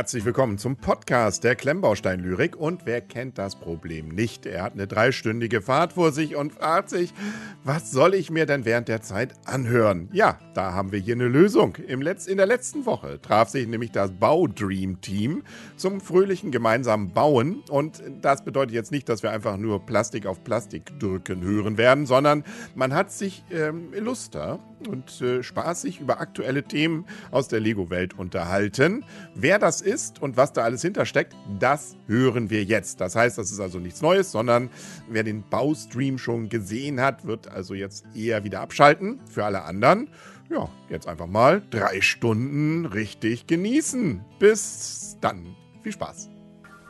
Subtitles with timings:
[0.00, 2.56] Herzlich willkommen zum Podcast der Klemmbaustein-Lyrik.
[2.56, 4.46] Und wer kennt das Problem nicht?
[4.46, 7.12] Er hat eine dreistündige Fahrt vor sich und fragt sich,
[7.64, 10.08] was soll ich mir denn während der Zeit anhören?
[10.10, 11.76] Ja, da haben wir hier eine Lösung.
[11.86, 15.42] Im Letz in der letzten Woche traf sich nämlich das Bau-Dream-Team
[15.76, 17.62] zum fröhlichen gemeinsamen Bauen.
[17.68, 22.06] Und das bedeutet jetzt nicht, dass wir einfach nur Plastik auf Plastik drücken hören werden,
[22.06, 28.18] sondern man hat sich ähm, illuster und äh, spaßig über aktuelle Themen aus der Lego-Welt
[28.18, 29.04] unterhalten.
[29.34, 29.89] Wer das ist
[30.20, 33.00] und was da alles hintersteckt, das hören wir jetzt.
[33.00, 34.70] Das heißt, das ist also nichts Neues, sondern
[35.08, 39.20] wer den Baustream schon gesehen hat, wird also jetzt eher wieder abschalten.
[39.26, 40.08] Für alle anderen,
[40.48, 44.24] ja, jetzt einfach mal drei Stunden richtig genießen.
[44.38, 45.56] Bis dann.
[45.82, 46.30] Viel Spaß.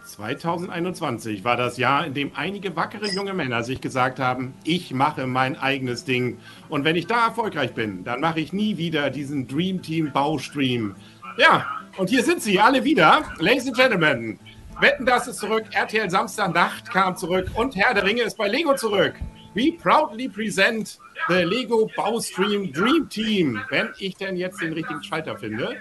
[0.05, 5.27] 2021 war das Jahr, in dem einige wackere junge Männer sich gesagt haben, ich mache
[5.27, 6.39] mein eigenes Ding.
[6.69, 10.97] Und wenn ich da erfolgreich bin, dann mache ich nie wieder diesen Dream Team Baustream.
[11.39, 13.23] Ja, und hier sind sie alle wieder.
[13.39, 14.39] Ladies and Gentlemen,
[14.81, 15.65] Wetten, das ist zurück.
[15.71, 19.13] RTL Samstagnacht kam zurück und Herr der Ringe ist bei Lego zurück.
[19.53, 20.99] We proudly present
[21.29, 23.61] the Lego Baustream Dream Team.
[23.69, 25.77] Wenn ich denn jetzt den richtigen Schalter finde.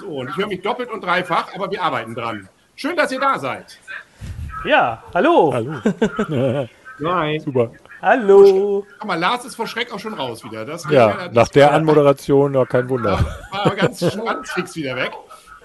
[0.00, 2.48] So, und ich höre mich doppelt und dreifach, aber wir arbeiten dran.
[2.74, 3.78] Schön, dass ihr da seid.
[4.64, 5.52] Ja, hallo.
[5.54, 6.68] Hallo.
[6.98, 7.40] Nein.
[7.40, 7.70] Super.
[8.02, 8.84] Hallo.
[8.98, 10.64] Guck mal, Lars ist vor Schreck auch schon raus wieder.
[10.64, 13.24] Das Ja, nach der Anmoderation, ja, kein Wunder.
[13.50, 15.12] war aber ganz schwanzfix wieder weg.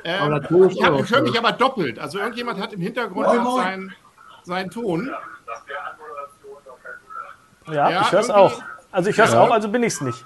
[0.04, 0.34] Ähm,
[0.70, 2.00] ich hab- ich höre mich aber doppelt.
[2.00, 3.56] Also irgendjemand hat im Hintergrund moin.
[3.64, 3.96] seinen,
[4.44, 5.12] seinen Ton.
[7.68, 8.62] Ja, Ja, ich höre es auch.
[8.92, 9.42] Also ich höre es Ja.
[9.42, 10.26] auch, also bin ich es nicht.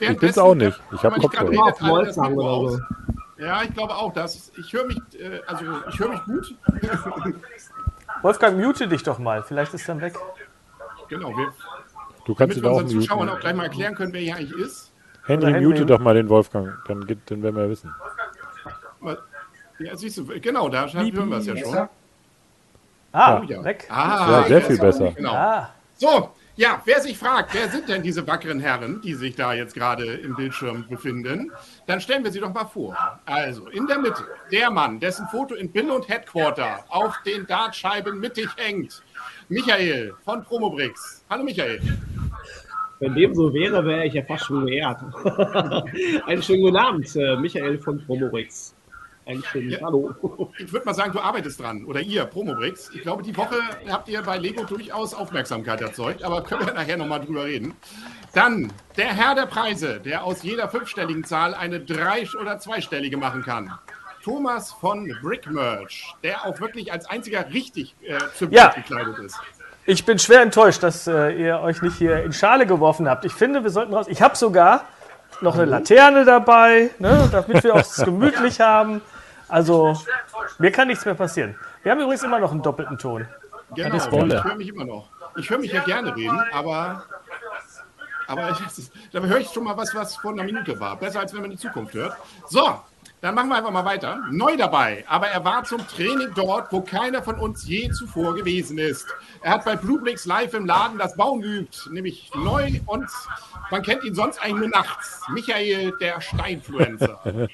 [0.00, 0.80] Ich bin's auch nicht.
[0.92, 2.12] Ich hab wenn gerade Kopfhörer.
[2.12, 2.80] so.
[3.38, 6.54] Ja, ich glaube auch, dass ich höre mich, äh, also ich höre mich gut.
[8.22, 9.42] Wolfgang, mute dich doch mal.
[9.42, 10.14] Vielleicht ist dann weg.
[11.08, 11.52] genau, wir,
[12.24, 14.52] Du kannst damit wir auch unseren Zuschauern auch gleich mal erklären können, wer hier eigentlich
[14.60, 14.91] ist.
[15.24, 15.86] Henry, Oder mute Henry.
[15.86, 17.94] doch mal den Wolfgang, dann, geht, dann werden wir wissen.
[19.78, 21.88] Ja, siehst du, genau, da hören wir es ja schon.
[23.12, 23.62] Ah, Oh ja.
[23.64, 23.86] weg.
[23.90, 25.12] Ah, Ja, sehr viel besser.
[25.12, 25.32] Genau.
[25.34, 29.52] Ah, So, ja, wer sich fragt, wer sind denn diese wackeren Herren, die sich da
[29.54, 31.50] jetzt gerade im Bildschirm befinden,
[31.86, 32.96] dann stellen wir sie doch mal vor.
[33.26, 38.18] Also, in der Mitte, der Mann, dessen Foto in Bill und Headquarter auf den Dartscheiben
[38.20, 39.02] mittig hängt.
[39.48, 41.24] Michael von Promobrix.
[41.28, 41.80] Hallo Michael.
[43.02, 45.00] Wenn dem so wäre, wäre ich ja fast schon geehrt.
[46.26, 48.76] Einen schönen guten Abend, äh, Michael von Promorix.
[49.26, 49.80] Einen schönen Ja.
[49.82, 50.14] Hallo.
[50.56, 51.84] Ich würde mal sagen, du arbeitest dran.
[51.84, 52.92] Oder ihr, Promobrix.
[52.94, 53.56] Ich glaube, die Woche
[53.88, 57.74] habt ihr bei Lego durchaus Aufmerksamkeit erzeugt, aber können wir nachher nochmal drüber reden.
[58.34, 63.42] Dann der Herr der Preise, der aus jeder fünfstelligen Zahl eine drei- oder zweistellige machen
[63.42, 63.72] kann.
[64.22, 68.68] Thomas von Brickmerch, der auch wirklich als einziger richtig äh, zum Ja.
[68.68, 69.40] gekleidet ist.
[69.84, 73.24] Ich bin schwer enttäuscht, dass äh, ihr euch nicht hier in Schale geworfen habt.
[73.24, 74.06] Ich finde, wir sollten raus.
[74.08, 74.84] Ich habe sogar
[75.40, 79.00] noch eine Laterne dabei, ne, damit wir es gemütlich haben.
[79.48, 79.96] Also,
[80.58, 81.56] mir kann nichts mehr passieren.
[81.82, 83.26] Wir haben übrigens immer noch einen doppelten Ton.
[83.74, 85.08] Genau, ich höre mich immer noch.
[85.36, 87.04] Ich höre mich ja gerne reden, aber,
[88.28, 90.96] aber ich, das ist- da höre ich schon mal was, was vor einer Minute war.
[90.96, 92.16] Besser, als wenn man die Zukunft hört.
[92.48, 92.80] So,
[93.22, 94.20] dann machen wir einfach mal weiter.
[94.32, 98.78] Neu dabei, aber er war zum Training dort, wo keiner von uns je zuvor gewesen
[98.78, 99.06] ist.
[99.42, 103.06] Er hat bei Bluebricks live im Laden das Bauen geübt, nämlich neu und
[103.70, 105.20] man kennt ihn sonst eigentlich nur nachts.
[105.32, 107.20] Michael, der Steinfluencer.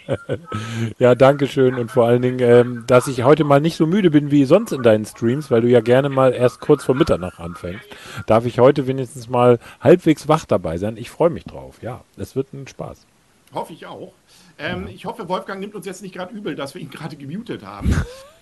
[0.98, 4.10] Ja, danke schön und vor allen Dingen, ähm, dass ich heute mal nicht so müde
[4.10, 7.38] bin wie sonst in deinen Streams, weil du ja gerne mal erst kurz vor Mitternacht
[7.38, 7.84] anfängst,
[8.26, 10.96] darf ich heute wenigstens mal halbwegs wach dabei sein.
[10.96, 11.76] Ich freue mich drauf.
[11.82, 13.06] Ja, es wird ein Spaß.
[13.52, 14.12] Hoffe ich auch.
[14.58, 17.64] Ähm, ich hoffe, Wolfgang nimmt uns jetzt nicht gerade übel, dass wir ihn gerade gemutet
[17.64, 17.94] haben.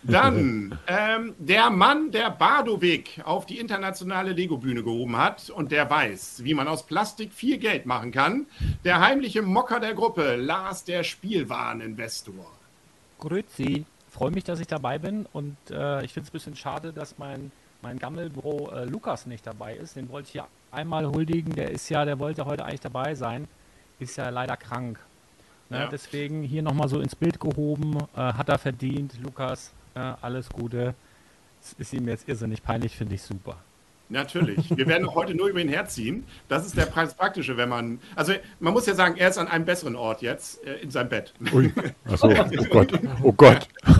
[0.02, 6.42] Dann ähm, der Mann, der Badowig auf die internationale Lego-Bühne gehoben hat und der weiß,
[6.44, 8.46] wie man aus Plastik viel Geld machen kann.
[8.84, 12.52] Der heimliche Mocker der Gruppe, Lars, der Spielwareninvestor.
[13.18, 13.84] Grüezi.
[14.10, 17.18] Freue mich, dass ich dabei bin und äh, ich finde es ein bisschen schade, dass
[17.18, 17.52] mein,
[17.82, 19.96] mein Gammelbro äh, Lukas nicht dabei ist.
[19.96, 21.54] Den wollte ich ja einmal huldigen.
[21.54, 23.46] Der ist ja, der wollte heute eigentlich dabei sein.
[23.98, 24.98] Ist ja leider krank.
[25.70, 25.88] Ja.
[25.88, 27.98] Deswegen hier nochmal so ins Bild gehoben.
[28.16, 29.72] Äh, hat er verdient, Lukas.
[29.94, 30.94] Äh, alles Gute.
[31.60, 33.56] Es ist ihm jetzt irrsinnig peinlich, finde ich super.
[34.08, 34.76] Natürlich.
[34.76, 36.24] Wir werden auch heute nur über ihn herziehen.
[36.48, 38.00] Das ist der Preis praktische, wenn man.
[38.14, 41.08] Also, man muss ja sagen, er ist an einem besseren Ort jetzt, äh, in seinem
[41.08, 41.34] Bett.
[41.52, 41.72] Ui,
[42.04, 42.92] achso, oh Gott,
[43.22, 43.68] oh Gott.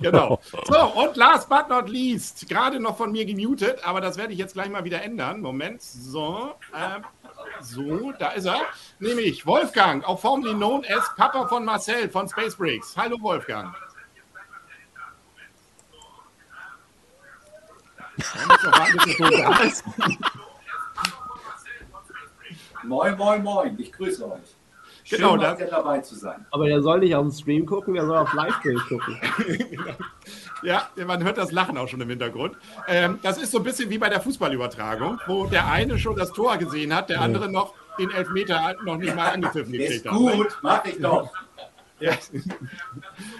[0.00, 0.40] Genau.
[0.64, 4.38] So, und last but not least, gerade noch von mir gemutet, aber das werde ich
[4.38, 5.40] jetzt gleich mal wieder ändern.
[5.40, 5.80] Moment.
[5.80, 7.04] So, ähm,
[7.60, 8.60] so, da ist er.
[8.98, 12.96] Nämlich Wolfgang, auch formerly known as Papa von Marcel von Space Breaks.
[12.96, 13.74] Hallo Wolfgang.
[13.74, 13.84] Da.
[22.84, 23.78] Moin, moin, moin.
[23.78, 24.56] Ich grüße euch.
[25.10, 26.46] Genau, Schön, da, mal wieder dabei zu sein.
[26.50, 29.20] Aber der soll nicht auf dem Stream gucken, der soll auf Livestream gucken.
[30.64, 32.56] Ja, man hört das Lachen auch schon im Hintergrund.
[32.88, 36.32] Ähm, das ist so ein bisschen wie bei der Fußballübertragung, wo der eine schon das
[36.32, 40.14] Tor gesehen hat, der andere noch den Elfmeter noch nicht mal angepfiffen gekriegt hat.
[40.14, 41.30] gut, mach ich doch.
[42.00, 42.12] Ja.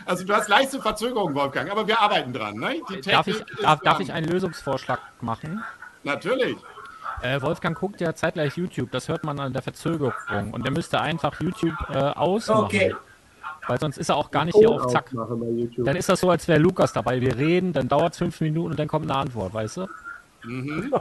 [0.06, 2.56] Also du hast leichte Verzögerung, Wolfgang, aber wir arbeiten dran.
[2.56, 2.80] Ne?
[2.88, 5.62] Die Darf ich, darf, darf ich einen Lösungsvorschlag machen?
[6.02, 6.56] Natürlich.
[7.22, 10.52] Äh, Wolfgang guckt ja zeitgleich YouTube, das hört man an der Verzögerung.
[10.52, 12.64] Und der müsste einfach YouTube äh, ausmachen.
[12.64, 12.94] Okay.
[13.66, 15.10] Weil sonst ist er auch gar nicht hier auf Zack.
[15.78, 17.20] Dann ist das so, als wäre Lukas dabei.
[17.20, 19.86] Wir reden, dann dauert es fünf Minuten und dann kommt eine Antwort, weißt du?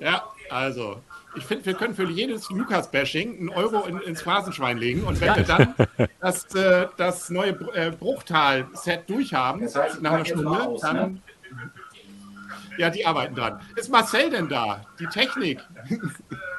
[0.00, 1.02] Ja, also.
[1.34, 5.04] Ich finde, wir können für jedes Lukas-Bashing einen Euro in, ins Phrasenschwein legen.
[5.04, 5.74] Und wenn wir dann
[6.20, 10.96] das, äh, das neue Br- äh, Bruchtal-Set durchhaben, Das heißt, nach einer Stunde, aus, dann.
[10.96, 11.20] ne?
[12.76, 13.60] Ja, die arbeiten dran.
[13.76, 14.84] Ist Marcel denn da?
[14.98, 15.60] Die Technik?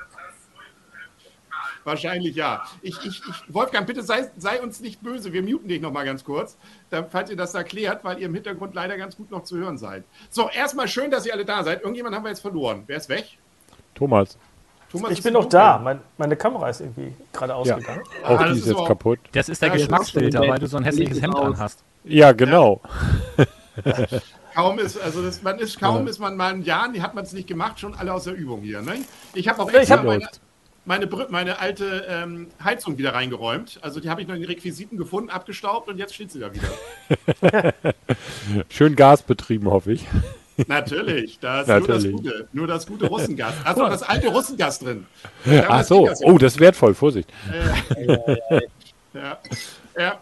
[1.84, 2.64] Wahrscheinlich ja.
[2.82, 5.34] Ich, ich, ich, Wolfgang, bitte sei, sei uns nicht böse.
[5.34, 6.58] Wir muten dich noch mal ganz kurz,
[6.90, 9.78] dann, falls ihr das erklärt, weil ihr im Hintergrund leider ganz gut noch zu hören
[9.78, 10.04] seid.
[10.30, 11.82] So, erstmal schön, dass ihr alle da seid.
[11.82, 12.84] Irgendjemand haben wir jetzt verloren.
[12.88, 13.38] Wer ist weg?
[13.96, 14.38] Thomas,
[14.92, 15.78] Thomas Ich bin noch da.
[15.80, 18.02] Mein, meine Kamera ist irgendwie gerade ausgegangen.
[18.24, 19.20] auch Ah, die ist jetzt kaputt.
[19.34, 21.46] Das ist der Ja, Geschmacksfilter, weil du so ein hässliches Hemd Aus.
[21.46, 21.84] anhast.
[22.06, 22.82] Ja, genau.
[24.54, 26.10] Kaum ist, also das, man ist kaum Ja.
[26.12, 28.36] ist man mal ein Jahr, die hat man es nicht gemacht, schon alle aus der
[28.36, 28.82] Übung hier.
[28.84, 28.98] Ne?
[29.34, 30.28] Ich habe auch Ja, ich extra hab- meine,
[30.86, 33.80] meine, meine alte ähm, Heizung wieder reingeräumt.
[33.82, 36.52] Also die habe ich noch in den Requisiten gefunden, abgestaubt und jetzt steht sie da
[36.54, 37.74] wieder.
[38.70, 40.06] Schön Gas betrieben, hoffe ich.
[40.68, 42.12] Natürlich, da ist nur das Natürlich.
[42.12, 43.54] Gute, nur das gute Russengas.
[43.64, 45.08] Da ist noch das alte Russengas drin.
[45.68, 46.10] Ach so.
[46.24, 46.94] Oh, das ist wertvoll.
[46.94, 47.32] Vorsicht.
[49.14, 49.40] Ja,
[49.98, 50.20] ja.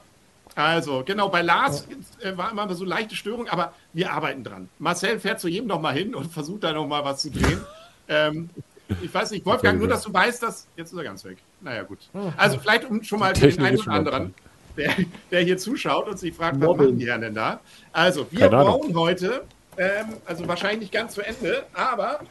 [0.55, 1.87] Also, genau, bei Lars
[2.19, 4.69] äh, war immer so leichte Störung, aber wir arbeiten dran.
[4.79, 7.61] Marcel fährt zu jedem noch mal hin und versucht da noch mal was zu drehen.
[8.09, 8.49] ähm,
[9.01, 10.67] ich weiß nicht, Wolfgang, nur dass du weißt, dass.
[10.75, 11.37] Jetzt ist er ganz weg.
[11.61, 11.99] Naja, gut.
[12.37, 14.33] Also, vielleicht um schon mal für den einen oder anderen,
[14.77, 14.93] der,
[15.29, 16.85] der hier zuschaut und sich fragt, was Mobbing.
[16.87, 17.59] machen die Herren denn da?
[17.91, 19.43] Also, wir bauen heute,
[19.77, 22.21] ähm, also wahrscheinlich nicht ganz zu Ende, aber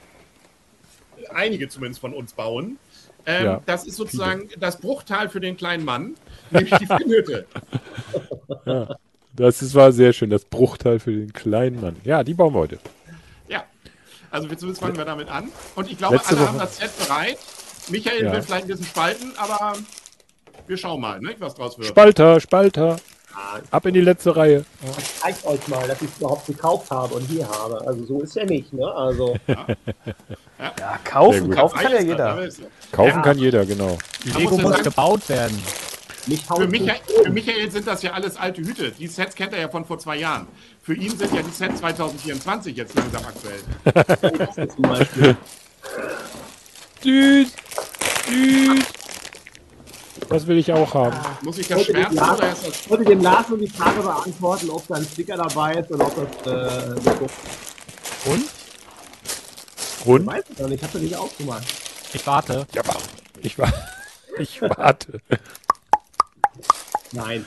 [1.35, 2.79] einige zumindest von uns bauen.
[3.27, 6.15] Ähm, Ja, das ist sozusagen das Bruchtal für den kleinen Mann,
[6.51, 7.47] nämlich die Finnhütte.
[9.33, 10.29] Das ist, war sehr schön.
[10.29, 11.97] Das Bruchteil für den kleinen Mann.
[12.05, 12.79] Ja, die bauen wir heute.
[14.31, 15.49] Ja, also wir- zumindest fangen wir damit an.
[15.75, 17.39] Und ich glaube, Letzte alle haben Woche- das Set bereit.
[17.89, 18.33] Michael Ja.
[18.33, 19.73] will vielleicht ein bisschen spalten, aber
[20.67, 21.89] wir schauen mal, ne, was draus wird.
[21.89, 22.97] Spalter, Spalter.
[23.71, 24.65] Ab in die letzte Reihe.
[24.99, 27.81] Ich zeig euch mal, dass ich es überhaupt gekauft habe und hier habe.
[27.87, 28.87] Also so ist ja nicht, ne?
[28.93, 29.67] Also Ja,
[30.77, 32.49] Sehr kaufen, kaufen kann ja jeder.
[32.93, 33.23] Kaufen Ja.
[33.23, 33.97] kann jeder, genau.
[34.25, 35.63] Die Lego muss ja sagen- gebaut werden.
[36.55, 38.91] Für Michael, für Michael sind das ja alles alte Hüte.
[38.93, 40.47] Die Sets kennt er ja von vor zwei Jahren.
[40.91, 43.63] Für ihn sind ja die Sets 2024 jetzt langsam aktuell.
[44.57, 45.37] das zum Beispiel.
[47.05, 47.49] Süß.
[48.29, 48.85] Süß.
[50.29, 51.17] Das will ich auch haben.
[51.43, 54.01] Muss ich das schwärzen den oder ist das Ich wollte dem Lars nur die Frage
[54.01, 57.01] beantworten, ob da ein Sticker dabei ist und ob das äh.
[58.29, 58.45] Und?
[60.01, 60.27] Ich Und?
[60.27, 61.67] weiß es noch nicht, ich habe nicht aufgemacht.
[62.15, 62.67] Ich warte.
[62.75, 63.05] Ja, warte.
[63.43, 63.73] Ich, wa
[64.41, 65.21] ich warte.
[67.13, 67.47] Nein.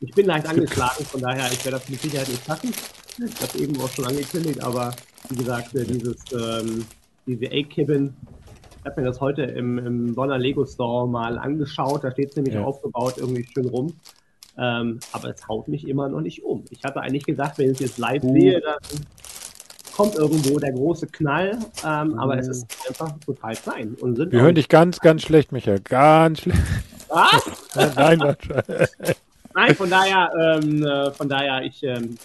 [0.00, 2.72] Ich, bin leicht angeschlagen, von daher, ich werde das mit Sicherheit nicht schaffen.
[3.18, 4.94] Ich habe eben auch schon angekündigt, aber
[5.30, 6.84] wie gesagt, äh, dieses, ähm,
[7.26, 8.14] diese A-Kibben,
[8.78, 12.36] ich habe mir das heute im, im Bonner Lego Store mal angeschaut, da steht es
[12.36, 12.62] nämlich Ja.
[12.64, 13.94] aufgebaut, irgendwie schön rum.
[14.58, 16.64] Ähm, aber es haut mich immer noch nicht um.
[16.70, 18.78] Ich hatte eigentlich gedacht, wenn ich es jetzt live sehe, dann
[19.94, 23.96] kommt irgendwo der große Knall, ähm, aber es ist einfach total klein.
[24.00, 25.80] Und sind Wir hören dich ganz, ganz schlecht, Michael.
[25.80, 26.60] Ganz schlecht.
[27.08, 27.42] Was?
[27.96, 28.36] Nein, nein.
[29.56, 32.18] Nein, von daher, ähm, äh, von daher, ich, ähm,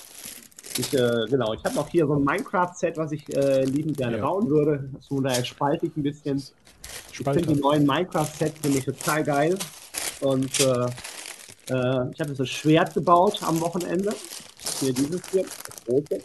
[0.77, 4.17] ich äh, genau, ich habe noch hier so ein Minecraft-Set, was ich äh, liebend gerne
[4.17, 4.23] Ja.
[4.23, 4.89] bauen würde.
[5.07, 6.43] Von daher spalte ich ein bisschen.
[7.09, 9.57] Ich finde die neuen Minecraft-Sets nämlich total geil.
[10.19, 14.13] Und äh, äh, ich habe jetzt das Schwert gebaut am Wochenende.
[14.81, 16.21] Hier dieses hier, das große.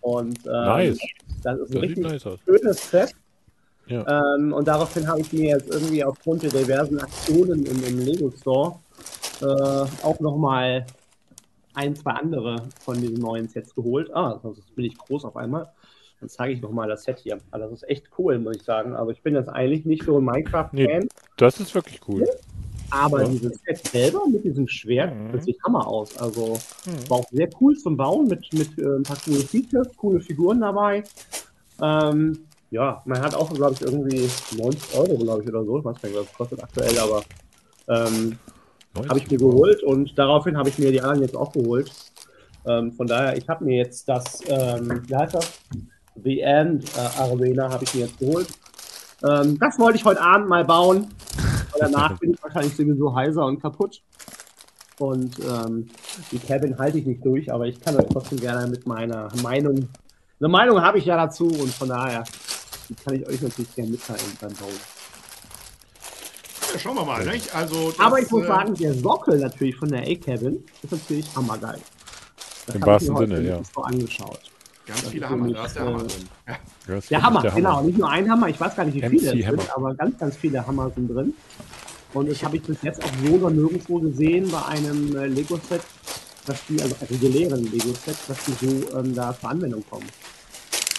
[0.00, 0.98] Und ähm, Nice.
[1.42, 2.38] das ist ein Das sieht richtig nice aus.
[2.46, 3.14] schönes Set.
[3.86, 4.34] Ja.
[4.36, 8.32] Ähm, und daraufhin habe ich mir jetzt irgendwie aufgrund der diversen Aktionen im, im Lego
[8.40, 8.78] Store
[9.40, 9.44] äh,
[10.04, 10.86] auch nochmal
[11.74, 14.10] ein, zwei andere von diesen neuen Sets geholt.
[14.14, 15.68] Ah, sonst bin ich groß auf einmal.
[16.20, 17.38] Dann zeige ich nochmal das Set hier.
[17.50, 18.94] Ah, das ist echt cool, muss ich sagen.
[18.94, 21.00] Aber ich bin jetzt eigentlich nicht so ein Minecraft-Fan.
[21.02, 21.08] Nee.
[21.36, 22.26] Das ist wirklich cool.
[22.90, 23.28] Aber Ja.
[23.28, 25.32] dieses Set selber mit diesem Schwert, Mhm.
[25.32, 26.16] das sieht Hammer aus.
[26.18, 26.56] Also
[27.08, 30.60] war auch sehr cool zum Bauen mit, mit äh, ein paar coole Features, coole Figuren
[30.60, 31.02] dabei.
[31.82, 32.38] Ähm,
[32.70, 35.78] ja, man hat auch, glaube ich, irgendwie 90 Euro, glaube ich, oder so.
[35.78, 37.22] Ich weiß gar nicht, was es kostet aktuell, aber
[37.88, 38.38] ähm,
[39.08, 41.90] habe ich mir geholt und daraufhin habe ich mir die anderen jetzt auch geholt.
[42.66, 45.52] Ähm, von daher, ich habe mir jetzt das, ähm, wie heißt das?
[46.22, 48.48] The End äh, Arena habe ich mir jetzt geholt.
[49.22, 51.08] Ähm, das wollte ich heute Abend mal bauen.
[51.78, 54.02] Danach bin ich wahrscheinlich sowieso heiser und kaputt.
[54.98, 55.88] Und ähm,
[56.30, 59.88] die Cabin halte ich nicht durch, aber ich kann euch trotzdem gerne mit meiner Meinung.
[60.38, 62.22] Eine Meinung habe ich ja dazu und von daher
[62.88, 64.93] die kann ich euch natürlich gerne mitteilen beim Bauen.
[66.74, 67.54] Ja, schauen wir mal, nicht?
[67.54, 71.26] Also, das, Aber ich muss äh, sagen, der Sockel natürlich von der A-Cabin ist natürlich
[71.36, 71.78] hammergeil.
[72.66, 73.60] Das Im ich wahrsten Sinne, ja.
[73.74, 74.40] so angeschaut.
[74.86, 76.28] Ganz das viele Hammer, da ist der äh, Hammer drin.
[76.48, 76.56] Ja.
[76.88, 77.82] Ja, ist Der Hammer, genau.
[77.82, 79.62] Nicht nur ein Hammer, ich weiß gar nicht, wie MC viele es Hammer.
[79.62, 81.32] sind, aber ganz, ganz viele Hammer sind drin.
[82.12, 85.80] Und das habe ich bis jetzt auch so noch nirgendwo gesehen bei einem äh, Lego-Set,
[86.46, 90.06] dass die, also regulären Lego-Set, dass die so ähm, da zur Anwendung kommen.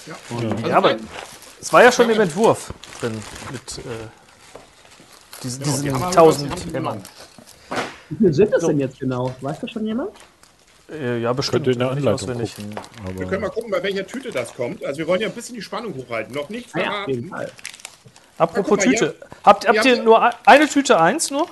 [0.08, 0.16] Ja.
[0.30, 0.96] Und, Also Ja, aber
[1.60, 3.14] es war ja schon im Entwurf drin
[3.52, 4.25] mit äh,
[5.46, 6.74] diesen, Genau, die diesen Hammer- haben 1000 sie Hämmern.
[6.74, 7.04] genommen.
[8.10, 9.36] Wie viele sind das denn jetzt genau?
[9.42, 10.10] Weiß das schon jemand?
[10.92, 11.66] Äh, ja, bestimmt.
[11.66, 12.56] Könnte in der Anleitung auswendig.
[12.56, 13.18] gucken.
[13.20, 14.86] Wir können mal gucken, bei welcher Tüte das kommt.
[14.86, 16.34] Also wir wollen ja ein bisschen die Spannung hochhalten.
[16.36, 17.30] Noch nicht Ah ja, verraten.
[17.30, 17.52] Fall.
[18.38, 19.16] Apropos Ja, guck mal, Tüte.
[19.44, 21.48] Habt, habt Ihr nur ein- eine Tüte eins nur?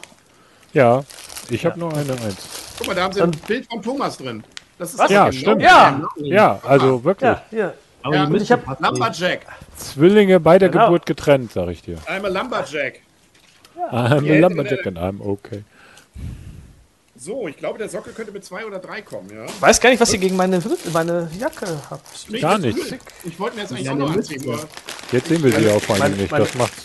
[0.73, 1.03] Ja,
[1.49, 2.47] ich habe nur eine Eins.
[2.77, 4.43] Guck mal, da haben sie ein Bild von Thomas drin.
[4.77, 5.09] Das ist Was?
[5.09, 5.61] Ja, genau stimmt.
[5.61, 6.01] Ja.
[6.17, 7.29] Ja, also wirklich.
[7.29, 7.73] Ja, hier.
[8.03, 9.45] Aber Ja, ich hab- fast Lumberjack.
[9.77, 10.85] Zwillinge bei der Genau.
[10.87, 11.97] Geburt getrennt, sag ich dir.
[12.07, 12.99] I'm a Lumberjack.
[13.91, 15.63] I'm Ja, a Lumberjack and I'm okay.
[17.15, 19.45] So, ich glaube, der Sockel könnte mit zwei oder drei kommen, ja?
[19.61, 20.61] Weiß gar nicht, was ihr gegen meine,
[20.91, 22.05] meine Jacke habt.
[22.29, 22.91] Nee, Gar nichts.
[22.91, 22.99] cool.
[23.23, 24.41] Ich wollte mir jetzt eigentlich Ja, auch noch anziehen.
[24.45, 24.59] Nur-
[25.11, 26.31] Jetzt sehen wir sie auch vor allem nicht.
[26.31, 26.83] meine- Das macht's.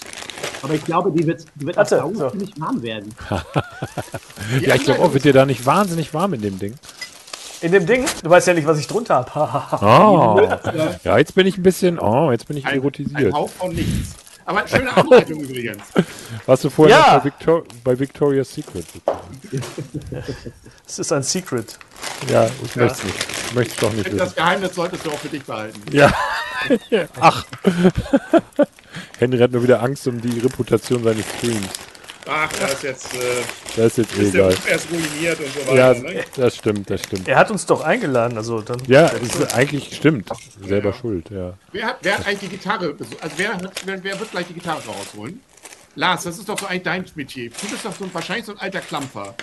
[0.62, 2.30] Aber ich glaube, die wird, die wird Warte, auf so.
[2.30, 3.14] Ziemlich warm werden.
[4.60, 6.74] Ja, ich glaube auch, wird dir da nicht wahnsinnig warm in dem Ding.
[7.60, 8.04] In dem Ding?
[8.22, 9.78] Du weißt ja nicht, was ich drunter habe.
[9.84, 10.40] Oh.
[11.04, 13.32] Ja, jetzt bin ich ein bisschen, oh, jetzt bin ich Ein, ein erotisiert.
[13.34, 14.14] Hauch von nichts.
[14.48, 15.82] Aber schöne Anleitung übrigens.
[16.46, 17.02] Warst du vorher Ja.
[17.16, 18.86] noch bei, Victor bei Victoria's Secret?
[20.86, 21.78] Es ist ein Secret.
[22.30, 23.26] Ja, ich möchte es nicht.
[23.48, 24.34] Ich möchte es doch nicht Das.
[24.34, 25.78] Geheimnis solltest du auch für dich behalten.
[25.92, 26.10] Ja.
[27.20, 27.44] Ach.
[29.18, 31.68] Henry hat nur wieder Angst um die Reputation seines Streams.
[32.30, 33.18] Ach, da ist jetzt äh,
[33.76, 34.54] Das ist jetzt ist egal.
[34.68, 36.00] Erst ruiniert und so Ja, weiter.
[36.02, 36.24] ne?
[36.36, 37.26] das stimmt, das stimmt.
[37.26, 38.82] Er hat uns doch eingeladen, also dann.
[38.86, 40.28] Ja, ist eigentlich stimmt.
[40.62, 41.54] Selber schuld, ja.
[41.72, 42.94] Wer, hat, wer hat eigentlich die Gitarre?
[43.20, 45.40] Also wer, hat, wer, wer wird gleich die Gitarre rausholen?
[45.94, 47.50] Lars, das ist doch so eigentlich dein Metier.
[47.50, 49.34] Du bist doch so, ein- wahrscheinlich so ein alter Klampfer.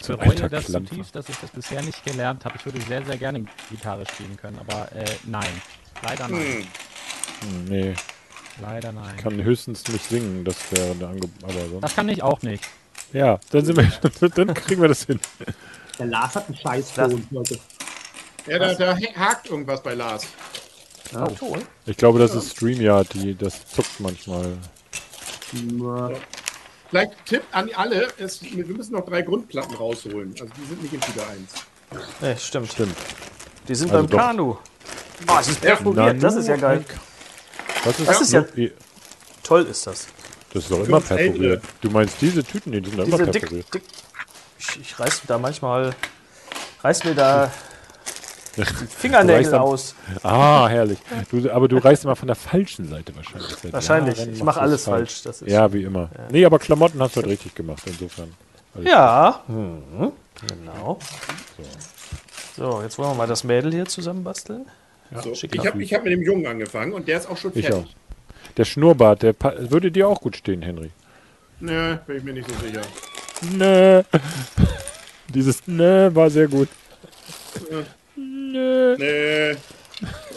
[0.00, 0.90] Ich ein bereue das Klampfer.
[0.90, 2.56] zutiefst, dass ich das bisher nicht gelernt habe.
[2.58, 5.46] Ich würde sehr, sehr gerne Gitarre spielen können, aber äh, nein.
[6.02, 6.40] Leider nein.
[6.40, 6.66] Hm.
[7.50, 7.94] Hm, Nee,
[8.60, 9.16] Leider nein.
[9.16, 11.82] kann höchstens nicht singen, das wäre eine Ange aber sonst.
[11.82, 12.64] Das kann ich auch nicht.
[13.12, 15.20] Ja, dann sind wir, dann kriegen wir das hin.
[15.98, 17.58] Der Lars hat einen Scheißton, Leute.
[18.46, 20.26] Ja, da, da hakt irgendwas bei Lars.
[21.14, 21.62] Ah, Ton.
[21.86, 24.58] Ich glaube, das ist StreamYard, die, das zuckt manchmal.
[26.88, 30.34] Vielleicht Tipp an alle, ist, wir müssen noch drei Grundplatten rausholen.
[30.40, 32.02] Also die sind nicht in Tüte 1.
[32.20, 32.72] Nee, stimmt.
[32.72, 32.96] Stimmt.
[33.68, 34.18] Die sind Also beim doch.
[34.18, 34.56] Kanu.
[35.26, 36.22] Oh, es ist perforiert.
[36.22, 36.84] Das ist ja geil.
[37.84, 38.44] Was ist Das ist ja-
[39.42, 40.06] Toll ist das.
[40.52, 41.62] Das ist doch immer perforiert.
[41.80, 43.74] Du meinst diese Tüten, die sind doch immer Diese dick, perforiert.
[43.74, 43.82] dick.
[44.58, 45.94] Ich, ich reiß da manchmal.
[46.82, 47.50] Reiß mir da
[48.98, 49.94] Fingernägel aus.
[50.22, 50.98] Ah, herrlich.
[51.30, 53.50] Du, aber du reißt immer von der falschen Seite wahrscheinlich.
[53.62, 54.18] Seit Wahrscheinlich.
[54.18, 55.22] Jahren Ich mache alles falsch.
[55.22, 56.10] Das ist Ja, wie immer.
[56.30, 58.34] Nee, aber Klamotten hast du halt richtig gemacht, insofern.
[58.82, 60.12] Ja, mhm.
[60.48, 60.98] genau.
[62.56, 64.66] So, jetzt wollen wir mal das Mädel hier zusammenbasteln.
[65.22, 67.64] So, ich habe ich hab mit dem Jungen angefangen und der ist auch schon Ich
[67.66, 67.84] fertig.
[67.84, 68.54] auch.
[68.56, 69.34] Der Schnurrbart, der
[69.70, 70.90] würde dir auch gut stehen, Henry.
[71.60, 72.82] Nö, bin ich mir nicht so sicher.
[73.52, 74.02] Nö.
[75.34, 76.68] Dieses Nö war sehr gut.
[78.16, 78.96] Nö.
[78.98, 79.56] Nee.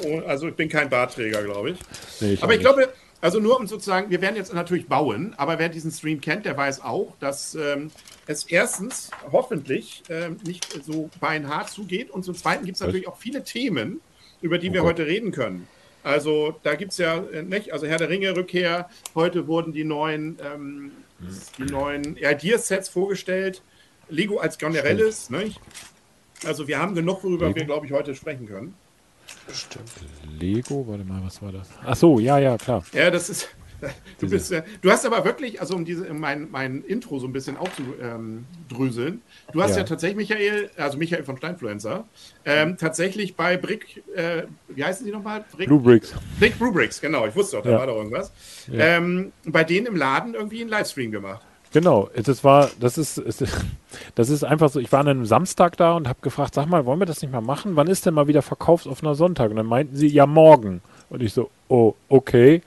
[0.05, 1.79] Oh, Also ich bin kein Bartträger, glaube ich.
[2.19, 2.89] Nee, ich Aber ich glaube,
[3.21, 6.57] also nur um sozusagen, wir werden jetzt natürlich bauen, aber wer diesen Stream kennt, der
[6.57, 7.91] weiß auch, dass ähm,
[8.25, 13.17] es erstens hoffentlich ähm, nicht so beinhart zugeht und zum Zweiten gibt es natürlich auch
[13.17, 14.01] viele Themen,
[14.41, 14.89] über die Oh wir Gott.
[14.91, 15.67] heute reden können.
[16.03, 19.83] Also da gibt es ja äh, nicht, also Herr der Ringe Rückkehr, heute wurden die
[19.83, 20.91] neuen, ähm,
[21.57, 23.61] die neuen Ideasets vorgestellt,
[24.09, 25.59] Lego als generelles, nicht?
[26.45, 27.59] Also wir haben genug, worüber Lego?
[27.59, 28.73] wir, glaube ich, heute sprechen können.
[30.39, 31.69] Lego, warte mal, was war das?
[31.85, 32.83] Ach so, ja, ja, klar.
[32.93, 33.49] Ja, das ist.
[34.19, 37.33] Du, bist, äh, du hast aber wirklich, also um diese, mein, mein Intro so ein
[37.33, 39.21] bisschen aufzudröseln, ähm,
[39.51, 39.77] du hast ja.
[39.77, 39.83] Ja.
[39.83, 42.05] tatsächlich Michael, also Michael von Steinfluencer,
[42.45, 45.43] ähm, tatsächlich bei Brick, äh, wie heißen die nochmal?
[45.55, 46.13] Brick, Blue Bricks.
[46.39, 47.79] Brick Brew Bricks, genau, ich wusste doch, da Ja.
[47.79, 48.31] war doch irgendwas.
[48.71, 48.97] Ja.
[48.97, 51.41] Ähm, bei denen im Laden irgendwie einen Livestream gemacht.
[51.73, 53.21] Genau, das war, das ist,
[54.15, 54.81] das ist einfach so.
[54.81, 57.31] Ich war an einem Samstag da und habe gefragt, sag mal, wollen wir das nicht
[57.31, 57.77] mal machen?
[57.77, 59.51] Wann ist denn mal wieder verkaufsoffener Sonntag?
[59.51, 60.81] Und dann meinten sie, ja, morgen.
[61.09, 62.61] Und ich so, oh, okay.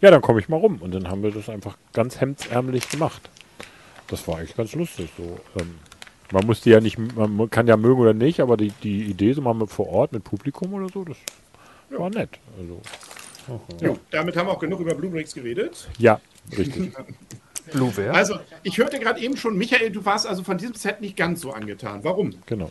[0.00, 0.78] Ja, dann komme ich mal rum.
[0.80, 3.28] Und dann haben wir das einfach ganz hemdsärmelig gemacht.
[4.08, 5.10] Das war eigentlich ganz lustig.
[5.16, 5.78] So, ähm,
[6.32, 9.42] man musste ja nicht, man kann ja mögen oder nicht, aber die, die Idee so
[9.42, 11.16] mal mit vor Ort mit Publikum oder so, das
[11.90, 12.30] war nett.
[12.58, 12.80] Also,
[13.80, 15.88] Jo, damit haben wir auch genug über Blue Bricks geredet.
[15.98, 16.20] Ja,
[16.56, 16.92] richtig.
[17.72, 18.12] Blueware.
[18.12, 21.40] Also, ich hörte gerade eben schon, Michael, du warst also von diesem Set nicht ganz
[21.40, 22.00] so angetan.
[22.02, 22.34] Warum?
[22.46, 22.70] genau.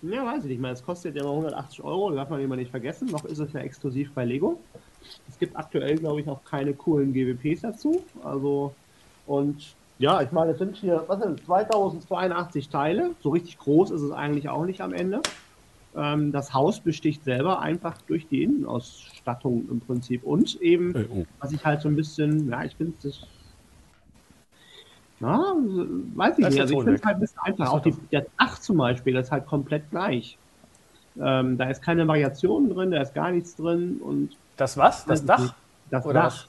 [0.00, 0.70] Ja, weiß ich nicht mehr.
[0.70, 3.08] Es kostet ja immer 180 Euro, darf man immer nicht vergessen.
[3.08, 4.60] Noch ist es ja exklusiv bei Lego.
[5.28, 8.02] Es gibt aktuell, glaube ich, auch keine coolen GWPs dazu.
[8.22, 8.74] Also,
[9.26, 13.10] und ja, ich meine, es sind hier, was sind 2082 Teile.
[13.20, 15.20] So richtig groß ist es eigentlich auch nicht am Ende.
[15.96, 20.22] Ähm, das Haus besticht selber einfach durch die Innenausstattung im Prinzip.
[20.22, 21.26] Und eben, Äh, oh.
[21.40, 23.26] was ich halt so ein bisschen, ja, ich finde das.
[25.20, 25.56] Na,
[26.14, 26.56] weiß ich Da ist nicht.
[26.56, 27.72] der Also ich finde es halt ein bisschen einfach.
[27.72, 30.38] Auch die, das Dach zum Beispiel, das ist halt komplett gleich.
[31.20, 35.06] Ähm, da ist keine Variation drin, da ist gar nichts drin und Das was?
[35.06, 35.54] Das Dach?
[35.90, 36.46] das Oder Dach.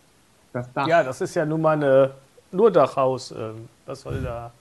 [0.52, 0.88] Das Dach.
[0.88, 2.12] Ja, das ist ja nun mal eine
[2.52, 3.32] nur Dachhaus.
[3.32, 4.52] Ähm, was soll da?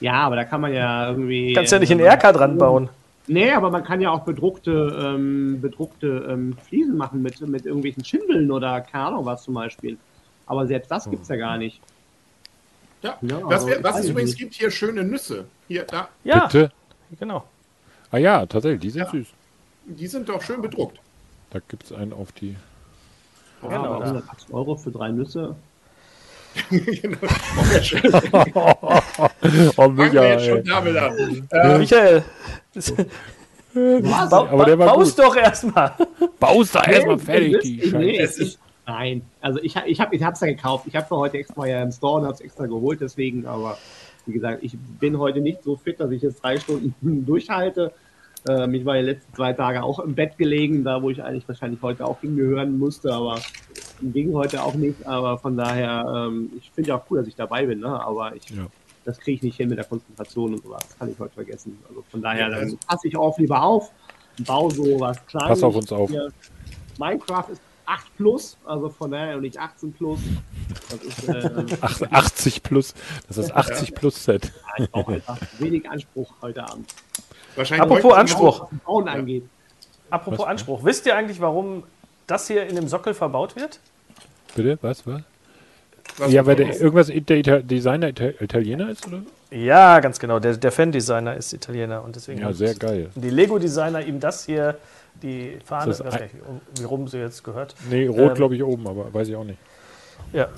[0.00, 1.54] Ja, aber da kann man ja irgendwie.
[1.54, 2.90] Kannst ja nicht in äh, Erker dran bauen.
[3.28, 8.04] Nee, aber man kann ja auch bedruckte, ähm, bedruckte ähm, Fliesen machen mit, mit irgendwelchen
[8.04, 9.96] Schindeln oder keine Ahnung was zum Beispiel.
[10.46, 11.80] Aber selbst das gibt's ja gar nicht.
[13.02, 13.16] Ja.
[13.22, 14.38] Ja, was also, wir, was es übrigens nicht.
[14.38, 15.46] gibt, hier schöne Nüsse.
[15.68, 16.08] Hier, da.
[16.24, 16.70] Ja, Bitte?
[17.18, 17.44] genau.
[18.10, 19.10] Ah ja, tatsächlich, die sind Ja.
[19.10, 19.26] süß.
[19.86, 20.98] Die sind doch schön bedruckt.
[21.50, 22.56] Da gibt es einen auf die.
[23.62, 24.04] Ja, Genau, aber da.
[24.10, 25.54] 180 Euro für drei Nüsse.
[26.70, 27.18] genau.
[27.58, 28.12] Oh, schön.
[28.54, 30.64] Oh, Fangen wir Micha, jetzt schon ey.
[30.64, 31.48] damit an.
[31.50, 32.24] Äh, Michael,
[32.74, 34.30] Was?
[34.30, 35.26] ba Aber der war baust gut.
[35.26, 35.92] doch erstmal.
[36.40, 38.42] Baust da erstmal fertig, es die Scheiße.
[38.44, 40.86] es nein, also ich, ich habe ich hab's ja gekauft.
[40.86, 43.76] Ich habe für heute extra ja im Store und habe es extra geholt, deswegen, aber
[44.24, 46.94] wie gesagt, ich bin heute nicht so fit, dass ich jetzt drei Stunden
[47.26, 47.92] durchhalte.
[48.48, 51.46] Ähm, ich war die letzten zwei Tage auch im Bett gelegen, da wo ich eigentlich
[51.48, 53.40] wahrscheinlich heute auch hingehören musste, aber
[54.00, 55.04] ging heute auch nicht.
[55.06, 58.00] Aber von daher, ähm, ich finde ja auch cool, dass ich dabei bin, ne?
[58.00, 58.66] aber ich, Ja.
[59.04, 60.82] das kriege ich nicht hin mit der Konzentration und sowas.
[60.88, 61.78] Das kann ich heute vergessen.
[61.88, 63.90] Also von daher, Ja, dann also- passe ich auf lieber auf,
[64.46, 65.48] bau so was Kleines.
[65.48, 66.10] Pass auf uns auf.
[66.98, 70.18] Minecraft ist 8 plus, also von daher und nicht 18 plus.
[70.90, 72.94] Das ist äh, Ach, 80 plus.
[73.28, 74.52] Das ist 80 plus Set.
[74.92, 76.92] auch einfach wenig Anspruch heute Abend,
[77.56, 78.60] wahrscheinlich Apropos Anspruch.
[78.62, 79.44] was das Bauen angeht.
[80.10, 80.46] Apropos Was?
[80.46, 80.84] Anspruch.
[80.84, 81.82] Wisst ihr eigentlich, warum
[82.26, 83.80] das hier in dem Sockel verbaut wird?
[84.54, 84.78] Bitte?
[84.82, 85.06] Was?
[85.06, 85.22] Was?
[86.18, 89.22] was Ja, weil wir- der irgendwas der Ita Designer Ita Italiener ist, oder?
[89.50, 90.38] Ja, ganz genau.
[90.38, 93.10] Der, der Fan-Designer ist Italiener und deswegen Ja, sehr geil.
[93.14, 94.76] die Lego-Designer ihm das hier,
[95.22, 96.34] die Fahne, Ist ich weiß nicht,
[96.78, 97.74] wie rum sie jetzt gehört.
[97.88, 99.58] Nee, rot Ähm, glaube ich oben, aber weiß ich auch nicht.
[100.32, 100.48] Ja,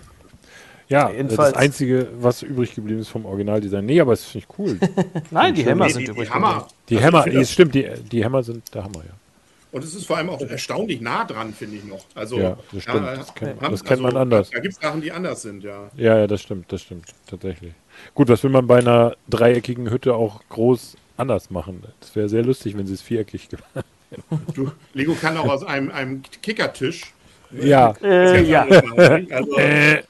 [0.88, 3.84] Ja, jedenfalls- das Einzige, was übrig geblieben ist vom Originaldesign.
[3.84, 4.78] Nee, aber das finde ich cool.
[5.30, 5.64] nein, die.
[5.64, 6.30] Hämmer Nee, sind die, die übrig.
[6.30, 6.66] Hammer.
[6.88, 9.12] Die Also Hämmer, nee, stimmt, die, die Hämmer sind der Hammer, ja.
[9.70, 12.02] Und es ist vor allem auch erstaunlich nah dran, finde ich noch.
[12.14, 12.96] Also, Ja, das stimmt.
[13.06, 14.48] äh, Das kennt- haben- das kennt man anders.
[14.48, 15.90] Da gibt es Sachen, die anders sind, ja.
[15.94, 17.74] Ja, ja, das stimmt, das stimmt, tatsächlich.
[18.14, 21.82] Gut, was will man bei einer dreieckigen Hütte auch groß anders machen?
[22.00, 23.84] Das wäre sehr lustig, wenn sie es viereckig gemacht
[24.54, 27.12] Du, Lego kann auch aus einem, einem Kickertisch.
[27.52, 28.62] Ja, Äh, ja.
[29.30, 30.02] Also, Äh.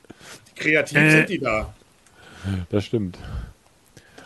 [0.58, 1.72] Kreativ sind die da.
[2.70, 3.18] das stimmt.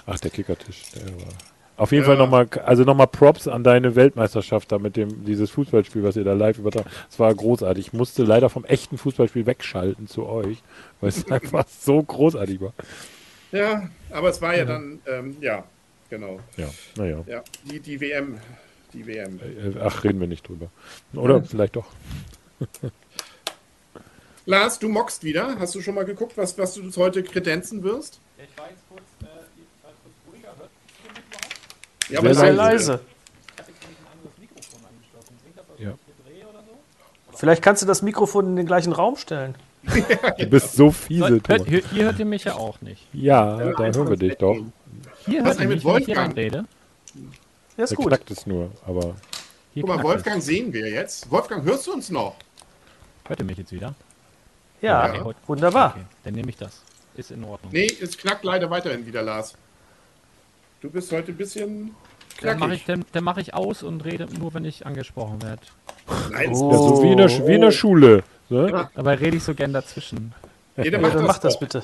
[0.06, 1.32] Ach, der Kickertisch, der war.
[1.76, 2.08] Auf jeden Ja.
[2.08, 6.24] Fall nochmal, also nochmal Props an deine Weltmeisterschaft da mit dem, dieses Fußballspiel, was ihr
[6.24, 6.88] da live übertragen.
[7.10, 7.86] Es war großartig.
[7.88, 10.62] Ich musste leider vom echten Fußballspiel wegschalten zu euch,
[11.00, 12.72] weil es einfach so großartig war.
[13.52, 15.64] Ja, aber es war ja dann, ähm, ja,
[16.10, 16.40] genau.
[16.56, 17.24] Ja, naja.
[17.26, 18.38] Ja, die, die WM.
[18.92, 19.40] Die WM.
[19.40, 20.68] Äh, Ach, reden wir nicht drüber.
[21.14, 21.86] Oder vielleicht doch.
[24.46, 25.56] Lars, du mockst wieder.
[25.58, 28.18] Hast du schon mal geguckt, was, was du heute kredenzen wirst?
[28.38, 29.26] Ich war jetzt kurz, äh,
[29.56, 30.70] ich war kurz ruhiger, hört
[32.10, 32.92] Ja, Sehr Sehr leise.
[32.92, 33.00] leise.
[33.54, 35.36] ich habe jetzt nämlich ein anderes Mikrofon angeschlossen.
[35.44, 35.86] Singt das, als Ja.
[35.86, 36.58] wenn ich hier drehe oder
[37.30, 37.36] so?
[37.38, 39.54] Vielleicht kannst du das Mikrofon in den gleichen Raum stellen.
[40.38, 41.66] Du bist so fiese, Hört, Thomas.
[41.68, 43.06] hier, hier hört ihr mich ja auch nicht.
[43.12, 44.56] Ja, da hören wir dich doch.
[45.24, 46.36] Hier Was hört ihr mich, mit wenn ich hier Wolfgang?
[46.36, 46.64] rede.
[47.76, 48.06] Ja, ist Da gut.
[48.08, 49.14] knackt es nur, aber
[49.74, 51.30] Hier Guck mal, Wolfgang sehen wir jetzt.
[51.30, 52.36] Wolfgang, hörst du uns noch?
[53.24, 53.28] es.
[53.28, 53.94] Hört ihr mich jetzt wieder?
[54.82, 55.24] Ja, Ja.
[55.46, 55.92] wunderbar.
[55.96, 56.82] Okay, dann nehme ich das.
[57.14, 57.72] Ist in Ordnung.
[57.72, 59.54] Nee, es knackt leider weiterhin wieder, Lars.
[60.80, 61.94] Du bist heute ein bisschen
[62.40, 62.80] Dann mache knackig.
[62.80, 65.62] ich, dann, dann mach ich aus und rede nur, wenn ich angesprochen werde.
[66.30, 66.70] Nein, Oh.
[66.72, 68.24] ja, so wie in der, wie in der Schule.
[68.48, 68.88] Ne?
[68.94, 70.34] Dabei rede ich so gern dazwischen.
[70.76, 71.82] jeder Ja, macht dann das, mach das bitte.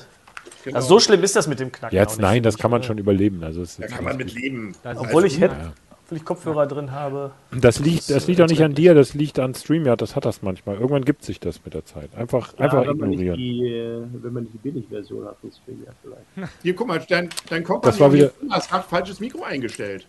[0.65, 0.75] Genau.
[0.75, 1.97] Also so schlimm ist das mit dem Knacken.
[1.97, 3.43] auch Jetzt nicht, nein, das kann man schon überleben.
[3.43, 4.75] Also es ist Da kann man mit leben.
[4.83, 5.73] Obwohl ich, hätte, Ja.
[6.09, 7.31] Obwohl ich Kopfhörer drin habe.
[7.51, 10.41] das liegt, das liegt auch nicht an dir, das liegt an StreamYard, das hat das
[10.41, 10.75] manchmal.
[10.75, 12.09] Irgendwann gibt sich das mit der Zeit.
[12.15, 13.37] Einfach, einfach wenn, man nicht ignorieren.
[13.37, 16.51] die, äh, wenn man nicht die Billigversion hat, das Stream ja vielleicht.
[16.63, 20.05] Hier, guck mal, dein, dein Das war wieder- hier hat falsches Mikro eingestellt.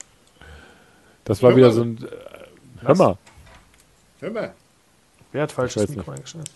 [1.24, 1.74] Das war Hör wieder mal.
[1.74, 1.98] so ein.
[1.98, 3.18] Äh, hör mal.
[4.20, 4.54] Hör mal.
[5.32, 6.50] Wer hat falsches Mikro eingestellt?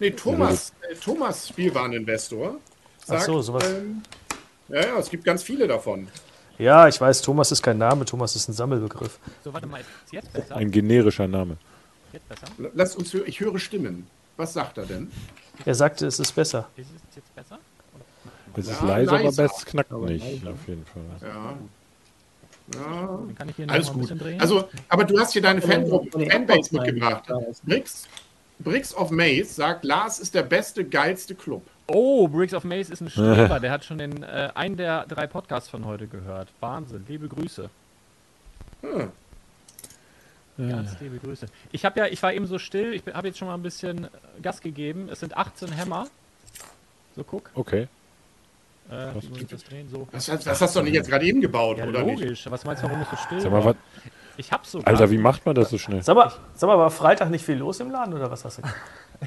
[0.00, 2.56] Nee, Thomas, äh, Thomas Spielwareninvestor
[3.04, 3.64] sagt, Ach so, sowas.
[3.70, 4.02] ähm,
[4.68, 6.08] ja, ja, es gibt ganz viele davon.
[6.58, 9.18] Ja, ich weiß, Thomas ist kein Name, Thomas ist ein Sammelbegriff.
[9.44, 10.56] So, warte mal, ist jetzt besser?
[10.56, 11.56] Ein generischer Name.
[12.12, 12.46] Jetzt besser?
[12.74, 13.24] Lasst uns hören.
[13.26, 14.06] Ich höre Stimmen.
[14.36, 15.10] Was sagt er denn?
[15.64, 16.68] Er sagte, es ist besser.
[16.76, 17.58] Ist es jetzt besser?
[18.54, 21.02] Es ist Ja, leise, aber es knackt nicht, auf jeden Fall.
[21.22, 21.54] Ja.
[22.74, 23.20] Ja.
[23.26, 24.12] Dann kann ich hier noch Alles gut.
[24.38, 27.24] Also, aber du hast hier deine Fangruppe, den Fanbase Updates mitgebracht.
[27.62, 28.08] Bricks,
[28.58, 31.62] Bricks of Maze sagt, Lars ist der beste, geilste Club.
[31.88, 33.60] Oh, Bricks of Maze ist ein Streber.
[33.60, 36.48] Der hat schon den, äh, einen der drei Podcasts von heute gehört.
[36.60, 37.04] Wahnsinn.
[37.08, 37.68] Liebe Grüße.
[38.82, 39.10] Hm.
[40.58, 41.46] Ganz liebe Grüße.
[41.70, 42.94] Ich habe ja, ich war eben so still.
[42.94, 44.08] Ich habe jetzt schon mal ein bisschen äh,
[44.42, 45.08] Gas gegeben.
[45.12, 46.06] Es sind 18 Hämmer.
[47.14, 47.50] So, guck.
[47.54, 47.88] Okay.
[48.90, 49.88] Äh, muss ich das drehen?
[49.90, 50.08] So.
[50.12, 52.20] Das, das, das hast du doch nicht jetzt gerade eben gebaut, Ja, oder nicht?
[52.20, 52.46] logisch.
[52.50, 53.74] Was meinst du, warum ich so still Sag mal, war?
[53.74, 53.76] was,
[54.38, 54.86] Ich hab sogar.
[54.88, 56.02] Alter, wie macht man das so schnell?
[56.02, 58.62] Sag mal, sag mal, war Freitag nicht viel los im Laden oder was hast du
[58.62, 58.80] gesagt?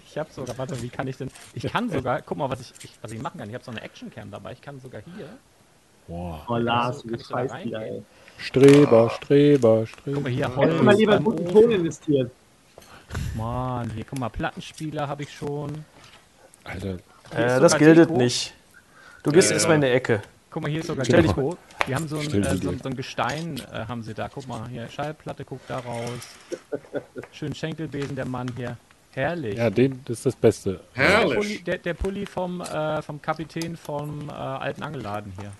[0.05, 1.29] Ich habe sogar, warte, wie kann ich denn?
[1.53, 3.47] Ich kann sogar, guck mal, was ich, ich was ich machen kann.
[3.49, 4.53] Ich habe so eine Actioncam dabei.
[4.53, 5.27] Ich kann sogar hier.
[6.07, 6.43] Boah.
[6.47, 8.03] Oh, Lars, du ich bist da scheiß wieder, ey.
[8.37, 10.29] Streber, Streber, Guck mal Streber.
[10.29, 10.77] hier, Holz.
[10.77, 11.49] du mal lieber in beim guten.
[11.49, 12.31] Ton investiert.
[13.35, 15.85] Mann, hier, guck mal, Plattenspieler habe ich schon.
[16.63, 16.97] Alter,
[17.31, 18.53] Äh, das gilt nicht.
[19.23, 20.21] Du gehst Ja, erstmal in die Ecke.
[20.49, 21.57] Guck mal, hier ist sogar Stell dich Deko.
[21.87, 24.29] Die haben so ein, äh, so, so ein Gestein, äh, haben sie da.
[24.29, 26.09] Guck mal, hier, Schallplatte, guck da raus.
[27.31, 28.77] Schön Schenkelbesen, der Mann hier.
[29.11, 29.57] Herrlich.
[29.57, 30.79] ja, den das ist das Beste.
[30.95, 31.63] Der Pulli, Herrlich.
[31.63, 35.51] der, der Pulli vom, äh, vom Kapitän vom äh, alten Angelladen hier.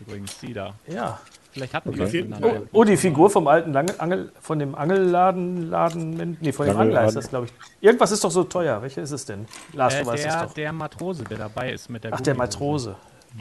[0.00, 0.74] Übrigens, die da.
[0.86, 1.20] Ja.
[1.52, 2.22] Vielleicht hatten die Okay.
[2.22, 2.68] das Oh, miteinander.
[2.72, 6.76] Oh, die Figur vom alten Lange, Angel, von dem Angelladen, Laden, nee, von dem.
[6.76, 7.52] Angler ist das, glaube ich.
[7.80, 8.82] Irgendwas ist doch so teuer.
[8.82, 9.46] Welcher ist es denn?
[9.72, 10.54] Lars, Äh, du weißt der, das doch.
[10.54, 12.56] der Matrose, der dabei ist mit der Ach, der Gummihose.
[12.58, 12.96] Matrose.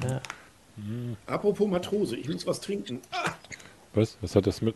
[0.10, 0.22] Ja.
[1.28, 3.02] Apropos Matrose, ich muss was trinken.
[3.96, 4.18] Was?
[4.22, 4.76] Was hat das mit?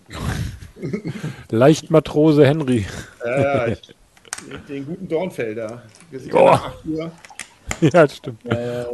[1.51, 2.85] Leichtmatrose Henry.
[3.25, 3.93] Ja, ja, ich,
[4.67, 5.83] den guten Dornfelder.
[6.31, 6.37] Oh.
[6.37, 7.11] ja nach 8 Uhr.
[7.81, 8.41] ja, stimmt.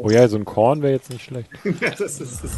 [0.01, 1.49] Oh ja, so ein Korn wäre jetzt nicht schlecht.
[1.79, 2.51] Ja, das ist, das,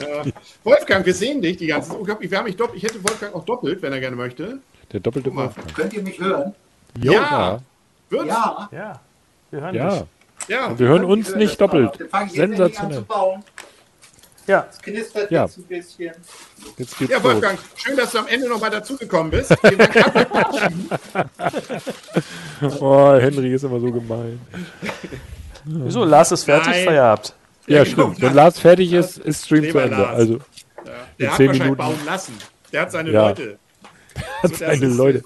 [0.00, 0.24] ja.
[0.64, 2.32] Wolfgang, wir sehen dich die ganze Zeit.
[2.34, 2.76] Haben mich doppelt.
[2.76, 4.58] Ich hätte Wolfgang auch doppelt, wenn er gerne möchte.
[4.92, 5.34] Der doppelte.
[5.34, 5.74] Wolfgang.
[5.74, 6.54] Könnt ihr mich hören?
[7.02, 7.60] Ja,
[8.08, 8.26] wird.
[8.26, 8.68] Ja.
[8.72, 9.00] ja,
[9.50, 9.90] wir hören Ja.
[9.90, 10.04] dich.
[10.48, 10.66] ja.
[10.68, 11.98] Und wir hören uns nicht doppelt.
[12.30, 13.04] Sensationell.
[14.46, 15.44] Ja, Es knistert Ja.
[15.44, 16.12] jetzt ein bisschen.
[16.76, 17.24] Jetzt geht's Ja, los.
[17.24, 19.54] Wolfgang, schön, dass du am Ende nochmal dazugekommen bist.
[22.80, 24.40] Oh, Henry ist immer so gemein.
[25.64, 26.04] wieso?
[26.04, 26.84] Lars ist fertig, Nein.
[26.86, 27.34] Feierabend.
[27.66, 28.20] Ja, stimmt.
[28.20, 29.96] Wenn Lars fertig ist, ist Stream zu Ende.
[29.96, 30.16] Lars.
[30.16, 31.76] Also, Der hat zehn wahrscheinlich Minuten.
[31.78, 32.34] bauen lassen.
[32.72, 33.28] Der hat seine Ja.
[33.28, 33.58] Leute.
[34.42, 35.22] hat das seine ist- Leute.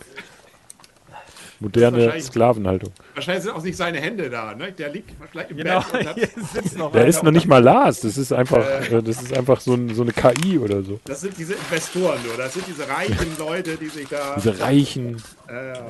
[1.61, 2.93] Moderne wahrscheinlich- Sklavenhaltung.
[3.15, 4.55] Wahrscheinlich sind auch nicht seine Hände da.
[4.55, 4.73] Ne?
[4.73, 7.47] Der liegt vielleicht im Genau, Bett und hat, hier sitzt noch Der ist noch nicht
[7.47, 8.01] mal Lars.
[8.01, 8.59] Das ist einfach,
[8.91, 11.01] äh, das ist einfach so, ein, so eine KI oder so.
[11.05, 12.37] Das sind diese Investoren nur.
[12.37, 14.35] Das sind diese reichen Leute, die sich da.
[14.37, 15.23] Diese reichen.
[15.49, 15.83] Äh, ja.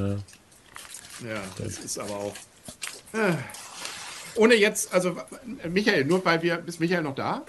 [0.00, 2.34] ja, das ist aber auch.
[3.12, 3.32] Äh.
[4.36, 5.16] Ohne jetzt, also
[5.68, 6.62] Michael, nur weil wir.
[6.66, 7.42] Ist Michael noch da?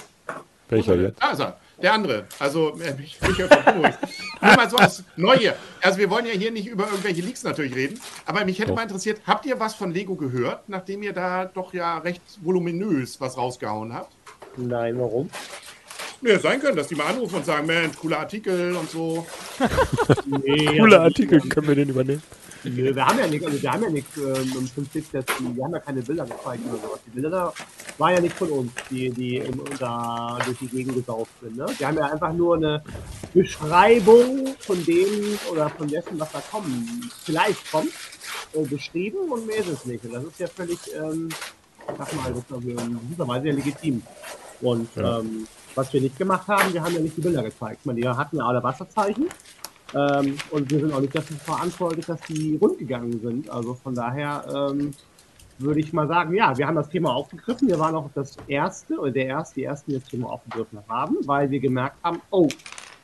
[0.70, 1.22] Welcher jetzt?
[1.22, 1.58] Da ist er.
[1.82, 2.26] Der andere.
[2.40, 3.94] Also äh, Michael von Kuhn.
[4.42, 5.56] Nur mal so als Neugier.
[5.82, 8.00] Also wir wollen ja hier nicht über irgendwelche Leaks natürlich reden.
[8.26, 11.74] Aber mich hätte mal interessiert, habt ihr was von Lego gehört, nachdem ihr da doch
[11.74, 14.14] ja recht voluminös was rausgehauen habt?
[14.58, 15.30] Nein, warum?
[16.24, 19.26] Ja, sein können, dass die mal anrufen und sagen, Mensch, cooler Artikel und so.
[20.26, 22.22] Nee, Cooler aber- Artikel, können wir den übernehmen?
[22.64, 25.64] Nö, wir haben ja nichts, also wir haben ja nichts ähm, im Prinzip, das, wir
[25.64, 27.00] haben ja keine Bilder gezeigt oder sowas.
[27.08, 27.54] Die Bilder da
[27.98, 31.58] waren ja nicht von uns, die, die im, da durch die Gegend gesaugt sind.
[31.58, 31.66] Ne?
[31.76, 32.84] Wir haben ja einfach nur eine
[33.34, 37.90] Beschreibung von dem oder von dessen, was da kommen, vielleicht kommt,
[38.54, 40.04] äh, beschrieben und mehr ist es nicht.
[40.06, 43.48] Und das ist ja völlig, ähm, ich sag mal, das ist also in dieser Weise
[43.48, 44.04] ja legitim.
[44.62, 47.80] Und ähm, was wir nicht gemacht haben, wir haben ja nicht die Bilder gezeigt.
[47.82, 49.28] Ich meine, die hatten ja alle Wasserzeichen.
[49.94, 53.50] Ähm, und wir sind auch nicht dafür verantwortlich, dass die rund gegangen sind.
[53.50, 54.94] Also von daher ähm,
[55.60, 57.68] würde ich mal sagen, ja, wir haben das Thema aufgegriffen.
[57.68, 61.18] Wir waren auch das erste oder der erste, die ersten, die das Thema aufgegriffen haben,
[61.26, 62.48] weil wir gemerkt haben, oh,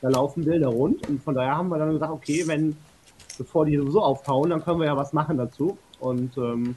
[0.00, 1.06] da laufen Bilder rund.
[1.08, 2.76] Und von daher haben wir dann gesagt, okay, wenn,
[3.36, 5.76] bevor die sowieso auftauen, dann können wir ja was machen dazu.
[6.00, 6.76] Und, ähm,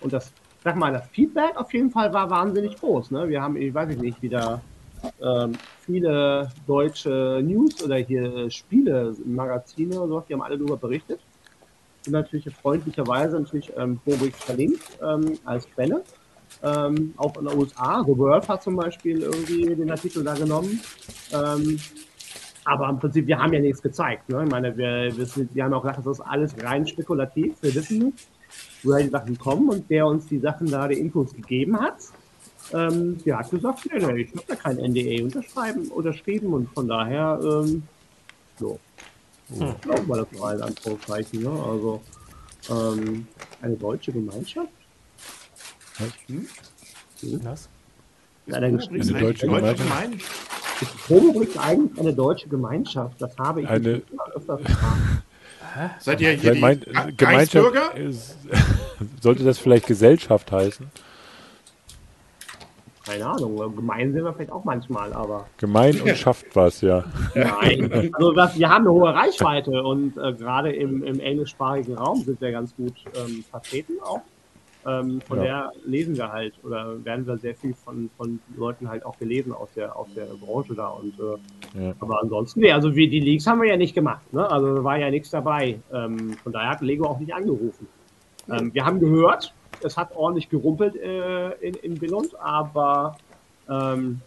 [0.00, 0.32] und das,
[0.64, 3.10] sag mal, das Feedback auf jeden Fall war wahnsinnig groß.
[3.10, 3.28] Ne?
[3.28, 4.62] Wir haben, ich weiß nicht, wieder
[5.22, 5.52] ähm,
[5.84, 11.20] viele deutsche News oder hier Spiele, Magazine und sowas, die haben alle darüber berichtet.
[12.02, 14.00] Sind natürlich freundlicherweise natürlich ähm,
[14.32, 16.02] verlinkt ähm, als Quelle.
[16.62, 20.80] Ähm, auch in den USA, The World hat zum Beispiel irgendwie den Artikel da genommen.
[21.32, 21.78] Ähm,
[22.64, 24.28] aber im Prinzip, wir haben ja nichts gezeigt.
[24.28, 24.44] Ne?
[24.44, 27.54] Ich meine, wir, sind, wir haben auch gesagt, das ist alles rein spekulativ.
[27.62, 28.28] Wir wissen nicht,
[28.82, 31.96] woher die Sachen kommen und der uns die Sachen da, die Infos gegeben hat,
[32.72, 36.88] ähm, der hat gesagt, nee, nee, ich habe da kein NDA unterschreiben, unterschrieben und von
[36.88, 37.82] daher, ähm,
[38.58, 38.78] so.
[39.80, 41.50] Glauben wir das mal in Anführungszeichen, ne?
[41.50, 42.00] Also,
[42.70, 43.26] ähm,
[43.62, 44.68] eine deutsche Gemeinschaft?
[47.42, 47.68] Was?
[48.46, 53.20] In einer Eine Eine deutsche Ist Homobrix eigentlich eine deutsche Gemeinschaft?
[53.20, 54.02] Das habe ich Eine-
[54.34, 55.22] öfter gefragt.
[56.00, 58.36] Seid ihr hier Vielleicht die Ge- Gemeinschaft, ist-
[59.20, 60.86] sollte das vielleicht Gesellschaft heißen?
[63.04, 67.04] Keine Ahnung, gemein sind wir vielleicht auch manchmal, aber Gemein und schafft was, ja.
[67.34, 68.10] nein.
[68.12, 72.40] Also was, wir haben eine hohe Reichweite und äh, gerade im, im englischsprachigen Raum sind
[72.40, 74.20] wir ganz gut ähm, vertreten auch.
[74.86, 75.44] Ähm, von Ja.
[75.44, 79.52] der lesen wir halt oder werden wir sehr viel von, von Leuten halt auch gelesen
[79.52, 81.92] aus der aus der Branche da und äh, Ja.
[82.00, 84.50] aber ansonsten, nee, also wir, die Leaks haben wir ja nicht gemacht, ne?
[84.50, 85.78] Also da war ja nichts dabei.
[85.92, 87.86] Ähm, von daher hat Lego auch nicht angerufen.
[88.50, 89.52] Ähm, wir haben gehört,
[89.84, 93.16] es hat ordentlich gerumpelt äh, in, in Billund, aber
[93.68, 94.20] ähm,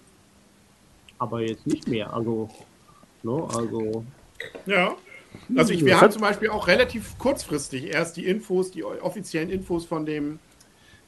[1.20, 2.14] aber jetzt nicht mehr.
[2.14, 2.50] Also,
[3.24, 4.04] ne, also
[4.66, 4.96] Ja.
[5.56, 9.86] Also ich, wir haben zum Beispiel auch relativ kurzfristig erst die Infos, die offiziellen Infos
[9.86, 10.40] von dem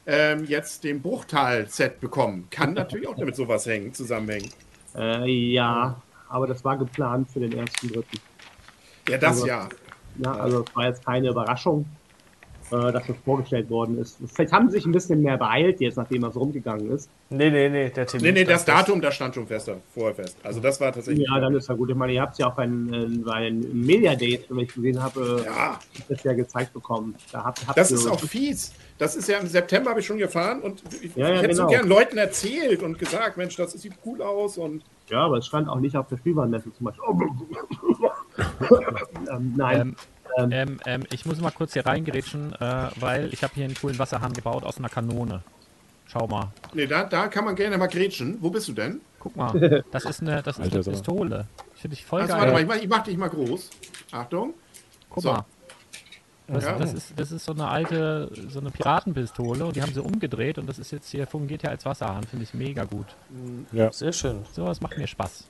[0.04, 2.48] ähm, jetzt dem Bruchtal-Set bekommen.
[2.50, 4.50] Kann natürlich auch damit sowas hängen, zusammenhängen.
[4.96, 8.18] äh, ja, aber das war geplant für den ersten dritten.
[9.08, 9.68] Ja, das Also- ja.
[10.18, 11.84] Ja, also es war jetzt keine Überraschung,
[12.70, 14.18] äh, dass das vorgestellt worden ist.
[14.34, 17.08] Vielleicht haben sie sich ein bisschen mehr beeilt jetzt, nachdem das rumgegangen ist.
[17.30, 18.34] Nee, nee, nee, der Termin.
[18.34, 18.64] Nee, nee, das.
[18.64, 20.36] Datum, das stand schon fest, vorher fest.
[20.42, 21.26] Also das war tatsächlich.
[21.28, 21.90] Ja, dann ist ja gut.
[21.90, 24.74] Ich meine, ihr habt es ja auch bei den, bei den Media Days, wenn ich
[24.74, 27.14] gesehen habe, Ja, das ja gezeigt bekommen.
[27.32, 28.72] Da habt, habt das ihr- ist auch fies.
[28.98, 31.54] Das ist ja im September habe ich schon gefahren und ich, Ja, ja, ich hätte
[31.54, 31.78] so genau.
[31.78, 35.68] gern Leuten erzählt und gesagt, Mensch, das sieht cool aus und Ja, aber es stand
[35.68, 37.04] auch nicht auf der Spielwarenmesse zum Beispiel.
[39.30, 39.80] ähm, nein.
[39.80, 39.96] Ähm,
[40.36, 43.98] ähm, ähm, ich muss mal kurz hier reingerätschen, äh, weil ich habe hier einen coolen
[43.98, 45.42] Wasserhahn gebaut aus einer Kanone.
[46.06, 46.52] Schau mal.
[46.72, 48.38] nee, da, da kann man gerne mal grätschen.
[48.40, 49.00] Wo bist du denn?
[49.18, 49.84] Guck mal.
[49.90, 50.84] Das ist eine, das ist Alter, eine.
[50.84, 51.46] Pistole.
[51.74, 52.42] Ich finde ich voll Also, geil.
[52.42, 53.70] warte mal, ich mach, ich mach dich mal groß.
[54.12, 54.54] Achtung.
[55.10, 55.32] Guck so.
[55.32, 55.44] mal.
[56.48, 56.78] Das, Ja.
[56.78, 60.58] das, ist, das ist so eine alte, so eine Piratenpistole und die haben sie umgedreht
[60.58, 63.06] und das ist jetzt hier, fungiert ja als Wasserhahn, finde ich mega gut.
[63.90, 64.44] Sehr schön.
[64.52, 65.48] Sowas macht mir Spaß.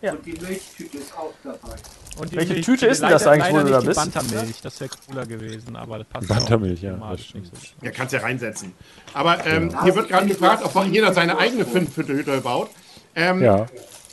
[0.00, 1.76] Und die Milchtüte ist auch dabei.
[2.20, 4.04] Und die Welche Milch- Tüte ist denn das eigentlich, wo du da bist?
[4.04, 7.84] Die Bantermilch, das wäre cooler gewesen, aber das passt Bantermilch, auch ja, das nicht so.
[7.84, 8.72] Ja, kannst ja reinsetzen.
[9.14, 12.70] Aber ähm, hier wird gerade gefragt, ob jeder seine eigene Fünf-Hütte baut.
[13.14, 13.66] Ähm, ja.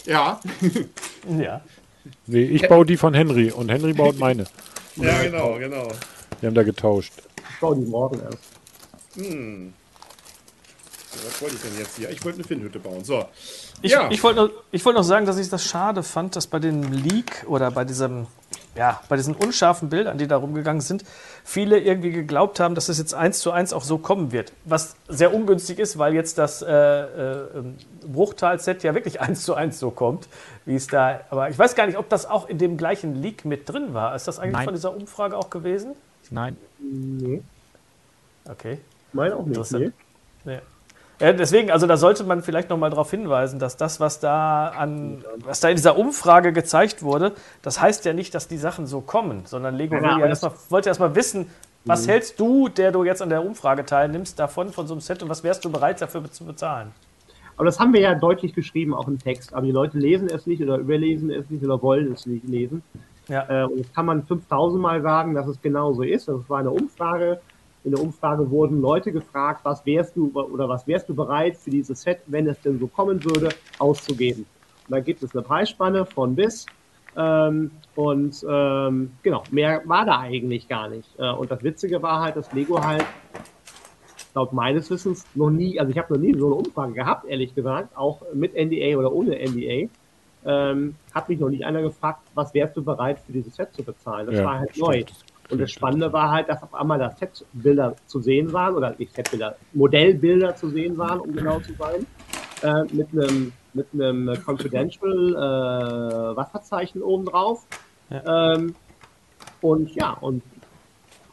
[0.06, 0.40] Ja.
[0.62, 0.82] ja.
[1.38, 1.62] Ja.
[2.28, 4.46] Nee, ich baue die von Henry und Henry baut meine.
[4.98, 5.90] Ja, genau, genau.
[6.40, 7.12] Wir haben da getauscht.
[7.38, 8.38] Ich baue die morgen erst.
[9.16, 9.74] Hm.
[11.26, 12.10] Was wollte ich denn jetzt hier?
[12.10, 13.04] Ich wollte eine Finnhütte bauen.
[13.04, 13.26] So.
[13.82, 14.10] Ich, Ja.
[14.12, 16.92] ich wollte noch, ich wollte noch sagen, dass ich das schade fand, dass bei dem
[16.92, 18.28] Leak oder bei diesem,
[18.76, 21.04] ja, bei diesen unscharfen Bildern, die da rumgegangen sind,
[21.44, 24.52] viele irgendwie geglaubt haben, dass es jetzt eins zu eins auch so kommen wird.
[24.66, 27.76] Was sehr ungünstig ist, weil jetzt das äh, äh, ähm,
[28.12, 30.28] Bruchtal-Set ja wirklich eins zu eins so kommt,
[30.66, 31.22] wie es da.
[31.30, 34.16] Aber ich weiß gar nicht, ob das auch in dem gleichen Leak mit drin war.
[34.16, 34.66] Ist das eigentlich Nein.
[34.66, 35.94] von dieser Umfrage auch gewesen?
[36.32, 37.42] Nein, Nee,
[38.50, 38.80] Okay.
[39.14, 39.58] meine auch nicht.
[39.58, 39.94] Interessant.
[40.44, 40.60] Nee.
[41.20, 44.68] Ja, deswegen, also da sollte man vielleicht noch mal darauf hinweisen, dass das, was da
[44.68, 48.86] an, was da in dieser Umfrage gezeigt wurde, das heißt ja nicht, dass die Sachen
[48.86, 51.48] so kommen, sondern Lego Ja, ja erstmal, wollte erstmal wissen,
[51.86, 55.22] was hältst du, der du jetzt an der Umfrage teilnimmst, davon, von so einem Set
[55.22, 56.92] und was wärst du bereit dafür zu bezahlen?
[57.58, 59.54] Aber das haben wir ja deutlich geschrieben, auch im Text.
[59.54, 62.84] Aber die Leute lesen es nicht oder überlesen es nicht oder wollen es nicht lesen.
[63.28, 63.46] Ja.
[63.50, 66.28] Äh, und das kann man 5000 Mal sagen, dass es genau so ist.
[66.28, 67.40] Das war eine Umfrage.
[67.86, 71.70] In der Umfrage wurden Leute gefragt, was wärst du oder was wärst du bereit für
[71.70, 74.46] dieses Set, wenn es denn so kommen würde, auszugeben.
[74.88, 76.66] Und da gibt es eine Preisspanne von bis.
[77.16, 81.08] Ähm, und ähm, genau, mehr war da eigentlich gar nicht.
[81.20, 83.06] Äh, und das Witzige war halt, dass Lego halt
[84.34, 87.54] laut meines Wissens noch nie, also ich habe noch nie so eine Umfrage gehabt, ehrlich
[87.54, 89.90] gesagt, auch mit NDA oder ohne NDA.
[90.48, 93.84] Ähm, hat mich noch nicht einer gefragt, was wärst du bereit für dieses Set zu
[93.84, 94.26] bezahlen?
[94.26, 95.26] Das Ja, war halt stimmt.
[95.50, 99.14] Und das Spannende war halt, dass auf einmal da Setbilder zu sehen waren, oder nicht
[99.14, 102.06] Setbilder, Modellbilder zu sehen waren, um genau zu sein,
[102.64, 107.66] äh, mit einem mit einem Confidential äh, Wasserzeichen oben drauf.
[108.10, 108.74] Ähm,
[109.62, 110.42] und ja, und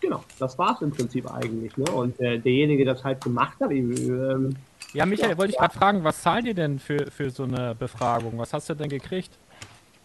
[0.00, 1.76] genau, das war es im Prinzip eigentlich.
[1.76, 1.84] Ne?
[1.92, 4.54] Und äh, derjenige, der das halt gemacht hat, ähm,
[4.92, 8.36] Ja, Michael, wollte ich gerade fragen, was zahlt ihr denn für, für so eine Befragung?
[8.38, 9.38] Was hast du denn gekriegt?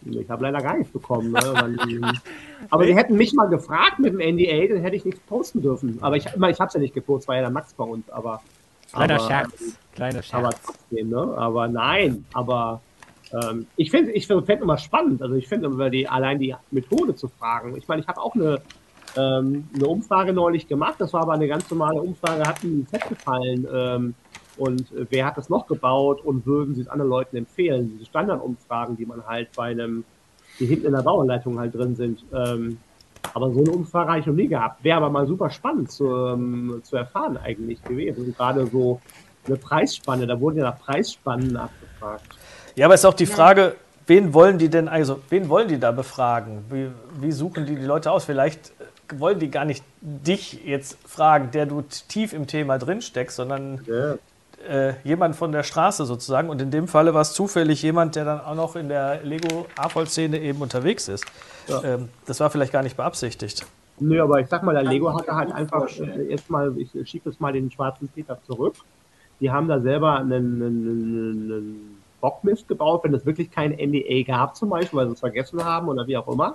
[0.05, 1.31] Ich habe leider gar nichts bekommen.
[1.31, 1.39] Ne?
[1.41, 2.01] Weil,
[2.69, 5.97] aber sie hätten mich mal gefragt mit dem NDA, dann hätte ich nichts posten dürfen.
[6.01, 8.09] Aber ich, ich habe es ja nicht gepostet, war ja der Max bei uns.
[8.09, 8.41] Aber,
[8.91, 9.77] Kleiner aber, Scherz.
[9.95, 10.61] Kleiner Aber Scherz.
[10.63, 11.33] trotzdem, ne?
[11.37, 12.81] Aber nein, aber
[13.33, 15.21] ähm, ich finde ich finde find immer spannend.
[15.21, 17.75] Also ich finde immer die allein die Methode zu fragen.
[17.77, 18.61] Ich meine, ich habe auch eine
[19.15, 20.95] ähm, eine Umfrage neulich gemacht.
[20.99, 22.43] Das war aber eine ganz normale Umfrage.
[22.43, 23.67] Hat Ihnen ein Set gefallen?
[23.73, 24.15] Ähm,
[24.57, 27.91] und äh, wer hat das noch gebaut und würden Sie es anderen Leuten empfehlen?
[27.93, 30.03] Diese Standardumfragen, die man halt bei einem,
[30.59, 32.23] die hinten in der Bauanleitung halt drin sind.
[32.33, 32.77] Ähm,
[33.33, 34.83] aber so eine Umfrage habe ich noch nie gehabt.
[34.83, 38.25] Wäre aber mal super spannend zu, ähm, zu erfahren eigentlich gewesen.
[38.25, 39.01] Und gerade so
[39.45, 42.25] eine Preisspanne, da wurden ja nach Preisspannen abgefragt.
[42.75, 45.91] Ja, aber ist auch die Frage, wen wollen die denn, also wen wollen die da
[45.91, 46.63] befragen?
[46.69, 46.87] Wie,
[47.21, 48.25] wie suchen die die Leute aus?
[48.25, 53.01] Vielleicht äh, wollen die gar nicht dich jetzt fragen, der du tief im Thema drin
[53.01, 54.15] steckst, sondern Ja.
[54.67, 56.49] Äh, jemand von der Straße sozusagen.
[56.49, 60.39] Und in dem Falle war es zufällig jemand, der dann auch noch in der Lego-AFOL-Szene
[60.39, 61.25] eben unterwegs ist.
[61.67, 61.83] Ja.
[61.83, 63.65] Ähm, das war vielleicht gar nicht beabsichtigt.
[63.99, 67.29] Nö, aber ich sag mal, der Lego hatte halt einfach äh, jetzt mal, ich schiebe
[67.29, 68.75] jetzt mal den schwarzen Peter zurück.
[69.39, 74.23] Die haben da selber einen, einen, einen, einen Bockmist gebaut, wenn es wirklich kein NDA
[74.23, 76.53] gab zum Beispiel, weil sie es vergessen haben oder wie auch immer.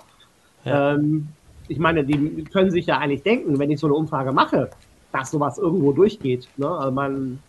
[0.63, 0.93] Ja.
[0.93, 1.29] Ähm,
[1.67, 4.69] ich meine, die können sich ja eigentlich denken, wenn ich so eine Umfrage mache,
[5.11, 6.47] dass sowas irgendwo durchgeht.
[6.57, 6.67] Ne?
[6.67, 7.39] Also man,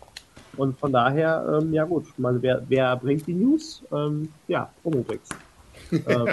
[0.55, 3.85] und von daher, ähm, ja gut, man, wer, wer bringt die News?
[3.93, 5.29] Ähm, ja, Promotrix.
[6.05, 6.29] ähm,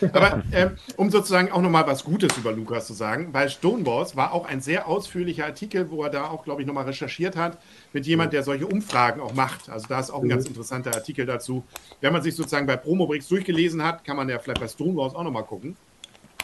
[0.12, 4.32] Aber ähm, um sozusagen auch nochmal was Gutes über Lukas zu sagen, bei Stonewalls war
[4.32, 7.60] auch ein sehr ausführlicher Artikel, wo er da auch, glaube ich, nochmal recherchiert hat
[7.92, 9.68] mit jemand, der solche Umfragen auch macht.
[9.70, 10.28] Also da ist auch ein Mhm.
[10.28, 11.66] ganz interessanter Artikel dazu.
[12.00, 15.24] Wenn man sich sozusagen bei Promobrix durchgelesen hat, kann man ja vielleicht bei Stonewalls auch
[15.24, 15.78] nochmal gucken.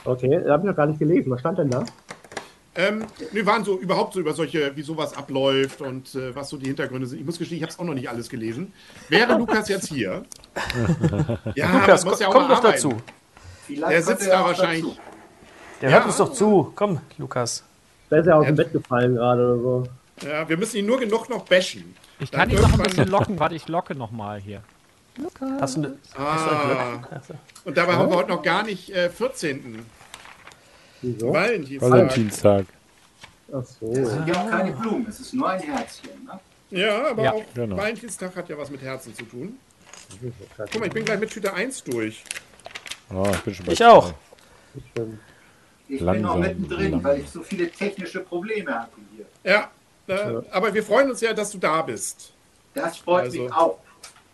[0.05, 1.31] okay, da habe ich noch gar nicht gelesen.
[1.31, 1.93] Was stand denn da?
[2.75, 6.57] Ähm, wir waren so überhaupt so über solche, wie sowas abläuft und äh, was so
[6.57, 7.19] die Hintergründe sind.
[7.21, 8.73] Ich muss gestehen, ich habe es auch noch nicht alles gelesen.
[9.11, 10.25] Wäre Lukas jetzt hier?
[11.55, 12.95] ja, Lukas, muss ja auch komm doch dazu.
[13.67, 14.85] Vielleicht Der sitzt da wahrscheinlich.
[14.85, 14.97] dazu.
[15.83, 15.97] Der Ja.
[15.97, 16.73] hört uns doch zu.
[16.75, 17.63] Komm, Lukas.
[18.09, 18.63] Da ist er aus dem Ja.
[18.63, 19.87] Bett gefallen gerade oder so.
[20.27, 21.95] Ja, wir müssen ihn nur genug noch bashen.
[22.21, 23.39] Ich Dann kann ihn noch ein bisschen locken.
[23.39, 24.63] Warte, ich locke noch mal hier.
[25.61, 27.01] Hast du ne, Ah,
[27.67, 29.85] und dabei haben wir heute noch gar nicht äh, 14.
[31.03, 31.33] Wieso?
[31.33, 31.91] Valentinstag.
[31.91, 32.67] Valentinstag.
[33.55, 33.93] Ach so.
[33.93, 36.11] Es sind ja auch keine Blumen, es ist nur ein Herzchen.
[36.25, 36.41] Ne?
[36.71, 37.77] Ja, aber Ja, auch genau.
[37.77, 39.57] Valentinstag hat ja was mit Herzen zu tun.
[40.57, 42.23] Guck mal, ich bin gleich mit Tüte 1 durch.
[43.13, 44.09] Oh, ich bin schon bei Ich auch.
[44.09, 44.81] zwei.
[44.93, 45.19] Stimmt.
[45.89, 47.05] Ich bin noch mittendrin, langsam.
[47.05, 49.27] weil ich so viele technische Probleme hatte hier.
[49.45, 49.71] Ja,
[50.07, 52.33] äh, aber wir freuen uns ja, dass du da bist.
[52.75, 53.79] Das freut Also- mich auch.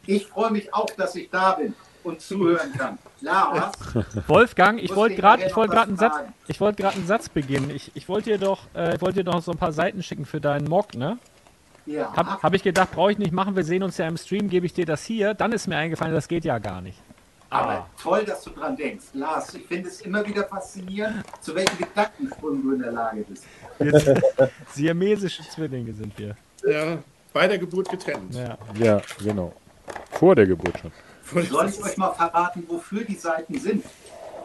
[0.07, 2.99] Ich freue mich auch, dass ich da bin und zuhören kann.
[3.21, 3.73] Lars,
[4.29, 6.35] Wolfgang, ich wollte gerade ich wollte noch gerade einen Satz fragen?
[6.47, 7.71] ich wollte gerade einen Satz beginnen.
[7.71, 10.25] Ich, ich wollte dir doch äh, ich wollte dir doch so ein paar Seiten schicken
[10.25, 11.19] für deinen Mock, ne?
[11.87, 14.49] ja, Hab, hab ich gedacht, brauche ich nicht machen, wir sehen uns ja im Stream,
[14.49, 15.35] gebe ich dir das hier.
[15.35, 16.99] Dann ist mir eingefallen, das geht ja gar nicht.
[17.51, 19.07] aber toll, dass du dran denkst.
[19.15, 23.45] Lars, ich finde es immer wieder faszinierend, zu welchen Gedankensprüngen du in der Lage bist.
[24.75, 26.37] Siamesische Zwillinge sind wir.
[26.67, 26.99] Ja,
[27.33, 28.35] bei der Geburt getrennt.
[28.35, 28.59] Ja.
[28.75, 29.53] Ja, genau.
[30.11, 30.93] Vor der Geburt schon.
[31.33, 33.85] Soll ich euch mal verraten, wofür die Seiten sind?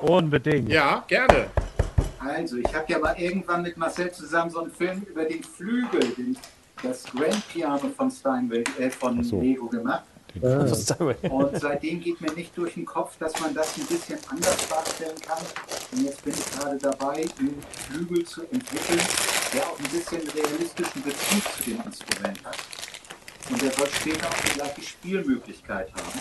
[0.02, 0.69] Unbedingt.
[0.69, 1.48] Ja, gerne.
[2.19, 6.02] Also, ich habe ja mal irgendwann mit Marcel zusammen so einen Film über den Flügel,
[6.17, 6.38] den,
[6.82, 9.39] das Grand Piano von Steinway, äh, von so.
[9.39, 10.04] Lego gemacht.
[10.41, 14.67] Äh, Und seitdem geht mir nicht durch den Kopf, dass man das ein bisschen anders
[14.67, 15.38] darstellen kann.
[15.91, 19.02] Und jetzt bin ich gerade dabei, einen Flügel zu entwickeln,
[19.54, 22.58] der auch ein bisschen realistischen Bezug zu dem Instrument hat.
[23.50, 26.19] Und der soll später auch die gleiche Spielmöglichkeit haben.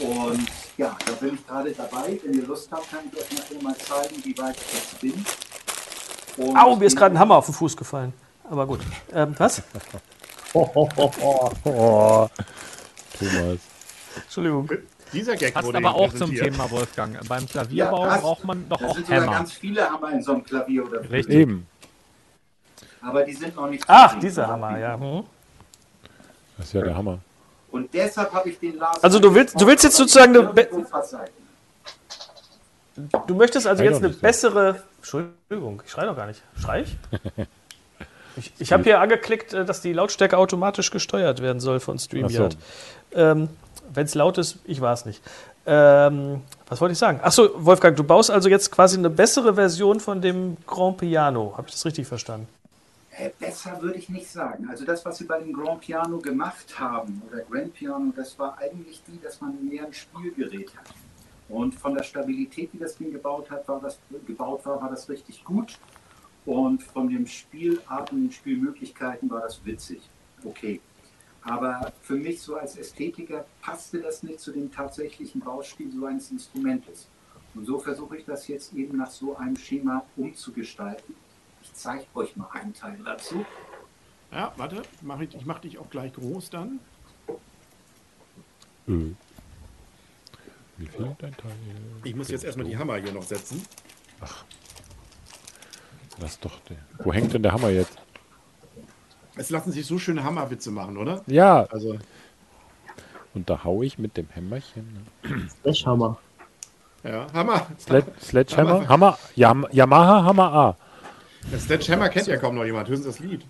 [0.00, 2.18] Und ja, da bin ich gerade dabei.
[2.24, 5.24] Wenn ihr Lust habt, kann ich euch nachher mal zeigen, wie weit ich jetzt bin.
[6.36, 8.12] Und Au, mir ist gerade ein Hammer auf den Fuß gefallen.
[8.50, 8.80] Aber gut.
[9.12, 9.62] Ähm, was?
[10.54, 11.52] ho, ho, ho, ho.
[11.64, 12.28] Oh,
[13.18, 13.58] Thomas.
[14.24, 14.68] Entschuldigung.
[15.12, 16.34] Dieser Gag Passt wurde aber auch zum.
[16.34, 17.18] Thema, Wolfgang.
[17.28, 19.32] Beim Klavierbau Ja, braucht man doch Da auch sind Hämmer.
[19.32, 21.10] ganz viele Hammer in so einem Klavier oder.
[21.10, 21.34] Richtig.
[21.34, 21.66] Eben.
[23.02, 24.98] Aber die sind noch nicht Ach, dieser Hammer, ja.
[24.98, 25.24] Hm.
[26.56, 27.18] Das ist ja der Hammer.
[27.72, 29.02] Und deshalb habe ich den Lars.
[29.02, 30.68] Also du willst- du willst jetzt sozusagen eine
[33.26, 34.20] Du möchtest also jetzt eine so.
[34.20, 34.82] bessere.
[34.98, 36.42] Entschuldigung, ich schreie doch gar nicht.
[36.60, 36.96] Schrei ich?
[38.34, 42.56] Ich, ich habe hier angeklickt, äh, dass die Lautstärke automatisch gesteuert werden soll von StreamYard.
[43.12, 43.50] Ähm,
[43.92, 45.20] Wenn es laut ist, ich war es nicht.
[45.66, 47.20] Ähm, was wollte ich sagen?
[47.22, 51.52] Achso, Wolfgang, du baust also jetzt quasi eine bessere Version von dem Grand Piano.
[51.58, 52.48] Habe ich das richtig verstanden?
[53.14, 54.68] Äh, besser würde ich nicht sagen.
[54.70, 58.56] Also das, was sie bei dem Grand Piano gemacht haben, oder Grand Piano, das war
[58.58, 60.94] eigentlich die, dass man mehr ein Spielgerät hat.
[61.48, 65.08] Und von der Stabilität, wie das Ding gebaut, hat, war das, gebaut war, war das
[65.10, 65.78] richtig gut.
[66.46, 70.00] Und von dem Spielart und den Spielmöglichkeiten war das witzig.
[70.42, 70.80] Okay.
[71.42, 76.30] Aber für mich so als Ästhetiker passte das nicht zu dem tatsächlichen Baustil so eines
[76.30, 77.08] Instrumentes.
[77.54, 81.14] Und so versuche ich das jetzt eben nach so einem Schema umzugestalten.
[81.72, 83.44] Ich zeige euch mal einen Teil dazu.
[84.30, 86.80] Ja, warte, mach ich, ich mache dich auch gleich groß dann.
[88.88, 89.14] Äh.
[90.78, 91.52] Wie viel dein Teil?
[92.04, 93.64] Ich muss jetzt erstmal die Hammer hier noch setzen.
[96.18, 96.78] Lass doch den.
[96.98, 97.96] Wo hängt denn der Hammer jetzt?
[99.36, 101.22] Es lassen sich so schöne Hammerwitze machen, oder?
[101.26, 101.64] Ja.
[101.70, 101.98] Also,
[103.34, 105.06] Und da hau ich mit dem Hämmerchen.
[105.22, 105.48] Ne?
[105.62, 106.18] Flashhammer.
[107.02, 107.66] ja, Hammer.
[107.78, 108.88] Sled Sledgehammer?
[108.88, 109.18] Hammer?
[109.36, 110.76] Yam Yamaha Hammer A.
[111.50, 113.42] Das Sledgehammer kennt ja kaum noch jemand, höchstens das Lied.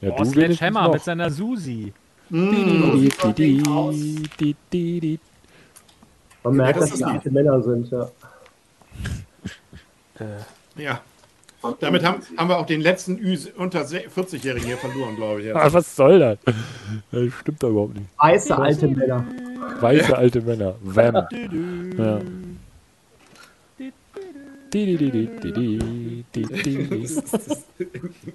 [0.00, 1.92] Ja, Oh, Sledgehammer mit seiner Susi.
[2.28, 3.62] Di.
[6.42, 7.08] Man merkt, das dass lieb.
[7.08, 8.08] alte Männer sind, ja.
[10.76, 11.00] Ja.
[11.60, 15.54] Von Damit haben, haben wir auch den letzten Ü unter 40-Jährigen hier verloren, glaube ich.
[15.54, 16.38] Ah, was soll das?
[17.10, 18.06] Das stimmt doch überhaupt nicht.
[18.18, 19.24] Weiße alte Männer.
[19.80, 20.74] Weiße alte Männer.
[20.82, 21.14] Wham.
[21.96, 22.20] Ja.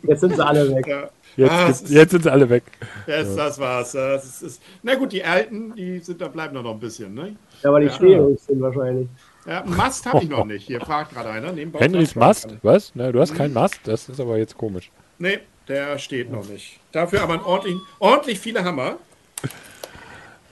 [0.03, 0.88] Jetzt sind sie alle weg.
[0.88, 1.09] Ja.
[1.38, 2.63] Jetzt, Ah, jetzt sind sie alle weg.
[3.07, 3.91] Das, das war's.
[3.93, 7.13] Das ist, ist, na gut, die Alten, die sind, da bleiben noch ein bisschen.
[7.13, 7.36] Ne?
[7.63, 7.93] Ja, aber die Ja.
[7.93, 9.07] schwierig sind wahrscheinlich.
[9.45, 10.67] Ja, einen Mast habe ich noch nicht.
[10.67, 11.51] Hier fragt gerade einer.
[11.51, 12.49] Nebenbei Henrys Mast?
[12.61, 12.91] Was?
[12.95, 13.79] Na, du hast keinen Mast?
[13.86, 14.91] Das ist aber jetzt komisch.
[15.17, 16.79] Nee, der steht noch nicht.
[16.91, 18.97] Dafür aber ein ordentlich, ordentlich viele Hammer.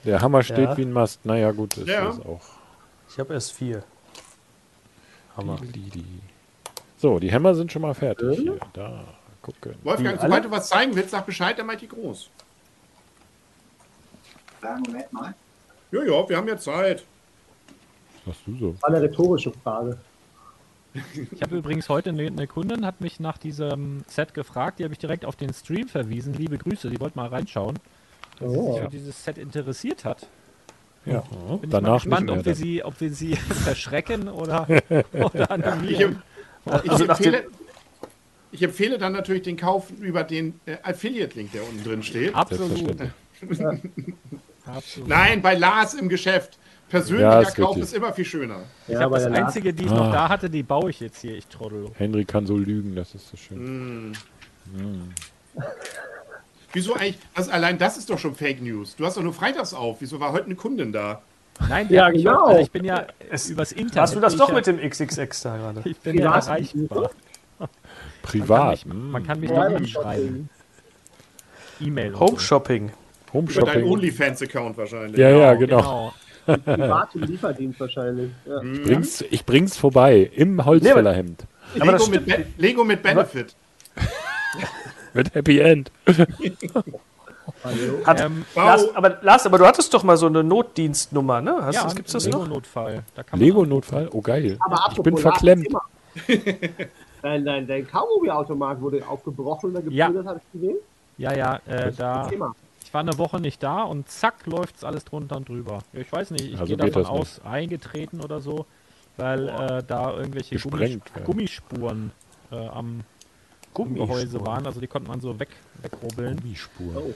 [0.04, 0.76] Der Hammer steht Ja.
[0.76, 1.24] wie ein Mast.
[1.24, 2.06] Naja, gut, ist Ja.
[2.06, 2.40] das auch.
[3.08, 3.84] Ich habe erst vier.
[5.36, 5.56] Hammer.
[5.60, 6.04] Didi.
[6.98, 8.38] So, die Hämmer sind schon mal fertig.
[8.38, 9.04] Hier, da,
[9.40, 9.74] gucken.
[9.82, 10.42] Wolfgang, Die sobald alle?
[10.42, 12.28] du was zeigen willst, sag Bescheid, dann meint die groß.
[14.62, 15.34] Moment mal.
[15.90, 17.04] Ja, ja, wir haben ja Zeit.
[18.26, 18.76] Was hast du so?
[18.82, 19.96] War eine rhetorische Frage.
[21.32, 24.98] Ich habe übrigens heute eine, Kundin, hat mich nach diesem Set gefragt, die habe ich
[24.98, 26.34] direkt auf den Stream verwiesen.
[26.34, 27.78] Liebe Grüße, die wollte mal reinschauen,
[28.38, 28.72] dass sie Oh.
[28.74, 30.26] sich für dieses Set interessiert hat.
[31.06, 31.30] Ja, Bin
[31.62, 34.66] ich mal danach nicht gespannt, ob wir sie, ob wir sie verschrecken oder,
[35.12, 36.22] oder Ich, animieren.
[36.66, 37.44] ich, Also nach empfehle,
[38.52, 42.34] ich empfehle dann natürlich den Kauf über den äh, Affiliate-Link, der unten drin steht.
[42.34, 42.96] Absolut.
[44.66, 45.08] Absolut.
[45.08, 46.58] Nein, bei Lars im Geschäft.
[46.90, 48.62] Persönlicher Ja, Kauf ist immer viel schöner.
[48.88, 49.94] Ich Ja, habe das einzige, die ich Ah.
[49.94, 51.90] noch da hatte, die baue ich jetzt hier, ich Trottel.
[51.94, 54.12] Henry kann so lügen, das ist so schön.
[56.72, 57.18] Wieso eigentlich?
[57.34, 58.96] Also allein das ist doch schon Fake News.
[58.96, 59.96] Du hast doch nur freitags auf.
[60.00, 61.22] Wieso war heute eine Kundin da?
[61.68, 62.44] Nein, die Ja, genau.
[62.44, 63.06] auch- Also ich bin ja
[63.48, 63.96] übers Internet.
[63.96, 65.82] Hast du das doch ich mit ja, dem XXX da gerade?
[65.84, 66.46] Ich bin ja Privat?
[66.46, 67.10] erreichbar.
[68.22, 68.86] Privat.
[68.86, 70.48] Man kann mich, man kann mich doch schreiben.
[71.80, 72.18] E-Mail.
[72.18, 72.38] Home so.
[72.38, 72.92] Shopping.
[73.32, 73.90] Home Über deinen Shopping.
[73.92, 75.18] OnlyFans-Account wahrscheinlich.
[75.18, 76.12] Ja, ja, genau.
[76.46, 78.30] Private Lieferdienst wahrscheinlich.
[78.46, 78.58] Ja.
[78.60, 80.30] Bring's, ich bring's vorbei.
[80.34, 81.44] Im Holzfällerhemd.
[81.78, 83.54] Aber das Lego, mit Lego mit Benefit.
[85.14, 85.90] Mit Happy End.
[88.04, 88.44] Hat, Ähm.
[88.54, 91.58] Lars, aber, Lars, aber du hattest doch mal so eine Notdienstnummer, ne?
[91.62, 92.40] Hast, ja, du, gibt's das noch?
[92.40, 93.02] Lego-Notfall.
[93.14, 94.08] Da kann man Lego-Notfall?
[94.12, 94.56] Oh, geil.
[94.64, 95.66] Aber Ich bin verklemmt.
[97.22, 100.06] Dein, dein, dein Kaugummi-Automat wurde aufgebrochen oder Ja.
[100.06, 100.76] habe ich gesehen.
[101.18, 102.30] Ja, ja, äh, da.
[102.82, 105.80] Ich war eine Woche nicht da und zack läuft's alles drunter und drüber.
[105.92, 108.66] Ja, Ich weiß nicht, ich Also gehe davon das aus, eingetreten oder so,
[109.16, 111.02] weil äh, da irgendwelche Gummis werden.
[111.24, 112.10] Gummispuren
[112.50, 113.02] äh, am
[113.78, 114.66] im Gehäuse waren.
[114.66, 115.48] Also die konnte man so weg,
[115.82, 116.36] wegrubbeln.
[116.36, 116.96] Gummispur.
[116.96, 117.14] Oh.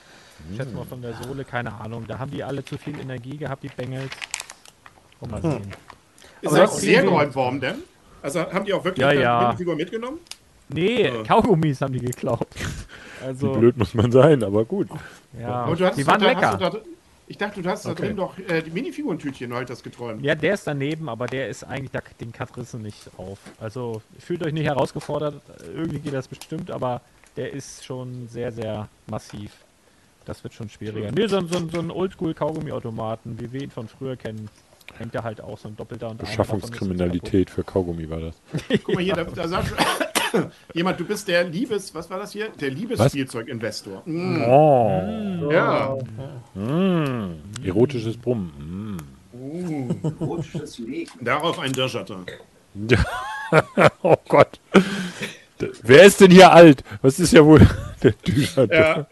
[0.51, 2.05] Ich schätze mal von der Sohle, keine Ahnung.
[2.07, 4.11] Da haben die alle zu viel Energie gehabt, die Bengels.
[5.21, 5.73] Oh, mal sehen.
[6.41, 7.77] Ist Aber das das- sehr geräumt worden denn?
[8.23, 9.51] Also haben die auch wirklich Ja, ja.
[9.53, 10.19] die Figur mitgenommen?
[10.69, 11.23] Nee, Ja.
[11.23, 12.47] Kaugummis haben die geklaut.
[13.21, 14.89] Wie Also, blöd muss man sein, aber gut.
[15.39, 16.41] ja, Aber du hattest die waren lecker.
[16.53, 16.79] Hast du da,
[17.27, 18.07] ich dachte, du hast da Okay.
[18.09, 20.23] drin doch äh, die Minifigurentütchen, du das geträumt.
[20.25, 23.39] Ja, der ist daneben, aber der ist eigentlich, da, den Katrissen nicht auf.
[23.59, 25.41] Also fühlt euch nicht herausgefordert,
[25.75, 27.01] irgendwie geht das bestimmt, aber
[27.37, 29.51] der ist schon sehr, sehr massiv.
[30.27, 31.11] Das wird schon schwieriger.
[31.13, 34.49] Nee, so, ein- so, so ein Oldschool-Kaugummi-Automaten, wie wir ihn von früher kennen,
[34.97, 38.37] hängt da halt auch so ein doppelter und Beschaffungskriminalität für Kaugummi war das.
[38.85, 39.73] Guck mal hier, da, da sagt
[40.75, 42.49] jemand, du bist der Liebes, was war das hier?
[42.61, 44.03] Der Liebesspielzeuginvestor.
[44.05, 45.49] Mm, Oh.
[45.51, 45.97] ja.
[46.55, 47.35] Mm.
[47.65, 48.97] Erotisches Brummen.
[50.21, 51.11] Erotisches Legen.
[51.21, 52.25] Darauf ein Dirschatter.
[52.75, 52.89] Mm.
[54.03, 54.61] oh Gott.
[55.83, 56.83] Wer ist denn hier alt?
[57.03, 57.61] Was ist ja wohl
[58.03, 58.15] der?
[58.71, 59.07] Ja.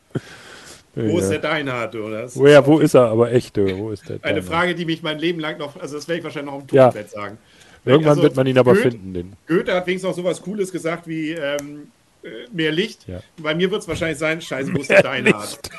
[0.95, 1.31] Wo ist Ja.
[1.31, 2.25] der Deinhard, oder?
[2.25, 3.07] Ist Woher, wo ist er?
[3.09, 4.19] Aber echt, äh, wo ist der?
[4.23, 4.43] Eine Deiner?
[4.47, 6.87] Frage, die mich mein Leben lang noch, also das werde ich wahrscheinlich noch im Ja.
[6.89, 7.39] Totenbett sagen.
[7.85, 9.15] Irgendwann Also, wird man ihn aber Goethe- finden.
[9.15, 9.33] Den.
[9.49, 11.89] Goethe hat wenigstens noch sowas Cooles gesagt wie ähm,
[12.23, 13.09] äh, mehr Licht.
[13.09, 13.21] Ja.
[13.39, 15.59] Bei mir wird es wahrscheinlich sein, scheiße, wo ist der Deinhard?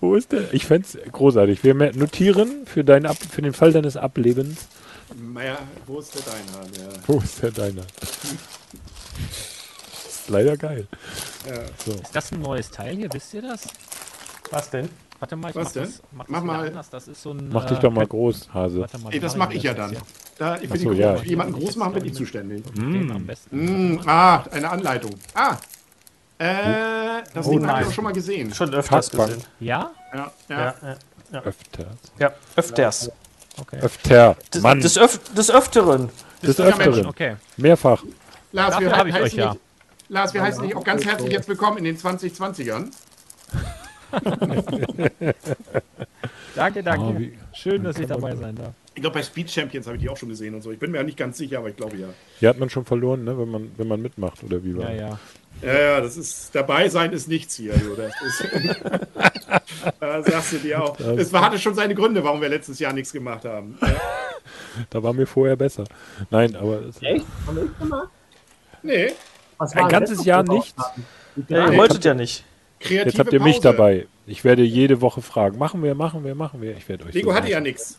[0.00, 0.54] Wo ist der?
[0.54, 1.64] Ich fände es großartig.
[1.64, 4.68] Wir notieren für, dein Ab für den Fall deines Ablebens.
[5.34, 6.76] Naja, wo ist der Deinhard?
[6.78, 7.00] Ja.
[7.08, 7.82] Wo ist der deiner?
[10.06, 10.86] ist leider geil.
[11.84, 13.08] Ist das ein neues Teil hier?
[13.12, 13.66] Wisst ihr das?
[14.52, 14.88] Was denn?
[15.20, 15.82] Warte mal, ich Was mach denn?
[15.84, 16.90] das, mach, Mach das mal- anders.
[16.90, 17.48] Das ist so ein.
[17.52, 18.86] Mach äh, dich doch mal groß, Hase.
[19.02, 19.96] Mal, Ey, das mache ich ja dann.
[20.38, 21.14] Da, ich Ach bin so, die ja.
[21.14, 22.64] Groß- jemanden groß machen, bin ich zuständig.
[22.74, 23.94] Den am besten.
[23.96, 25.12] Mm, ah, eine Anleitung.
[25.34, 25.56] Ah,
[26.38, 28.54] äh, das Oh Ding habe ich auch schon mal gesehen.
[28.54, 29.34] Schon öfters Parkbank.
[29.38, 29.50] gesehen.
[29.60, 29.90] Ja?
[30.14, 30.56] Ja, ja.
[30.56, 30.74] Ja,
[31.32, 31.86] ja, Öfter.
[32.18, 33.10] ja, öfters.
[33.60, 33.78] Okay.
[33.82, 34.36] Öfter.
[34.54, 36.10] Des, Mann, des, Öf des Öfteren.
[36.42, 37.06] des Mensch, Öfteren.
[37.06, 37.36] Okay.
[37.56, 38.04] Mehrfach.
[38.52, 39.56] Lars, Dafür wir habe ich heißen euch ja.
[40.08, 42.92] Lars, wir heißen dich auch ganz herzlich jetzt willkommen in den 2020ern.
[46.54, 47.04] Danke, danke.
[47.04, 48.72] Oh, wie- Schön, dass ich dabei sein darf.
[48.94, 50.72] Ich glaube, bei Speed Champions habe ich die auch schon gesehen und so.
[50.72, 52.08] Ich bin mir ja nicht ganz sicher, aber ich glaube ja.
[52.40, 55.08] Hier hat man schon verloren, ne, wenn man, wenn man mitmacht, oder wie war Ja,
[55.10, 55.18] ja.
[55.62, 57.94] Ja, ja, das ist, dabei sein ist nichts hier, du.
[57.94, 58.48] Das ist,
[60.00, 60.98] da sagst du dir auch.
[61.00, 63.78] Es war- hatte schon seine Gründe, warum wir letztes Jahr nichts gemacht haben.
[64.90, 65.84] Da war mir vorher besser.
[66.30, 67.24] Nein, aber es, Echt?
[67.46, 68.08] Haben wir nicht gemacht?
[68.82, 69.12] Nee,
[69.58, 70.80] Was Ein ganzes Jahr nichts?
[71.48, 72.44] Ihr wolltet ja nicht.
[72.80, 73.62] Kreative jetzt habt ihr mich Pause.
[73.76, 74.06] dabei.
[74.26, 76.76] Ich werde jede Woche fragen, machen wir, machen wir, machen wir.
[76.76, 77.96] Ich werde euch Lego so hatte ja nichts.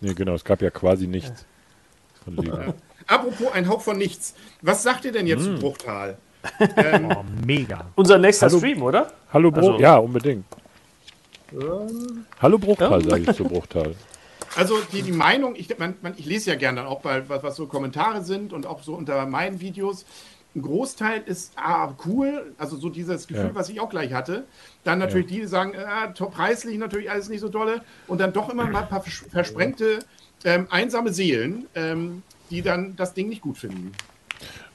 [0.00, 1.44] Nee, genau, es gab ja quasi nichts
[2.24, 2.58] von Lego.
[3.06, 4.34] Apropos ein Hauch von nichts.
[4.62, 5.56] Was sagt ihr denn jetzt Hm.
[5.56, 6.16] zu Bruchtal?
[6.60, 7.90] Oh, mega.
[7.96, 8.58] Unser nächster Hallo.
[8.58, 9.12] Stream, oder?
[9.32, 10.46] Hallo Bruch, Also- ja, unbedingt.
[12.40, 13.94] Hallo Bruchtal, sage ich zu Bruchtal.
[14.56, 17.42] Also die, die Meinung, ich, man, man, ich lese ja gerne dann auch, bei, was,
[17.42, 20.04] was so Kommentare sind und auch so unter meinen Videos.
[20.56, 23.54] Ein Großteil ist ah, cool, also so dieses Gefühl, Ja.
[23.54, 24.44] was ich auch gleich hatte.
[24.82, 27.82] Dann natürlich die, die sagen, ah, preislich natürlich alles nicht so dolle.
[28.08, 30.00] Und dann doch immer mal ein paar vers- versprengte,
[30.44, 33.92] ähm, einsame Seelen, ähm, die dann das Ding nicht gut finden.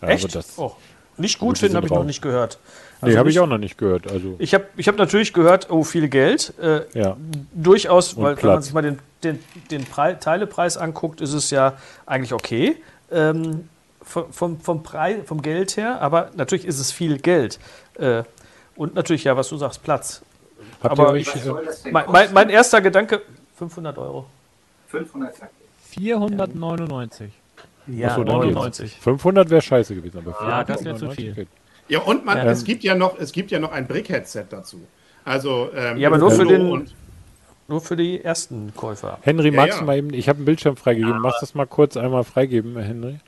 [0.02, 0.24] Ja, Echt?
[0.24, 0.76] Aber das, oh,
[1.18, 2.58] nicht gut finden habe ich noch nicht gehört.
[3.02, 4.10] nee, Also habe ich auch noch nicht gehört.
[4.10, 6.54] Also, Ich habe ich hab natürlich gehört, oh, viel Geld.
[6.62, 7.18] Äh, ja.
[7.54, 8.66] durchaus, Und weil wenn man Platz.
[8.66, 9.40] sich mal den, den,
[9.72, 11.74] den Pre Teilepreis anguckt, ist es ja
[12.06, 12.78] eigentlich okay.
[13.12, 13.68] Ähm,
[14.06, 17.60] vom, vom, vom, Preis, vom Geld her, aber natürlich ist es viel Geld.
[17.96, 18.24] Äh,
[18.76, 20.22] und natürlich, ja, was du sagst, Platz.
[20.82, 21.28] Habt Aber euch,
[21.92, 23.22] Mein, mein, mein erster Gedanke,
[23.58, 24.26] 500 Euro.
[24.90, 25.52] 500 sagt
[25.98, 26.18] ihr.
[26.18, 27.32] 499.
[27.88, 28.92] Ja, Achso, dann 99.
[28.92, 29.04] geht's.
[29.04, 31.48] 500 wäre scheiße gewesen, aber Ja, das wär 499 zu viel.
[31.88, 32.46] Ja, und man, Ja.
[32.46, 34.82] es gibt ja noch, es gibt ja noch ein Brick-Headset dazu.
[35.24, 36.90] Also, ähm, Ja, aber nur für den-
[37.68, 39.18] Nur für die ersten Käufer.
[39.22, 39.80] Henry, Ja, magst ja.
[39.80, 43.20] du mal eben, ich habe einen Bildschirm freigegeben, machst das mal kurz einmal freigeben, Henry?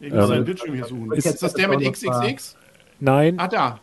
[0.00, 1.12] Ich muss Ähm, einen Bildschirm hier suchen.
[1.12, 2.56] ich Ist das der mit XXX?
[3.00, 3.78] Nein, Ah, da.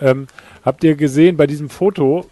[0.00, 0.26] ähm,
[0.64, 2.26] habt ihr gesehen bei diesem Foto,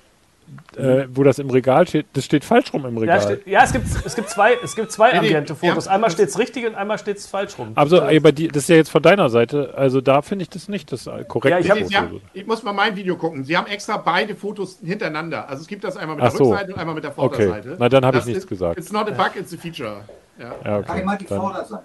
[0.76, 3.20] äh, wo das im Regal steht, das steht falsch rum im Ja, Regal.
[3.22, 5.86] steht, ja es, gibt, es gibt zwei, es gibt zwei Nee, nee, Ambiente-Fotos.
[5.86, 5.92] ja.
[5.92, 7.72] Einmal steht es richtig und einmal steht es falsch rum.
[7.74, 10.48] also, ey, bei dir, das ist ja jetzt von deiner Seite, also da finde ich
[10.50, 11.88] das nicht das korrekte Ja, ich hab- Sie, Foto.
[11.90, 13.44] Sie haben, ich muss mal mein Video gucken.
[13.44, 15.48] Sie haben extra beide Fotos hintereinander.
[15.48, 16.50] Also es gibt das einmal mit Ach der so.
[16.50, 17.44] Rückseite und einmal mit der Okay.
[17.46, 17.76] Vorderseite.
[17.78, 18.78] Na, dann hab ich nichts ist- gesagt.
[18.78, 19.96] It's not a bug, it's a feature.
[20.38, 20.54] Ja.
[20.64, 21.02] Ja, okay.
[21.20, 21.78] die Dann,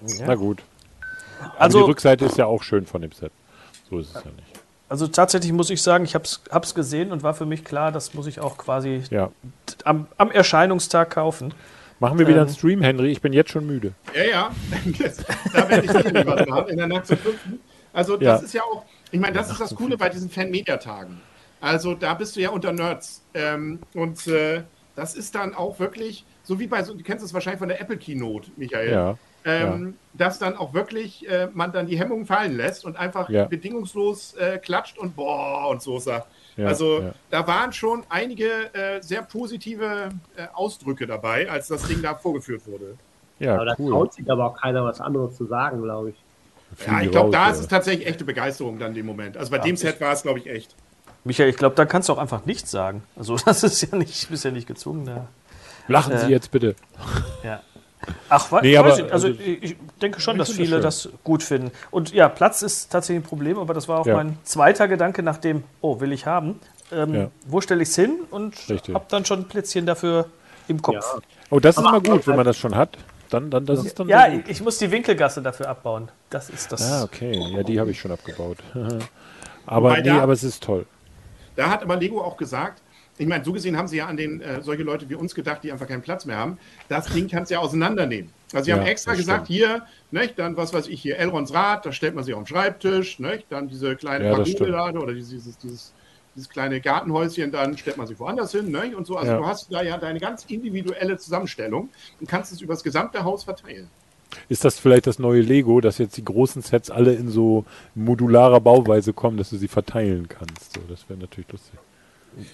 [0.00, 0.24] Vorderseite.
[0.28, 0.62] na gut.
[1.40, 3.32] Also, Also- die Rückseite ist ja auch schön von dem Set.
[3.88, 4.46] So ist es ja nicht.
[4.88, 8.12] Also tatsächlich muss ich sagen, ich habe es gesehen und war für mich klar, das
[8.14, 9.30] muss ich auch quasi Ja.
[9.84, 11.54] am, am Erscheinungstag kaufen.
[12.00, 12.46] Machen wir wieder Ähm.
[12.48, 13.10] einen Stream, Henry.
[13.12, 13.92] Ich bin jetzt schon müde.
[14.16, 14.50] Ja, ja.
[15.52, 17.60] da werde ich sicherlich was machen, in der Nacht fünften.
[17.92, 18.44] Also das Ja.
[18.46, 21.20] ist ja auch, ich meine, das ist das Coole bei diesen Fan-Media-Tagen.
[21.60, 23.22] Also da bist du ja unter Nerds.
[23.34, 24.62] Ähm, und äh,
[24.96, 27.80] das ist dann auch wirklich, so wie bei, so, du kennst es wahrscheinlich von der
[27.80, 28.90] Apple Keynote, Michael.
[28.90, 29.18] Ja.
[29.44, 33.44] Ähm, dass dann auch wirklich äh, man dann die Hemmungen fallen lässt und einfach Ja.
[33.46, 36.26] bedingungslos äh, klatscht und boah und so sagt.
[36.56, 37.12] Ja, also ja.
[37.30, 42.66] da waren schon einige äh, sehr positive äh, Ausdrücke dabei, als das Ding da vorgeführt
[42.66, 42.96] wurde.
[43.38, 43.90] Ja, Aber da cool.
[43.90, 46.16] traut sich aber auch keiner was anderes zu sagen, glaube ich.
[46.86, 47.62] Ja, ich glaube, da ist ja.
[47.62, 49.36] es tatsächlich echte Begeisterung dann in dem Moment.
[49.36, 50.74] Also bei dem Set war es, glaube ich, echt.
[51.24, 53.02] Michael, ich glaube, da kannst du auch einfach nichts sagen.
[53.16, 55.06] Also das ist ja nicht, bist ja nicht gezwungen.
[55.06, 55.28] Da.
[55.88, 56.18] Lachen Äh.
[56.18, 56.74] Sie jetzt bitte.
[57.42, 57.60] Ja.
[58.28, 61.02] Ach, wa Nee, weiß aber- ich, also also- ich denke schon, Ich dass viele das
[61.04, 61.70] das gut finden.
[61.90, 64.16] Und ja, Platz ist tatsächlich ein Problem, aber das war auch Ja.
[64.16, 66.58] mein zweiter Gedanke nach dem, oh, will ich haben.
[66.92, 67.30] Ähm, Ja.
[67.46, 68.20] Wo stelle ich es hin?
[68.30, 68.56] Und
[68.92, 70.26] habe dann schon ein Plätzchen dafür
[70.68, 70.94] im Kopf.
[70.94, 71.20] Ja.
[71.50, 72.96] Oh, das ist Aber- mal gut, wenn man das schon hat.
[73.28, 76.08] Dann, dann, das ist dann Ja, ich, ich muss die Winkelgasse dafür abbauen.
[76.30, 76.90] Das ist das.
[76.90, 77.32] Ah, okay.
[77.54, 78.58] Ja, die habe ich schon abgebaut.
[79.66, 80.86] aber Wobei nee, da- aber es ist toll.
[81.54, 82.82] Da hat aber Lego auch gesagt,
[83.20, 85.62] ich meine, so gesehen haben sie ja an den äh, solche Leute wie uns gedacht,
[85.64, 86.58] die einfach keinen Platz mehr haben.
[86.88, 88.34] Das Ding kannst du ja auseinandernehmen.
[88.52, 89.48] Also sie Ja, haben extra gesagt, stimmt.
[89.48, 92.46] hier, nicht, dann was weiß ich hier, Elrons Rad, da stellt man sich auf den
[92.46, 95.94] Schreibtisch, nicht, dann diese kleine Ja, Pagode oder dieses, dieses,
[96.34, 99.16] dieses, kleine Gartenhäuschen, dann stellt man sich woanders hin, nicht, und so.
[99.16, 99.36] Also Ja.
[99.36, 103.44] du hast da ja deine ganz individuelle Zusammenstellung und kannst es über das gesamte Haus
[103.44, 103.92] verteilen.
[104.48, 107.64] Ist das vielleicht das neue Lego, dass jetzt die großen Sets alle in so
[107.94, 110.72] modularer Bauweise kommen, dass du sie verteilen kannst?
[110.72, 111.80] So, das wäre natürlich lustig.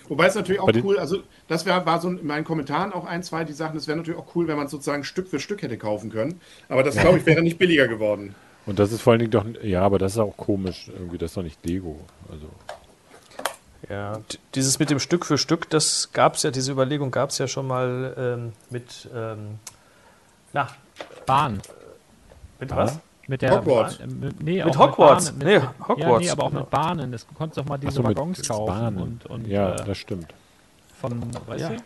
[0.08, 1.18] Wobei es natürlich auch cool, also
[1.48, 4.18] das wär, war so in meinen Kommentaren auch ein, zwei, die Sachen, es wäre natürlich
[4.18, 6.40] auch cool, wenn man es sozusagen Stück für Stück hätte kaufen können.
[6.68, 8.34] Aber das, glaube ich, wäre nicht billiger geworden.
[8.64, 11.30] Und das ist vor allen Dingen doch, ja, aber das ist auch komisch irgendwie, das
[11.30, 12.00] ist doch nicht Lego.
[12.30, 12.48] Also,
[13.88, 14.20] Ja,
[14.54, 17.46] dieses mit dem Stück für Stück, das gab es ja, diese Überlegung gab es ja
[17.46, 19.58] schon mal ähm, mit, ähm,
[20.52, 20.68] na,
[21.26, 21.60] Bahn.
[22.58, 22.76] mit Ah.
[22.76, 22.98] was?
[23.28, 23.98] Mit der Hogwarts.
[23.98, 25.32] Bahn, äh, mit, nee, Mit auch Hogwarts.
[25.32, 27.12] Mit Nee, Bahnen, mit, Ja, Hogwarts, nee, aber auch mit Bahnen.
[27.12, 28.96] Das, du konntest doch mal diese so, Waggons kaufen.
[28.98, 30.32] Und, und ja, äh, das stimmt.
[31.00, 31.68] von, weißt Ja.
[31.70, 31.76] du?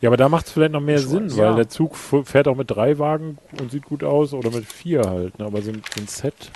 [0.00, 1.54] Ja, aber da macht es vielleicht noch mehr Sinn, weil ja.
[1.54, 5.00] der Zug f- fährt auch mit drei Wagen und sieht gut aus oder mit vier
[5.02, 5.38] halt.
[5.38, 5.46] Ne?
[5.46, 6.50] Aber so ein, so ein Set.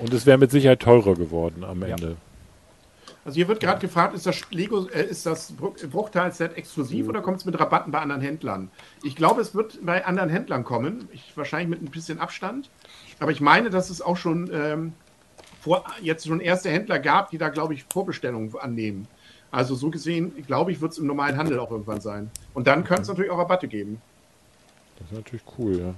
[0.00, 2.16] Und es wäre mit Sicherheit teurer geworden am Ende.
[3.28, 7.20] Also hier wird gerade gefragt, ist das Lego, äh, ist das Bruch- Bruchteil-Set exklusiv oder
[7.20, 8.70] kommt es mit Rabatten bei anderen Händlern?
[9.02, 12.70] Ich glaube, es wird bei anderen Händlern kommen, ich, wahrscheinlich mit ein bisschen Abstand.
[13.20, 14.94] Aber ich meine, dass es auch schon ähm,
[15.60, 19.06] vor, jetzt schon erste Händler gab, die da, glaube ich, Vorbestellungen annehmen.
[19.50, 22.30] Also so gesehen, glaube ich, wird es im normalen Handel auch irgendwann sein.
[22.54, 24.00] Und dann könnte es natürlich auch Rabatte geben.
[24.98, 25.94] Das ist natürlich cool, ja.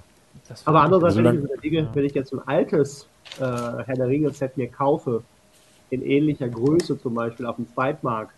[0.48, 3.06] Das Aber andererseits, Also wenn, ich wenn ich jetzt ein altes
[3.38, 5.22] äh, Herr der Ringe-Set mir kaufe,
[5.90, 8.34] in ähnlicher Größe zum Beispiel auf dem Zweitmarkt,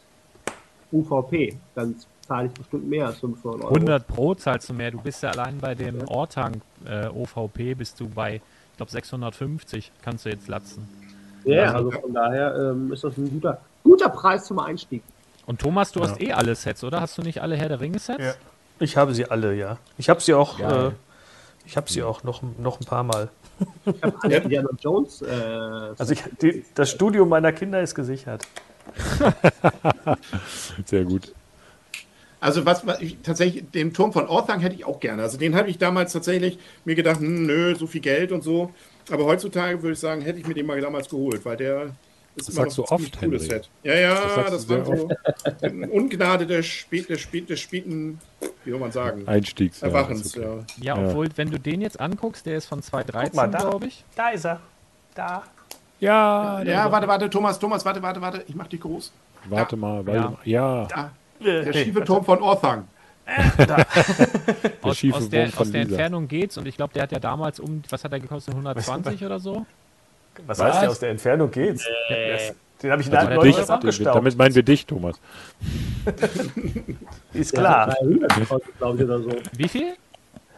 [0.90, 1.94] UVP, dann
[2.26, 3.74] zahle ich bestimmt mehr als 500 Euro.
[3.74, 4.90] 100 Pro zahlst du mehr.
[4.90, 9.92] Du bist ja allein bei dem Ortang äh, OVP bist du bei, ich glaube 650
[10.02, 10.88] kannst du jetzt latzen.
[11.44, 15.02] Ja, also von daher ähm, ist das ein guter, guter Preis zum Einstieg.
[15.44, 17.00] Und Thomas, du hast eh alle Sets, oder?
[17.00, 18.22] Hast du nicht alle Herr der Ringe Sets?
[18.22, 18.34] Ja.
[18.78, 19.78] Ich habe sie alle, ja.
[19.98, 20.90] Ich habe sie auch, äh,
[21.66, 23.28] ich habe sie auch noch, noch ein paar Mal.
[23.86, 25.22] Ich habe alle Indiana Jones.
[25.22, 25.26] Äh,
[25.98, 28.42] Also ich, die, das Studium meiner Kinder ist gesichert.
[30.84, 31.32] Sehr gut.
[32.40, 35.22] Also was, was ich tatsächlich, den Turm von Orthang hätte ich auch gerne.
[35.22, 38.72] Also den habe ich damals tatsächlich mir gedacht, hm, nö, so viel Geld und so.
[39.10, 41.92] Aber heutzutage würde ich sagen, hätte ich mir den mal damals geholt, weil der
[42.36, 43.54] ist Das immer sagst du oft, cooles Henry.
[43.56, 43.70] Set.
[43.82, 45.08] Ja, ja, Das das, war so
[45.92, 48.18] Ungnade des, spät, des, spät, des späten,
[48.64, 49.80] wie soll man sagen, Einstiegs.
[49.80, 50.22] ja, Erwachens.
[50.26, 50.46] ist okay.
[50.78, 50.94] Ja.
[50.96, 51.08] Ja, Ja.
[51.08, 53.58] obwohl, wenn du den jetzt anguckst, der ist von Guck mal, 2013, da.
[53.58, 54.04] glaube ich.
[54.16, 54.60] Da ist er.
[55.14, 55.42] Da.
[56.00, 59.12] Ja, Ja, warte, warte, Thomas, Thomas, warte, warte, warte, ich mach dich groß.
[59.48, 60.38] warte mal, Waldemar.
[60.44, 61.10] Ja, Da,
[61.40, 62.88] Äh, der nee, schiefe Turm von Orthang.
[64.82, 65.82] Aus, schiefe aus der, Wurm von aus der.
[65.82, 69.24] Entfernung geht's und ich glaube, der hat ja damals um, was hat er gekostet, 120
[69.24, 69.64] oder so?
[70.46, 71.86] Was, heißt der aus der Entfernung geht's?
[72.08, 74.16] Das- Den habe ich in also einem dich, abgestaubt.
[74.16, 75.20] damit meinen wir dich, Thomas.
[77.32, 77.94] Ist klar.
[78.00, 79.30] 300 gekostet, glaube ich, oder so.
[79.56, 79.94] Wie viel?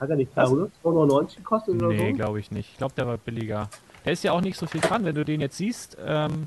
[0.01, 2.17] Hat er nicht 300, 299 gekostet oder Nee, so?
[2.17, 2.71] glaube ich nicht.
[2.73, 3.69] Ich glaube, der war billiger.
[4.05, 5.05] Da ist ja auch nicht so viel dran.
[5.05, 6.47] Wenn du den jetzt siehst, ähm,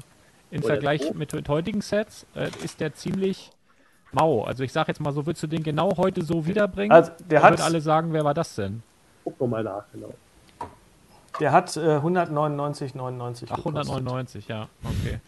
[0.51, 3.51] im Oh, der Vergleich mit, mit heutigen Sets, äh, ist der ziemlich
[4.11, 4.43] mau.
[4.43, 6.91] Also ich sage jetzt mal so, würdest du den genau heute so wiederbringen?
[6.91, 8.82] Also, der hat- alle sagen, wer war das denn?
[9.23, 10.13] Guck noch mal nach, genau.
[11.40, 14.68] Der hat äh, 199,99 Ach, 199, ja.
[14.84, 15.20] Okay.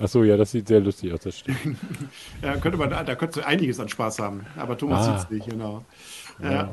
[0.00, 1.58] Achso, ja, das sieht sehr lustig aus, das stimmt.
[2.42, 4.44] Ja, könnte man, da, könntest du einiges an Spaß haben.
[4.56, 5.18] Aber Thomas Ah.
[5.18, 5.84] sieht's nicht, genau.
[6.42, 6.68] Ja.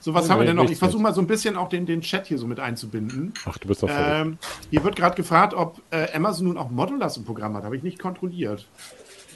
[0.00, 0.68] So, was haben wir denn noch?
[0.68, 3.32] Ich versuche mal so ein bisschen auch den, den Chat hier so mit einzubinden.
[3.46, 3.88] Ach, du bist doch.
[3.90, 4.38] Ähm,
[4.70, 7.64] hier wird gerade gefragt, ob äh, Amazon nun auch Modulas im Programm hat.
[7.64, 8.66] Habe ich nicht kontrolliert.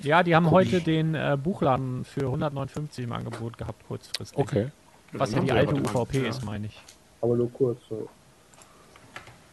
[0.02, 4.36] Ja, die haben heute den äh, Buchladen für 159 im Angebot gehabt, kurzfristig.
[4.38, 4.68] Okay.
[5.12, 5.74] Was ja die alte.
[5.74, 6.82] UVP ist, meine ich.
[7.26, 7.80] Aber nur kurz.
[7.88, 8.08] So.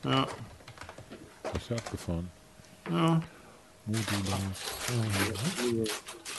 [0.05, 0.27] Ja.
[1.41, 2.29] Das ist ja abgefahren.
[2.91, 3.21] Ja.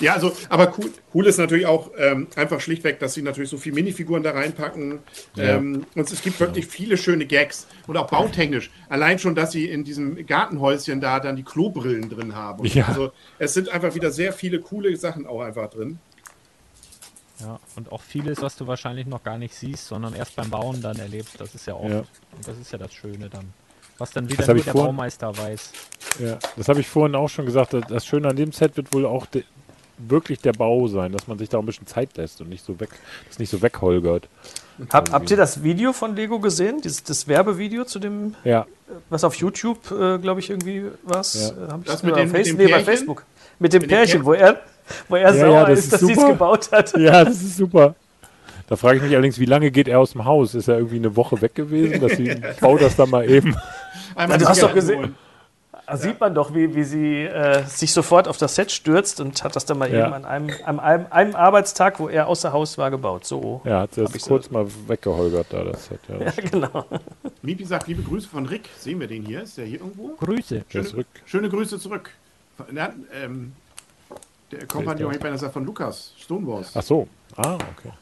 [0.00, 3.58] Ja, also, aber cool, cool ist natürlich auch ähm, einfach schlichtweg, dass sie natürlich so
[3.58, 5.00] viele Minifiguren da reinpacken.
[5.34, 5.56] Ja.
[5.56, 8.70] Ähm, und es gibt wirklich viele schöne Gags und auch bautechnisch.
[8.88, 12.64] Allein schon, dass sie in diesem Gartenhäuschen da dann die Klobrillen drin haben.
[12.64, 12.86] Ja.
[12.86, 13.10] Also,
[13.40, 15.98] es sind einfach wieder sehr viele coole Sachen auch einfach drin.
[17.40, 20.80] Ja, und auch vieles, was du wahrscheinlich noch gar nicht siehst, sondern erst beim Bauen
[20.80, 21.40] dann erlebst.
[21.40, 21.90] Das ist ja oft.
[21.90, 21.98] Ja.
[21.98, 23.52] Und das ist ja das Schöne dann.
[23.98, 25.72] Was dann wieder Das nur ich der vor- Baumeister weiß.
[26.20, 27.72] Ja, das habe ich vorhin auch schon gesagt.
[27.74, 29.44] Das- Das Schöne an dem Set wird wohl auch de
[29.96, 32.80] wirklich der Bau sein, dass man sich da ein bisschen Zeit lässt und nicht so
[32.80, 32.90] weg,
[33.28, 34.28] das nicht so wegholgert.
[34.92, 36.80] Hab, habt ihr das Video von Lego gesehen?
[36.82, 38.66] Dieses, das Werbevideo zu dem, Ja,
[39.08, 41.34] was auf YouTube, äh, glaube ich, irgendwie was?
[41.56, 41.66] Ja.
[41.66, 42.84] Äh, hab ich Das oder mit dem- mit Facebook, dem nee, bei Pärchen?
[42.86, 43.24] Facebook.
[43.60, 44.60] Mit dem Mit dem Pärchen, Pär- wo er,
[45.08, 46.28] wo er Ja, sauer ja, das ist, ist dass sie es super.
[46.32, 46.96] gebaut hat.
[46.98, 47.94] ja, das ist super.
[48.66, 50.54] Da frage ich mich allerdings, wie lange geht er aus dem Haus?
[50.54, 52.00] Ist er irgendwie eine Woche weg gewesen?
[52.00, 53.54] Dass sie baut das dann mal eben.
[54.14, 55.14] Einmal du hast doch gesehen- holen.
[55.86, 59.44] Da sieht man doch, wie, wie sie äh, sich sofort auf das Set stürzt und
[59.44, 60.06] hat das dann mal Ja.
[60.06, 63.26] eben an einem, an einem, einem Arbeitstag, wo er außer Haus war, gebaut.
[63.26, 63.60] So.
[63.66, 66.00] Ja, hat das ich so- kurz mal weggeholgert da, das Set.
[66.08, 66.86] Ja, Ja, genau.
[67.42, 68.70] Mipi sagt, liebe Grüße von Rick.
[68.78, 69.42] Sehen wir den hier?
[69.42, 70.16] Ist der hier irgendwo?
[70.24, 70.64] Grüße.
[70.72, 71.06] Der ist zurück.
[71.26, 72.08] Schöne Grüße zurück.
[72.72, 72.88] Na,
[73.22, 73.52] ähm,
[74.58, 75.16] der Kompagnon, der?
[75.16, 76.70] ich meine, das ist von Lukas, Stonewalls.
[76.74, 77.08] Ach so.
[77.36, 77.92] Ah, okay.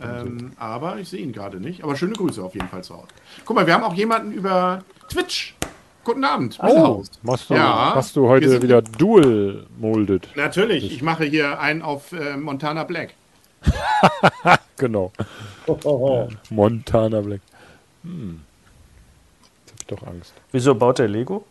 [0.00, 1.82] Ähm, aber ich sehe ihn gerade nicht.
[1.82, 3.08] Aber schöne Grüße auf jeden Fall zu Hause.
[3.44, 5.54] Guck mal, wir haben auch jemanden über Twitch.
[6.04, 10.28] Guten Abend, Oh, machst du, Ja, hast du heute wieder Dual molded?
[10.34, 13.14] Natürlich, ich mache hier einen auf äh, Montana Black.
[14.78, 15.12] Genau.
[15.68, 16.28] Oh, oh, oh.
[16.50, 17.40] Montana Black.
[18.02, 18.40] Hm.
[19.60, 20.32] Jetzt hab ich doch Angst.
[20.50, 21.44] Wieso baut der Lego?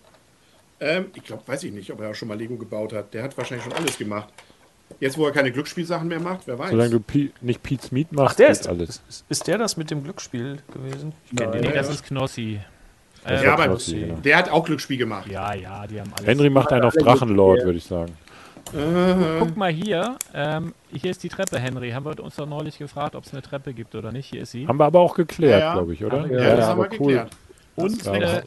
[0.81, 3.13] Ähm, ich glaube, weiß ich nicht, ob er auch schon mal Lego gebaut hat.
[3.13, 4.27] Der hat wahrscheinlich schon alles gemacht.
[4.99, 6.71] Jetzt, wo er keine Glücksspielsachen mehr macht, wer weiß.
[6.71, 9.01] Solange du Pi nicht Pete's Meat machst, Ach, der ist, alles.
[9.07, 11.13] ist, ist der das mit dem Glücksspiel gewesen?
[11.31, 11.93] Ich kenn den Nee, das ja.
[11.93, 12.59] ist Knossi.
[13.23, 14.15] Das Äh, ja, aber Knossi, genau.
[14.15, 15.27] der hat auch Glücksspiel gemacht.
[15.27, 16.27] ja, ja, die haben alles.
[16.27, 18.11] Henry macht einen auf Drachenlord, würde ich sagen.
[19.39, 20.17] Guck mal hier.
[20.33, 21.91] Ähm, hier ist die Treppe, Henry.
[21.91, 24.27] Haben wir uns doch neulich gefragt, ob es eine Treppe gibt oder nicht.
[24.29, 24.67] Hier ist sie.
[24.67, 25.73] Haben wir aber auch geklärt, Ja, ja.
[25.73, 26.25] glaube ich, oder?
[26.27, 27.31] Ja, das haben wir geklärt.
[27.75, 28.13] Und Ja.
[28.15, 28.41] äh,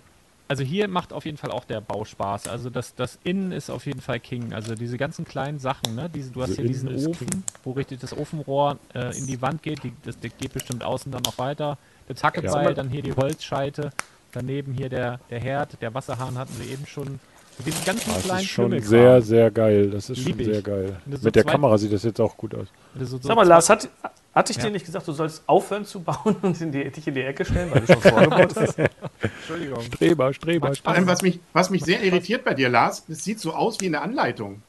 [0.49, 2.49] also hier macht auf jeden Fall auch der Bau Spaß.
[2.49, 4.53] Also das, das Innen ist auf jeden Fall King.
[4.53, 6.11] Also diese ganzen kleinen Sachen, ne?
[6.15, 7.43] Diese, du hast Also hier diesen Ofen, King.
[7.65, 9.83] wo richtig das Ofenrohr äh, in die Wand geht.
[9.83, 11.79] Die, das, das geht bestimmt außen dann noch weiter.
[12.09, 12.21] Der Ja.
[12.21, 13.91] Zackebeil, dann hier die Holzscheite.
[14.33, 17.21] Daneben hier der, der Herd, der Wasserhahn hatten wir eben schon.
[17.57, 19.89] Mit diesen ganzen Das kleinen ist schon sehr, sehr geil.
[19.91, 20.47] Das ist Lieb schon ich.
[20.47, 20.97] sehr geil.
[21.09, 22.67] So Mit der Kamera sieht das jetzt auch gut aus.
[23.01, 23.89] So- Sag mal, Lars, hat,
[24.35, 27.15] Hatte ich dir nicht gesagt, du sollst aufhören zu bauen und in die, dich in
[27.15, 28.79] die Ecke stellen, weil du schon vorgebaut hast?
[29.23, 29.83] Entschuldigung.
[29.83, 30.97] Streber, Streber, Vor Streber.
[30.97, 33.87] allem, was mich, was mich sehr irritiert bei dir, Lars, es sieht so aus wie
[33.87, 34.63] eine Anleitung.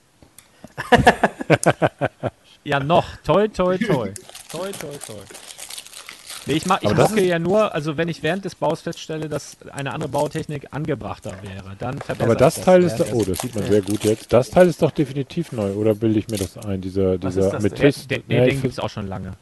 [2.63, 3.05] Ja, noch.
[3.23, 4.09] Toi, toi, toi.
[4.51, 5.15] toi, toi, toi.
[6.47, 9.29] Nee, ich mach, ich das mocke ja nur, also wenn ich während des Baus feststelle,
[9.29, 13.23] dass eine andere Bautechnik angebrachter wäre, dann verbessere Aber das ich Teil ist da, oh,
[13.23, 14.33] das sieht man sehr gut jetzt.
[14.33, 16.81] Das Teil ist doch definitiv neu, oder bilde ich mir das ein?
[16.81, 17.53] Dieser, Was dieser das?
[17.55, 18.09] Amethyst.
[18.11, 19.33] Den, Ja, nee, den find- gibt es auch schon lange.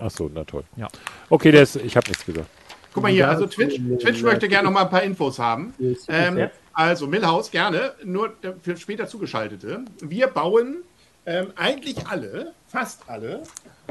[0.00, 0.64] Ach so, na toll.
[0.76, 0.88] Ja.
[1.28, 2.46] Okay, der ist, ich habe nichts gesagt.
[2.92, 5.74] Guck mal hier, also Twitch, Twitch möchte gerne noch mal ein paar Infos haben.
[6.08, 9.84] Ähm, also Millhaus gerne, nur für später zugeschaltete.
[10.00, 10.78] Wir bauen
[11.26, 13.42] ähm, eigentlich alle, fast alle,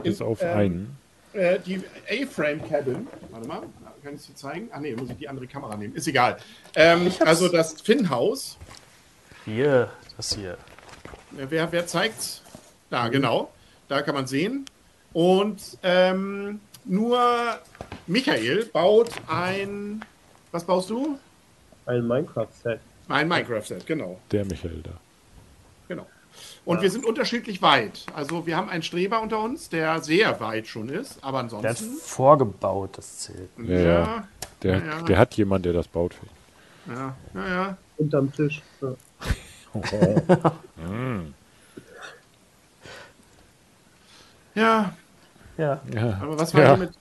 [0.01, 0.97] Bis auf ähm, einen.
[1.33, 3.07] äh, die A-Frame Cabin.
[3.29, 3.61] Warte mal,
[4.03, 4.69] kann ich es dir zeigen?
[4.73, 5.93] Ach nee, muss ich die andere Kamera nehmen.
[5.95, 6.37] Ist egal.
[6.75, 8.57] Ähm, also das Finn-Haus.
[9.45, 10.57] Hier, das hier.
[11.31, 12.41] Wer, wer zeigt's?
[12.89, 13.51] Da, genau.
[13.87, 14.65] Da kann man sehen.
[15.13, 17.19] Und ähm, nur
[18.07, 20.03] Michael baut ein.
[20.51, 21.17] Was baust du?
[21.85, 22.79] Ein Minecraft-Set.
[23.09, 24.19] Ein Minecraft-Set, genau.
[24.31, 24.91] Der Michael da.
[25.87, 26.05] genau.
[26.65, 28.05] Und wir sind unterschiedlich weit.
[28.13, 31.53] Also wir haben einen Streber unter uns, der sehr weit schon ist, aber Der hat
[31.63, 31.97] ansonsten.
[31.97, 33.49] vorgebaut, das zählt.
[33.57, 34.27] Ja, ja.
[34.61, 35.01] Der, Ja.
[35.01, 36.13] der hat jemand, der das baut.
[36.87, 37.77] ja, ja, ja.
[37.97, 38.61] Unterm Tisch.
[38.81, 38.93] Ja.
[39.91, 40.51] ja.
[44.57, 44.91] Ja.
[45.57, 45.81] Ja.
[46.21, 46.67] Aber was war Ja.
[46.69, 46.91] hier mit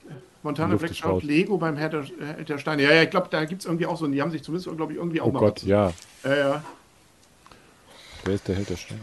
[0.43, 1.23] Montana Black raus.
[1.23, 2.83] Lego beim Herr der, Herr der Steine?
[2.83, 4.93] Ja, ja, ich glaube, da gibt es irgendwie auch so, die haben sich zumindest, glaube
[4.93, 5.91] ich, irgendwie auch Oh mal Gott, was- ja.
[6.23, 6.63] Ja, ja.
[8.23, 8.99] Wer ist der Held der Steine?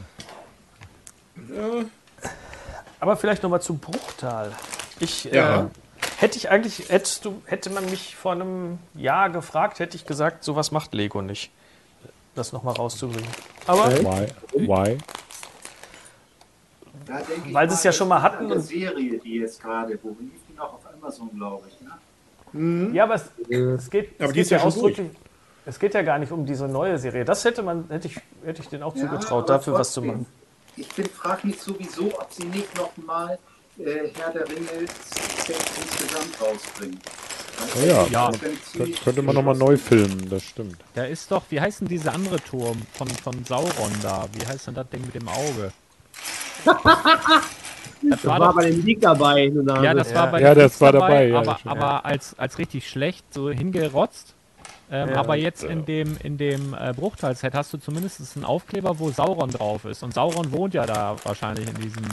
[3.01, 4.53] Aber vielleicht nochmal zu Bruchtal.
[5.01, 5.65] Ich, Ja.
[5.65, 5.67] äh,
[6.19, 10.45] hätte ich eigentlich, hättest du, hätte man mich vor einem Jahr gefragt, hätte ich gesagt,
[10.45, 11.51] sowas macht Lego nicht.
[12.35, 13.29] Das nochmal rauszubringen.
[13.67, 14.27] Aber Why?
[14.55, 14.99] Why?
[17.07, 17.21] Da
[17.53, 20.55] Weil sie es ja schon mal hatten und- Serie, die jetzt gerade, wo lief die
[20.57, 21.81] noch auf Amazon, glaube ich.
[21.81, 22.91] Ne?
[22.95, 24.93] ja, aber es, es geht, Aber es die geht ist ja ja schon durch.
[24.93, 25.11] ausdrücklich.
[25.67, 27.25] Es geht ja gar nicht um diese neue Serie.
[27.25, 30.19] Das hätte man, hätte ich, hätte ich denen auch zugetraut, aber dafür was zu trotzdem.
[30.23, 30.27] machen.
[30.77, 33.39] Ich bin frage mich sowieso, ob sie nicht noch mal
[33.79, 36.99] äh, Herr der Ringe insgesamt rausbringen.
[37.75, 38.31] Weil Ja, ich ja.
[38.31, 40.77] das könnte man nochmal neu filmen, das stimmt.
[40.95, 44.27] Da ist doch, wie heißt denn dieser andere Turm von, von Sauron da?
[44.33, 45.73] Wie heißt denn das Ding mit dem Auge?
[46.65, 46.83] Das
[48.11, 49.51] Das war war doch, bei dem League dabei.
[49.83, 53.25] ja, das war bei Ja, das war dabei, ja, aber, aber als, als richtig schlecht,
[53.33, 54.35] so hingerotzt.
[54.91, 58.99] Ähm, Ja, aber jetzt in dem, in dem äh, Bruchteil-Set hast du zumindest einen Aufkleber,
[58.99, 60.03] wo Sauron drauf ist.
[60.03, 62.05] Und Sauron wohnt ja da wahrscheinlich in diesem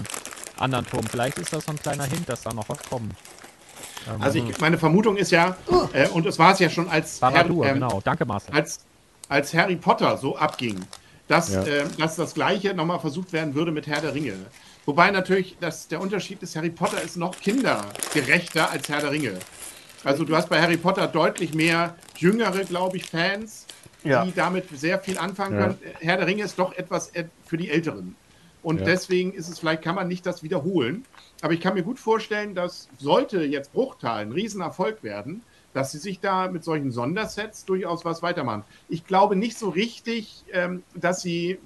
[0.57, 1.03] anderen Turm.
[1.03, 3.13] Vielleicht ist das so ein kleiner Hint, dass da noch was kommt.
[4.07, 5.57] Ähm, Also ich, meine Vermutung ist ja,
[5.93, 7.99] äh, und es war es ja schon als, Baradur, ähm, genau.
[8.03, 8.53] Danke, Marcel.
[8.55, 8.79] als,
[9.27, 10.79] als Harry Potter so abging,
[11.27, 11.65] dass, Ja.
[11.65, 14.33] ähm, dass das Gleiche nochmal versucht werden würde mit Herr der Ringe.
[14.85, 19.39] Wobei natürlich dass der Unterschied ist, Harry Potter ist noch kindergerechter als Herr der Ringe.
[20.03, 23.67] Also du hast bei Harry Potter deutlich mehr jüngere, glaube ich, Fans,
[24.03, 24.25] Ja.
[24.25, 25.67] die damit sehr viel anfangen Ja.
[25.67, 25.77] können.
[25.99, 28.15] Herr der Ringe ist doch etwas äh, für die Älteren.
[28.63, 28.85] Und Ja.
[28.85, 31.05] deswegen ist es vielleicht, kann man nicht das wiederholen.
[31.41, 35.43] Aber ich kann mir gut vorstellen, dass sollte jetzt Bruchtal ein Riesenerfolg werden,
[35.73, 38.63] dass sie sich da mit solchen Sondersets durchaus was weitermachen.
[38.89, 41.59] Ich glaube nicht so richtig, ähm, dass sie,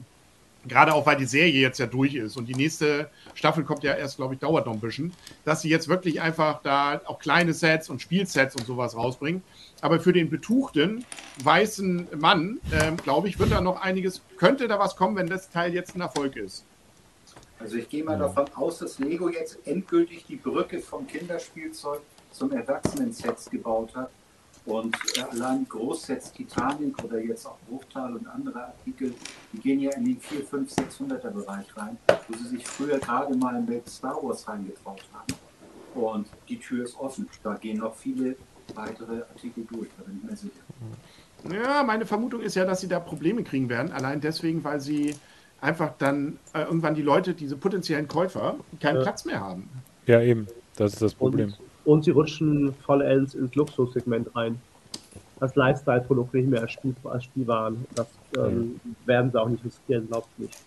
[0.67, 3.93] gerade auch weil die Serie jetzt ja durch ist und die nächste Staffel kommt ja
[3.93, 7.53] erst, glaube ich, dauert noch ein bisschen, dass sie jetzt wirklich einfach da auch kleine
[7.53, 9.43] Sets und Spielsets und sowas rausbringen.
[9.81, 11.05] Aber für den betuchten
[11.43, 15.49] weißen Mann, ähm, glaube ich, wird da noch einiges, könnte da was kommen, wenn das
[15.49, 16.65] Teil jetzt ein Erfolg ist.
[17.59, 22.01] Also ich gehe mal davon aus, dass Lego jetzt endgültig die Brücke vom Kinderspielzeug
[22.35, 24.09] zum Erwachsenen-Sets gebaut hat.
[24.65, 29.13] Und äh, allein Großsets Titanic oder jetzt auch Bruchtal und andere Artikel,
[29.53, 33.35] die gehen ja in den 4, 5, 600er Bereich rein, wo sie sich früher gerade
[33.37, 35.33] mal mit Star Wars reingetraut haben.
[35.93, 37.27] Und die Tür ist offen.
[37.43, 38.35] Da gehen noch viele
[38.73, 41.55] weitere Artikel durch, da bin ich mir sicher.
[41.63, 43.91] Ja, meine Vermutung ist ja, dass sie da Probleme kriegen werden.
[43.91, 45.15] Allein deswegen, weil sie
[45.61, 49.01] einfach dann äh, irgendwann die Leute, diese potenziellen Käufer, keinen Ja.
[49.03, 49.69] Platz mehr haben.
[50.07, 50.47] Ja, eben.
[50.75, 51.49] Das ist das Problem.
[51.49, 54.59] Und, und sie rutschen vollends ins Luxussegment rein.
[55.39, 57.85] Das Lifestyle-Produkt nicht mehr als, Spiel, als Spielwaren.
[57.95, 58.07] Das
[58.37, 60.57] ähm, werden sie auch nicht riskieren, glaubt nicht.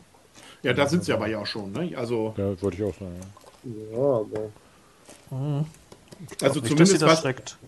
[0.63, 1.73] Ja, da sind sie aber ja auch schon.
[1.73, 1.93] Ne?
[1.97, 3.17] Also, Ja, wollte ich auch sagen.
[3.65, 3.97] Ja.
[3.97, 4.51] Ja, aber
[5.31, 5.65] also
[6.21, 7.21] Nicht, dass sie zumindest das was.
[7.21, 7.59] schreckt.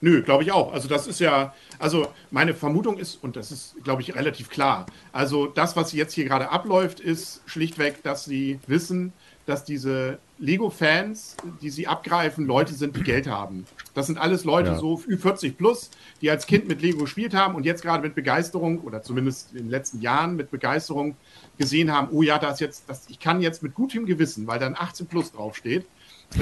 [0.00, 0.72] Nö, glaube ich auch.
[0.72, 4.86] Also das ist ja, also meine Vermutung ist, und das ist, glaube ich, relativ klar.
[5.12, 9.12] Also das, was jetzt hier gerade abläuft, ist schlichtweg, dass sie wissen,
[9.48, 13.64] dass diese Lego-Fans, die sie abgreifen, Leute sind, die Geld haben.
[13.94, 14.78] Das sind alles Leute Ja.
[14.78, 15.90] so Ü40 plus,
[16.20, 19.60] die als Kind mit Lego gespielt haben und jetzt gerade mit Begeisterung oder zumindest in
[19.60, 21.16] den letzten Jahren mit Begeisterung
[21.56, 24.58] gesehen haben, oh ja, da ist jetzt, das, ich kann jetzt mit gutem Gewissen, weil
[24.58, 25.86] dann 18 plus draufsteht,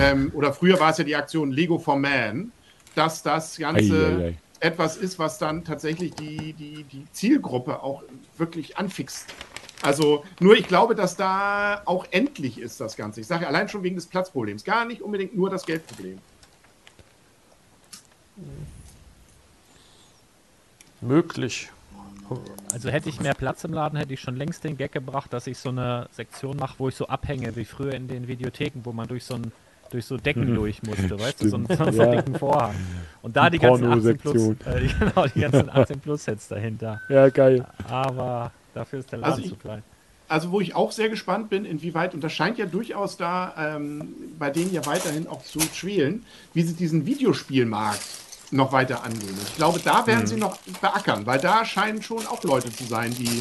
[0.00, 2.50] ähm, oder früher war es ja die Aktion Lego for Man,
[2.96, 4.38] dass das Ganze Ei, ei, ei.
[4.58, 8.02] etwas ist, was dann tatsächlich die, die, die Zielgruppe auch
[8.36, 9.26] wirklich anfixt.
[9.82, 13.20] Also nur ich glaube, dass da auch endlich ist das Ganze.
[13.20, 16.18] Ich sage allein schon wegen des Platzproblems, gar nicht unbedingt nur das Geldproblem.
[21.00, 21.70] Möglich.
[22.72, 25.46] Also hätte ich mehr Platz im Laden, hätte ich schon längst den Gag gebracht, dass
[25.46, 28.92] ich so eine Sektion mache, wo ich so abhänge, wie früher in den Videotheken, wo
[28.92, 29.52] man durch so ein
[29.90, 32.06] durch so Decken durch musste, weißt du, so einen, so einen Ja.
[32.06, 32.74] dicken Vorhang.
[33.22, 37.00] Und da Die die ganzen 18 Plus, äh, genau, die ganzen 18 Plus Sets dahinter.
[37.08, 37.64] Ja, geil.
[37.88, 39.82] Aber dafür ist der Laden Also ich- zu klein.
[40.28, 44.12] Also wo ich auch sehr gespannt bin, inwieweit, und das scheint ja durchaus da ähm,
[44.40, 48.00] bei denen ja weiterhin auch zu schwelen, wie sie diesen Videospielmarkt
[48.50, 49.36] noch weiter angehen.
[49.46, 53.14] Ich glaube, da werden sie noch beackern, weil da scheinen schon auch Leute zu sein,
[53.14, 53.40] die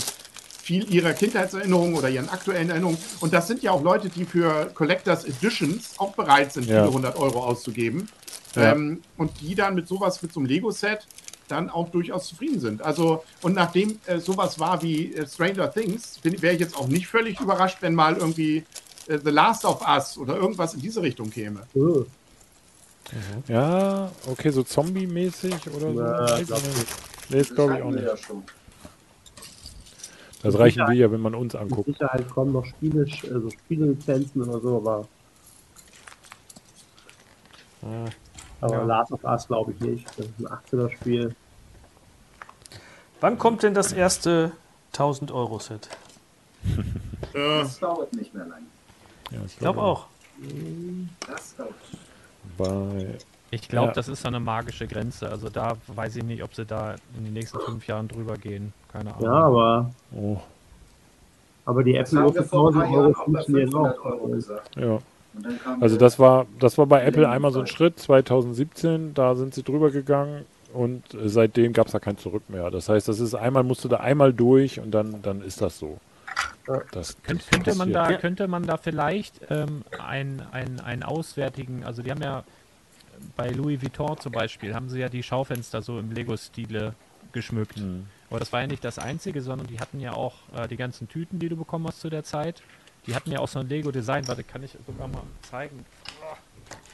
[0.62, 4.68] viel ihrer Kindheitserinnerungen oder ihren aktuellen Erinnerungen, und das sind ja auch Leute, die für
[4.76, 6.82] Collectors Editions auch bereit sind, Ja.
[6.84, 8.10] viele hundert Euro auszugeben.
[8.56, 8.72] Ja.
[8.74, 11.06] Ähm, und die dann mit sowas, mit so einem Lego-Set,
[11.48, 12.82] dann auch durchaus zufrieden sind.
[12.82, 17.08] Also, und nachdem äh, sowas war wie äh, Stranger Things, wäre ich jetzt auch nicht
[17.08, 18.64] völlig überrascht, wenn mal irgendwie
[19.08, 21.62] äh, The Last of Us oder irgendwas in diese Richtung käme.
[21.76, 22.06] Äh,
[23.48, 25.94] Ja, okay, so Zombie-mäßig oder
[26.38, 26.46] so.
[26.46, 26.62] Glaub.
[27.30, 28.04] Nee, das glaube ich auch nicht.
[28.04, 28.16] ja.
[30.42, 31.88] Das reichen wir ja, wenn man uns mit anguckt.
[31.88, 35.08] Sicherheit kommen noch Spiele, also Spielelizenzen oder so, aber,
[38.62, 40.08] aber Last of Us glaube ich nicht.
[40.18, 41.36] Das ist ein 18er-Spiel.
[43.22, 44.52] Wann kommt denn das erste
[44.94, 45.90] 1000 Euro Set?
[47.34, 48.64] Äh, Das dauert nicht mehr lang.
[49.32, 50.08] Ja, Ich glaube auch.
[51.28, 51.74] Das dauert.
[52.58, 53.18] Bei,
[53.52, 53.94] Ich glaube, Ja.
[53.94, 55.30] das ist so eine magische Grenze.
[55.30, 58.74] Also da weiß ich nicht, ob sie da in den nächsten fünf Jahren drüber gehen.
[58.92, 59.24] Keine Ahnung.
[59.24, 60.38] Ja, aber, oh,
[61.66, 64.00] aber die Das Apple haben Uhr wir für vor ein 1000 paar Euro funktionieren 500
[64.00, 64.06] auch.
[64.06, 64.76] Euro gesagt.
[64.76, 65.00] ja.
[65.80, 67.68] Also das war, das war bei Apple einmal so ein.
[67.68, 72.50] Schritt, 2017, da sind sie drüber gegangen und äh, seitdem gab es da kein Zurück
[72.50, 72.70] mehr.
[72.72, 75.80] Das heißt, das ist einmal, musst du da einmal durch und dann, dann ist das
[75.80, 76.00] so.
[76.92, 77.96] Das, Könnt, das könnte, man passiert.
[77.96, 82.44] da, könnte man da vielleicht ähm, einen, einen, einen auswärtigen, also die haben ja
[83.36, 86.96] bei Louis Vuitton zum Beispiel, haben sie ja die Schaufenster so im Lego-Stile
[87.32, 87.78] geschmückt.
[87.78, 88.08] Hm.
[88.30, 91.08] Aber das war ja nicht das Einzige, sondern die hatten ja auch äh, die ganzen
[91.08, 92.64] Tüten, die du bekommen hast zu der Zeit.
[93.08, 94.28] Die hatten ja auch so ein Lego-Design.
[94.28, 95.86] Warte, kann ich sogar mal zeigen.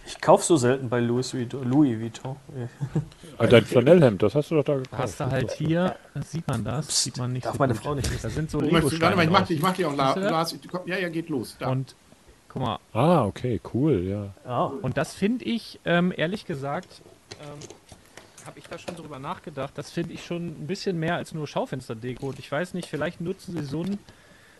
[0.05, 1.69] Ich kaufe so selten bei Louis Vuitton.
[1.69, 2.35] Louis Vuitton.
[3.37, 5.01] Ah, dein Flanellhemd, das hast du doch da gekauft.
[5.01, 5.95] hast du halt hier,
[6.25, 7.03] sieht man das?
[7.03, 7.83] Sieht man nicht Darf so meine gut.
[7.83, 8.23] Frau nicht.
[8.23, 9.95] Da sind so du möchtest, warte mal, ich mach, Lego-Steine ich mach dir auch?
[9.95, 10.55] Lars.
[10.69, 11.55] komm, Ja, ja, geht los.
[11.59, 11.69] Da.
[11.69, 11.95] Und
[12.49, 14.33] guck mal, Ah, okay, cool, ja.
[14.45, 14.63] Ja.
[14.65, 17.01] Und das finde ich, ähm, ehrlich gesagt,
[17.41, 17.59] ähm,
[18.45, 21.47] habe ich da schon drüber nachgedacht, das finde ich schon ein bisschen mehr als nur
[21.47, 22.29] Schaufensterdeko.
[22.29, 23.99] Und ich weiß nicht, vielleicht nutzen sie so einen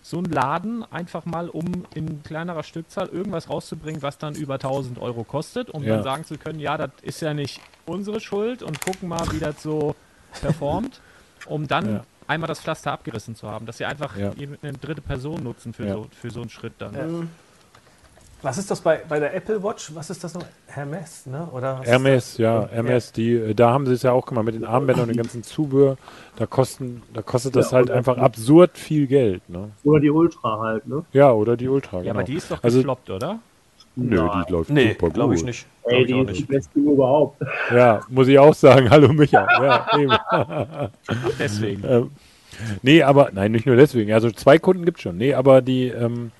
[0.02, 5.00] so einen Laden einfach mal, um in kleinerer Stückzahl irgendwas rauszubringen, was dann über 1000
[5.00, 5.96] Euro kostet, um Ja.
[5.96, 9.40] dann sagen zu können, ja, das ist ja nicht unsere Schuld und gucken mal, wie
[9.40, 9.94] das so
[10.42, 11.02] performt,
[11.46, 12.02] um dann Ja.
[12.28, 14.32] einmal das Pflaster abgerissen zu haben, dass sie einfach Ja.
[14.32, 15.94] eine dritte Person nutzen für, Ja.
[15.94, 16.96] so, für so einen Schritt dann.
[18.44, 19.92] Was ist das bei, bei der Apple Watch?
[19.94, 20.44] Was ist das noch?
[20.68, 21.48] Hermes, ne?
[21.52, 24.66] Oder Hermes, ja, Hermes, die, äh, da haben sie es ja auch gemacht mit den
[24.66, 25.98] Armbändern und dem ganzen Zubehör.
[26.38, 29.70] Da kosten, da kostet das Ja, halt einfach absurd viel Geld, ne?
[29.84, 31.04] Oder die Ultra halt, ne?
[31.14, 32.16] Ja, oder die Ultra, Ja, genau.
[32.16, 33.40] aber die ist doch Also- gefloppt, oder?
[33.96, 34.46] Nö, Nein.
[34.48, 35.14] die läuft Nee, super gut.
[35.16, 35.66] glaube ich nicht.
[35.84, 36.40] Ey, die ist nicht.
[36.40, 37.42] die beste überhaupt.
[37.76, 38.90] Ja, muss ich auch sagen.
[38.90, 39.46] Hallo Micha.
[39.62, 40.90] Ja, eben.
[41.40, 41.84] Deswegen.
[41.86, 42.12] ähm,
[42.82, 44.14] nee, aber, nein, nicht nur deswegen.
[44.14, 45.18] Also zwei Kunden gibt es schon.
[45.18, 46.32] Nee, aber die, ähm,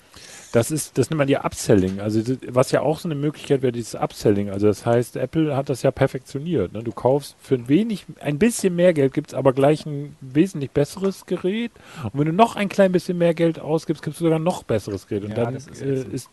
[0.52, 2.00] das ist, das nennt man ja Upselling.
[2.00, 4.50] Also was ja auch so eine Möglichkeit wäre, dieses Upselling.
[4.50, 6.72] Also das heißt, Apple hat das ja perfektioniert.
[6.72, 6.82] Ne?
[6.82, 10.70] Du kaufst für ein wenig, ein bisschen mehr Geld, gibt es aber gleich ein wesentlich
[10.70, 11.72] besseres Gerät.
[12.04, 15.06] Und wenn du noch ein klein bisschen mehr Geld ausgibst, gibst du sogar noch besseres
[15.06, 15.24] Gerät.
[15.24, 16.30] Und Ja, dann ist äh, ist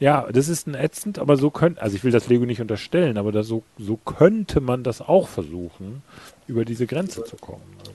[0.00, 3.18] ja, das ist ein ätzend, aber so könnte, also ich will das Lego nicht unterstellen,
[3.18, 6.02] aber so, so könnte man das auch versuchen,
[6.48, 7.62] über diese Grenze zu kommen.
[7.78, 7.91] irgendwann.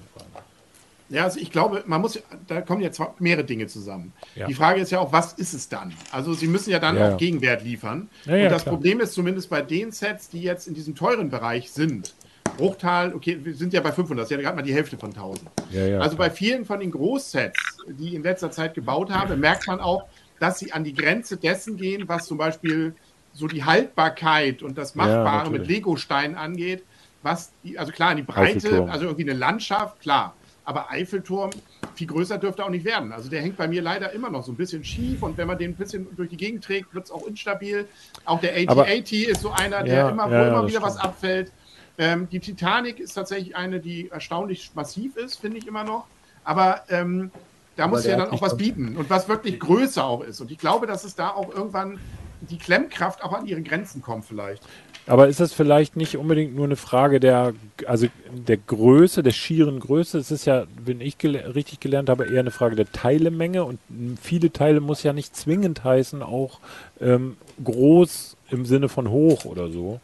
[1.09, 4.13] Ja, also ich glaube, man muss, da kommen ja zwei, mehrere Dinge zusammen.
[4.35, 4.47] Ja.
[4.47, 5.93] Die Frage ist ja auch, was ist es dann?
[6.11, 7.17] Also sie müssen ja dann Ja, auch.
[7.17, 8.09] Gegenwert liefern.
[8.25, 8.75] Ja, und das klar.
[8.75, 12.13] Problem ist zumindest bei den Sets, die jetzt in diesem teuren Bereich sind.
[12.57, 15.11] Bruchtal, okay, wir sind ja bei 500, das ist ja gerade mal die Hälfte von
[15.11, 15.49] 1000.
[15.71, 19.37] Ja, ja, also bei vielen von den Großsets, die ich in letzter Zeit gebaut habe,
[19.37, 20.05] merkt man auch,
[20.39, 22.95] dass sie an die Grenze dessen gehen, was zum Beispiel
[23.33, 25.67] so die Haltbarkeit und das Machbare mit.
[25.67, 26.83] Lego-Steinen angeht.
[27.21, 30.33] Was die, also klar, die Breite, also irgendwie eine Landschaft, klar.
[30.67, 31.51] Aber Eiffelturm,
[31.95, 33.13] viel größer dürfte auch nicht werden.
[33.13, 35.57] Also der hängt bei mir leider immer noch so ein bisschen schief und wenn man
[35.57, 37.87] den ein bisschen durch die Gegend trägt, wird es auch instabil.
[38.25, 41.05] Auch der AT-AT ist so einer, der Ja, immer, wo ja, immer wieder was stimmt.
[41.05, 41.51] abfällt.
[41.97, 46.05] Ähm, die Titanic ist tatsächlich eine, die erstaunlich massiv ist, finde ich immer noch.
[46.43, 47.31] Aber ähm,
[47.77, 50.41] da muss ja dann auch was bieten und was wirklich größer auch ist.
[50.41, 51.97] Und ich glaube, dass es da auch irgendwann
[52.41, 54.63] die Klemmkraft auch an ihre Grenzen kommt vielleicht.
[55.05, 57.53] Aber ist das vielleicht nicht unbedingt nur eine Frage der,
[57.85, 60.17] also der Größe, der schieren Größe?
[60.17, 63.79] Es ist ja, wenn ich gel richtig gelernt habe, eher eine Frage der Teilemenge und
[64.21, 66.59] viele Teile muss ja nicht zwingend heißen, auch
[66.99, 70.01] ähm, groß im Sinne von hoch oder so.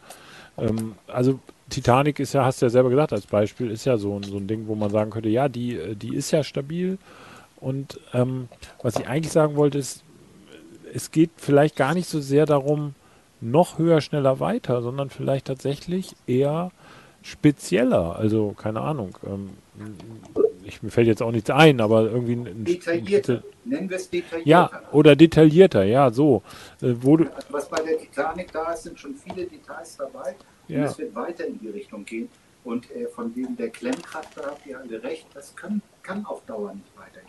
[0.56, 4.16] Ähm, also Titanic ist ja, hast du ja selber gesagt als Beispiel, ist ja so,
[4.16, 6.98] ein- so ein Ding, wo man sagen könnte, ja, die, äh, die ist ja stabil.
[7.56, 8.48] Und ähm,
[8.82, 10.03] was ich eigentlich sagen wollte, ist,
[10.94, 12.94] es geht vielleicht gar nicht so sehr darum,
[13.40, 16.70] noch höher, schneller, weiter, sondern vielleicht tatsächlich eher
[17.22, 18.16] spezieller.
[18.16, 19.18] Also, keine Ahnung.
[19.26, 19.50] Ähm,
[20.62, 23.42] ich, mir fällt jetzt auch nichts ein, aber irgendwie ein, ein Detaillierter.
[23.64, 24.48] Nennen wir es detaillierter.
[24.48, 26.42] Ja, oder detaillierter, ja, so.
[26.80, 30.34] Äh, wo du, Also was bei der Titanic da ist, sind schon viele Details dabei.
[30.68, 30.84] Und Ja.
[30.84, 32.28] es wird weiter in die Richtung gehen.
[32.62, 36.42] Und äh, von wegen der Klemmkraft, da habt ihr alle recht, das kann, kann auf
[36.46, 37.23] Dauer nicht weitergehen.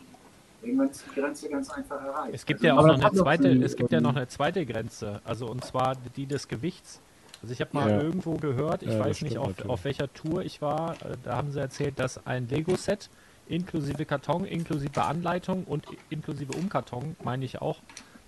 [0.66, 2.34] Irgendwann ist die Grenze ganz einfach erreicht.
[2.34, 4.28] Es gibt Also, ja auch noch eine noch zweite, es gibt ja ähm, noch eine
[4.28, 7.00] zweite Grenze, also und zwar die des Gewichts.
[7.42, 8.02] Also ich habe mal Ja.
[8.02, 9.70] irgendwo gehört, ich Ja, weiß nicht auf, natürlich.
[9.70, 13.10] auf welcher Tour ich war, äh, da haben sie erzählt, dass ein Lego-Set
[13.48, 17.78] inklusive Karton, inklusive Anleitung und inklusive Umkarton, meine ich auch,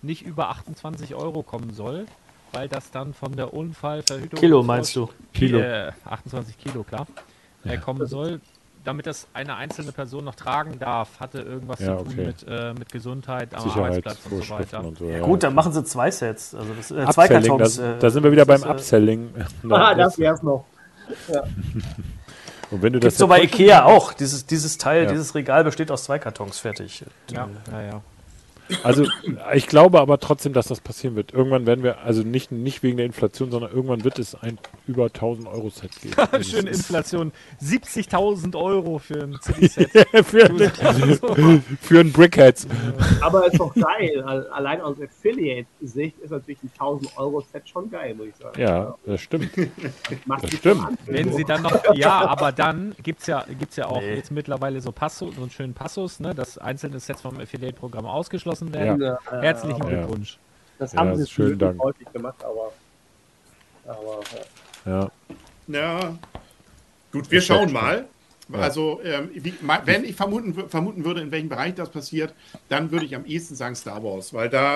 [0.03, 2.05] nicht über 28 Euro kommen soll,
[2.51, 4.39] weil das dann von der Unfallverhütung...
[4.39, 5.09] Kilo meinst du?
[5.33, 5.59] Kilo.
[5.59, 7.07] Äh, 28 Kilo, klar.
[7.63, 8.39] Äh, kommen soll,
[8.83, 12.25] damit das eine einzelne Person noch tragen darf, hatte irgendwas Ja, zu tun okay.
[12.27, 14.83] mit, äh, mit Gesundheit am Arbeitsplatz und so weiter.
[14.83, 15.05] und so.
[15.05, 15.19] Ja.
[15.19, 16.55] Gut, dann machen sie zwei Sets.
[16.55, 17.77] Also das, äh, zwei Kartons.
[17.77, 19.29] da, äh, da sind wir wieder beim das ist, äh, Upselling.
[19.69, 20.65] Ah, Das- das wär's noch.
[22.71, 24.13] und wenn du Gibt das so bei jetzt- Ikea auch.
[24.13, 25.09] Dieses, dieses Teil, Ja.
[25.11, 26.59] dieses Regal besteht aus zwei Kartons.
[26.59, 27.03] Fertig.
[27.31, 28.01] Ja, ja, ja.
[28.83, 29.05] Also
[29.53, 31.33] ich glaube aber trotzdem, dass das passieren wird.
[31.33, 34.57] Irgendwann werden wir, also nicht, nicht wegen der Inflation, sondern irgendwann wird es ein
[34.87, 36.15] über 1000 Euro Set geben.
[36.43, 37.31] Schöne Inflation.
[37.61, 39.89] 70.000 Euro für ein CD-Set.
[40.25, 40.49] für,
[41.81, 42.67] für ein Brickheads.
[43.21, 44.21] Aber ist doch geil.
[44.25, 48.59] Al- Allein aus Affiliate-Sicht ist natürlich ein 1000 Euro Set schon geil, muss ich sagen.
[48.59, 49.49] Ja, das stimmt.
[50.25, 50.87] Macht das sich stimmt.
[51.05, 54.15] Wenn sie dann noch, ja, aber dann gibt es ja, gibt's ja auch Nee.
[54.15, 58.56] jetzt mittlerweile so Passus, so einen schönen Passus, ne, dass einzelne Sets vom Affiliate-Programm ausgeschlossen
[58.61, 59.01] werden.
[59.01, 59.87] Ja, äh, Herzlichen Ja.
[59.89, 60.37] Glückwunsch.
[60.79, 62.71] Das haben sie schön häufig gemacht, aber.
[63.87, 64.19] aber
[64.85, 64.91] ja.
[64.93, 65.11] Ja.
[65.99, 66.17] Ja.
[67.11, 68.05] Gut, wir Das schauen mal.
[68.53, 69.53] Also, ähm, wie,
[69.83, 72.33] wenn ich vermuten, vermuten würde, in welchem Bereich das passiert,
[72.69, 74.75] dann würde ich am ehesten sagen Star Wars, weil da,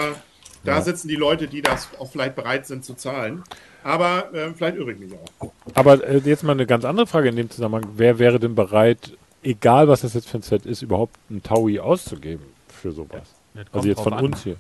[0.66, 0.82] da Ja.
[0.82, 3.44] sitzen die Leute, die das auch vielleicht bereit sind zu zahlen.
[3.84, 5.52] Aber ähm, vielleicht irre ich mich auch.
[5.74, 7.86] Aber äh, jetzt mal eine ganz andere Frage in dem Zusammenhang.
[7.96, 11.80] Wer wäre denn bereit, egal was das jetzt für ein Set ist, überhaupt ein Taui
[11.80, 13.24] auszugeben für sowas?
[13.72, 14.26] Also jetzt von an.
[14.26, 14.56] uns hier.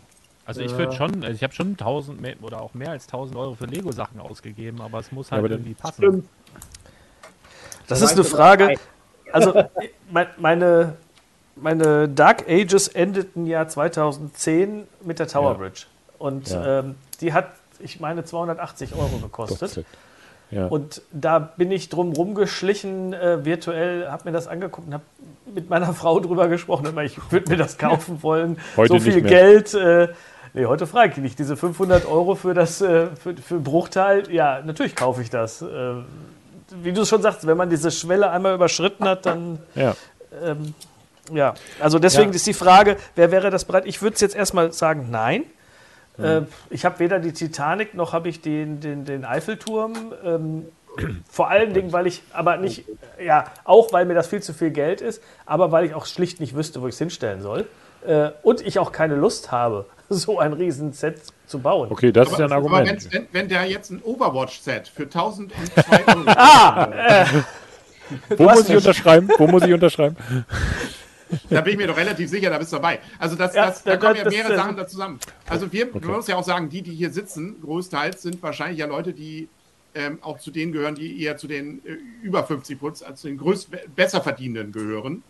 [0.45, 3.37] Also ich würde schon, also ich habe schon 1000 mehr, oder auch mehr als 1000
[3.37, 6.01] Euro für Lego-Sachen ausgegeben, aber es muss Ja, halt dann- irgendwie passen.
[6.01, 6.29] Stimmt.
[7.87, 8.75] Das ist eine Frage.
[9.31, 9.53] Also,
[10.11, 10.97] mein- meine,
[11.55, 15.57] meine Dark Ages endeten ja 2010 mit der Tower Ja.
[15.57, 15.83] Bridge.
[16.17, 16.79] Und Ja.
[16.79, 19.85] ähm, die hat, ich meine, 280 Euro gekostet.
[20.51, 20.67] Ja.
[20.67, 25.03] Und da bin ich drum rumgeschlichen, äh, virtuell, habe mir das angeguckt und habe
[25.53, 26.85] mit meiner Frau drüber gesprochen.
[26.87, 28.57] Immer, ich würde mir das kaufen wollen.
[28.77, 29.21] Heute so viel.
[29.21, 29.73] Geld.
[29.73, 30.09] Äh,
[30.53, 31.39] nee, heute frage ich nicht.
[31.39, 35.61] Diese 500 Euro für das äh, für, für Bruchteil, ja, natürlich kaufe ich das.
[35.61, 35.93] Äh,
[36.83, 39.95] wie du es schon sagst, wenn man diese Schwelle einmal überschritten hat, dann ja.
[40.43, 40.73] ähm,
[41.33, 41.53] ja.
[41.79, 42.35] Also deswegen Ja.
[42.35, 43.85] ist die Frage, wer wäre das bereit?
[43.85, 45.43] Ich würde es jetzt erstmal sagen, nein.
[46.17, 50.13] Äh, ich habe weder die Titanic noch habe ich den, den, den Eiffelturm.
[50.23, 50.65] Ähm,
[51.29, 52.85] vor allen Dingen, weil ich, aber nicht,
[53.23, 56.39] ja, auch weil mir das viel zu viel Geld ist, aber weil ich auch schlicht
[56.39, 57.65] nicht wüsste, wo ich es hinstellen soll.
[58.05, 61.89] Äh, und ich auch keine Lust habe, so ein Riesenset zu bauen.
[61.91, 63.05] Okay, das ist ja ein aber Argument.
[63.05, 66.23] wenn, wenn, wenn der jetzt ein Overwatch-Set für 1002 Euro.
[66.27, 67.25] Ah, äh,
[68.37, 69.29] Wo muss ich unterschreiben?
[69.37, 70.17] Wo muss ich unterschreiben?
[71.49, 72.99] Da bin ich mir doch relativ sicher, da bist du dabei.
[73.19, 75.19] Also das, Ja, das, da da- kommen ja mehrere Sachen da zusammen.
[75.47, 78.85] Also wir, man muss ja auch sagen, die, die hier sitzen, großteils sind wahrscheinlich ja
[78.87, 79.47] Leute, die
[79.93, 83.27] ähm, auch zu denen gehören, die eher zu den äh, über 50 Prozent, also zu
[83.27, 85.23] den größt, besser verdienenden gehören.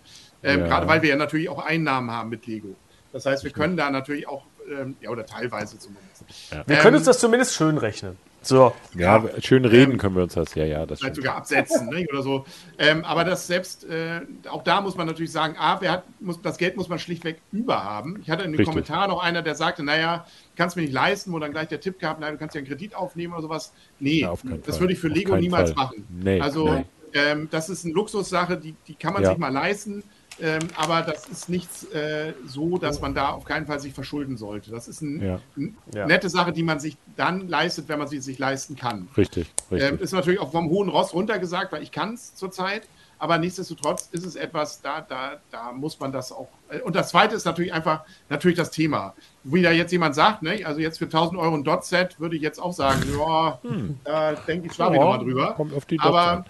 [0.43, 0.67] Ähm, Ja.
[0.67, 2.75] Gerade weil wir ja natürlich auch Einnahmen haben mit Lego.
[3.13, 6.23] Das heißt, wir können da natürlich auch, ähm, ja, oder teilweise zumindest.
[6.51, 8.17] wir Ähm, können uns das zumindest schön rechnen.
[8.43, 8.73] So.
[8.95, 10.55] Ja, schön reden können wir uns das.
[10.55, 12.45] Ja, ja, das vielleicht sogar absetzen ne, oder so.
[12.79, 16.41] Ähm, aber das selbst, äh, auch da muss man natürlich sagen, A, wer hat, muss,
[16.41, 18.19] das Geld muss man schlichtweg über haben.
[18.21, 18.73] Ich hatte in den Richtig.
[18.73, 20.25] Kommentaren noch einer, der sagte, naja,
[20.55, 22.67] kannst mir nicht leisten, wo dann gleich der Tipp gab, nein, du kannst ja einen
[22.67, 23.73] Kredit aufnehmen oder sowas.
[23.99, 24.33] Nee, Ja,
[24.65, 25.85] das würde ich für Lego niemals Fall.
[25.85, 26.07] machen.
[26.09, 26.85] Nee, also nee.
[27.13, 29.29] Ähm, das ist eine Luxussache, die, die kann man Ja.
[29.29, 30.03] sich mal leisten.
[30.39, 34.37] Ähm, aber das ist nichts äh, so, dass man da auf keinen Fall sich verschulden
[34.37, 34.71] sollte.
[34.71, 36.05] Das ist eine Ja.
[36.07, 39.09] nette Sache, die man sich dann leistet, wenn man sie sich leisten kann.
[39.17, 39.91] Richtig, richtig.
[39.91, 42.89] Ähm, ist natürlich auch vom hohen Ross runtergesagt, weil ich kann es zurzeit.
[43.19, 46.57] aber nichtsdestotrotz ist es etwas, da, da, da muss man das auch.
[46.69, 49.13] äh, Und das zweite ist natürlich einfach natürlich das Thema.
[49.43, 52.41] Wie da jetzt jemand sagt, ne, also jetzt für 1000 Euro ein Dot-Set würde ich
[52.41, 53.61] jetzt auch sagen, ja,
[54.03, 55.53] da denke ich, schlafe ich Ja, nochmal drüber.
[55.53, 56.47] Kommt auf die Aber Dots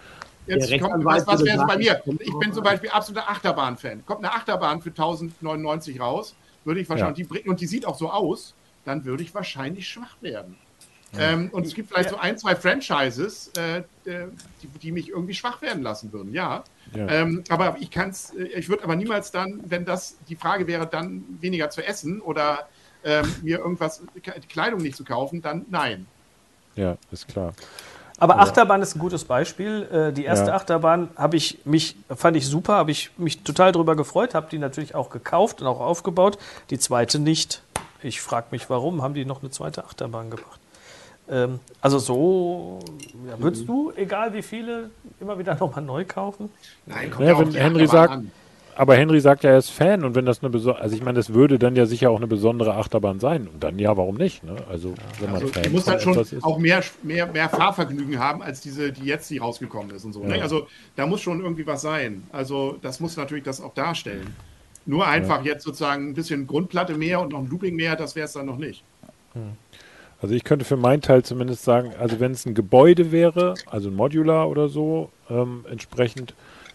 [0.48, 2.02] jetzt Der kommt, was, was wäre es bei mir?
[2.20, 2.64] Ich bin zum.
[2.64, 4.06] Beispiel absoluter Achterbahn-Fan.
[4.06, 7.98] Kommt eine Achterbahn für 1099 raus, würde ich wahrscheinlich, die, bringt- und die sieht auch
[7.98, 8.54] so aus,
[8.86, 10.58] dann würde ich wahrscheinlich schwach werden.
[11.18, 13.80] Ähm, und es gibt vielleicht so ein, zwei Franchises, äh,
[14.10, 14.28] äh,
[14.62, 16.64] die, die mich irgendwie schwach werden lassen würden, ja.
[16.96, 17.08] Ja.
[17.10, 20.88] Ähm, aber ich kann es, ich würde aber niemals dann, wenn das die Frage wäre,
[20.88, 22.70] dann weniger zu essen oder
[23.04, 26.08] ähm, mir irgendwas, die Kleidung nicht zu kaufen, dann nein.
[26.76, 27.54] Ja, ist klar.
[28.22, 29.88] Aber Achterbahn ist ein gutes Beispiel.
[29.92, 30.56] Äh, Die erste Ja.
[30.56, 34.60] Achterbahn habe ich mich fand ich super, habe ich mich total drüber gefreut, habe die
[34.60, 36.38] natürlich auch gekauft und auch aufgebaut.
[36.70, 37.64] Die zweite nicht.
[38.04, 40.60] Ich frage mich, warum haben die noch eine zweite Achterbahn gemacht?
[41.30, 42.80] Ähm, also so,
[43.28, 46.50] ja, würdest du, egal wie viele, immer wieder nochmal neu kaufen?
[46.86, 48.32] Nein, Ja, auf wenn Henry sagt- an.
[48.82, 51.18] Aber Henry sagt ja, er ist Fan und wenn das eine besondere, also ich meine,
[51.18, 53.48] das würde dann ja sicher auch eine besondere Achterbahn sein.
[53.48, 54.44] Und dann ja, warum nicht?
[54.44, 54.56] Ne?
[54.68, 56.44] Also wenn man Also, Fan muss von halt schon ist.
[56.44, 60.24] auch mehr, mehr, mehr Fahrvergnügen haben, als diese, die jetzt die rausgekommen ist und so.
[60.24, 60.30] Ja.
[60.30, 60.42] Ne?
[60.42, 60.66] Also
[60.96, 62.24] da muss schon irgendwie was sein.
[62.32, 64.36] Also das muss natürlich das auch darstellen.
[64.88, 68.26] Nur einfach jetzt sozusagen ein bisschen Grundplatte mehr und noch ein Looping mehr, das wäre
[68.26, 68.84] es dann noch nicht.
[70.20, 73.90] Also ich könnte für meinen Teil zumindest sagen, also wenn es ein Gebäude wäre, also
[73.90, 76.34] ein Modular oder so, ähm, entsprechend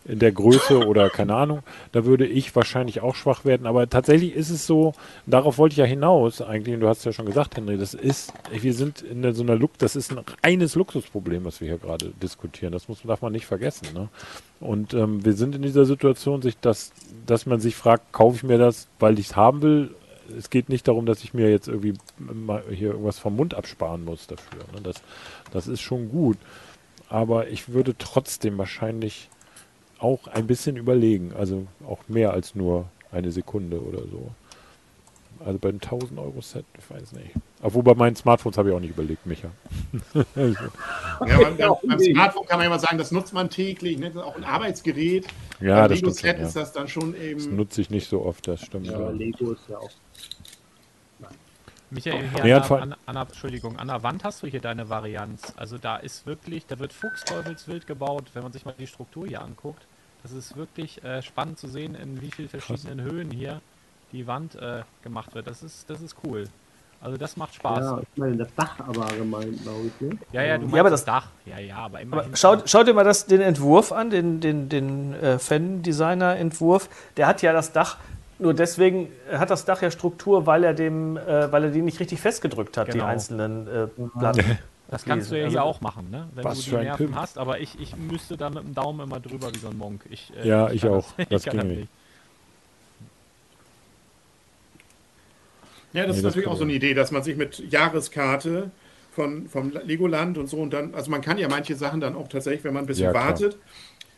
[0.09, 1.61] in der Größe oder keine Ahnung,
[1.93, 3.67] da würde ich wahrscheinlich auch schwach werden.
[3.67, 4.95] Aber tatsächlich ist es so,
[5.27, 8.33] darauf wollte ich ja hinaus eigentlich, und du hast ja schon gesagt, Henry, das ist,
[8.51, 12.13] wir sind in so einer Look, das ist ein reines Luxusproblem, was wir hier gerade
[12.23, 12.73] diskutieren.
[12.73, 13.89] Das muss, darf man nicht vergessen.
[13.95, 14.09] Ne?
[14.61, 16.93] Und ähm, wir sind in dieser Situation, sich das,
[17.27, 19.95] dass man sich fragt, kaufe ich mir das, weil ich es haben will?
[20.37, 21.95] Es geht nicht darum, dass ich mir jetzt irgendwie
[22.71, 24.61] hier irgendwas vom Mund absparen muss dafür.
[24.75, 24.81] Ne?
[24.83, 24.97] Das,
[25.53, 26.37] das ist schon gut.
[27.09, 29.29] Aber ich würde trotzdem wahrscheinlich
[29.99, 31.33] auch ein bisschen überlegen.
[31.37, 34.31] Also auch mehr als nur eine Sekunde oder so.
[35.45, 37.31] Also beim 1000 Euro Set, ich weiß nicht.
[37.63, 39.51] Obwohl bei meinen Smartphones habe ich auch nicht überlegt, Micha.
[41.27, 44.07] Ja, beim, beim, Smartphone kann man immer sagen, das nutzt man täglich, ne?
[44.07, 45.27] das ist auch ein Arbeitsgerät.
[45.61, 46.61] Ja, beim das Lego stimmt Set schon, ist ja.
[46.61, 47.57] das dann schon Das eben.
[47.57, 48.87] nutze ich nicht so oft, das stimmt.
[48.87, 49.11] Ja, Ja.
[49.11, 49.91] Lego ist ja auch.
[51.91, 54.61] Michael, hier Nee, an, der, an, an, der- Entschuldigung, an der Wand hast du hier
[54.61, 55.53] deine Varianz.
[55.57, 59.43] Also da ist wirklich, da wird Fuchsteufelswild gebaut, wenn man sich mal die Struktur hier
[59.43, 59.87] anguckt.
[60.23, 63.61] Das ist wirklich äh, spannend zu sehen, in wie vielen verschiedenen Höhen hier
[64.13, 65.47] die Wand äh, gemacht wird.
[65.47, 66.49] Das ist, das ist cool.
[67.01, 67.79] Also das macht Spaß.
[67.79, 70.01] Ja, Ja, ich meine, das Dach aber gemeint, glaube ich.
[70.01, 70.19] Ne?
[70.33, 71.29] ja, du meinst Ja, aber das das- Dach.
[71.45, 72.29] Ja, ja, aber immerhin.
[72.29, 76.89] Aber schaut, schaut dir mal das, den Entwurf an, den, den, den äh, Fan-Designer-Entwurf.
[77.17, 77.99] Der hat ja das Dach,
[78.39, 82.01] nur deswegen hat das Dach ja Struktur, weil er dem, äh, weil er die nicht
[82.01, 83.07] richtig festgedrückt hat, die Genau.
[83.07, 83.87] einzelnen äh,
[84.19, 84.59] Platten.
[84.89, 86.29] Das kannst du ja Also- hier auch machen, ne?
[86.37, 87.19] wenn Was du die für ein Nerven Pimp.
[87.19, 87.39] hast.
[87.39, 90.03] Aber ich, ich müsste da mit dem Daumen immer drüber wie so ein Monk.
[90.11, 91.13] Ich, äh, Ja, ich kann auch.
[91.17, 91.89] Das, Das ich kann ging das nicht.
[95.93, 96.73] Ja, das Nee, ist das natürlich auch so eine.
[96.73, 98.71] Idee, dass man sich mit Jahreskarte
[99.13, 102.29] von, vom Legoland und so und dann, also man kann ja manche Sachen dann auch
[102.29, 103.57] tatsächlich, wenn man ein bisschen Ja, wartet.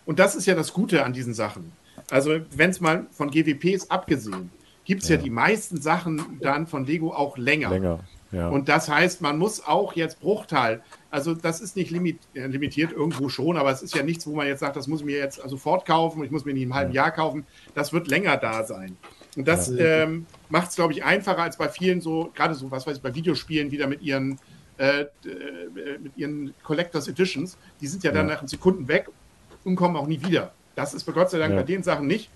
[0.05, 1.73] Und das ist ja das Gute an diesen Sachen.
[2.11, 4.51] Also, wenn es mal von GWPs abgesehen,
[4.85, 5.17] gibt es ja.
[5.17, 5.23] Ja.
[5.23, 7.71] die meisten Sachen dann von Lego auch länger.
[7.71, 8.01] Länger.
[8.31, 8.49] Ja.
[8.49, 12.93] Und das heißt, man muss auch jetzt Bruchteil, also das ist nicht limit, äh, limitiert
[12.93, 15.17] irgendwo schon, aber es ist ja nichts, wo man jetzt sagt, das muss ich mir
[15.17, 17.47] jetzt sofort kaufen, ich muss mir nicht im halben Jahr kaufen.
[17.75, 18.99] Das wird länger da sein.
[19.35, 22.87] Und das ähm, macht es, glaube ich, einfacher als bei vielen so, gerade so, was
[22.87, 24.39] weiß ich, bei Videospielen wieder mit ihren,
[24.77, 25.07] äh, äh,
[26.03, 27.57] mit ihren Collectors Editions.
[27.81, 28.35] Die sind ja dann Ja.
[28.35, 29.09] nach Sekunden weg
[29.65, 30.53] und kommen auch nie wieder.
[30.79, 31.61] Das ist bei Gott sei Dank Ja.
[31.61, 32.31] bei den Sachen nicht.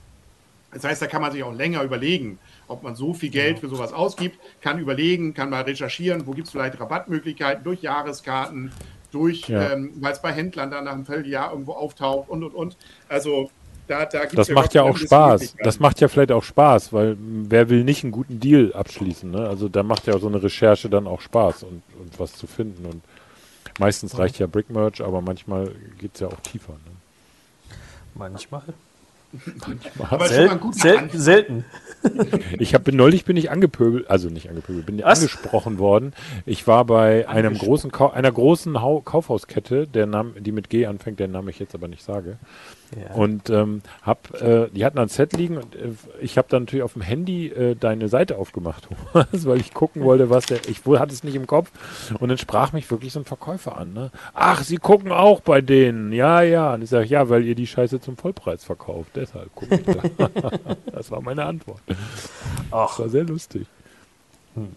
[0.73, 3.69] Das heißt, da kann man sich auch länger überlegen, ob man so viel Geld für
[3.69, 8.73] sowas ausgibt, kann überlegen, kann mal recherchieren, wo gibt es vielleicht Rabattmöglichkeiten durch Jahreskarten,
[9.13, 9.71] durch, Ja.
[9.75, 12.77] ähm, weil es bei Händlern dann nach einem Vierteljahr irgendwo auftaucht und und und.
[13.09, 13.49] Also
[13.87, 15.55] da, da gibt's Das ja macht ja auch Spaß.
[15.63, 19.31] Das macht ja vielleicht auch Spaß, weil wer will nicht einen guten Deal abschließen?
[19.31, 19.47] Ne?
[19.49, 22.87] Also da macht ja so eine Recherche dann auch Spaß und, und was zu finden.
[22.87, 23.03] Und
[23.79, 26.73] meistens reicht ja Brickmerch, aber manchmal geht es ja auch tiefer.
[26.73, 27.02] Ne?
[28.15, 28.63] Manchmal.
[30.11, 31.65] Aber schon Sel sel selten.
[32.59, 35.21] Ich habe neulich bin ich angepöbelt, also nicht angepöbelt, bin Was?
[35.21, 36.13] angesprochen worden.
[36.45, 41.19] Ich war bei einem großen einer großen Hau Kaufhauskette, der Name, die mit G anfängt,
[41.19, 42.39] den Namen ich jetzt aber nicht sage.
[42.97, 43.15] Ja.
[43.15, 46.83] Und ähm, hab, äh, die hatten ein Set liegen und äh, ich habe dann natürlich
[46.83, 50.61] auf dem Handy äh, deine Seite aufgemacht, Thomas, weil ich gucken wollte, was der.
[50.69, 51.71] Ich wohl hatte es nicht im Kopf
[52.21, 53.93] und dann sprach mich wirklich so ein Verkäufer an.
[53.93, 54.11] Ne?
[54.35, 56.75] Ach, Sie gucken auch bei denen, ja, ja.
[56.75, 59.11] Und ich sage, ja, weil ihr die Scheiße zum Vollpreis verkauft.
[59.15, 60.31] Deshalb gucke ich da.
[60.93, 61.81] das war meine Antwort.
[62.71, 63.67] Ach, Das war sehr lustig.
[64.55, 64.69] Naja,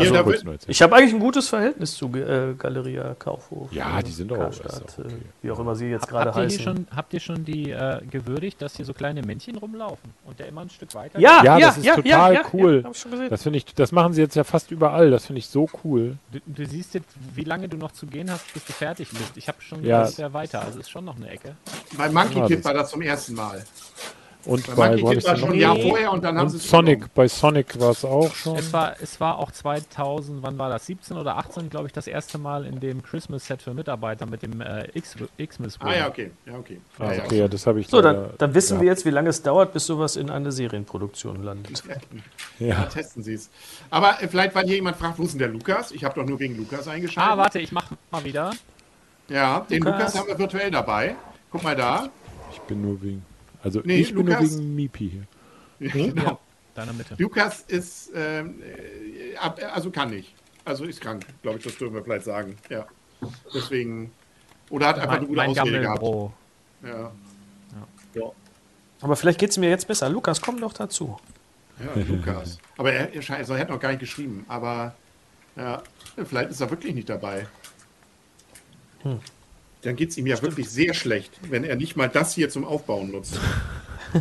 [0.00, 0.58] Also, erzählen.
[0.66, 3.72] Ich habe eigentlich ein gutes Verhältnis zu äh, Galeria Kaufhof.
[3.72, 5.08] Ja, äh, die sind auch- Karstadt, auch okay.
[5.08, 6.64] äh, Wie auch immer sie jetzt gerade Habt ihr, hier heißen.
[6.86, 10.48] schon, habt ihr schon die äh, gewürdigt, dass hier so kleine Männchen rumlaufen und der
[10.48, 12.82] immer ein Stück weiter Ja, Ja, ja, das ist ja, total ja, ja, cool.
[12.84, 13.28] Ja.
[13.28, 15.10] Das finde ich, das machen sie jetzt ja fast überall.
[15.10, 16.16] Das finde ich so cool.
[16.32, 19.36] Du, du siehst jetzt, wie lange du noch zu gehen hast, bis du fertig bist.
[19.36, 20.00] Ich habe schon Ja.
[20.02, 20.06] ja.
[20.06, 21.56] sehr weiter, also ist schon noch eine Ecke.
[21.96, 23.64] Bei Monkey Ja, Kid war das zum ersten Mal.
[24.44, 26.62] Und Bei bei, Monkey Kid war schon ein Jahr vorher und dann haben sie Und
[26.64, 28.56] Sonic, bei Sonic war es auch schon.
[28.56, 30.86] Es war, es war auch 2000, wann war das?
[30.86, 34.60] 17 oder 18, glaube ich, das erste Mal in dem Christmas-Set für Mitarbeiter mit dem
[34.60, 35.78] äh, X- Xmas.
[35.80, 36.32] Ah ja, okay.
[36.44, 36.80] Ja, okay.
[36.98, 37.24] Ah, Ja, ja.
[37.24, 38.80] okay, ja, das habe ich So, dann, dann wissen ja.
[38.80, 41.82] wir jetzt, wie lange es dauert, bis sowas in eine Serienproduktion landet.
[42.58, 42.82] Ja, Ja.
[42.86, 43.48] testen Sie es.
[43.90, 45.92] Aber äh, vielleicht, weil hier jemand fragt, wo ist denn der Lukas?
[45.92, 47.32] Ich habe doch nur wegen Lukas eingeschaltet.
[47.32, 48.50] Ah, warte, ich mach mal wieder.
[49.28, 49.98] Ja, den Lukas.
[50.00, 51.14] Lukas haben wir virtuell dabei.
[51.52, 52.08] Guck mal da.
[52.52, 53.24] Ich bin nur wegen.
[53.62, 55.10] Also Nee, ich bin Lukas- nur wegen Mipi
[55.78, 55.90] hier.
[55.92, 56.38] Genau.
[56.74, 57.14] Deiner Mitte.
[57.18, 60.34] Lukas ist, ähm, äh, also kann nicht.
[60.64, 62.56] Also ist krank, glaube ich, das dürfen wir vielleicht sagen.
[62.70, 62.86] Ja.
[63.54, 64.10] Deswegen.
[64.70, 66.00] Oder hat einfach eine Mein, gute mein Ausrede gehabt.
[66.00, 66.32] Gammelbro.
[66.84, 67.12] Ja.
[69.00, 70.08] Aber vielleicht geht es mir jetzt besser.
[70.08, 71.18] Lukas, komm doch dazu.
[71.78, 72.58] ja, Lukas.
[72.78, 74.44] Aber er, er, scheint- also er hat noch gar nicht geschrieben.
[74.48, 74.94] Aber
[75.56, 75.82] ja,
[76.24, 77.46] vielleicht ist er wirklich nicht dabei.
[79.82, 82.64] Dann geht es ihm ja wirklich sehr schlecht, wenn er nicht mal das hier zum
[82.64, 83.38] Aufbauen nutzt.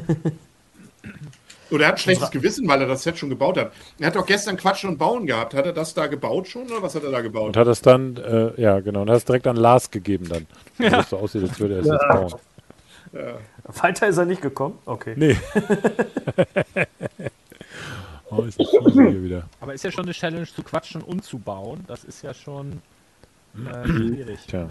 [1.72, 3.72] Oder er hat ein schlechtes Gewissen, weil er das Set schon gebaut hat.
[3.98, 5.54] Er hat doch gestern Quatschen und Bauen gehabt.
[5.54, 7.48] Hat er das da gebaut schon oder was hat er da gebaut?
[7.48, 10.48] Und hat es dann, äh, ja genau, und hat es direkt an Lars gegeben dann.
[10.80, 10.90] Ja.
[10.90, 12.34] Das so aussieht, als würde er es jetzt bauen.
[13.64, 14.80] Weiter ist er nicht gekommen?
[14.86, 15.14] Okay.
[15.16, 15.38] Nee.
[18.30, 19.48] oh, ist das hier wieder.
[19.60, 21.84] Aber ist ja schon eine Challenge zu quatschen und zu bauen.
[21.88, 22.82] Das ist ja schon
[23.56, 24.40] äh, schwierig.
[24.48, 24.70] Tja.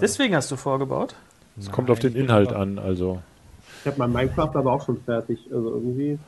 [0.00, 1.14] Deswegen hast du vorgebaut?
[1.58, 3.22] Es kommt auf den Inhalt an, also.
[3.80, 5.38] Ich habe mein Minecraft aber auch schon fertig.
[5.50, 6.18] Also irgendwie.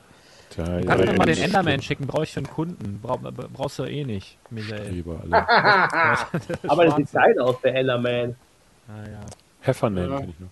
[0.50, 2.06] Tja, Kannst ja, du mal den Enderman schicken?
[2.06, 3.00] Brauche ich für einen Kunden.
[3.02, 3.18] Brauch,
[3.52, 4.90] brauchst du eh nicht, Michael.
[4.90, 5.46] Lieber alle.
[6.70, 8.34] Aber das sieht geil aus, der Enderman.
[8.88, 9.20] Ah, ja.
[9.60, 10.20] Heffernan Ja.
[10.20, 10.48] ich noch.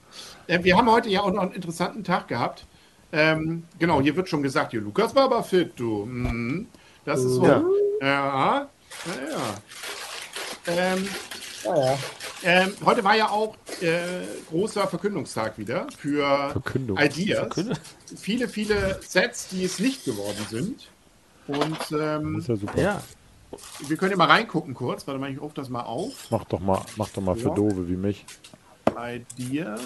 [0.46, 2.66] Äh, wir haben heute ja auch noch einen interessanten Tag gehabt.
[3.12, 6.04] Ähm, genau, hier wird schon gesagt, hier, Lukas war aber fit, du.
[6.04, 6.66] Mhm.
[7.04, 7.46] Das ist so.
[7.46, 7.62] Ja.
[8.02, 8.06] Ja.
[9.06, 9.38] Ja, ja.
[10.68, 11.08] Ähm,
[11.64, 11.98] Ja, ja.
[12.42, 13.96] ähm, heute war ja auch äh,
[14.50, 16.98] großer Verkündungstag wieder für Verkündung.
[16.98, 17.48] Ideas.
[18.16, 20.88] Viele, viele Sets, die es nicht geworden sind.
[21.48, 22.80] Und Das ähm, ist ja super.
[22.80, 23.02] Ja.
[23.86, 25.06] wir können ja mal reingucken kurz.
[25.06, 26.30] Warte mal, ich rufe das mal auf.
[26.30, 27.54] Mach doch mal, mach doch mal für Ja.
[27.54, 28.24] Dove wie mich.
[29.38, 29.80] Ideas.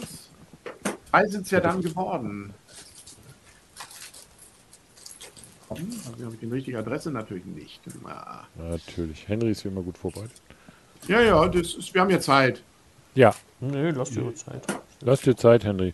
[1.11, 2.55] Drei sind es ja dann geworden.
[5.69, 7.81] Hm, Also habe ich die richtige Adresse natürlich nicht.
[8.05, 8.45] Ah.
[8.57, 9.29] Natürlich.
[9.29, 10.41] Henry ist wie immer gut vorbereitet.
[11.09, 12.63] Ja, ja, das ist, wir haben ja Zeit.
[13.15, 14.63] Ja, Nö, lass dir Zeit.
[15.01, 15.93] lass dir Zeit, Henry.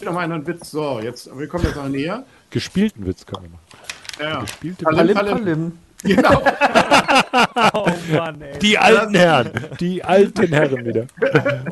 [0.00, 0.70] Wieder mal einen Witz.
[0.70, 2.24] So, jetzt, wir kommen jetzt noch näher.
[2.50, 3.64] Gespielten Witz können wir machen.
[4.20, 5.44] Ja, Gespielte Palim, Palim, palim.
[5.44, 5.78] palim.
[6.16, 6.42] genau.
[7.72, 8.58] Oh Mann, ey.
[8.58, 9.50] Die alten Herren.
[9.80, 11.06] Die alten Herren wieder.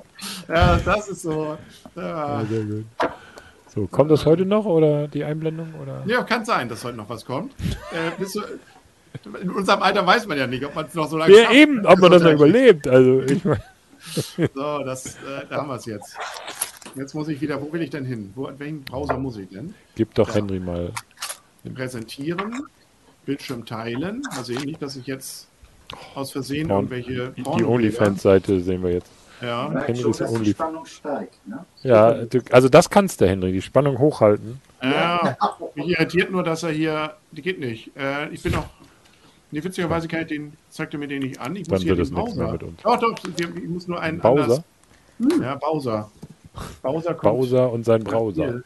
[0.49, 1.57] Ja, das ist so.
[1.95, 2.41] Ja.
[2.41, 2.85] Ja, sehr gut.
[3.75, 5.73] So, kommt das heute noch oder die Einblendung?
[5.81, 6.03] Oder?
[6.07, 7.53] ja, kann sein, dass heute noch was kommt.
[7.93, 8.41] Äh, bist du,
[9.43, 11.55] in unserem Alter weiß man ja nicht, ob man es noch so lange Ja, schafft.
[11.55, 12.87] eben, ob man das noch überlebt.
[12.89, 13.61] Also, ich mein,
[14.55, 16.17] So, das, äh, da haben wir es jetzt.
[16.97, 18.33] Jetzt muss ich wieder, wo will ich denn hin?
[18.35, 19.75] Wo, in welchen Browser muss ich denn?
[19.95, 20.91] gib doch Henry mal.
[21.75, 22.67] Präsentieren,
[23.25, 24.23] Bildschirm teilen.
[24.35, 25.49] Mal sehen, nicht, dass ich jetzt
[26.15, 29.11] aus Versehen Porn- irgendwelche Die Pornobilder- Onlyfans-Seite sehen wir jetzt.
[29.41, 31.47] Ja, Henry schon, ist ja dass die only- Spannung steigt.
[31.49, 31.65] Ne?
[31.83, 33.53] Ja, du, also das kannst du, Henry.
[33.53, 34.61] Die Spannung hochhalten.
[34.83, 35.37] ja.
[35.75, 37.91] Mich irritiert nur, dass er hier, die geht nicht.
[37.97, 38.67] Äh, ich bin noch,
[39.53, 41.55] nee, witzigerweise kann ich den, zeigt er mir den nicht an.
[41.55, 42.53] Ich muss Dann hier wird den es nichts mehr Bowser.
[42.53, 42.83] mit uns.
[42.83, 44.43] Doch, doch, ich muss nur einen Bowser?
[45.19, 46.11] anders- Ja, Bowser.
[46.83, 47.23] Bowser kommt.
[47.39, 48.45] Bowser und sein Browser.
[48.45, 48.63] Hier.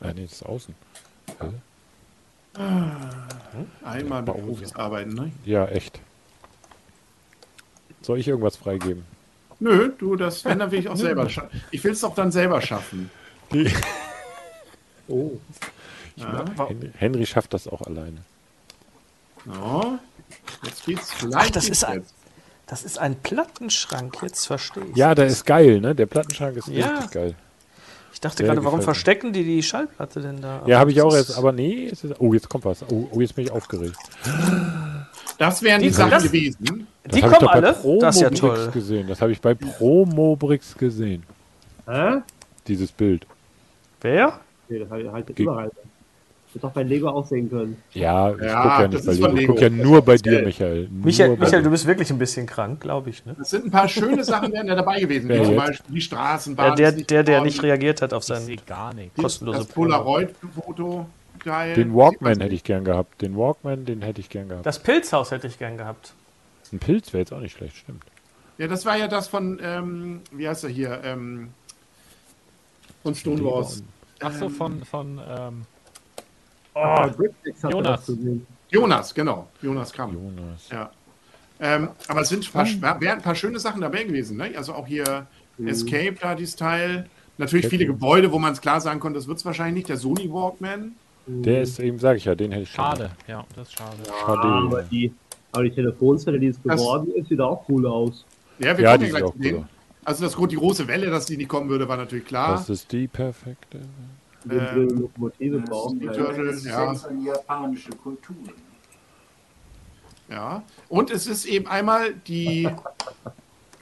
[0.00, 0.74] Ah, nee, das ist außen.
[3.84, 4.42] Einmal mit Bowser.
[4.46, 5.32] Profis arbeiten, ne?
[5.44, 6.00] Ja, echt.
[8.02, 9.04] Soll ich irgendwas freigeben?
[9.60, 11.60] Nö, du, das, wenn, dann will ich auch selber schaffen.
[11.70, 13.10] Ich will es doch dann selber schaffen.
[15.08, 15.32] Oh.
[16.20, 16.44] Ja.
[16.68, 18.18] Henry, Henry schafft das auch alleine.
[19.46, 19.98] So.
[20.64, 21.56] Jetzt geht's vielleicht.
[21.56, 22.14] das geht's ist ein- jetzt.
[22.66, 24.96] Das ist ein Plattenschrank, jetzt verstehe ich.
[24.96, 25.94] Ja, der ist geil, ne?
[25.94, 26.88] Der Plattenschrank ist Ja.
[26.88, 27.34] richtig geil.
[28.12, 30.62] Ich dachte Der gerade, warum verstecken die die Schallplatte denn da?
[30.66, 32.82] Ja, habe ich das auch erst, aber nee, es ist, oh, jetzt kommt was.
[32.90, 33.96] Oh, oh, jetzt bin ich aufgeregt.
[35.38, 36.86] Das wären die, Die- Sachen das- gewesen.
[37.04, 37.76] Das Die hab ich kommen alle?
[38.00, 38.70] Das ist ja toll.
[38.72, 39.06] gesehen.
[39.08, 41.22] Das habe ich bei Promobrix gesehen.
[41.86, 42.18] Hä?
[42.66, 43.24] Dieses Bild.
[44.00, 44.40] Wer?
[44.68, 45.70] Nee, das halt, halt Ge- überall.
[46.58, 47.80] Wird doch bei Lego auch sehen können.
[47.92, 49.28] Ja, ich Ja, gucke ja nicht bei von Lego.
[49.28, 49.52] Ich Lego.
[49.52, 50.42] gucke ja nur bei dir.
[50.42, 50.88] Michael.
[50.90, 53.24] Michael, Nur bei Michael, du bist wirklich ein bisschen krank, glaube ich.
[53.24, 53.36] Ne?
[53.38, 55.28] Das sind ein paar schöne Sachen, wären ja dabei gewesen.
[55.28, 55.54] Wie zum?
[55.54, 56.70] Beispiel die Straßenbahn.
[56.70, 57.44] Ja, der, der, der geworden.
[57.44, 59.14] nicht reagiert hat auf sein gar nichts.
[59.14, 59.86] kostenlose Das Promo.
[59.86, 61.06] Polaroid-Foto.
[61.44, 61.74] Teil.
[61.74, 63.22] Den Walkman hätte ich gern gehabt.
[63.22, 64.66] Den Walkman, den hätte ich gern gehabt.
[64.66, 66.12] Das Pilzhaus hätte ich gern gehabt.
[66.72, 68.02] Ein Pilz wäre jetzt auch nicht schlecht, stimmt.
[68.58, 71.00] Ja, das war ja das von, ähm, wie heißt er hier?
[71.04, 71.50] Ähm,
[73.04, 73.84] von Stone Wars.
[74.20, 75.62] Ach so, von, von ähm,
[76.80, 78.06] Oh, Jonas.
[78.06, 78.16] das.
[78.70, 79.48] Jonas, genau.
[79.62, 80.12] Jonas Kamm.
[80.14, 80.68] Jonas.
[80.70, 80.90] Ja.
[81.60, 84.36] Ähm, aber es sind ein paar, wären ein paar schöne Sachen dabei gewesen.
[84.36, 84.52] Ne?
[84.56, 85.26] Also auch hier
[85.64, 87.08] Escape, da dieses Teil.
[87.36, 89.88] Natürlich viele Gebäude, wo man es klar sagen konnte, das wird es wahrscheinlich nicht.
[89.88, 90.92] Der Sony Walkman.
[91.26, 93.10] Der ist eben, sage ich ja, den hätte ich schade.
[93.26, 93.96] Ja, das ist schade.
[94.26, 94.32] Ah,
[94.62, 94.88] aber Schade.
[94.90, 95.12] die,
[95.52, 98.24] aber die Telefonzelle, die es Das- geworden ist, sieht auch cool aus.
[98.58, 99.34] Ja, wir Ja, die ja gleich aus.
[100.04, 102.52] Also das, die große Welle, dass die nicht kommen würde, war natürlich klar.
[102.52, 103.80] Das ist die perfekte.
[104.44, 106.00] Die ähm, Ähm, Lokomotive brauchen.
[106.00, 106.12] die wir.
[106.12, 106.94] Turtle, Das ist ja.
[107.24, 108.36] japanische Kultur.
[110.30, 110.62] Ja.
[110.88, 112.68] Und es ist eben einmal die.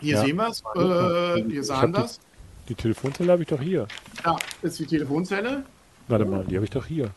[0.00, 0.20] Hier Ja.
[0.24, 0.62] sehen wir es.
[0.74, 2.20] Äh, hier sahen hab die- das.
[2.68, 3.86] Die Telefonzelle habe ich doch hier.
[4.24, 5.64] Ja, ist die Telefonzelle.
[6.08, 7.10] Warte mal, die habe ich doch hier.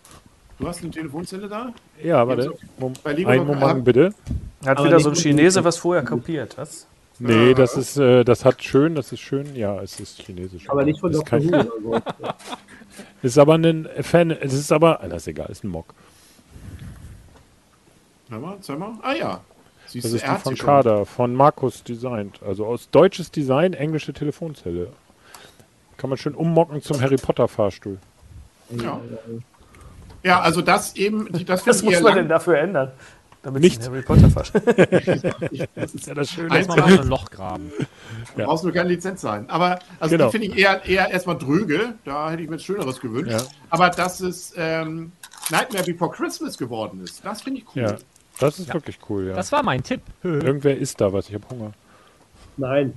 [0.59, 1.73] Du hast eine Telefonzelle da?
[2.03, 2.53] Ja, warte.
[3.03, 4.13] Einen Moment bitte.
[4.65, 6.85] Hat Aber wieder so ein Chinese was vorher kopiert, was?
[7.17, 7.53] Nee, Äh.
[7.53, 9.55] das ist, äh, das hat schön, das ist schön.
[9.55, 10.69] Ja, es ist chinesisch.
[10.69, 11.25] Aber nicht von Dr.
[11.25, 11.49] kein,
[11.83, 11.99] Who.
[13.21, 15.93] Ist aber ein Fan, es ist aber, ah, das ist egal, ist ein Mock.
[18.29, 18.93] Hör mal, zeig mal.
[19.01, 19.41] Ah ja.
[19.87, 20.55] Siehst Das ist die von.
[20.55, 22.41] Kader, von Markus designt.
[22.43, 24.93] Also aus deutsches Design, englische Telefonzelle.
[25.97, 27.97] Kann man schön ummocken zum Harry Potter Fahrstuhl.
[28.69, 29.01] Ja.
[30.21, 32.91] ja, also das eben, das Was finde ich muss man denn dafür ändern?
[33.41, 34.51] Damit ein Harry Potter fasst.
[35.75, 36.51] Das ist ja das Schöne.
[36.51, 37.71] Eins- Mal mal ein Loch graben.
[38.35, 39.49] Du brauchst nur keine Lizenz sein.
[39.49, 40.29] Aber also Genau.
[40.29, 41.93] die finde ich eher, eher erstmal dröge.
[42.03, 43.31] Da hätte ich mir jetzt Schöneres gewünscht.
[43.31, 43.41] Ja.
[43.69, 45.13] Aber dass es ähm,
[45.49, 47.83] Nightmare Before Christmas geworden ist, das finde ich cool.
[47.83, 47.95] Ja,
[48.39, 49.35] das ist wirklich cool, ja.
[49.35, 50.01] Das war mein Tipp.
[50.23, 51.71] Irgendwer isst da was, ich habe Hunger.
[52.57, 52.93] Nein.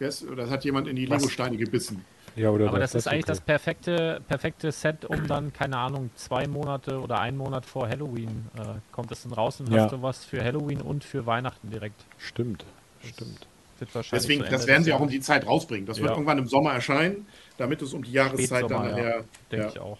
[0.00, 2.04] Oder das hat jemand in die Lego-Steine gebissen.
[2.40, 3.32] Ja, oder Aber das, ist eigentlich okay.
[3.32, 8.46] das perfekte, perfekte Set, um dann, keine Ahnung, zwei Monate oder einen Monat vor Halloween
[8.56, 9.82] äh, kommt es dann raus und Ja.
[9.84, 12.02] hast du was für Halloween und für Weihnachten direkt.
[12.18, 12.64] Stimmt,
[13.02, 13.46] stimmt.
[13.78, 15.86] Wird wahrscheinlich Deswegen, das werden sie auch um die Zeit rausbringen.
[15.86, 16.14] Das wird Ja.
[16.14, 17.26] irgendwann im Sommer erscheinen,
[17.58, 18.96] damit es um die Jahreszeit dann Spätsommer, ja.
[18.96, 19.24] nachher.
[19.50, 19.70] denke ja.
[19.72, 19.98] ich auch.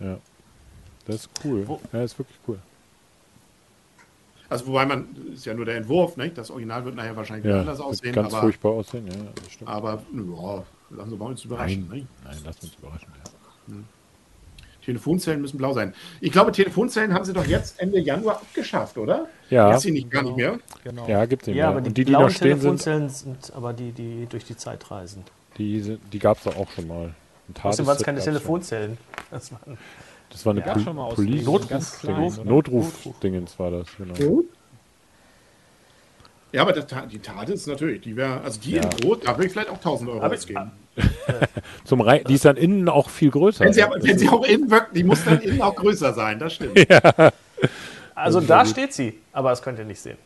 [0.00, 0.18] Ja.
[1.06, 1.66] Das ist cool.
[1.68, 2.58] Wo- Ja, ist wirklich cool.
[4.48, 6.38] Also, wobei man, ist ja nur der Entwurf, nicht?
[6.38, 8.14] Das Original wird nachher wahrscheinlich Ja, anders wird aussehen.
[8.14, 9.70] ganz aber, furchtbar aussehen, ja, das stimmt.
[9.70, 11.86] aber ja, lassen Sie mal uns überraschen.
[11.88, 12.06] Nein, nicht?
[12.24, 13.08] nein, lass uns überraschen.
[13.68, 13.74] Ja.
[14.84, 15.92] Telefonzellen müssen blau sein.
[16.20, 19.26] Ich glaube, Telefonzellen haben sie doch jetzt Ende Januar abgeschafft, oder?
[19.50, 20.60] Ja, Ist sie nicht gar nicht mehr?
[20.84, 21.08] Genau.
[21.08, 21.70] ja gibt's nicht Ja, mehr.
[21.72, 24.44] aber die, Und die, die blauen noch stehen sind, Telefonzellen sind aber die, die durch
[24.44, 25.24] die Zeit reisen.
[25.58, 27.14] die, sind- die gab es doch auch schon mal.
[27.62, 28.20] Außerdem waren es keine.
[28.20, 28.96] Telefonzellen.
[29.32, 29.76] Das waren
[30.30, 32.38] Das war eine Ja, Pol schon mal aus Police Lego, ganz klein, Dingens.
[32.38, 32.50] oder?
[32.50, 34.14] Notruf-Dingens war das, genau.
[34.14, 34.48] Gut.
[36.56, 38.82] Ja, aber das, die Tate ist natürlich, die wäre, also die Ja.
[38.82, 40.70] in Rot, da würde ich vielleicht auch 1000 Euro Aber ausgeben.
[41.84, 43.62] Zum Rei die ist dann innen auch viel größer.
[43.62, 43.86] Wenn sie, ja.
[43.88, 46.78] aber, wenn sie auch innen wirkt, die muss dann innen auch größer sein, das stimmt.
[48.14, 48.70] also ist da ja gut.
[48.70, 50.16] steht sie, aber das könnt ihr nicht sehen.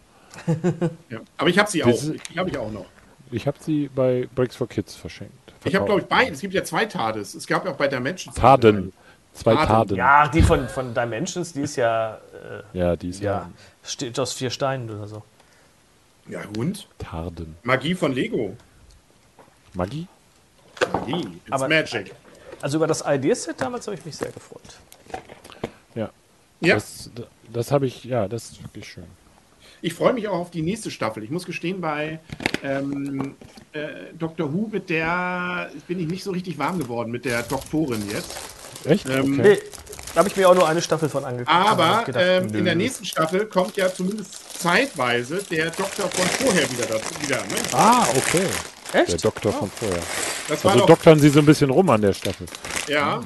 [1.09, 1.19] Ja.
[1.37, 1.89] Aber ich habe sie auch.
[1.89, 2.87] Das Die habe ich auch noch.
[3.33, 5.35] Ich habe sie bei Bricks for Kids verschenkt.
[5.65, 6.09] Ich habe, glaube ich, Verkauft.
[6.27, 6.33] beide.
[6.33, 7.35] Es gibt ja zwei Tades.
[7.35, 8.33] Es gab ja auch bei Menschen.
[8.33, 8.93] Taden.
[9.33, 9.67] Zwei Taden.
[9.67, 9.97] Taden.
[9.97, 12.19] Ja, die von, von Dimensions, die ist ja,
[12.73, 13.51] äh, Ja, die ist ja, ja,
[13.83, 15.25] steht aus vier Steinen oder so.
[16.29, 16.87] Ja, und?
[16.99, 17.57] Tarden.
[17.63, 18.57] Magie von Lego.
[19.75, 20.07] Magie?
[20.93, 21.21] Magie.
[21.21, 22.13] It's Aber- Magic.
[22.63, 24.61] Also über das ID-Set damals habe ich mich sehr gefreut.
[25.95, 26.11] Ja.
[26.61, 27.09] Ja, Das,
[27.51, 29.05] das habe ich, ja, das ist wirklich schön.
[29.81, 31.23] ich freue mich auch auf die nächste Staffel.
[31.25, 32.21] Ich muss gestehen, bei
[32.63, 33.35] ähm,
[33.73, 34.53] äh, Dr.
[34.53, 38.37] Who mit der bin ich nicht so richtig warm geworden, mit der Doktorin jetzt.
[38.85, 39.09] Echt?
[39.09, 39.59] Ähm, okay.
[40.15, 41.51] Da habe ich mir auch nur eine Staffel von angeguckt.
[41.51, 46.09] Aber und hab gedacht, ähm, in der nächsten Staffel kommt ja zumindest zeitweise der Doktor
[46.11, 47.15] von vorher wieder dazu.
[47.23, 47.55] Wieder, ne?
[47.73, 48.47] Ah, okay.
[48.93, 49.25] Der Echt?
[49.25, 50.01] Doktor von vorher.
[50.49, 52.47] Das Also doktern sie so ein bisschen rum an der Staffel.
[52.89, 53.21] ja.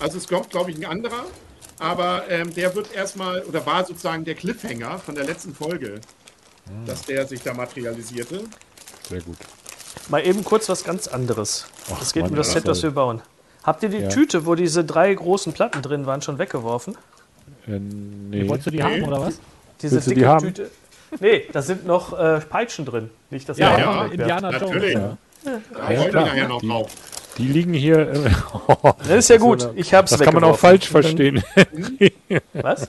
[0.00, 1.24] Also es kommt, glaube ich, ein anderer.
[1.78, 6.00] Aber ähm, der wird erstmal, oder war sozusagen der Cliffhanger von der letzten Folge,
[6.66, 6.86] Hm.
[6.86, 8.44] dass der sich da materialisierte.
[9.08, 9.36] Sehr gut.
[10.08, 11.66] Mal eben kurz was ganz anderes.
[11.92, 13.20] Ach, Es geht um das Set, das wir bauen.
[13.64, 14.08] Habt ihr die Ja.
[14.08, 16.96] Tüte, wo diese drei großen Platten drin waren, schon weggeworfen?
[17.66, 18.48] Äh, nee.
[18.48, 19.40] Wolltest du die haben oder was?
[19.82, 20.46] Diese Willst die dicke haben?
[20.46, 20.70] Tüte?
[21.20, 23.10] Nee, da sind noch äh, Peitschen drin.
[23.30, 24.04] Nicht, dass Ja, ja.
[24.06, 24.62] Indiana Jones.
[24.62, 24.94] Natürlich.
[24.94, 25.16] Ja.
[25.90, 26.90] Ja, nachher noch Die- drauf.
[27.38, 27.98] Die liegen hier.
[28.12, 28.30] Äh,
[28.98, 29.68] Das ist ja gut.
[29.74, 31.42] Ich hab's das kann man auch falsch verstehen.
[32.52, 32.86] Was?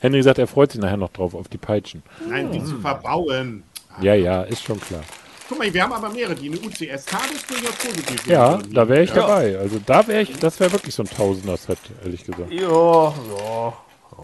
[0.00, 2.02] Henry sagt, er freut sich nachher noch drauf, auf die Peitschen.
[2.28, 3.62] Nein, die zu verbauen.
[4.00, 5.02] Ja, ja, ist schon klar.
[5.48, 9.10] Guck mal, wir haben aber mehrere, die eine UCS-Karte durchaus positiv Ja, da wäre ich
[9.10, 9.16] Ja.
[9.16, 9.58] dabei.
[9.58, 12.50] Also da wäre ich, das wäre wirklich so ein Tausender-Set, ehrlich gesagt.
[12.52, 13.72] Ja, ja.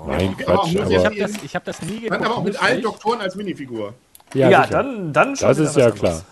[0.06, 2.24] Nein, aber auch Quatsch, Ich sehr aber habe das, ich hab das nie Dann geguckt.
[2.24, 2.84] aber auch mit allen ich.
[2.84, 3.94] Doktoren als Minifigur.
[4.34, 4.66] Ja, sicher.
[4.82, 6.00] dann, dann schon Das ist ja anderes.
[6.00, 6.22] klar.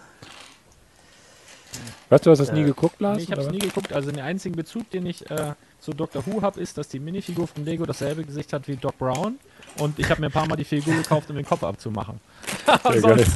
[2.09, 3.19] Weißt du, hast du das nie Äh, geguckt, Lars?
[3.19, 3.93] Nee, ich habe es nie geguckt.
[3.93, 6.27] Also den einzigen Bezug, den ich äh, zu Dr.
[6.27, 9.39] Who habe, ist, dass die Minifigur von Lego dasselbe Gesicht hat wie Doc Brown.
[9.79, 12.19] Und ich habe mir ein paar Mal die Figur gekauft, um den Kopf abzumachen.
[13.01, 13.31] Sonst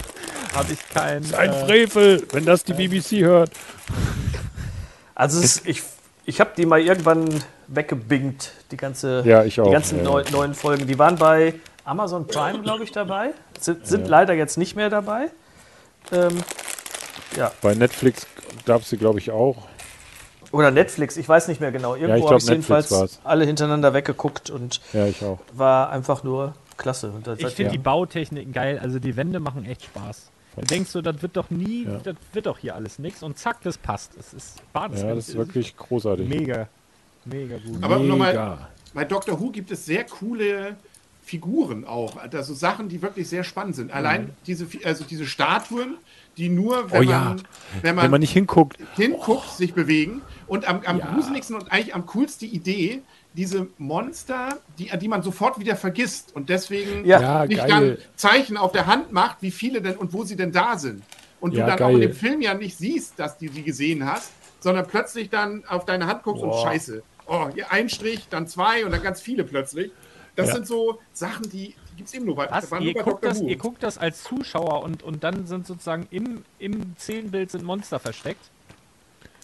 [0.54, 1.22] habe ich kein.
[1.34, 3.50] Ein äh, Frevel, wenn das die BBC hört.
[5.14, 5.82] Also es ist, ich,
[6.24, 7.28] ich habe die mal irgendwann
[7.68, 10.04] weggebingt, die ganze, Ja, ich auch, die ganzen ja.
[10.04, 10.86] neu, neuen Folgen.
[10.86, 11.54] Die waren bei
[11.84, 13.30] Amazon Prime, glaube ich, dabei.
[13.60, 15.30] Sind, sind leider jetzt nicht mehr dabei.
[16.12, 16.42] Ähm,
[17.62, 18.26] Bei Netflix
[18.66, 19.56] gab es sie, glaube ich, auch.
[20.52, 21.94] oder Netflix, ich weiß nicht mehr genau.
[21.94, 23.20] Irgendwo habe ich Netflix jedenfalls war's.
[23.24, 25.38] alle hintereinander weggeguckt und Ja, ich auch.
[25.52, 27.12] war einfach nur klasse.
[27.38, 30.30] Ich finde die Bautechniken geil, also die Wände machen echt Spaß.
[30.56, 31.98] Du denkst so, das wird doch nie, Ja.
[31.98, 34.16] das wird doch hier alles nichts und zack, das passt.
[34.18, 36.28] Es ist Ja, das ist wirklich großartig.
[36.28, 36.68] mega,
[37.24, 37.82] mega gut.
[37.82, 38.58] Aber nochmal,
[38.92, 40.76] bei Doctor Who gibt es sehr coole
[41.22, 42.16] Figuren auch.
[42.18, 43.90] Also Sachen, die wirklich sehr spannend sind.
[43.92, 45.96] Allein diese, Fi- also diese Statuen,
[46.36, 47.08] die nur, wenn, Mhm.
[47.08, 47.20] Oh ja.
[47.24, 47.42] man,
[47.82, 50.20] wenn man Wenn man nicht hinguckt, hinguckt, sich bewegen.
[50.46, 51.06] Und am, am Ja.
[51.12, 53.00] gruseligsten und eigentlich am coolsten Idee,
[53.34, 57.44] diese Monster, die, die man sofort wieder vergisst und deswegen Ja.
[57.46, 57.68] Nicht geil.
[57.68, 61.04] dann Zeichen auf der Hand macht, wie viele denn und wo sie denn da sind.
[61.40, 61.96] Und Ja, du dann auch geil.
[61.96, 65.84] in dem Film ja nicht siehst, dass du sie gesehen hast, sondern plötzlich dann auf
[65.84, 66.62] deine Hand guckst und Boah.
[66.70, 67.02] scheiße.
[67.26, 69.92] Oh, hier ein Strich, dann zwei und dann ganz viele plötzlich.
[70.36, 70.54] Das Ja.
[70.54, 72.70] sind so Sachen, die, die gibt es eben nur bei, Was?
[72.70, 75.66] waren Ihr nur bei guckt, das, ihr guckt das als Zuschauer und, und dann sind
[75.66, 78.50] sozusagen im, im Szenenbild sind Monster versteckt?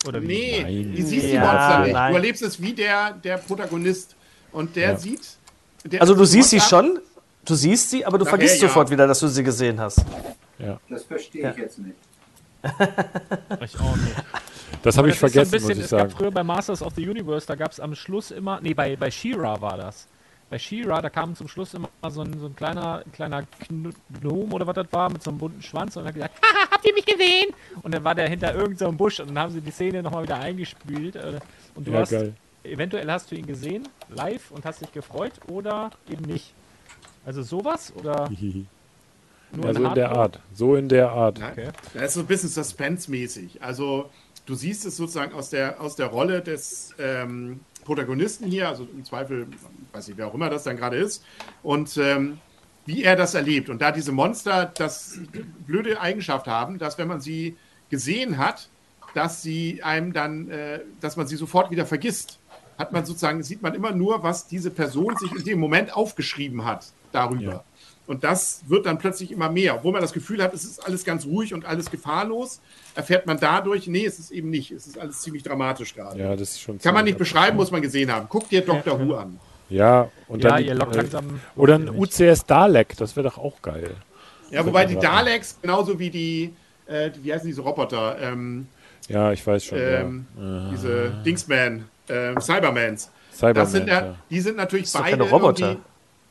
[0.06, 0.20] Oder?
[0.20, 0.94] Nee, Nein.
[0.97, 1.93] du siehst die Ja, Monster nicht.
[1.93, 2.12] nein.
[2.12, 4.16] Du erlebst es wie der, der Protagonist.
[4.52, 4.97] Und der Ja.
[4.97, 5.20] sieht.
[5.85, 6.98] Der Also du siehst sie schon,
[7.44, 8.68] du siehst sie, aber du Nachher vergisst ja.
[8.68, 10.05] sofort wieder, dass du sie gesehen hast.
[10.89, 11.97] Das verstehe ich jetzt nicht.
[13.62, 14.14] Ich auch nicht.
[14.82, 16.10] das habe ich ist so vergessen, bisschen, muss ich es gab sagen.
[16.10, 19.10] früher bei Masters of the Universe, da gab es am Schluss immer, nee, bei, bei
[19.10, 20.06] She-Ra war das.
[20.51, 23.44] Bei She-Ra, da kam zum Schluss immer so ein, so ein kleiner, kleiner
[24.20, 26.85] Gnome oder was das war, mit so einem bunten Schwanz und hat gesagt, haha, habt
[26.85, 27.55] ihr mich gesehen?
[27.82, 30.40] Und dann war der hinter irgendeinem Busch und dann haben sie die Szene nochmal wieder
[30.40, 31.14] eingespielt.
[31.14, 31.39] äh,
[31.77, 32.35] Und du Ja, hast, geil.
[32.64, 36.52] eventuell hast du ihn gesehen, live, und hast dich gefreut oder eben nicht.
[37.24, 38.28] Also sowas oder
[39.52, 40.10] nur Ja, so in der?
[40.10, 40.40] Art.
[40.52, 41.40] So in der Art.
[41.40, 41.68] Okay.
[41.94, 43.62] Das ist so ein bisschen Suspense-mäßig.
[43.62, 44.10] Also,
[44.47, 49.05] du siehst es sozusagen aus der, aus der Rolle des ähm, Protagonisten hier, also im
[49.05, 49.47] Zweifel,
[49.93, 51.25] weiß ich, wer auch immer das dann gerade ist,
[51.62, 52.39] und ähm,
[52.87, 53.69] wie er das erlebt.
[53.69, 55.19] Und da diese Monster das
[55.67, 57.57] blöde Eigenschaft haben, dass wenn man sie
[57.89, 58.69] gesehen hat,
[59.15, 62.39] dass sie einem dann, äh, dass man sie sofort wieder vergisst.
[62.79, 66.65] Hat man sozusagen, sieht man immer nur, was diese Person sich in dem Moment aufgeschrieben
[66.65, 67.43] hat darüber.
[67.43, 67.65] Ja.
[68.07, 69.77] Und das wird dann plötzlich immer mehr.
[69.77, 72.61] Obwohl man das Gefühl hat, es ist alles ganz ruhig und alles gefahrlos,
[72.95, 74.73] erfährt man dadurch, nee, es ist eben nicht.
[74.73, 76.19] Es ist alles ziemlich dramatisch gerade.
[76.19, 78.27] Ja, das ist schon Kann man nicht beschreiben, muss man gesehen haben.
[78.29, 78.99] Guck dir Dr.
[78.99, 79.39] Who an.
[79.71, 81.41] Ja, und Ja, dann, ihr lockt äh, langsam.
[81.57, 83.95] oder ein UCS Dalek, das wäre doch auch geil.
[84.51, 84.97] Ja, wobei die.
[84.97, 86.53] Daleks, genauso wie die,
[86.87, 88.67] äh, wie heißen diese Roboter, ähm,
[89.09, 89.79] Ja, ich weiß schon.
[89.81, 90.69] ähm, ja.
[90.73, 93.11] diese Dingsman, äh, Cybermans.
[93.33, 94.15] Cyberman, Das sind ja, ja.
[94.29, 95.77] die sind natürlich Das beide keine Roboter.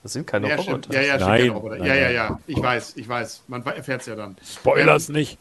[0.03, 0.79] Das sind keine Ja, Roboter.
[0.83, 0.95] stimmt.
[0.95, 1.75] Ja, ja, stimmt, Nein, keine Roboter.
[1.77, 2.39] nein, ja, ja, ja.
[2.47, 3.43] Ich weiß, ich weiß.
[3.47, 4.35] Man erfährt es ja dann.
[4.45, 5.37] Spoilers nicht.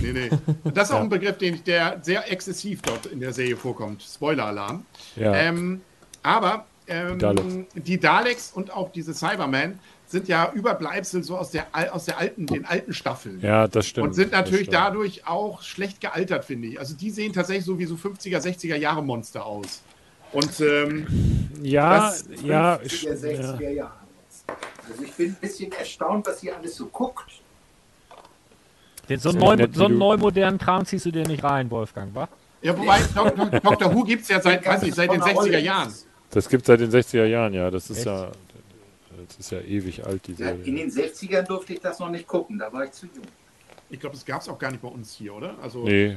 [0.00, 0.30] Nee, nee.
[0.62, 4.02] Und das ist auch ein Begriff, den, der sehr exzessiv dort in der Serie vorkommt.
[4.02, 4.84] Spoiler-Alarm.
[5.16, 5.34] Ja.
[5.34, 5.80] Ähm,
[6.22, 7.54] aber ähm, Die Daleks.
[7.74, 12.18] die Daleks und auch diese Cybermen sind ja Überbleibsel so aus der, al- aus der
[12.18, 13.40] alten, den alten Staffeln.
[13.40, 14.08] ja, das stimmt.
[14.08, 16.78] Und sind natürlich dadurch auch schlecht gealtert, finde ich.
[16.78, 19.80] Also die sehen tatsächlich so wie so 50er, 60er Jahre Monster aus.
[20.32, 21.06] Und ähm,
[21.62, 23.92] Ja, das- ja, 50er, ich- 60er Jahre.
[24.88, 27.24] Also ich bin ein bisschen erstaunt, was ihr alles so guckt.
[29.08, 32.28] Den, so, einen neu, nett, so einen Kram ziehst du dir nicht rein, Wolfgang, wa?
[32.62, 33.00] ja, wobei
[33.62, 33.94] Dr.
[33.94, 35.92] Who gibt es ja seit, weiß nicht, seit den 60er Jahren.
[36.34, 37.70] Das gibt seit den 60er Jahren, ja.
[37.70, 38.30] Das ist ja,
[39.28, 40.74] das ist ja ewig alt, die Ja, in Serie.
[40.74, 43.24] den 60ern durfte ich das noch nicht gucken, da war ich zu jung.
[43.90, 45.54] Ich glaube, das gab es auch gar nicht bei uns hier, oder?
[45.62, 46.16] Also, Nee.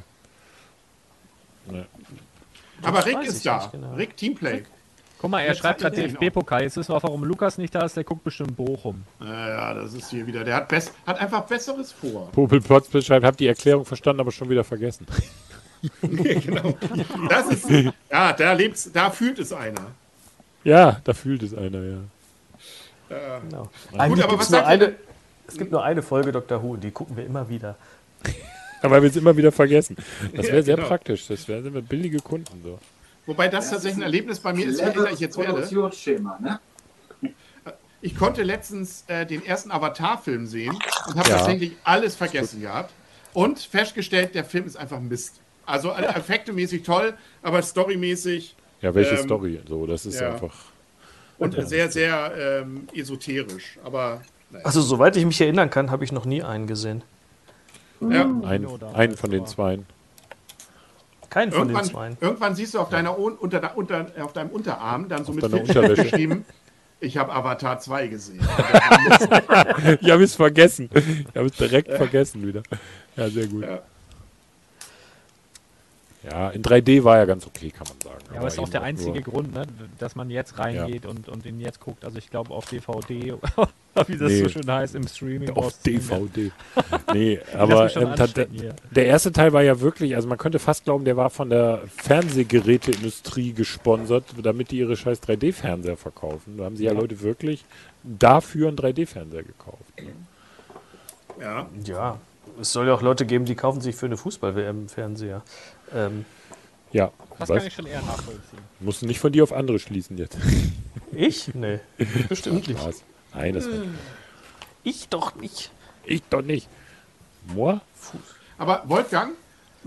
[2.81, 3.67] aber Rick ist da.
[3.71, 3.93] genau.
[3.95, 4.63] Rick Teamplay.
[5.19, 6.61] Guck mal, er Jetzt schreibt gerade er DFB-Pokal.
[6.63, 7.97] Jetzt wissen wir auch, warum Lukas nicht da ist.
[7.97, 9.03] Der guckt bestimmt Bochum.
[9.19, 10.43] Ja, das ist hier wieder.
[10.43, 12.29] Der hat, best, hat einfach Besseres vor.
[12.31, 15.07] Popel Potts beschreibt, hab die Erklärung verstanden, aber schon wieder vergessen.
[16.01, 16.75] genau.
[17.29, 17.67] Das ist,
[18.11, 19.87] ja, da lebt's, da fühlt es einer.
[20.67, 21.97] Ja, da fühlt es einer, ja.
[23.41, 23.69] Genau.
[23.91, 24.95] Gut, Eigentlich aber gibt's was nur sagt ihr eine,
[25.47, 26.61] es gibt nur eine Folge Dr.
[26.61, 27.75] Who und die gucken wir immer wieder.
[28.81, 29.95] Aber wir es immer wieder vergessen.
[30.35, 30.87] Das wäre Ja, sehr genau.
[30.89, 31.25] praktisch.
[31.27, 32.77] Das wären wir billige Kunden so.
[33.25, 35.61] Wobei das tatsächlich ein Erlebnis bei mir ist, je älter ich jetzt werde.
[36.41, 36.59] Ne?
[38.01, 40.77] Ich konnte letztens äh, den ersten Avatar-Film sehen
[41.07, 41.37] und habe Ja.
[41.37, 42.91] tatsächlich alles vergessen gehabt.
[43.33, 45.35] Und festgestellt, der Film ist einfach Mist.
[45.65, 49.59] Also äh, effektemäßig toll, aber storymäßig Ja, welche Ähm, Story?
[49.67, 50.33] So, das ist ja.
[50.33, 50.53] einfach.
[51.39, 52.33] und sehr, sehr
[52.63, 53.77] ähm, esoterisch.
[53.83, 54.21] Aber
[54.51, 54.65] naja.
[54.65, 57.03] Also soweit ich mich erinnern kann, habe ich noch nie einen gesehen.
[58.01, 58.21] ja.
[58.43, 59.85] Ein, einen von den zweien.
[61.29, 62.17] Keinen von den Irgendwann, Zweien.
[62.21, 65.57] irgendwann siehst du auf, deiner, Un- unter, unter, auf deinem Unterarm dann so mit deiner
[65.57, 66.03] Filzstift Unterwäsche.
[66.11, 66.45] geschrieben,
[67.01, 68.39] ich habe Avatar 2 gesehen.
[70.01, 70.89] Ich habe es vergessen.
[70.93, 72.63] Ich habe es direkt vergessen wieder.
[73.17, 73.63] Ja, sehr gut.
[73.63, 73.81] Ja.
[76.29, 78.25] Ja, in 3D war ja ganz okay, kann man sagen.
[78.33, 79.63] Ja, aber ist auch der einzige nur- Grund, ne,
[79.97, 82.03] dass man jetzt reingeht und, und ihn jetzt guckt.
[82.03, 83.35] Also ich glaube auf DVD,
[84.07, 84.43] wie das Nee.
[84.43, 85.51] so schön heißt, im Streaming.
[85.51, 85.81] Auf.
[85.83, 86.51] DVD.
[87.13, 87.95] Nee, Ich lass aber
[88.35, 91.49] ähm, der erste Teil war ja wirklich, also man könnte fast glauben, der war von
[91.49, 96.57] der Fernsehgeräteindustrie gesponsert, damit die ihre scheiß 3D-Fernseher verkaufen.
[96.57, 97.63] Da haben sie ja Leute wirklich
[98.03, 99.93] dafür einen 3D-Fernseher gekauft.
[100.01, 100.07] Ne?
[101.41, 101.67] Ja.
[101.85, 102.19] Ja,
[102.59, 105.43] es soll ja auch Leute geben, die kaufen sich für eine Fußball-WM einen Fernseher.
[105.93, 106.25] Ähm,
[106.91, 107.57] Ja, Das was?
[107.57, 108.59] kann ich schon eher nachvollziehen.
[108.79, 110.37] Musst du nicht von dir auf andere schließen jetzt.
[111.11, 111.53] ich?
[111.53, 111.79] Nee,
[112.29, 112.79] bestimmt nicht.
[112.79, 113.03] Spaß.
[113.33, 113.67] Nein, das
[114.83, 115.71] Ich doch nicht.
[116.05, 116.67] ich doch nicht.
[117.53, 117.77] Moi?
[118.57, 119.33] Aber Wolfgang,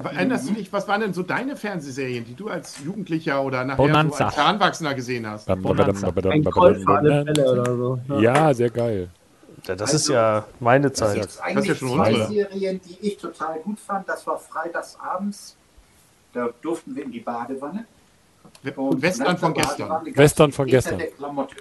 [0.03, 4.05] erinnerst du dich, was waren denn so deine Fernsehserien, die du als Jugendlicher oder nachher
[4.09, 5.49] so als Heranwachsender gesehen hast?
[5.49, 8.01] Ein Kreuz für alle Fälle oder so.
[8.21, 9.09] Ja, sehr geil.
[9.67, 11.45] Ja, das Also- ist ja meine Das ist ja- Zeit.
[11.45, 12.29] Eigentlich ja schon zwei unsere.
[12.29, 14.09] Serien, die ich total gut fand.
[14.09, 15.57] Das war freitags abends.
[16.33, 17.87] Da durften wir in die Badewanne.
[18.77, 20.17] Und Western von der gestern.
[20.17, 20.99] Western von Väter gestern.
[20.99, 21.57] Der Klamotte.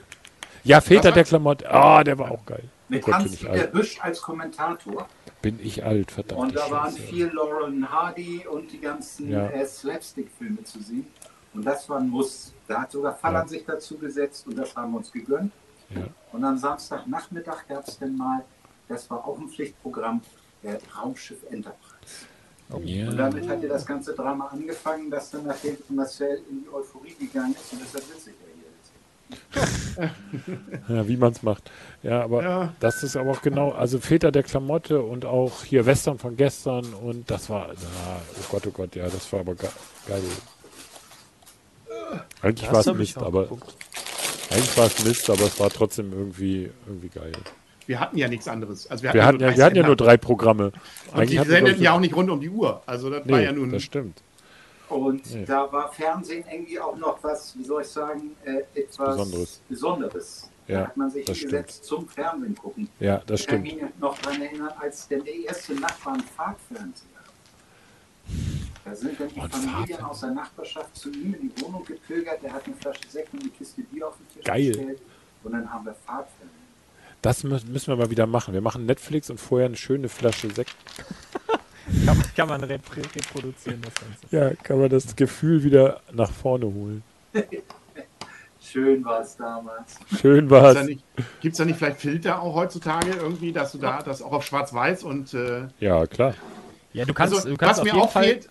[0.64, 1.70] Ja, Väter der Klamotte.
[1.72, 2.64] Ah, der war auch geil.
[2.90, 3.72] Mit Gott, ich Hans-Dieter alt.
[3.72, 5.08] Büsch als Kommentator.
[5.42, 6.42] Bin ich alt, verdammt.
[6.42, 9.48] Und da waren viel Lauren Hardy und die ganzen Ja.
[9.50, 11.08] äh, Slapstick-Filme zu sehen.
[11.54, 12.54] Und das war ein Muss.
[12.68, 15.52] Da hat sogar Fallern sich dazu gesetzt und das haben wir uns gegönnt.
[15.90, 16.02] Ja.
[16.34, 18.44] Und am Samstagnachmittag gab es dann mal,
[18.88, 20.22] das war auch ein Pflichtprogramm,
[20.64, 21.89] äh, Raumschiff Enterprise.
[22.84, 23.10] Ja.
[23.10, 27.56] Und damit hatte das ganze Drama angefangen, das dann nachdem Marcel in die Euphorie gegangen
[27.56, 27.74] ist.
[27.74, 30.10] Und deshalb sitze ich ja hier.
[30.96, 31.70] Ja, wie man es macht.
[32.04, 32.74] Ja, aber Ja.
[32.80, 36.94] das ist aber auch genau, also Väter der Klamotte und auch hier Western von gestern
[36.94, 39.68] und das war, na, oh Gott, oh Gott, ja, das war aber ge
[40.08, 40.22] geil.
[42.42, 43.76] Eigentlich war es Mist, aber geguckt.
[44.50, 47.34] eigentlich war es Mist, aber es war trotzdem irgendwie irgendwie geil.
[47.90, 48.86] Wir hatten ja nichts anderes.
[48.86, 50.72] Also Wir hatten ja, wir hatten ja nur drei Programme.
[51.12, 52.84] Und die hatten wir, sendeten ich, ja auch nicht rund um die Uhr.
[52.86, 53.72] Also das war Nee, ja nun.
[53.72, 54.22] das stimmt.
[54.90, 55.44] Und Nee.
[55.46, 59.62] da war Fernsehen irgendwie auch noch was, wie soll ich sagen, äh, etwas Besonderes.
[59.68, 60.50] Besonderes.
[60.68, 62.88] Ja, da hat man sich hingesetzt zum Fernsehen gucken.
[63.00, 63.82] Ja, das ich kann stimmt.
[63.82, 67.08] mich noch daran erinnern, als denn der erste Nachbar ein Farbfernseher
[68.86, 70.10] Da sind dann die Und Familien Farbfernseher.
[70.12, 72.44] aus der Nachbarschaft zu ihm in die Wohnung gepilgert.
[72.44, 74.68] Der hat eine Flasche Sekt und eine Kiste Bier auf den Tisch Geil.
[74.68, 75.02] gestellt.
[75.44, 76.59] Und dann haben wir Farbfernsehen.
[77.22, 78.54] Das mü- müssen wir mal wieder machen.
[78.54, 80.76] Wir machen Netflix und vorher eine schöne Flasche Sekt.
[82.06, 84.36] Kann, man- kann man repro reproduzieren, das Ganze.
[84.36, 87.02] Ja, kann man das Gefühl wieder nach vorne holen.
[88.62, 89.98] Schön war es damals.
[90.22, 90.76] Schön Gibt war's.
[90.76, 91.04] es da, nicht-
[91.42, 95.04] gibt's da nicht vielleicht Filter auch heutzutage irgendwie, dass du da das auch auf Schwarz-Weiß
[95.04, 96.36] und äh, Ja, klar.
[96.94, 98.50] Ja, du kannst, also, du kannst was auf mir jeden auch Fall, fehlt,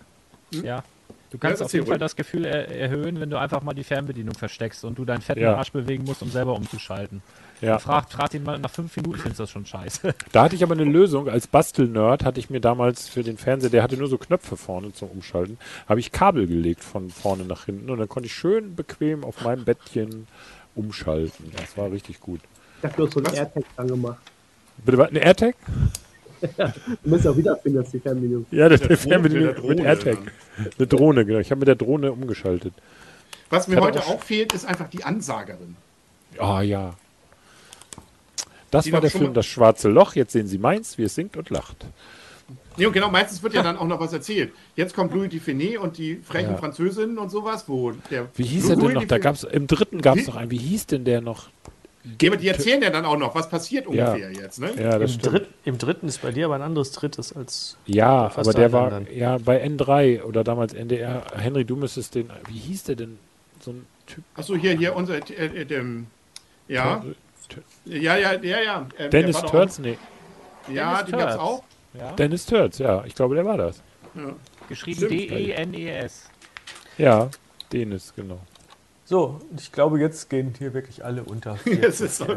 [0.51, 0.83] ja,
[1.29, 3.83] du kannst Ja, auf jeden Fall das Gefühl er erhöhen, wenn du einfach mal die
[3.83, 5.55] Fernbedienung versteckst und du deinen fetten Ja.
[5.55, 7.21] Arsch bewegen musst, um selber umzuschalten.
[7.61, 7.77] Ja.
[7.79, 10.13] Frag, frag ihn mal nach fünf Minuten, findest du das schon scheiße.
[10.31, 11.27] Da hatte ich aber eine Lösung.
[11.27, 14.93] Als Bastelnerd hatte ich mir damals für den Fernseher, der hatte nur so Knöpfe vorne
[14.93, 15.57] zum Umschalten,
[15.87, 19.41] habe ich Kabel gelegt von vorne nach hinten und dann konnte ich schön bequem auf
[19.43, 20.27] meinem Bettchen
[20.75, 21.51] umschalten.
[21.57, 22.39] Das war richtig gut.
[22.79, 23.33] Ich habe bloß so einen Was?
[23.33, 24.17] AirTag dran gemacht.
[24.85, 25.09] Bitte, was?
[25.09, 25.55] Eine AirTag?
[27.03, 28.45] Du musst auch wiederfinden, dass die Fernbedienung.
[28.51, 30.17] Ja, das der der Drohne- Fernbedienung mit der mit Drohne AirTag.
[30.77, 31.39] Eine Drohne, genau.
[31.39, 32.73] Ich habe mit der Drohne umgeschaltet.
[33.49, 35.75] was mir heute auch- auch fehlt, ist einfach die Ansagerin.
[36.37, 36.93] Ah ja.
[38.71, 40.15] Das war der Film Das Schwarze Loch.
[40.15, 41.85] Jetzt sehen Sie meins, wie es singt und lacht.
[42.77, 44.53] Nee, und genau, meistens wird ja dann auch noch was erzählt.
[44.75, 46.57] Jetzt kommt Louis Dufiné und die frechen Ja.
[46.57, 48.29] Französinnen und sowas, wo der.
[48.35, 49.05] Wie hieß er Louis denn noch?
[49.05, 50.49] Da gab's, Im dritten gab es noch einen.
[50.49, 51.49] Wie hieß denn der noch?
[52.21, 54.71] Ja, aber die erzählen ja dann auch noch, was passiert ungefähr jetzt, ne?
[54.77, 55.33] Ja, das Im, stimmt.
[55.33, 57.75] Dritt, Im dritten ist bei dir aber ein anderes drittes als.
[57.85, 59.07] Ja, fast aber der war anderen.
[59.13, 61.23] ja bei N3 oder damals NDR.
[61.35, 62.29] Henry, du müsstest den.
[62.47, 63.19] Wie hieß der denn?
[63.59, 64.23] So ein Typ.
[64.35, 65.15] Achso, hier, hier, unser.
[65.17, 66.07] Äh, äh, dem,
[66.69, 67.03] ja,
[67.89, 68.87] ja, ja, ja, ja.
[68.97, 69.79] äh, der Dennis Turz?
[69.79, 69.97] Nee.
[70.67, 71.63] Ja, Dennis den gab's auch.
[71.93, 72.11] Ja?
[72.13, 73.03] Dennis Turz, ja.
[73.05, 73.81] Ich glaube, der war das.
[74.67, 75.11] Geschrieben Stimmt.
[75.11, 76.29] D-E-N-E-S.
[76.97, 77.29] Ja,
[77.71, 78.39] Dennis, genau.
[79.05, 81.57] So, ich glaube, jetzt gehen hier wirklich alle unter.
[81.65, 82.27] Es ist, so,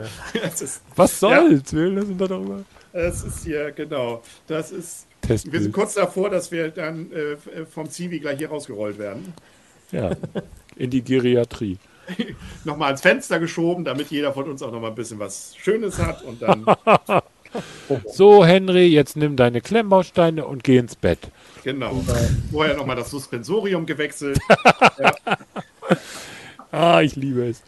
[0.43, 1.71] es, ist, Was soll's?
[1.73, 2.65] Wir lassen da darüber.
[2.93, 4.23] es ist hier, genau.
[4.47, 5.07] Das ist.
[5.21, 5.73] Wir sind Testbild.
[5.73, 9.35] kurz davor, dass wir dann äh, vom Zivi gleich hier rausgerollt werden.
[9.93, 10.13] Ja.
[10.77, 11.79] In die Geriatrie.
[12.65, 16.23] Nochmal ans Fenster geschoben, damit jeder von uns auch nochmal ein bisschen was Schönes hat.
[16.23, 16.65] Und dann,
[18.13, 21.19] So, Henry, jetzt nimm deine Klemmbausteine und geh ins Bett.
[21.63, 22.03] genau.
[22.51, 24.39] Vorher nochmal das Suspensorium gewechselt.
[26.71, 27.63] Ah, ich liebe es.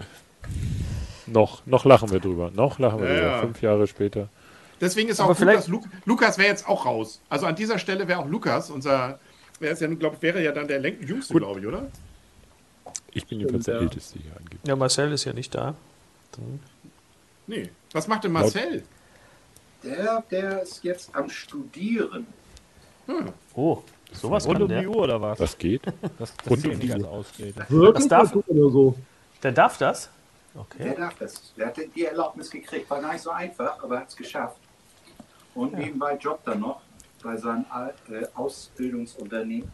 [1.27, 2.51] Noch, noch lachen wir drüber.
[2.55, 3.27] Noch lachen wir Ja, drüber.
[3.29, 3.41] ja.
[3.41, 4.29] Fünf Jahre später.
[4.81, 7.21] Deswegen ist auch Aber vielleicht- dass Lu Lukas wäre jetzt auch raus.
[7.29, 9.19] Also an dieser Stelle wäre auch Lukas, unser
[9.61, 11.87] Er ist ja, glaube wäre ja dann der Lenk- jüngste, glaube ich, oder?
[13.15, 13.81] Ich bin jedenfalls der ja.
[13.83, 14.61] Älteste hier angeblich.
[14.67, 15.75] Ja, Marcel ist ja nicht da.
[17.47, 17.71] Nee.
[17.93, 18.83] Was macht denn Marcel?
[19.83, 22.27] Der, der ist jetzt am Studieren.
[23.55, 23.83] Oh,
[24.13, 24.89] sowas Rund kann um die der.
[24.89, 25.39] Uhr oder was?
[25.39, 25.83] Das geht.
[26.19, 27.09] Das, das Rund um die Uhr.
[27.09, 27.67] Ausrede.
[27.69, 28.09] Wirklich?
[28.09, 28.95] darf- Oder so.
[29.43, 30.09] Der darf das?
[30.55, 30.95] Der Okay.
[30.97, 31.53] darf das.
[31.57, 32.89] Der hat die Erlaubnis gekriegt.
[32.89, 34.57] War gar nicht so einfach, aber hat es geschafft.
[35.55, 36.81] Und nebenbei jobbt er noch
[37.23, 37.65] bei seinem
[38.11, 39.71] äh, Ausbildungsunternehmen.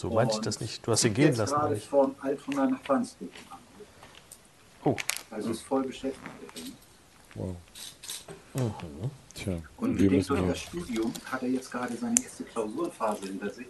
[0.00, 0.86] So meinte ich das nicht.
[0.86, 1.52] Du hast ihn Zieht gehen lassen.
[1.52, 1.86] gerade eigentlich.
[1.86, 3.58] von Altona nach Wandsbek an.
[4.82, 4.96] Oh.
[5.30, 6.26] Also ist voll beschäftigt.
[7.34, 7.54] Wow.
[9.34, 13.50] Tja, Und wir bedingt durch das Studium hat er jetzt gerade seine erste Klausurphase hinter
[13.50, 13.66] sich.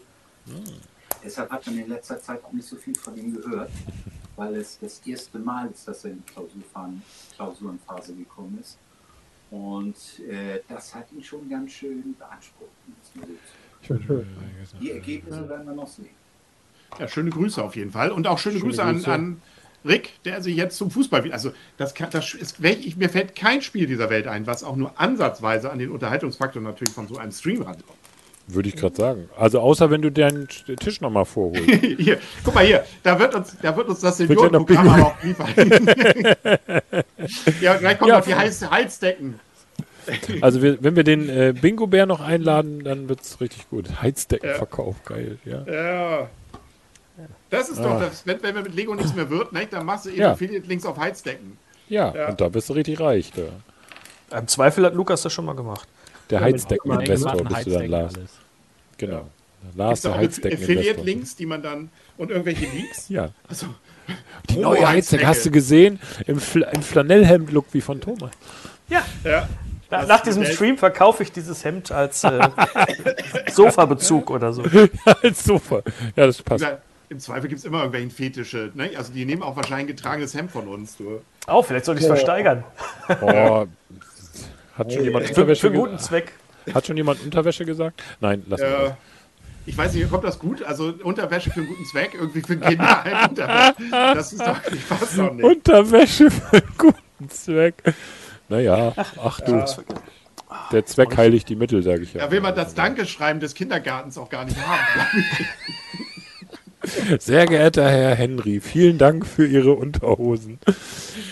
[1.24, 3.72] Deshalb hat man in letzter Zeit auch nicht so viel von ihm gehört,
[4.36, 6.32] weil es das erste Mal ist, dass er in die
[7.36, 8.78] Klausurenphase gekommen ist.
[9.50, 9.96] Und
[10.28, 12.70] äh, das hat ihn schon ganz schön beansprucht.
[14.80, 16.19] Die Ergebnisse werden wir noch sehen.
[16.98, 18.10] Ja, schöne Grüße auf jeden Fall.
[18.10, 19.12] Und auch schöne, Schöne Grüße, an, Grüße.
[19.12, 19.42] an
[19.84, 21.34] Rick, der sich jetzt zum Fußball wieder.
[21.34, 25.00] Also, das, kann, das ist, mir fällt kein Spiel dieser Welt ein, was auch nur
[25.00, 27.98] ansatzweise an den Unterhaltungsfaktor natürlich von so einem Stream rankommt.
[28.54, 29.28] Würde ich gerade sagen.
[29.36, 31.70] Also außer wenn du deinen Tisch nochmal vorholst.
[31.98, 35.22] Hier, guck mal hier, da wird uns, da wird uns das ja Seniorenprogramm aber auch
[35.22, 35.48] liefern.
[37.60, 39.38] ja, gleich kommen Ja, noch die Heiz Heizdecken.
[40.40, 44.02] Also wir, wenn wir den äh, Bingo-Bär noch einladen, dann wird es richtig gut.
[44.02, 45.38] Heizdeckenverkauf, geil.
[45.44, 45.64] Ja.
[45.66, 46.28] Ja.
[47.50, 50.06] Das ist doch, das, wenn, wenn mir mit Lego nichts mehr wird, ne, dann machst
[50.06, 50.32] du eben Ja.
[50.32, 51.58] Affiliate Links auf Heizdecken.
[51.88, 52.28] Ja, Ja.
[52.28, 53.32] und da bist du richtig reich.
[53.34, 54.38] Da.
[54.38, 55.88] Im Zweifel hat Lukas das schon mal gemacht.
[56.30, 58.14] Der Ja, Heizdeckeninvestor bist du dann, Lars.
[58.14, 58.30] alles.
[58.98, 59.28] Genau.
[59.74, 61.04] Lars, Gibt's der Heizdeckeninvestor.
[61.04, 63.08] Links, die man dann und irgendwelche Leaks.
[63.08, 63.30] Ja.
[63.48, 63.66] Also,
[64.48, 66.00] Die Oh, neue Heizdecke, hast du gesehen?
[66.26, 68.30] Im, Fl im Flanellhemd-Look wie von Thomas.
[68.88, 69.02] Ja.
[69.24, 69.48] Na,
[69.90, 72.40] Das nach diesem Modell- Stream verkaufe ich dieses Hemd als äh,
[73.52, 74.62] Sofabezug oder so.
[75.22, 75.82] Als Sofa.
[76.16, 76.64] Ja, das passt.
[76.64, 76.78] Na,
[77.10, 78.70] Im Zweifel gibt es immer irgendwelchen Fetische.
[78.74, 78.90] Ne?
[78.96, 80.96] Also die nehmen auch wahrscheinlich ein getragenes Hemd von uns.
[80.96, 81.20] Du.
[81.48, 82.62] Oh, vielleicht sollte ich es versteigern.
[83.20, 83.66] Oh,
[84.78, 86.04] hat schon jemand Für, für Unterwäsche einen guten gesagt?
[86.08, 86.32] Zweck.
[86.74, 88.00] Hat schon jemand Unterwäsche gesagt?
[88.20, 88.96] Nein, lass Äh, mal.
[89.66, 90.62] ich weiß nicht, kommt das gut?
[90.62, 93.02] Also Unterwäsche für einen guten Zweck, irgendwie für Kinder.
[93.04, 93.90] halt Unterwäsche.
[93.90, 95.44] Das ist doch, ich weiß doch nicht.
[95.44, 97.74] Unterwäsche für einen guten Zweck.
[98.48, 98.92] Naja,
[99.22, 99.64] ach du.
[100.72, 102.24] Der Zweck heiligt die Mittel, sage ich ja.
[102.24, 104.78] Da will man das Dankeschreiben des Kindergartens auch gar nicht haben.
[107.18, 110.58] Sehr geehrter Herr Henry, vielen Dank für Ihre Unterhosen.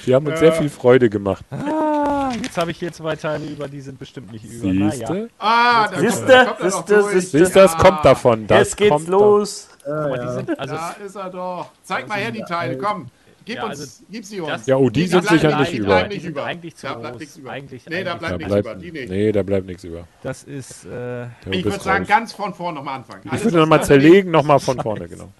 [0.04, 1.44] Sie haben uns sehr viel Freude gemacht.
[1.50, 4.70] Ah, jetzt habe ich hier zwei Teile über, die sind bestimmt nicht über.
[4.70, 5.12] Siehste?
[5.12, 5.26] Naja.
[5.38, 7.38] Ah, da Siehste, kommt, da kommt er doch siehste, siehste.
[7.38, 8.46] Siehst du, das kommt davon.
[8.46, 9.68] Das Jetzt geht's kommt los.
[9.86, 11.70] Die sind, also Da ist er doch.
[11.82, 13.06] Zeig mal her die Teile, komm.
[13.48, 14.50] Gib Ja, uns, also gib sie uns.
[14.50, 16.02] das- Ja, oh, die Nee, sind bleibt sicher nicht- die über.
[16.02, 16.44] Die nicht sind über.
[16.44, 17.20] eigentlich zu da bleibt groß.
[17.20, 17.50] nichts über.
[17.50, 18.62] Eigentlich- nee, da eigentlich- bleibt Da nichts über.
[18.62, 19.08] bleibt, Die nicht.
[19.08, 20.06] nee, da bleibt nichts über.
[20.22, 22.08] das ist, äh, Ich würde sagen, raus.
[22.08, 23.22] ganz von vorn nochmal anfangen.
[23.34, 25.32] Ich würde nochmal zerlegen, nochmal von vorne, genau.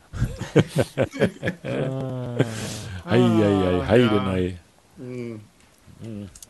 [3.04, 4.56] Eieiei, Heidenei.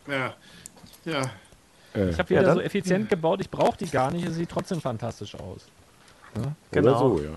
[0.06, 0.34] Ja.
[1.04, 1.22] Ja.
[1.94, 4.36] Äh, ich habe wieder Ja, dann- so effizient gebaut, ich brauche die gar nicht, es
[4.36, 5.66] sieht trotzdem fantastisch aus.
[6.70, 6.90] Genau.
[6.90, 7.30] Oder so, ja.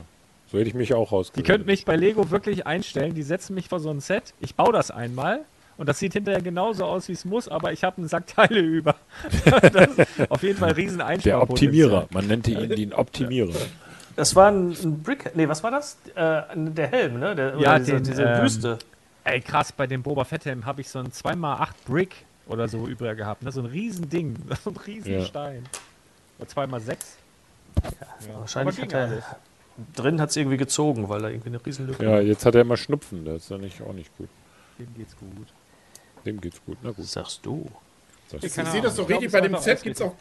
[0.51, 1.47] So hätte ich mich auch Die rausgesucht.
[1.47, 4.73] könnt mich bei Lego wirklich einstellen, die setzen mich vor so ein Set, ich baue
[4.73, 5.41] das einmal
[5.77, 8.59] und das sieht hinterher genauso aus, wie es muss, aber ich habe einen Sack Teile
[8.59, 8.95] über.
[9.45, 11.41] das ist auf jeden Fall riesen Der.
[11.41, 12.07] Optimierer.
[12.11, 13.55] Man nannte ihn den Optimierer.
[14.17, 15.31] Das war ein, ein Brick.
[15.35, 15.97] Nee, was war das?
[16.15, 17.33] Äh, der Helm, ne?
[17.33, 18.77] Der, Ja, diese, den, diese ähm, Büste.
[19.23, 22.87] Ey, krass, bei dem Boba Fett Helm habe ich so ein 2x8 Brick oder so
[22.87, 23.43] übrig gehabt.
[23.43, 23.51] Ne?
[23.51, 25.19] So ein riesen Ding, so ein riesen Ja.
[26.39, 26.97] Oder 2x6.
[28.33, 29.23] Wahrscheinlich aber hat er.
[29.95, 32.77] Drin hat es irgendwie gezogen, weil da irgendwie eine Riesenlücke Ja, jetzt hat er immer
[32.77, 33.25] Schnupfen.
[33.25, 34.29] Das ist ja nicht, auch nicht gut.
[34.79, 35.47] Dem geht's gut.
[36.25, 36.77] Dem geht's gut.
[36.83, 37.05] Na gut.
[37.05, 37.69] Sagst du.
[38.29, 38.53] Sag Ich ich.
[38.53, 39.31] sehe das doch glaub, richtig.
[39.31, 40.15] Bei war dem Set gibt es auch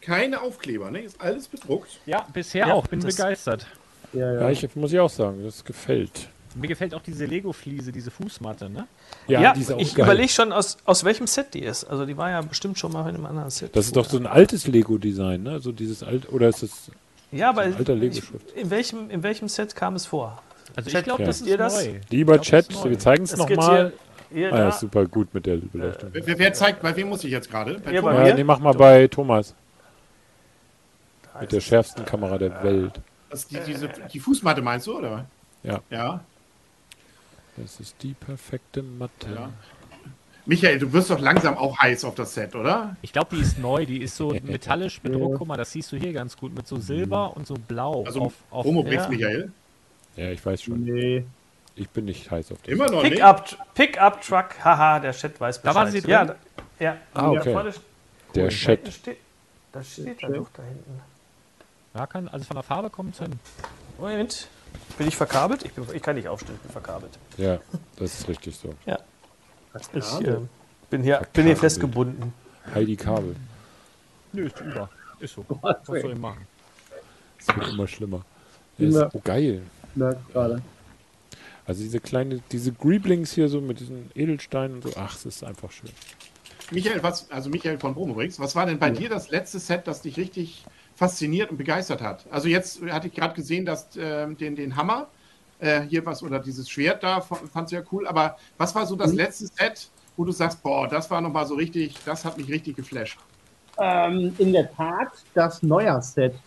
[0.00, 0.90] keine Aufkleber.
[0.90, 1.00] Ne?
[1.02, 2.00] Ist alles bedruckt.
[2.06, 2.86] Ja, bisher Ja, auch.
[2.86, 3.66] Bin das- begeistert.
[4.12, 4.50] Ja, Ja, ja.
[4.50, 6.28] ich muss ich auch sagen, das gefällt.
[6.54, 8.86] Mir gefällt auch diese Lego-Fliese, diese Fußmatte, ne?
[9.26, 11.84] Ja, die ist auch ich überlege schon, aus, aus welchem Set die ist.
[11.84, 13.74] Also die war ja bestimmt schon mal in einem anderen Set.
[13.74, 15.60] Das ist doch so ein altes Lego-Design, ne?
[15.60, 16.90] So dieses alt oder ist es
[17.32, 18.22] Ja, aber ein alter ich,
[18.54, 20.42] in, welchem, in welchem Set kam es vor?
[20.76, 21.26] Also ich Chat, glaube, ja.
[21.26, 21.84] das ist Ihr das?
[21.84, 22.00] neu.
[22.10, 23.92] Lieber glaub, Chat, wir zeigen es nochmal.
[24.34, 26.10] Ah, ja, super gut mit der Beleuchtung.
[26.12, 27.78] Wer, wer zeigt, bei wem muss ich jetzt gerade?
[27.80, 28.28] Bei bei.
[28.28, 29.54] Ja, nee, mach mal bei Thomas.
[31.40, 33.00] Mit der schärfsten Kamera der Welt.
[33.30, 35.26] Das, die, diese, die Fußmatte meinst du, oder?
[35.62, 35.80] Ja.
[35.90, 36.20] Ja.
[37.56, 39.28] Das ist die perfekte Matte.
[39.34, 39.50] Ja.
[40.44, 42.96] Michael, du wirst doch langsam auch heiß auf das Set, oder?
[43.02, 43.86] Ich glaube, die ist neu.
[43.86, 45.38] Die ist so metallisch bedruckt.
[45.38, 46.54] Guck mal, das siehst du hier ganz gut.
[46.54, 48.04] Mit so Silber und so Blau.
[48.04, 49.08] Also auf, auf, Homo-Bricks, ja.
[49.08, 49.52] Michael.
[50.16, 50.82] Ja, ich weiß schon.
[50.82, 51.24] Nee.
[51.74, 52.68] Ich bin nicht heiß auf das.
[52.72, 53.14] Immer noch nicht.
[53.14, 55.74] Pickup, Pickup Truck, haha, der Chat weiß Bescheid.
[55.74, 56.10] Da waren sie drin?
[56.10, 56.36] Ja, da,
[56.78, 56.96] ja.
[57.14, 57.72] Ah, Da okay.
[58.34, 58.80] Der Da Chat.
[58.80, 59.18] hinten steht,
[59.72, 59.80] da
[60.28, 61.00] doch da hinten.
[61.94, 63.38] Ja, kann, also von der Farbe kommt es hin.
[63.98, 64.48] Moment.
[64.98, 65.64] Bin ich verkabelt?
[65.64, 67.12] Ich, bin, ich kann nicht aufstehen, ich bin verkabelt.
[67.38, 67.58] Ja,
[67.96, 68.74] das ist richtig so.
[68.86, 68.98] Ja.
[69.80, 70.36] Ich äh,
[70.90, 72.32] bin, hier, bin hier festgebunden.
[72.74, 73.34] Heidi Kabel.
[74.32, 74.90] Nö, ist über.
[75.20, 75.44] Ist so.
[75.62, 76.46] Was soll ich machen?
[77.38, 78.24] Es wird immer schlimmer.
[78.78, 79.10] Ja, ist Ja.
[79.12, 79.62] oh, geil.
[79.94, 80.62] Merkt gerade.
[81.66, 84.90] Also diese kleine, diese Greeblings hier so mit diesen Edelsteinen und so.
[84.96, 85.90] Ach, es ist einfach schön.
[86.70, 90.02] Michael, was, also Michael von Bromobrix, was war denn bei dir das letzte Set, das
[90.02, 92.26] dich richtig fasziniert und begeistert hat?
[92.30, 95.08] Also jetzt hatte ich gerade gesehen, dass ähm, den, den Hammer,
[95.62, 98.96] äh, hier was, oder dieses Schwert da, f- fand's ja cool, aber was war so
[98.96, 102.50] das letzte Set, wo du sagst, boah, das war nochmal so richtig, das hat mich
[102.52, 103.24] richtig geflasht?
[103.78, 106.42] Ähm, in der Tat das Neujahrsset.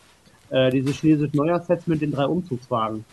[0.49, 3.05] Äh, diese chinesischen Neujahrsets mit den drei Umzugswagen.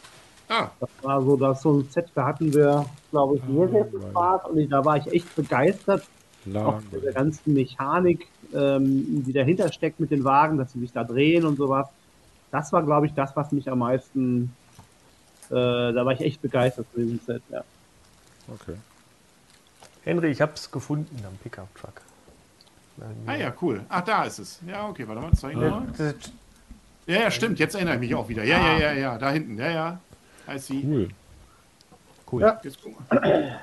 [0.49, 3.87] Ah, Das war so, das so ein Set, da hatten wir, glaube ich, sehr, sehr
[3.91, 6.07] viel Spaß und ich, da war ich echt begeistert.
[6.62, 6.93] Auch Lang.
[6.93, 11.05] mit der ganzen Mechanik, ähm, die dahinter steckt mit den Wagen, dass sie sich da
[11.05, 11.89] drehen und sowas.
[12.51, 14.59] Das war, glaube ich, das, was mich am meisten,
[15.53, 17.62] äh, da war ich echt begeistert von diesem Set, ja.
[18.49, 18.74] Okay.
[20.05, 22.01] Henry, ich hab's gefunden am Pickup-Truck.
[23.27, 23.85] ah ja, cool.
[23.89, 24.59] Ach, da ist es.
[24.66, 25.87] Ja, okay, warte mal, zeig mal.
[27.07, 28.45] Ja, ja, stimmt, jetzt erinnere ich mich auch wieder.
[28.45, 30.01] Ja, ja, ja, ja, da hinten, ja, ja.
[30.49, 31.09] I see.
[32.31, 32.57] Cool.
[32.62, 33.61] Jetzt guck mal.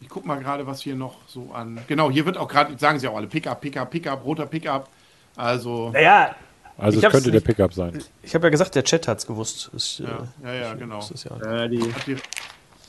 [0.00, 1.80] Ich guck mal gerade, was hier noch so an.
[1.86, 4.88] Genau, hier wird auch gerade, sagen sie auch alle, Pickup, Pickup, Pickup, roter Pickup.
[5.36, 6.34] Also, Naja,
[6.76, 8.02] Also Ich es könnte der nicht- Pickup sein.
[8.22, 9.70] ich habe ja gesagt, der Chat hat's gewusst.
[9.74, 10.96] Ist, äh, ja, ja, ja, genau.
[10.96, 11.78] das ist ja Äh, die,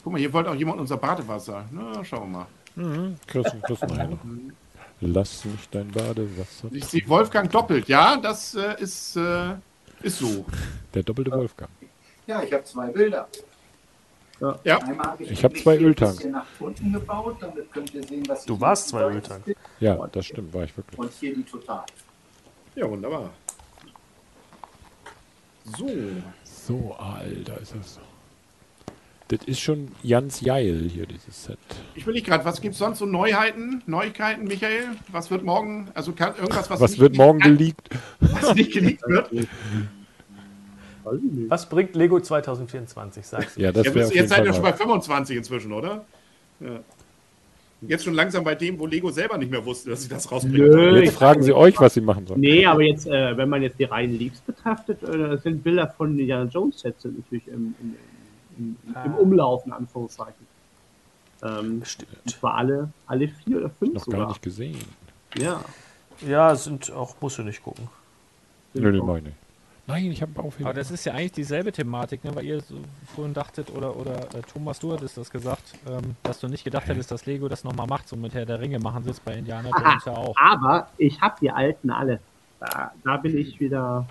[0.04, 1.66] Guck mal, hier wollte auch jemand unser Badewasser.
[1.72, 2.46] Na, schauen wir
[2.78, 3.16] mal.
[3.28, 4.54] Chris, Chris Nein.
[5.02, 6.68] Lass mich dein Badewasser.
[6.72, 7.88] Ich sehe Wolfgang doppelt.
[7.88, 9.54] Ja, das äh, ist, äh,
[10.02, 10.46] ist so.
[10.94, 11.70] Der doppelte Wolfgang.
[12.28, 13.28] Ja, ich habe zwei Bilder.
[14.64, 16.18] Ja, Einmal habe ich, Ich hab den zwei Öltanks.
[18.46, 19.04] Du ich warst zwei.
[19.06, 19.50] Öltanks.
[19.80, 21.00] Ja, das stimmt, war ich wirklich.
[21.00, 21.84] Und hier die Total.
[22.76, 23.30] ja, wunderbar.
[25.66, 25.90] So.
[26.44, 28.00] So, Alter, ist das.
[29.28, 31.58] Das ist schon ganz geil hier, dieses Set.
[31.96, 34.90] Ich will nicht gerade, was gibt es sonst so Neuheiten, Neuigkeiten, Michael?
[35.12, 37.90] Was wird morgen, also kann irgendwas, was, Was nicht, wird morgen geleakt?
[38.20, 39.48] was nicht geleakt wird?
[41.50, 43.26] Was bringt Lego 2024?
[43.26, 43.56] Sag's.
[43.56, 44.78] Ja, das Ja, jetzt seid ihr schon bei mal.
[44.78, 46.06] 25 inzwischen, oder?
[46.60, 46.80] Ja.
[47.82, 50.70] Jetzt schon langsam bei dem, wo Lego selber nicht mehr wusste, dass sie das rausbringen.
[50.72, 52.40] Nö, Jetzt fragen sie euch, was sie machen sollen.
[52.40, 56.18] Nee, aber jetzt, äh, wenn man jetzt die reinen Leaks betrachtet, äh, sind Bilder von
[56.18, 57.96] Indiana Jones Sets sind natürlich im, im,
[58.58, 60.48] im, im Umlauf, in Anführungszeichen.
[61.44, 62.12] Ähm, Stimmt.
[62.24, 64.22] und zwar alle, alle vier oder fünf Noch sogar.
[64.22, 64.80] gar nicht gesehen.
[65.38, 65.64] Ja.
[66.26, 67.88] Ja, sind auch, musst du nicht gucken.
[68.74, 69.36] Nö, nee, mach ich nicht.
[69.88, 70.70] Nein, ich habe einen Aufheber.
[70.70, 72.36] Aber das ist ja eigentlich dieselbe Thematik, ne?
[72.36, 72.76] weil ihr so
[73.16, 76.88] vorhin dachtet, oder, oder äh, Thomas, du hattest das gesagt, ähm, dass du nicht gedacht
[76.88, 79.36] hättest, dass Lego das nochmal macht, so mit Herr der Ringe machen sie es bei
[79.36, 80.36] Indiana Jones ja auch.
[80.38, 82.20] Aber ich habe die alten alle.
[82.60, 84.08] Da, da bin ich wieder.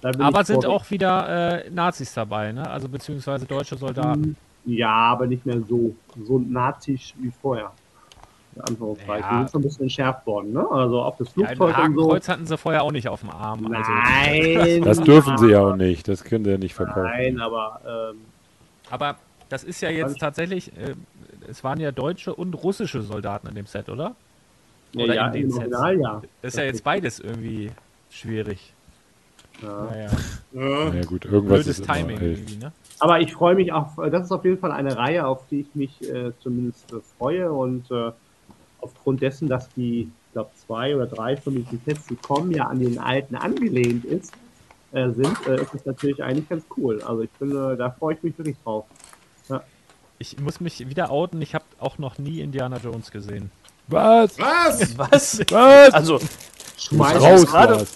[0.00, 2.68] Da bin Aber ich sind auch wieder äh, Nazis dabei, ne?
[2.68, 4.36] Also beziehungsweise deutsche Soldaten.
[4.64, 5.94] Ja, aber nicht mehr so,
[6.24, 7.72] so nazisch wie vorher.
[8.54, 9.30] In Anführungszeichen.
[9.30, 9.48] Ja.
[9.48, 10.66] Schon ein bisschen entschärft worden, ne?
[10.70, 11.74] Also auf das Ja, Flugzeug und so.
[11.76, 13.72] Hakenkreuz hatten sie vorher auch nicht auf dem Arm.
[13.72, 14.82] Also, Nein.
[14.84, 16.06] Das dürfen sie ja auch nicht.
[16.08, 17.02] Das können sie ja nicht verkaufen.
[17.04, 17.80] Nein, aber
[18.12, 18.18] ähm,
[18.90, 19.16] aber
[19.48, 20.94] das ist ja jetzt tatsächlich, äh,
[21.48, 24.14] es waren ja deutsche und russische Soldaten in dem Set, oder?
[24.92, 25.58] ja, Oder ja, in den Sets.
[25.60, 26.22] Original ja.
[26.42, 27.70] Das ist ja jetzt beides irgendwie
[28.10, 28.74] schwierig.
[29.62, 29.68] ja.
[29.84, 30.10] Naja,
[30.52, 30.90] Ja.
[30.90, 32.72] Na ja, gut, irgendwas blödes ist Timing irgendwie, ne?
[32.98, 35.74] Aber ich freue mich auf, das ist auf jeden Fall eine Reihe, auf die ich
[35.74, 38.12] mich äh, zumindest äh, freue und äh,
[38.82, 42.66] aufgrund dessen, dass die, ich glaube, zwei oder drei von diesen Sets, die kommen, ja
[42.66, 44.32] an den alten angelehnt ist,
[44.92, 47.00] äh, sind, äh, ist es natürlich eigentlich ganz cool.
[47.02, 48.84] Also ich finde, da freue ich mich wirklich drauf.
[50.18, 53.50] Ich muss mich wieder outen, ich habe auch noch nie Indiana Jones gesehen.
[53.88, 54.38] Was?
[54.38, 54.96] Was?
[54.98, 55.40] Was?
[55.50, 55.92] Was?
[55.94, 56.20] Also,
[56.78, 57.92] Schmeiß Raus gerade- war's.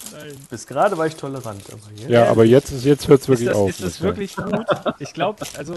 [0.49, 1.61] bis gerade war ich tolerant.
[1.95, 2.09] Hier.
[2.09, 3.69] Ja, aber jetzt, ist- jetzt hört es Ist wirklich das, auf.
[3.69, 4.65] ist das wirklich gut?
[4.99, 5.75] Ich glaube, also,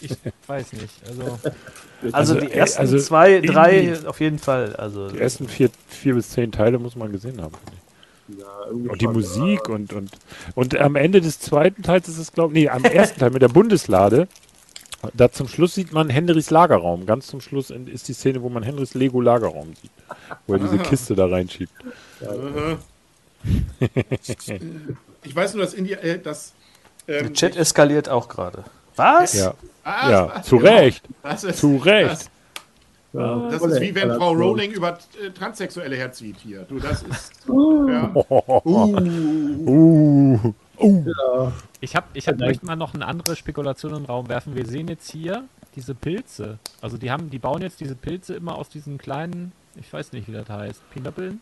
[0.00, 0.16] ich
[0.46, 0.94] weiß nicht.
[1.06, 1.22] Also,
[2.12, 4.76] also, also, die ey, ersten also zwei, drei auf jeden Fall.
[4.76, 7.54] Also, Die ersten vier, vier bis zehn Teile muss man gesehen haben.
[7.54, 8.38] finde ich.
[8.38, 9.06] Ja, Und die.
[9.08, 10.10] Musik und, und,
[10.54, 13.40] und am Ende des zweiten Teils ist es, glaube ich, nee, am ersten Teil mit
[13.42, 14.28] der Bundeslade,
[15.14, 17.06] da zum Schluss sieht man Henrys Lagerraum.
[17.06, 19.90] Ganz zum Schluss ist die Szene, wo man Henrys Lego-Lagerraum sieht.
[20.46, 21.72] Wo er diese Kiste da reinschiebt.
[25.22, 26.52] Ich weiß nur, dass India, äh, dass.
[27.06, 28.64] der Ähm, Chat eskaliert auch gerade.
[28.98, 29.34] Was?
[29.34, 29.54] Ja,
[29.84, 30.76] Ah, ja das- zu genau.
[30.76, 32.30] Recht, Das ist, zu Recht.
[33.14, 36.62] Ja, das voll ist wie wenn Frau also, Rowling über äh, Transsexuelle herzieht hier.
[36.68, 37.32] Du, das ist.
[37.48, 38.12] Ja.
[39.70, 41.50] Uh, uh.
[41.80, 44.54] ich habe, ich hab, möchte mal noch eine andere Spekulation in den Raum werfen.
[44.54, 45.44] Wir sehen jetzt hier
[45.74, 46.58] diese Pilze.
[46.80, 50.28] Also, die haben, die bauen jetzt diese Pilze immer aus diesen kleinen, ich weiß nicht,
[50.28, 51.40] wie das heißt, Pinöppeln?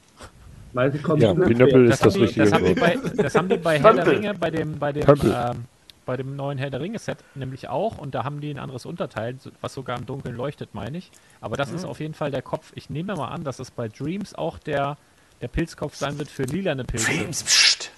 [0.73, 1.87] Ja, Pinöppel.
[1.91, 3.17] Ist Das, das haben die, richtige das, haben die Wort.
[3.17, 4.07] bei, das haben die bei Herr der.
[4.07, 5.65] Ringe, bei dem, bei dem, ähm,
[6.07, 7.99] bei dem neuen Herr der Ringe-Set nämlich auch.
[7.99, 11.11] Und da haben die ein anderes Unterteil, was sogar im Dunkeln leuchtet, meine ich.
[11.43, 12.73] Aber das ist auf jeden Fall der Kopf.
[12.75, 14.97] Ich nehme mal an, dass es bei Dreams auch der,
[15.43, 17.11] der Pilzkopf sein wird für lilane Pilze.
[17.13, 17.91] Dreams, pst.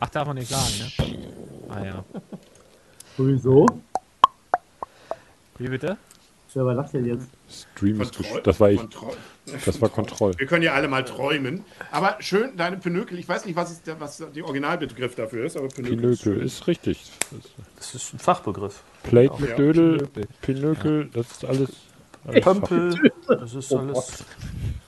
[0.00, 1.18] Ach, darf man nicht sagen, ne?
[1.70, 2.04] Ah ja.
[3.16, 3.66] Sowieso.
[5.58, 5.96] Wie bitte?
[6.54, 7.28] War das denn jetzt?
[7.50, 8.78] Stream ist Kontroll- gesch- Das war ich.
[8.78, 9.16] Kontroll-
[9.64, 10.32] Das war Kontroll.
[10.38, 11.64] Wir können ja alle mal träumen.
[11.90, 15.56] Aber schön, deine Pinökel, ich weiß nicht, was, ist der, was der Originalbegriff dafür ist,
[15.56, 16.12] aber Pinökel.
[16.12, 16.46] ist Pinökel schön.
[16.46, 17.10] ist richtig.
[17.30, 18.82] Das ist Das ist ein Fachbegriff.
[19.02, 19.56] Plate mit Ja.
[19.56, 20.08] Dödel,
[20.40, 21.68] Pinökel, das ist alles.
[22.26, 24.24] alles Pömpel, das ist alles.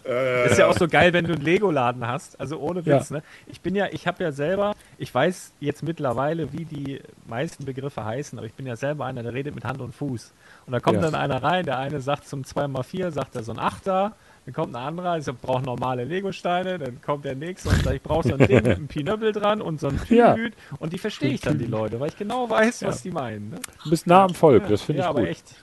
[0.07, 2.39] Äh, Ist ja auch so geil, wenn du einen Lego-Laden hast.
[2.39, 3.01] Also ohne Ja.
[3.01, 3.23] Witz, ne?
[3.49, 8.05] Ich bin ja, ich habe ja selber, ich weiß jetzt mittlerweile, wie die meisten Begriffe
[8.05, 10.33] heißen, aber ich bin ja selber einer, der redet mit Hand und Fuß.
[10.67, 11.03] Und da kommt Ja.
[11.11, 14.15] dann einer rein, der eine sagt zum 2x4, sagt er so ein Achter,
[14.47, 17.97] dann kommt ein anderer, ich sag, brauche normale Lego-Steine, dann kommt der nächste und sagt,
[17.97, 20.35] ich brauche so ein Ding mit einem Pinöppel dran und so ein Ja.
[20.35, 20.55] Tüdelüt.
[20.79, 23.51] Und die verstehe ich dann, die Leute, weil ich genau weiß, was die meinen.
[23.51, 23.61] Ne?
[23.83, 25.29] Du bist nah am Volk, das finde ja, ich aber gut.
[25.31, 25.55] echt.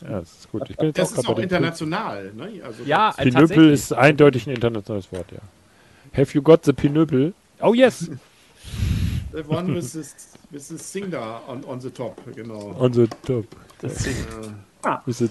[0.00, 0.70] Ja, das ist gut.
[0.70, 2.32] Ich bin jetzt das auch ist auch international.
[2.34, 2.62] Ne?
[2.64, 5.38] Also Ja, äh, Pinöppel ist eindeutig ein internationales Wort, ja.
[6.18, 7.34] Have you got the Pinöppel?
[7.60, 8.10] Oh yes!
[9.32, 10.00] The one with the,
[10.50, 12.74] with the da on, on the top, genau.
[12.78, 13.44] On the top.
[13.82, 14.16] Das Ding.
[15.06, 15.30] Is it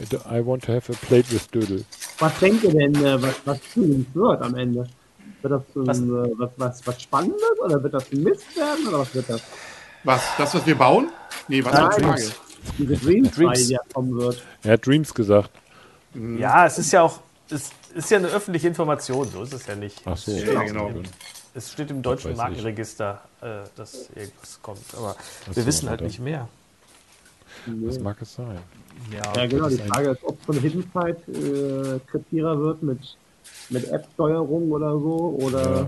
[0.00, 1.84] I, do- I want to have a plate with Dödel.
[2.18, 4.86] Was denkt ihr denn, äh, was, was Dreams wird am Ende?
[5.42, 5.98] Wird das ein, Was?
[6.00, 9.42] äh, was, was, was Spannendes oder wird das ein Mist werden oder was wird das?
[10.04, 10.22] Was?
[10.38, 11.10] Das, was wir bauen?
[11.48, 12.18] Nee, was war die Nein.
[12.18, 12.32] Frage?
[12.78, 13.66] Diese Dreams-Reihe, Dreams.
[13.66, 14.42] die ja kommen wird.
[14.62, 15.50] Er hat Dreams gesagt.
[16.38, 17.20] Ja, es ist ja auch,
[17.50, 20.00] es ist ja eine öffentliche Information, so ist es ja nicht.
[20.04, 20.30] Ach so.
[20.32, 20.90] Ja, genau.
[21.54, 22.36] Es steht im deutschen.
[22.36, 23.46] Markenregister, äh,
[23.76, 25.16] dass irgendwas kommt, aber
[25.52, 26.48] wir so, wissen halt nicht mehr.
[27.66, 28.58] Was mag es sein?
[29.12, 29.68] Ja, genau.
[29.68, 33.16] Die Frage ist, ob eine Hidden äh, Krepierer wird mit,
[33.70, 35.36] mit App-Steuerung oder so.
[35.40, 35.86] Oder Ja.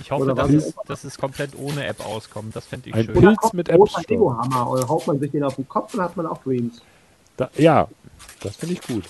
[0.00, 2.56] Ich hoffe, Oder dass es, dass es komplett ohne App auskommt.
[2.56, 3.14] Das fände ich Ein schön.
[3.14, 6.26] Pilz kommt mit App oder haut man sich den auf den Kopf und hat man
[6.26, 6.82] auch Dreams,
[7.36, 7.88] Da, ja,
[8.42, 9.04] das finde ich gut.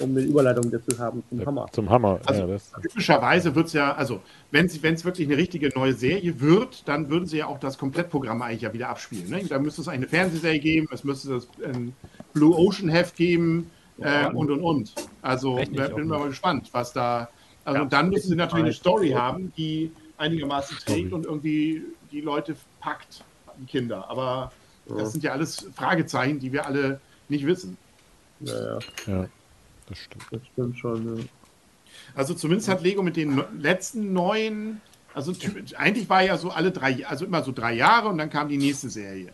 [0.00, 1.66] Um eine Überleitung dazu haben zum Hammer.
[1.72, 2.20] Zum Hammer.
[2.26, 6.40] Also- ja, das, Typischerweise wird es ja, also wenn es wirklich eine richtige neue Serie
[6.40, 9.28] wird, dann würden sie ja auch das Komplettprogramm eigentlich ja wieder abspielen.
[9.30, 9.44] Ne?
[9.48, 11.94] Da müsste es eine Fernsehserie geben, es müsste das ein
[12.32, 14.92] Blue Ocean Heft geben äh, und und und.
[15.22, 17.28] Also bin bin mal gespannt, was da.
[17.64, 17.82] Also Ja.
[17.84, 18.72] und dann müssen sie natürlich eine.
[18.74, 21.00] Story haben, die einigermaßen Story.
[21.02, 23.22] trägt und irgendwie die Leute packt,
[23.58, 24.08] die Kinder.
[24.10, 24.52] Aber
[24.88, 24.96] Ja.
[24.96, 27.76] das sind ja alles Fragezeichen, die wir alle nicht wissen.
[28.40, 29.26] Ja, ja, ja,
[29.86, 30.24] das stimmt.
[30.30, 31.18] das stimmt schon.
[31.18, 31.24] Ja.
[32.14, 34.80] Also zumindest hat Lego mit den letzten neuen,
[35.14, 35.32] also
[35.76, 38.58] eigentlich war ja so alle drei, also immer so drei Jahre und dann kam die
[38.58, 39.32] nächste Serie.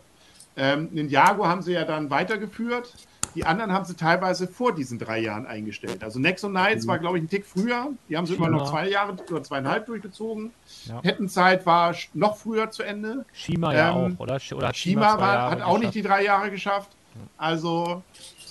[0.57, 2.93] Ähm, Ninjago haben sie ja dann weitergeführt.
[3.33, 6.03] Die anderen haben sie teilweise vor diesen drei Jahren eingestellt.
[6.03, 7.87] Also Nexo Knights war, glaube ich, ein Tick früher.
[8.09, 8.71] Die haben sie immer noch Ja.
[8.71, 10.51] zwei Jahre oder zweieinhalb durchgezogen.
[10.85, 11.01] Ja.
[11.01, 13.23] Hettenzeit war noch früher zu Ende.
[13.31, 14.37] Shima ja Ähm, auch, oder?
[14.53, 16.89] Oder hat Shima zwei war, hat auch nicht die drei Jahre geschafft.
[17.37, 18.03] Also,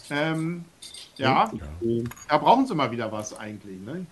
[0.09, 0.65] ähm,
[1.21, 2.05] ja, Okay.
[2.29, 3.81] da brauchen sie mal wieder was eigentlich.
[3.81, 4.07] Ne?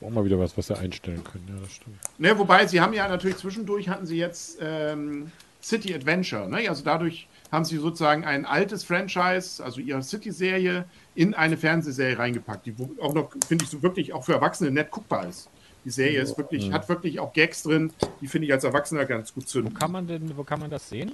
[0.00, 1.46] Auch mal wieder was, was sie einstellen können.
[1.48, 1.96] Ja, das stimmt.
[2.18, 5.30] Ne, wobei sie haben ja natürlich zwischendurch hatten sie jetzt ähm,
[5.62, 6.48] City Adventure.
[6.48, 6.68] Ne?
[6.68, 12.66] Also dadurch haben sie sozusagen ein altes Franchise, also ihre City-Serie, in eine Fernsehserie reingepackt,
[12.66, 15.48] die wo- auch noch, finde ich, so wirklich auch für Erwachsene nett guckbar ist.
[15.84, 19.34] Die Serie ist wirklich, hat wirklich auch Gags drin, die finde ich als Erwachsener ganz
[19.34, 19.74] gut Wo zünden.
[19.74, 21.12] kann man denn, wo kann man das sehen?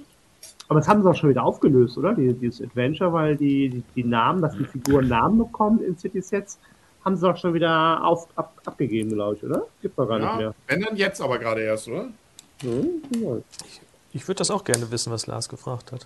[0.69, 2.13] Aber das haben sie auch schon wieder aufgelöst, oder?
[2.13, 6.21] Die, dieses Adventure, weil die, die, die Namen, dass die Figuren Namen bekommen in City
[6.21, 6.59] Sets,
[7.03, 9.63] haben sie auch schon wieder auf, ab, abgegeben, glaube ich, oder?
[9.81, 10.53] Gibt doch gar nicht Ja, mehr.
[10.67, 12.07] wenn dann jetzt aber gerade erst, oder?
[12.61, 13.37] Hm, ja.
[14.13, 16.05] Ich würde das auch gerne wissen, was Lars gefragt hat.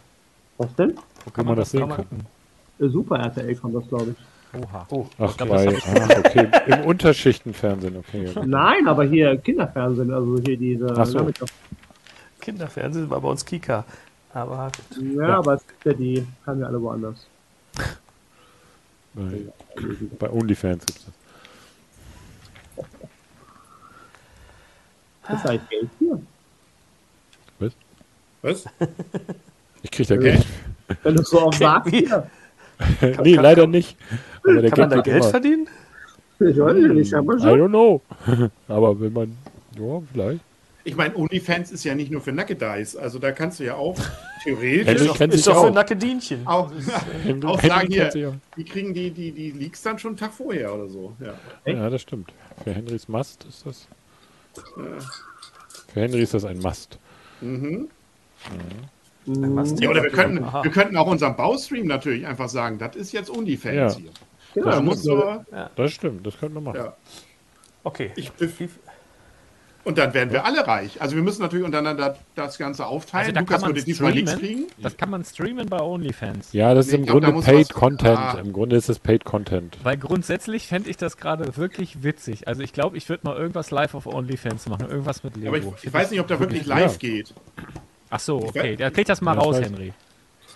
[0.57, 0.95] Was denn?
[1.25, 1.81] Wo Kann man das sehen?
[1.81, 2.19] kann man- gucken?
[2.79, 4.61] Äh, Super RTL kommt das, glaube ich.
[4.63, 4.85] Oha.
[4.91, 6.47] Oh, Ach, ich glaub, bei, ah, okay.
[6.67, 8.29] Im Unterschichtenfernsehen, okay.
[8.45, 10.93] Nein, aber hier Kinderfernsehen, also hier diese.
[10.95, 11.27] Ach so.
[11.27, 11.35] Ich
[12.39, 13.83] Kinderfernsehen war bei uns Kika.
[14.33, 15.37] Aber Ja, Ja.
[15.39, 17.27] aber es gibt ja die, haben wir alle woanders.
[19.13, 19.45] Bei,
[20.19, 21.13] bei OnlyFans gibt es das.
[25.39, 26.21] Ist eigentlich Geld hier.
[28.41, 28.65] Was?
[29.83, 30.45] Ich krieg da Geld.
[31.03, 32.27] Wenn du so auch sagst, ja.
[33.21, 33.95] nee, leider nicht.
[34.43, 35.67] Aber der kann man da Geld immer- verdienen?
[36.39, 37.59] Ich weiß ja nicht, aber I schon.
[37.61, 38.01] don't know.
[38.67, 39.37] Aber wenn man,
[39.77, 40.41] ja, vielleicht.
[40.85, 43.75] Ich meine, OnlyFans ist ja nicht nur für Nacke Dice, also da kannst du ja
[43.75, 43.97] auch
[44.43, 45.73] Henry theoretisch kennt Ist sich doch für auch.
[45.73, 46.45] Nackedinchen.
[46.45, 46.71] auch,
[47.23, 50.17] Henry- auch Henry sagen kennt hier, die kriegen die, die, die Leaks dann schon einen
[50.17, 51.13] Tag vorher oder so.
[51.21, 51.71] Ja.
[51.71, 52.33] Ja, das stimmt.
[52.63, 53.87] Für Henrys Mast ist das.
[55.93, 56.99] Für Henry ist das ein Mast.
[57.41, 57.87] Mhm.
[59.25, 60.63] Was Ja, oder wir könnten, Aha.
[60.65, 63.93] wir könnten auch unserem Baustream natürlich einfach sagen, das ist jetzt OnlyFans Ja.
[64.01, 64.11] hier.
[64.53, 65.45] Genau, Da da muss muss nur,
[65.77, 66.75] Das stimmt, das könnte man machen.
[66.77, 66.97] ja.
[67.85, 68.11] Okay.
[68.15, 68.31] Ich,
[69.83, 71.01] und dann werden wir alle reich.
[71.01, 73.21] Also wir müssen natürlich untereinander das Ganze aufteilen.
[73.25, 74.67] Also da Lukas kann man würde diesmal nichts kriegen.
[74.81, 76.53] Das kann man streamen bei OnlyFans.
[76.53, 78.17] Ja, das Nee, ist im glaub, da Grunde muss Paid was- Content.
[78.17, 78.37] Ah.
[78.43, 79.77] Im Grunde ist es Paid Content.
[79.83, 82.47] Weil grundsätzlich fände ich das gerade wirklich witzig.
[82.47, 84.87] Also ich glaube, ich würde mal irgendwas live auf OnlyFans machen.
[84.89, 85.49] Irgendwas mit Lego.
[85.49, 86.77] Aber ich, ich weiß nicht, ob da wirklich Ja.
[86.79, 87.33] live geht.
[88.09, 88.75] Ach so, okay.
[88.75, 89.91] Da kriegt das mal Ja, raus, Henry.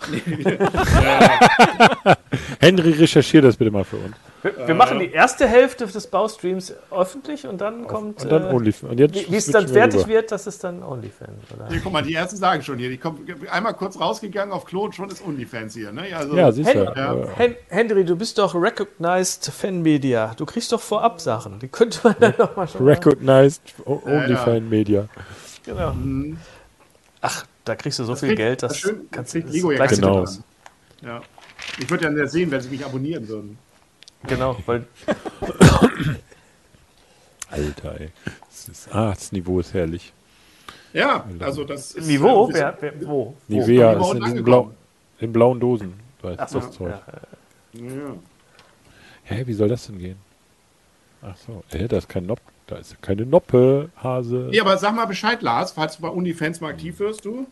[2.60, 4.14] Henry, recherchier das bitte mal für uns.
[4.42, 8.22] Wir, wir machen die erste Hälfte des Baustreams öffentlich und dann kommt.
[8.22, 8.92] Und dann äh, OnlyFans.
[8.92, 10.08] Und jetzt wie es dann wir fertig rüber.
[10.10, 11.30] wird, das ist dann OnlyFans.
[11.56, 11.68] Oder?
[11.68, 12.88] Hier, guck mal, die ersten sagen schon hier.
[12.88, 15.90] Die kommen einmal kurz rausgegangen auf Klo und schon ist OnlyFans hier.
[15.92, 16.04] Ne?
[16.14, 16.86] Also, Ja, siehst du.
[16.86, 17.14] Hen- Ja.
[17.14, 20.32] Äh, Hen Henry, du bist doch Recognized Fan Media.
[20.36, 21.58] Du kriegst doch vorab Sachen.
[21.58, 22.86] Die könnte man dann noch mal schon.
[22.86, 24.18] Recognized O- Ja, ja.
[24.24, 25.08] OnlyFans Media.
[25.64, 25.92] Genau.
[27.20, 29.72] Ach, da kriegst du so viel kriegt- Geld, das, das schön- kannst du kriegt Lego
[29.72, 30.24] ja Genau.
[31.02, 31.20] Ja.
[31.78, 33.58] Ich würde ja sehen, wenn sie mich abonnieren würden.
[34.26, 34.84] Genau, weil
[37.50, 38.10] Alter, ey.
[38.48, 40.12] Das, ist, ah, das Niveau ist herrlich.
[40.92, 42.06] Ja, also das ist.
[42.06, 43.34] Niveau, äh, wer, wer, wo?
[43.46, 44.72] Nivea Niveau ist in diesen blau,
[45.20, 45.94] in blauen Dosen.
[46.22, 46.94] Weißt Ach so, das Zeug.
[47.74, 47.80] ja.
[47.86, 48.14] Ja.
[49.24, 50.16] Hä, wie soll das denn gehen?
[51.22, 54.48] Ach so, äh, da ist kein Nopp, da ist keine Noppe, Hase.
[54.52, 57.46] ja, aber sag mal Bescheid, Lars, falls du bei OnlyFans mal aktiv wirst, du.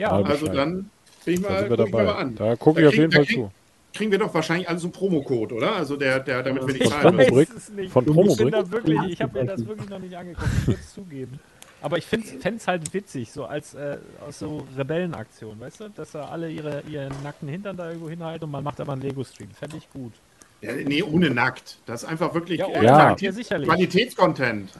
[0.00, 0.56] Ja, Also Bescheid.
[0.56, 0.90] dann
[1.24, 2.34] bin ich da mal, sind wir guck ich mal an.
[2.36, 3.50] Da gucke Da ich auf jeden da Fall krieg- zu.
[3.92, 5.74] Kriegen wir doch wahrscheinlich alle so einen Promocode, oder?
[5.76, 7.28] Also der, der damit wir die zahlen nicht.
[7.32, 7.44] Von
[7.76, 8.52] Ich bin Promobrick?
[8.52, 11.40] da wirklich, ich habe mir das wirklich noch nicht angeguckt, ich würde es zugeben.
[11.82, 13.96] Aber ich fände es halt witzig, so als äh,
[14.26, 15.88] aus so Rebellenaktion, weißt du?
[15.90, 19.02] Dass da alle ihre, ihren nackten Hintern da irgendwo hinhalten und man macht aber einen
[19.02, 19.50] Lego-Stream.
[19.58, 20.12] Fände ich gut.
[20.60, 21.78] Ja, nee, ohne nackt.
[21.86, 23.16] Das ist einfach wirklich Ja, äh, ohne Ja.
[23.64, 24.70] Qualitätscontent.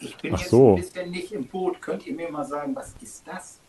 [0.00, 0.70] Ich bin Ach jetzt so.
[0.74, 1.80] ein bisschen nicht im Boot.
[1.80, 3.60] Könnt ihr mir mal sagen, was ist das?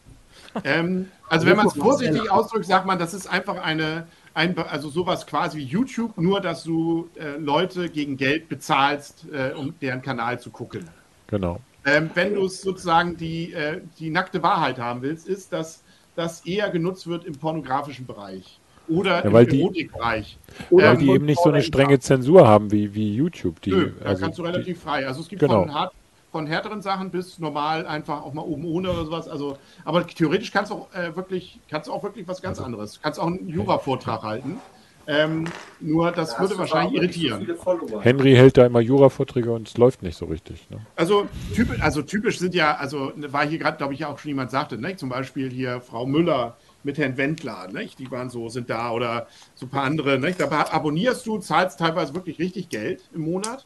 [0.64, 4.90] Ähm, also wenn man es vorsichtig ausdrückt, sagt man, das ist einfach eine, ein, also
[4.90, 10.02] sowas quasi wie YouTube, nur dass du äh, Leute gegen Geld bezahlst, äh, um deren
[10.02, 10.90] Kanal zu gucken.
[11.28, 11.60] Genau.
[11.86, 15.84] Ähm, wenn du es sozusagen die, äh, die nackte Wahrheit haben willst, ist, dass
[16.16, 20.38] das eher genutzt wird im pornografischen Bereich oder Ja, weil im die- Erotikbereich.
[20.70, 23.60] Oder Weil die eben nicht so eine strenge Zensur haben wie, wie YouTube.
[23.62, 25.06] Die, Nö, da also kannst du die- relativ frei.
[25.06, 25.64] Also es gibt Genau.
[25.64, 25.94] von, hart,
[26.36, 29.30] von härteren Sachen bis normal einfach auch mal oben ohne oder sowas.
[29.30, 32.96] Also, aber theoretisch kannst du auch äh, wirklich, kannst du auch wirklich was ganz anderes.
[32.96, 34.60] Du kannst auch einen Jura-Vortrag halten.
[35.08, 35.46] Ähm,
[35.80, 37.56] nur das Da würde wahrscheinlich so irritieren.
[37.56, 38.02] Follower.
[38.02, 40.70] Henry hält da immer Jura-Vorträge und es läuft nicht so richtig.
[40.70, 40.86] Ne?
[40.98, 44.52] Also, typisch, also typisch sind ja, also war hier gerade, glaube ich, auch schon jemand
[44.52, 44.98] sagte, ne?
[44.98, 47.88] zum Beispiel hier Frau Müller mit Herrn Wendler, ne?
[47.98, 50.20] die waren so, sind da oder so ein paar andere.
[50.20, 50.36] Ne?
[50.38, 53.66] Da abonnierst du, zahlst teilweise wirklich richtig Geld im Monat,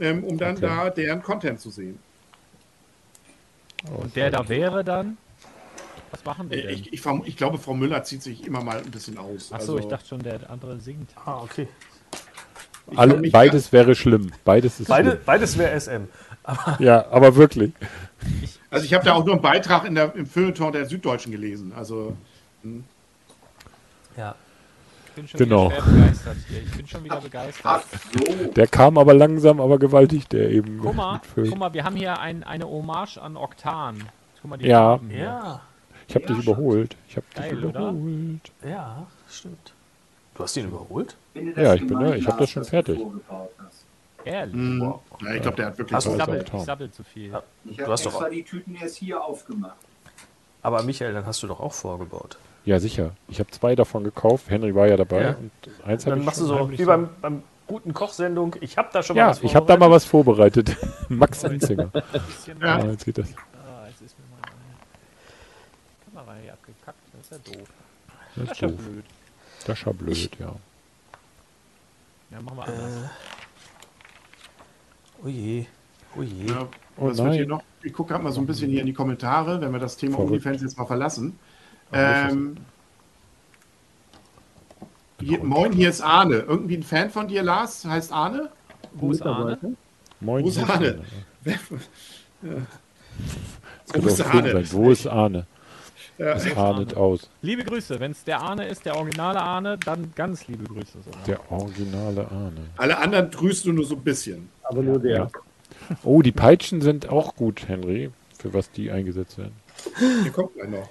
[0.00, 0.66] ähm, um dann Okay.
[0.66, 1.98] da deren Content zu sehen.
[3.90, 5.18] Und der da wäre dann,
[6.10, 6.70] was machen die Äh, denn?
[6.72, 9.52] Ich, ich, ich glaube, Frau Müller zieht sich immer mal ein bisschen aus.
[9.52, 11.10] Achso, Also, ich dachte schon, der andere singt.
[11.16, 11.68] Ah, okay.
[12.94, 14.30] Alle, beides wäre schlimm.
[14.44, 15.22] Beides ist Beide, schlimm.
[15.24, 16.08] beides wäre SM.
[16.78, 17.72] Ja, aber wirklich.
[18.70, 21.72] Also ich habe da auch nur einen Beitrag in der, im Feuilleton der Süddeutschen gelesen.
[21.74, 22.16] Also
[24.16, 24.34] Ja.
[25.16, 25.70] Ich bin schon Genau.
[25.70, 26.62] wieder begeistert hier.
[26.62, 27.62] Ich bin schon wieder begeistert.
[27.64, 27.82] Ach
[28.12, 28.46] so.
[28.52, 30.78] Der kam aber langsam, aber gewaltig, der eben.
[30.82, 34.02] Guck mal, guck mal, wir haben hier ein, eine Hommage an Oktan.
[34.42, 34.98] Guck mal, die Ja.
[35.10, 35.60] Ja,
[36.08, 36.96] Ich habe dich überholt.
[37.08, 37.80] Ich habe dich Geil, oder?
[37.90, 38.52] überholt.
[38.68, 39.72] ja, stimmt.
[40.34, 41.14] Du hast ihn überholt?
[41.34, 42.98] Das Ja, ich bin da, ich hab Lars, das schon fertig.
[44.24, 44.54] Ehrlich.
[44.54, 45.94] mh, ja, ich glaube, der hat wirklich.
[45.94, 46.60] Hast Ich du- sabbel, Oktan.
[46.60, 47.30] ich sabbel zu viel.
[47.30, 47.42] Ja.
[47.66, 49.76] Ich Du habe hast doch extra auch- die Tüten erst hier aufgemacht.
[50.62, 52.36] Aber Michael, dann hast du doch auch vorgebaut.
[52.64, 53.10] Ja, sicher.
[53.28, 54.48] Ich habe zwei davon gekauft.
[54.48, 55.20] Henry war ja dabei.
[55.22, 55.28] Ja.
[55.36, 55.50] Und
[55.86, 58.56] eins habe Dann ich machst du so wie beim, beim guten Kochsendung.
[58.60, 60.76] Ich habe da schon mal Ja, was ich habe da mal was vorbereitet.
[61.08, 61.86] Max Oh, Enzinger.
[62.26, 62.76] Bisschen Ja.
[62.76, 63.28] Ah, jetzt geht das.
[63.28, 66.98] Ah, jetzt ist mir meine Kamera hier abgekackt.
[67.12, 67.68] Das ist ja doof.
[68.36, 68.76] Das Das ist ja doof.
[68.78, 69.04] blöd.
[69.66, 70.54] Das ist ja blöd, ja.
[72.30, 73.10] Ja, machen wir anders.
[75.22, 75.66] Oh je,
[76.16, 76.46] oh je.
[76.48, 76.66] Ja,
[76.96, 77.62] Oh was wird hier noch?
[77.82, 80.16] Ich gucke gerade mal so ein bisschen hier in die Kommentare, wenn wir das Thema
[80.16, 80.30] Verrückt.
[80.32, 81.38] OnlyFans jetzt mal verlassen.
[81.92, 82.56] Ähm,
[85.20, 86.36] hier, moin, hier ist Arne.
[86.36, 87.84] Irgendwie ein Fan von dir, Lars?
[87.84, 88.50] Heißt Arne?
[88.92, 89.58] Wo ist Arne?
[90.20, 90.44] Moin.
[90.44, 91.00] Wo ist Arne?
[93.94, 94.52] Wo ist Arne?
[94.52, 94.72] sein.
[94.72, 95.46] Wo ist Arne?
[96.18, 96.34] Ja.
[96.34, 97.28] Das ahnet aus.
[97.42, 97.98] Liebe Grüße.
[97.98, 100.98] Wenn es der Arne ist, der originale Arne, dann ganz liebe Grüße.
[101.04, 101.24] sogar.
[101.26, 102.68] Der originale Arne.
[102.76, 104.48] Alle anderen grüßt du nur so ein bisschen.
[104.62, 105.16] Aber nur der.
[105.16, 105.30] Ja.
[106.04, 108.10] Oh, die Peitschen sind auch gut, Henry.
[108.38, 109.54] Für was die eingesetzt werden.
[110.22, 110.88] Hier kommt noch.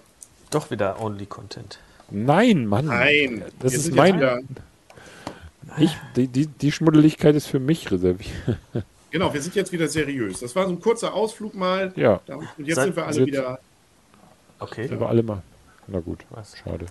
[0.54, 1.80] Doch wieder Only Content.
[2.10, 2.86] Nein, Mann.
[2.86, 4.48] Nein, Das ist sind mein-
[5.78, 8.32] Ich, die, die, die Schmuddeligkeit ist für mich reserviert.
[9.12, 10.40] Genau, wir sind jetzt wieder seriös.
[10.40, 11.94] Das war so ein kurzer Ausflug mal.
[11.96, 12.20] Ja,
[12.58, 13.60] Und jetzt Seit- sind wir alle jetzt- wieder.
[14.58, 14.88] Okay.
[14.88, 15.44] sind wir alle mal.
[15.86, 16.58] Na gut, Was?
[16.58, 16.88] schade.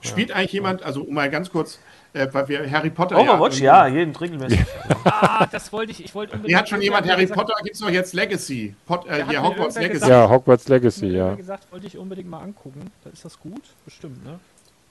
[0.00, 1.80] Spielt eigentlich jemand, also um mal ganz kurz,
[2.14, 3.18] äh, weil wir Harry Potter.
[3.18, 4.64] Overwatch, ja, jeden regelmäßig.
[5.06, 6.02] Ah, das wollte ich.
[6.02, 6.48] Ich wollte unbedingt.
[6.50, 8.74] Hier hat schon jemand Harry gesagt- Potter, gibt es doch jetzt Legacy.
[8.86, 9.92] Pot, äh, hier mir Hogwarts Legacy.
[9.92, 11.34] gesagt- Ja, Hogwarts Legacy, mir ja.
[11.34, 12.90] gesagt, wollte ich unbedingt mal angucken.
[13.04, 13.60] Da ist das gut?
[13.84, 14.38] Bestimmt, ne?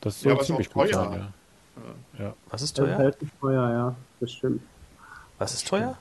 [0.02, 1.04] Das Ja, soll ist ziemlich auch gut teuer.
[1.12, 1.34] sein,
[2.20, 2.34] ja.
[2.50, 3.14] Was ist Das ist teuer?
[3.42, 3.96] teuer, ja.
[4.20, 4.62] Das stimmt.
[5.40, 5.98] Was ist teuer?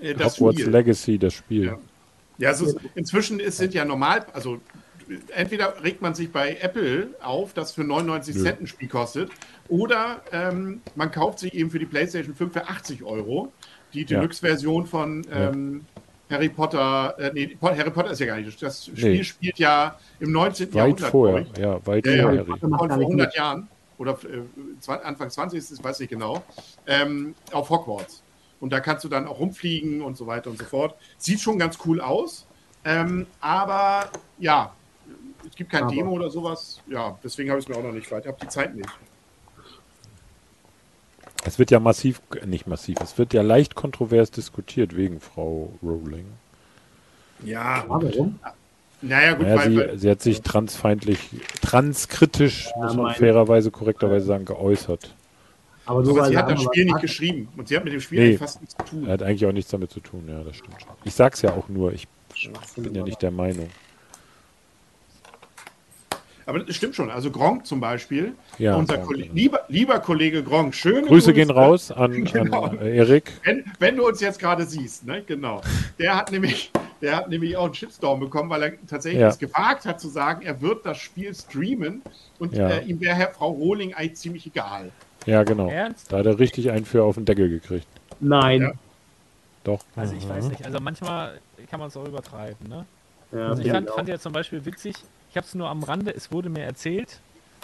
[0.00, 0.72] Äh, das Hogwarts Spiel.
[0.72, 1.64] Legacy, das Spiel.
[1.66, 1.78] Ja.
[2.38, 4.60] Ja, es ist, inzwischen ist, sind ja normal, also
[5.34, 8.42] entweder regt man sich bei Apple auf, das für 99 Nö.
[8.42, 9.30] Cent ein Spiel kostet,
[9.68, 13.52] oder ähm, man kauft sich eben für die PlayStation 5 für 80 Euro
[13.92, 14.06] die Ja.
[14.20, 15.84] Deluxe-Version von ähm,
[16.30, 17.14] Harry Potter.
[17.18, 18.60] Äh, nee, Harry Potter ist ja gar nicht.
[18.62, 19.24] Das Spiel Nee.
[19.24, 20.68] spielt ja im 19.
[20.68, 21.10] Weit Jahrhundert.
[21.10, 22.22] vorher, ja, weit ja.
[22.22, 22.44] vorher.
[22.46, 22.56] Vor
[22.88, 23.34] nicht 100 mit.
[23.36, 23.68] Jahren
[23.98, 26.42] oder äh, Anfang 20 ist es, weiß ich genau,
[26.86, 28.22] ähm, auf Hogwarts.
[28.60, 30.96] Und da kannst du dann auch rumfliegen und so weiter und so fort.
[31.18, 32.46] Sieht schon ganz cool aus,
[32.84, 34.08] ähm, aber
[34.38, 34.72] ja,
[35.48, 35.92] es gibt kein Aber.
[35.92, 36.80] Demo oder sowas.
[36.88, 38.26] Ja, deswegen habe ich es mir auch noch nicht weiter.
[38.26, 38.88] Ich habe die Zeit nicht.
[41.44, 45.72] Es wird ja massiv, äh, nicht massiv, es wird ja leicht kontrovers diskutiert wegen Frau
[45.82, 46.24] Rowling.
[47.44, 48.38] Ja, warum?
[49.02, 51.18] naja, gut, Naja, weil, sie, weil, sie hat sich transfeindlich,
[51.60, 55.14] transkritisch, muss man meine- fairerweise, korrekterweise sagen, geäußert.
[55.86, 57.48] Aber nur aber sie hat das Spiel nicht geschrieben.
[57.58, 58.24] Und sie hat mit dem Spiel Nee.
[58.28, 59.06] eigentlich fast nichts zu tun.
[59.06, 60.92] Er hat eigentlich auch nichts damit zu tun, ja, das stimmt schon.
[61.04, 62.08] Ich sag's ja auch nur, ich
[62.76, 63.68] bin ja nicht der Meinung.
[66.46, 67.10] Aber das stimmt schon.
[67.10, 69.34] Also Gronk zum Beispiel, Ja, unser Gronk, Kollege, genau.
[69.40, 72.64] lieber, lieber Kollege Gronk, schöne Grüße gehen raus an, Genau.
[72.64, 73.32] an äh, Erik.
[73.44, 75.22] Wenn, wenn du uns jetzt gerade siehst, ne?
[75.26, 75.60] genau.
[75.98, 79.28] Der hat nämlich, der hat nämlich auch einen Shitstorm bekommen, weil er tatsächlich Ja.
[79.28, 82.02] es gewagt hat zu sagen, er wird das Spiel streamen
[82.38, 82.68] und Ja.
[82.70, 84.90] äh, ihm wäre Herr Frau Rohling eigentlich ziemlich egal.
[85.26, 85.68] Ja, genau.
[85.70, 86.12] Ernst?
[86.12, 87.86] Da hat er richtig einen für auf den Deckel gekriegt.
[88.20, 88.60] Nein.
[88.60, 88.72] Ja.
[89.64, 89.80] Doch.
[89.96, 90.62] Also ich weiß nicht.
[90.64, 91.40] Also manchmal
[91.70, 92.84] kann man es auch übertreiben, ne?
[93.32, 94.94] Ja, Also ich ja, fand, fand ja zum Beispiel witzig,
[95.34, 97.18] ich habe es nur am Rande, es wurde mir erzählt,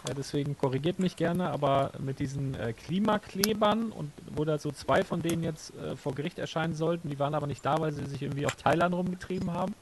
[0.08, 5.04] ja, deswegen korrigiert mich gerne, aber mit diesen äh, Klimaklebern und wo da so zwei
[5.04, 8.04] von denen jetzt äh, vor Gericht erscheinen sollten, die waren aber nicht da, weil sie
[8.06, 9.76] sich irgendwie auf Thailand rumgetrieben haben.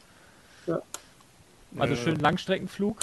[0.67, 0.83] Ja.
[1.79, 1.97] Also Äh.
[1.97, 2.99] schön Langstreckenflug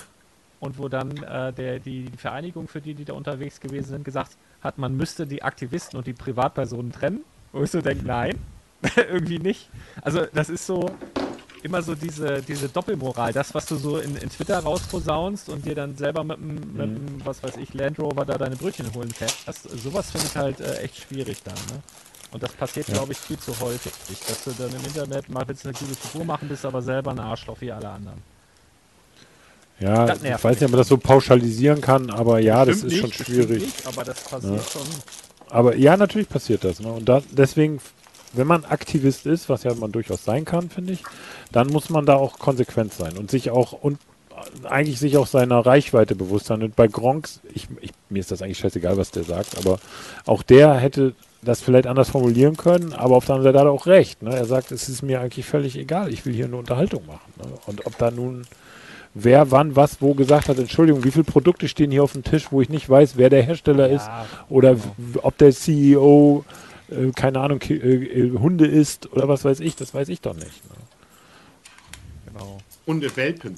[0.59, 4.03] und wo dann äh, der, die, die Vereinigung für die, die da unterwegs gewesen sind,
[4.03, 7.21] gesagt hat, man müsste die Aktivisten und die Privatpersonen trennen.
[7.53, 8.37] Wo ich so denke, nein,
[8.97, 9.67] irgendwie nicht.
[10.03, 10.91] Also das ist so,
[11.65, 15.75] immer so diese, diese Doppelmoral, das, was du so in, in Twitter rausposaunst und dir
[15.75, 19.11] dann selber mit dem, mit dem, was weiß ich, Land Rover da deine Brötchen holen
[19.11, 21.81] fährst, sowas finde ich halt äh, echt schwierig dann, ne?
[22.31, 23.93] Und das passiert, glaube ich, viel zu häufig,
[24.27, 27.19] dass du dann im Internet mal willst eine gute Figur machen, bist aber selber ein
[27.19, 28.21] Arschloch wie alle anderen.
[29.79, 32.99] Ja, ich weiß nicht, ob man das so pauschalisieren kann, aber ja, das Stimmt ist
[32.99, 33.61] schon nicht, schwierig.
[33.63, 34.61] Nicht, aber das passiert Ja.
[34.61, 34.87] schon.
[35.49, 36.79] Aber ja, natürlich passiert das.
[36.79, 36.91] Ne?
[36.91, 37.79] Und da, deswegen,
[38.35, 41.03] wenn man Aktivist ist, was ja man durchaus sein kann, finde ich,
[41.51, 43.97] dann muss man da auch konsequent sein und sich auch und
[44.65, 46.61] eigentlich sich auch seiner Reichweite bewusst sein.
[46.61, 49.79] Und bei Gronks, ich, ich, mir ist das eigentlich scheißegal, was der sagt, aber
[50.25, 53.71] auch der hätte das vielleicht anders formulieren können, aber auf der anderen Seite hat er
[53.71, 54.21] auch recht.
[54.23, 54.35] Ne?
[54.35, 57.33] Er sagt, es ist mir eigentlich völlig egal, ich will hier eine Unterhaltung machen.
[57.37, 57.45] Ne?
[57.65, 58.45] Und ob da nun
[59.17, 62.47] wer wann was wo gesagt hat, Entschuldigung, wie viele Produkte stehen hier auf dem Tisch,
[62.51, 64.83] wo ich nicht weiß, wer der Hersteller ist Ja, oder w-
[65.21, 66.43] ob der CEO,
[66.89, 70.35] äh, keine Ahnung, äh, äh, Hunde ist oder was weiß ich, das weiß ich doch
[70.35, 70.63] nicht.
[70.69, 70.75] Ne?
[72.27, 72.57] genau.
[72.87, 73.57] Hundewelpen.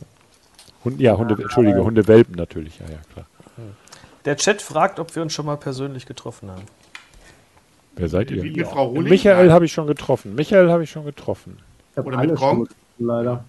[0.83, 3.25] Hund, ja, Hunde, Entschuldige, Hundewelpen natürlich, ja, ja, klar.
[4.25, 6.63] Der Chat fragt, ob wir uns schon mal persönlich getroffen haben.
[7.95, 8.43] Wer seid ihr?
[8.43, 9.09] Wie Frau Rohling?
[9.09, 10.35] Michael habe ich schon getroffen.
[10.35, 11.57] Michael habe ich schon getroffen.
[11.95, 12.69] Ich Oder mit Gronk?
[12.99, 13.43] Leider.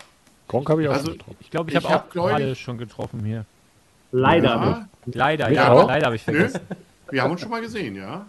[0.47, 1.37] Gronk habe ich auch Also- schon getroffen.
[1.41, 3.45] Ich glaube, ich, Ich habe hab, auch alle schon getroffen hier.
[4.11, 4.49] Leider.
[4.49, 5.89] Ja, Leider, ja, auch?
[5.89, 6.35] leider habe ich nö.
[6.35, 6.61] vergessen.
[7.11, 8.27] Wir haben uns schon mal gesehen, ja.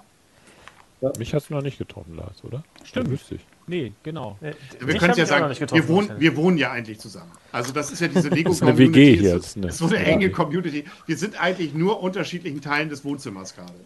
[1.17, 2.63] Mich hast du noch nicht getroffen, Lars, oder?
[2.83, 3.07] Stimmt.
[3.07, 3.41] Ja, wüsste ich.
[3.67, 4.37] Nee, genau.
[4.41, 4.53] Wir
[4.85, 7.31] Mich können ja sagen, wir wohnen, wir wohnen ja eigentlich zusammen.
[7.53, 9.85] Also das ist ja diese lego ist eine WG hier, Es ist eine- ist so
[9.87, 10.01] eine Ja.
[10.03, 10.83] enge Community.
[11.05, 13.73] Wir sind eigentlich nur unterschiedlichen Teilen des Wohnzimmers gerade.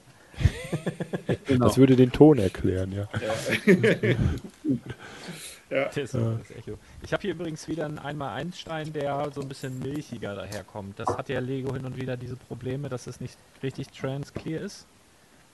[1.45, 1.68] Genau.
[1.68, 3.07] Das würde den Ton erklären, ja.
[5.69, 6.77] Das das Echo.
[7.02, 10.99] Ich habe hier übrigens wieder einen 1x1-Stein, der so ein bisschen milchiger daherkommt.
[10.99, 14.85] Das hat ja Lego hin und wieder diese Probleme, dass es nicht richtig transclear ist.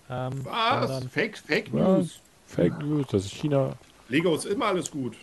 [0.09, 0.87] Ähm, Was?
[0.89, 1.73] sondern- Fake, Fake?
[1.73, 2.19] News.
[2.47, 3.73] Fake News, das ist China.
[4.07, 5.15] Lego ist immer alles gut.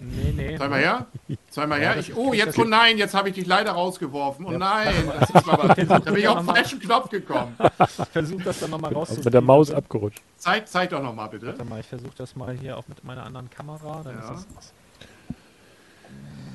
[0.00, 0.58] Nee, nee.
[0.58, 1.06] Zeig mal her.
[1.50, 2.00] Zeig mal Ja, her.
[2.00, 4.44] Ich, oh, jetzt, oh nein, jetzt habe ich dich leider rausgeworfen.
[4.44, 7.56] Oh nein, das ist aber, da bin ich auf den falschen Knopf gekommen.
[7.78, 9.24] Ich versuche das dann nochmal rauszufinden.
[9.26, 10.20] Mit der Maus abgerutscht.
[10.36, 11.46] Zeig, zeig doch nochmal bitte.
[11.46, 14.00] Warte mal, ich versuche das mal hier auch mit meiner anderen Kamera.
[14.02, 14.34] Dann Ja.
[14.34, 14.72] ist das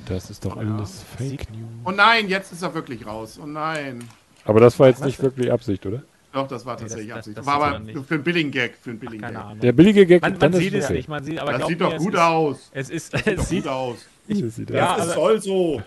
[0.05, 1.69] Das ist doch alles Fake News.
[1.85, 3.39] Oh nein, jetzt ist er wirklich raus.
[3.41, 4.03] Oh nein.
[4.43, 6.03] Aber das war jetzt nicht wirklich Absicht, oder?
[6.31, 7.37] Doch, das war Nee, das- tatsächlich das- Absicht.
[7.39, 8.75] das war sieht aber für einen billigen Gag.
[8.81, 9.45] Für einen billigen keine Gag.
[9.45, 9.59] Ahnung.
[9.61, 11.85] Der billige Gag, Man, man ist sieht es nicht, man sieht, aber Das sieht mir,
[11.87, 12.69] doch es gut ist, aus.
[12.71, 13.97] Es ist, Das es sieht sieht, doch gut aus.
[14.41, 15.81] Das sieht Ja, Das aber- soll so.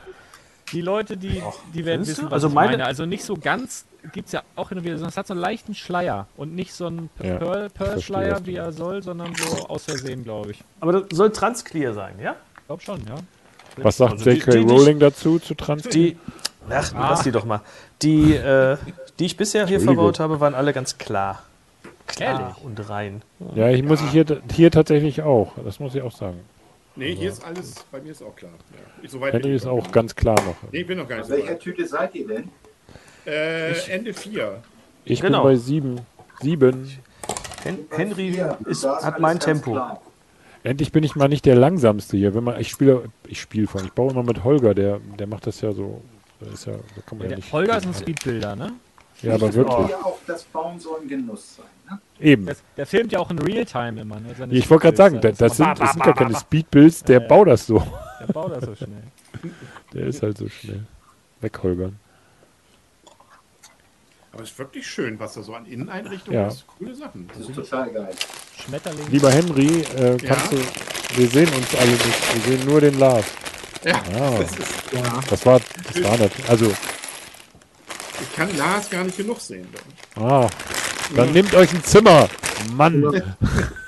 [0.73, 1.41] die Leute, die,
[1.75, 2.85] die werden wissen, was Also ich meine-.
[2.85, 4.97] Also nicht so ganz gibt es ja auch hin und wieder.
[4.99, 8.73] Das hat so einen leichten Schleier und nicht so einen Pearl- Pearl-Schleier, du wie er
[8.73, 10.65] soll, sondern so aus Versehen, glaube ich.
[10.81, 12.35] Aber das soll transclear sein, ja?
[12.59, 13.15] Ich glaube schon, ja.
[13.77, 14.59] Was sagt Also J.K.
[14.61, 15.85] Rowling dazu, zu Trans?
[15.89, 16.17] Die,
[16.69, 17.61] ach, lass die doch mal.
[18.03, 18.77] Die, äh,
[19.19, 21.43] die ich bisher hier verbaut habe, waren alle ganz klar.
[22.07, 22.65] Klar Ehrlich?
[22.65, 23.23] und rein.
[23.55, 25.53] Ja, ich muss ich hier, hier tatsächlich auch.
[25.65, 26.41] Das muss ich auch sagen.
[26.95, 28.53] Nee, hier ist alles, bei mir ist auch klar.
[28.73, 28.79] Ja.
[29.03, 30.57] Ich, soweit Henry ist ich auch ganz klar noch.
[30.73, 31.59] Nee, ich bin noch gar nicht so welcher.
[31.59, 32.49] Tüte seid ihr denn?
[33.25, 34.63] Äh, Ende 4.
[35.05, 35.43] Ich Genau.
[35.43, 36.01] bin bei sieben.
[36.43, 36.91] Sieben.
[37.63, 39.73] Hen Henry ist, hat mein Tempo.
[39.73, 40.03] klar.
[40.65, 42.35] Endlich bin ich mal nicht der langsamste hier.
[42.35, 43.85] Wenn man, ich spiele, ich spiele von.
[43.85, 44.75] Ich baue immer mit Holger.
[44.75, 46.03] Der, der macht das ja so.
[46.53, 47.53] Ist ja, da kann man ja Der nicht.
[47.53, 48.73] Holger ist ein Speedbuilder, ne?
[49.23, 49.89] Ja, aber Ich wirklich.
[49.89, 51.67] ja auch, das Bauen soll ein Genuss sein.
[51.91, 52.01] Ne?
[52.21, 52.47] Eben.
[52.47, 54.19] Der, der filmt ja auch in Realtime immer.
[54.21, 54.35] Ne?
[54.37, 57.05] Seine Ich wollte gerade sagen, das, das, sind, das sind gar keine Speedbuilds.
[57.05, 57.83] Der baut das so.
[58.21, 59.03] Der baut das so schnell.
[59.93, 60.85] Der ist halt so schnell.
[61.41, 61.91] Weg, Holger.
[64.33, 66.49] Aber es ist wirklich schön, was da so an Inneneinrichtungen Ja.
[66.49, 66.65] ist.
[66.67, 67.29] Coole Sachen.
[67.29, 68.15] Das ist total geil.
[68.65, 69.07] Schmetterling.
[69.11, 70.59] Lieber Henry, äh, kannst Ja?
[70.59, 71.19] du.
[71.19, 72.35] Wir sehen uns alle nicht.
[72.47, 73.27] Wir sehen nur den Lars.
[73.85, 75.21] Ja, Ah, das ist, Ja.
[75.29, 75.61] das war,
[75.93, 76.49] das war nicht.
[76.49, 76.73] Also,
[78.23, 79.67] ich kann Lars gar nicht genug sehen.
[80.17, 80.49] ah,
[81.17, 82.29] dann nehmt euch ein Zimmer.
[82.75, 83.03] Mann.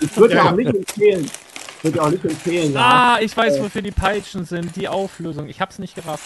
[0.01, 0.45] Ich würde Ja.
[0.51, 1.31] auch nicht empfehlen.
[1.79, 2.73] Ich würde auch nicht empfehlen.
[2.73, 3.19] Lars.
[3.19, 4.75] Ah, ich weiß, wofür die Peitschen sind.
[4.77, 5.49] Die Auflösung.
[5.49, 6.25] Ich hab's nicht gerafft.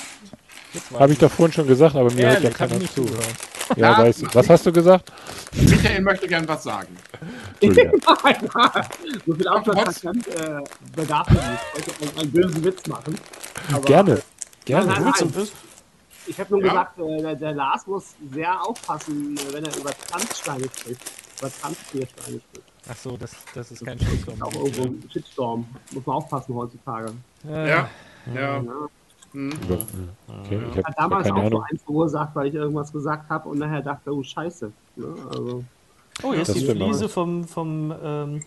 [0.98, 2.94] Habe ich doch vorhin schon gesagt, aber mir hört ja Ehrlich, hab ich keiner nicht
[2.94, 3.04] zu.
[3.04, 3.26] zugehört.
[3.76, 3.98] Ja, Ja.
[3.98, 4.26] weißt du.
[4.34, 5.12] Was hast du gesagt?
[5.52, 6.96] Michael möchte gern was sagen.
[9.26, 10.60] So viel Aufmerksamkeit äh,
[10.94, 11.60] bedarf mir nicht.
[11.76, 13.14] Ich wollte einen, einen bösen Witz machen.
[13.72, 14.22] Aber Gerne.
[14.64, 14.86] Gerne.
[14.86, 15.48] Nein, nein, nein.
[16.28, 16.68] Ich habe nur Ja.
[16.70, 21.00] gesagt, äh, der, der Lars muss sehr aufpassen, äh, wenn er über Tanzsteine spricht.
[21.40, 22.66] Über Tanztiersteine spricht.
[22.90, 24.42] Ach so, das, das ist kein Shitstorm.
[24.42, 25.66] Auch irgendwo ein Shitstorm.
[25.92, 27.12] Muss man aufpassen heutzutage.
[27.44, 27.66] Ja.
[27.66, 27.88] Ja.
[28.34, 28.62] Ja.
[29.34, 33.82] Okay, ich habe damals auch so eins verursacht, weil ich irgendwas gesagt habe und nachher
[33.82, 34.72] dachte, oh Scheiße.
[34.96, 35.06] Ne?
[35.30, 35.64] Also,
[36.22, 38.42] Oh, hier ist Das die Fliese vom, vom ähm,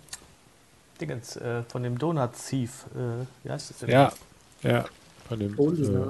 [1.00, 2.86] Dingens, äh, von dem Donut Thief.
[2.96, 3.90] Äh, wie heißt das denn?
[3.90, 4.12] Ja,
[4.62, 4.84] ja.
[5.30, 5.58] Von dem.
[5.58, 6.08] Only, Äh, ja.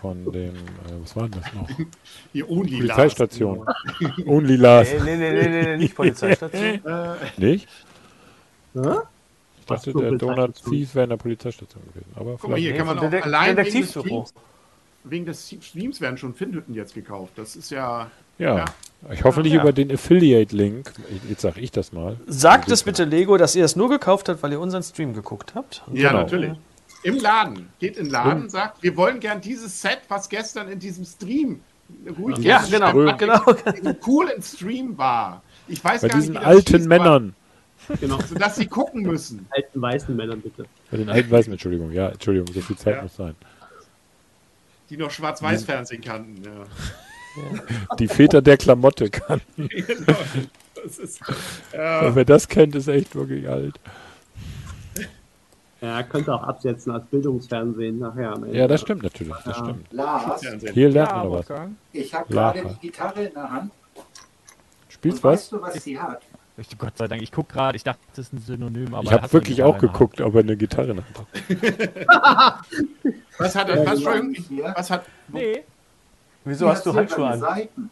[0.00, 0.54] Von dem.
[0.54, 1.68] Äh, was war denn das noch?
[2.32, 3.64] Ihr Only Polizeistation.
[4.26, 4.88] Only Lars.
[4.92, 6.80] Nee, nee, nee, nee, nee, nee, nicht Polizeistation.
[7.36, 7.68] Nicht?
[8.74, 8.80] Hä?
[9.60, 10.72] Ich dachte, der Donut Polizeistation?
[10.74, 12.10] Thief wäre in der Polizeistation gewesen.
[12.16, 13.90] Aber Guck mal, hier kann man auch allein wegen des.
[13.90, 14.34] Streams,
[15.04, 17.32] wegen des Streams werden schon Finnhütten jetzt gekauft.
[17.36, 18.10] Das ist ja.
[18.38, 18.56] Ja.
[18.58, 18.64] Ja.
[19.12, 19.60] Ich hoffe nicht Ja.
[19.62, 20.92] über den Affiliate-Link.
[21.28, 22.16] Jetzt sag ich das mal.
[22.26, 25.54] Sagt es bitte Lego, dass ihr es nur gekauft habt, weil ihr unseren Stream geguckt
[25.54, 25.82] habt.
[25.86, 26.22] Und Ja, Genau.
[26.22, 26.52] natürlich.
[27.04, 27.68] Im Laden.
[27.78, 31.60] Geht in den Laden, sagt, wir wollen gern dieses Set, was gestern in diesem Stream
[32.18, 33.50] ruhig Ja, gestern genau, stand, genau.
[33.66, 35.42] in diesem coolen Stream war.
[35.68, 37.34] Ich weiß Bei gar nicht, diesen wie das alten hieß, Männern.
[38.00, 38.18] Genau.
[38.22, 39.46] Sodass sie gucken müssen.
[39.50, 40.64] Alten weißen Männern bitte.
[40.90, 41.92] Bei den alten Weißen, Entschuldigung.
[41.92, 43.02] Ja, Entschuldigung, so viel Zeit Ja.
[43.02, 43.34] muss sein.
[44.88, 46.42] Die noch Schwarz-Weiß-Fernsehen kannten.
[46.42, 46.64] Ja.
[47.98, 49.40] Die Väter der Klamotte kann.
[49.56, 50.16] Genau.
[50.82, 51.20] Das ist,
[51.72, 53.74] ja, Wer das kennt, ist echt wirklich alt.
[55.84, 58.32] Ja, könnte auch absetzen als Bildungsfernsehen nachher.
[58.32, 58.56] am Ende.
[58.56, 59.34] Ja, das stimmt natürlich.
[59.44, 59.92] Das stimmt.
[59.92, 60.40] Lars.
[60.72, 61.46] Hier lernt Ja, man was.
[61.92, 63.70] Ich habe gerade die Gitarre in der Hand.
[64.88, 65.40] Spielst und was?
[65.40, 66.22] weißt du, was sie hat?
[66.56, 69.10] Ich, Gott sei Dank, ich guck gerade, ich dachte, das ist ein Synonym, aber Ich
[69.10, 72.64] er habe wirklich auch geguckt, ob er eine Gitarre in der Hand hat.
[73.38, 74.04] was hat Ja, was,
[74.76, 75.04] was hat.
[75.28, 75.64] Nee,
[76.44, 77.40] Wieso hast du Handschuhe an?
[77.40, 77.90] Seiten.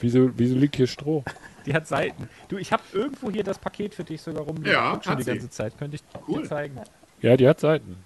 [0.00, 1.24] Wieso, wieso liegt hier Stroh?
[1.66, 2.28] die hat Seiten.
[2.48, 4.64] Du, ich habe irgendwo hier das Paket für dich sogar rum.
[4.64, 5.30] Ja, schon die sie.
[5.32, 5.76] ganze Zeit.
[5.78, 6.42] Könnte ich Cool.
[6.42, 6.80] dir zeigen.
[7.20, 7.96] Ja, die hat Seiten.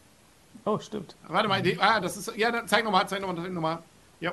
[0.65, 1.17] Oh, stimmt.
[1.29, 2.37] Warte mal, die, ah, das ist.
[2.37, 3.79] Ja, dann zeig nochmal, zeig nochmal, zeig nochmal.
[4.21, 4.33] Ja,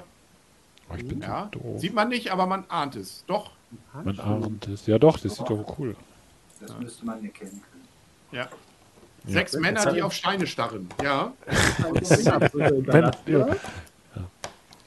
[0.89, 1.49] Oh, ich bin ja.
[1.53, 1.79] so doof.
[1.79, 3.23] Sieht man nicht, aber man ahnt es.
[3.27, 3.51] Doch.
[3.93, 4.85] Man ahnt es.
[4.85, 5.95] Ja doch, das sieht doch cool.
[6.59, 7.87] Das müsste man erkennen können.
[8.31, 8.47] Ja.
[9.25, 10.89] Sechs Männer, die auf Steine starren.
[11.01, 11.31] Ja.
[13.25, 13.47] Ja.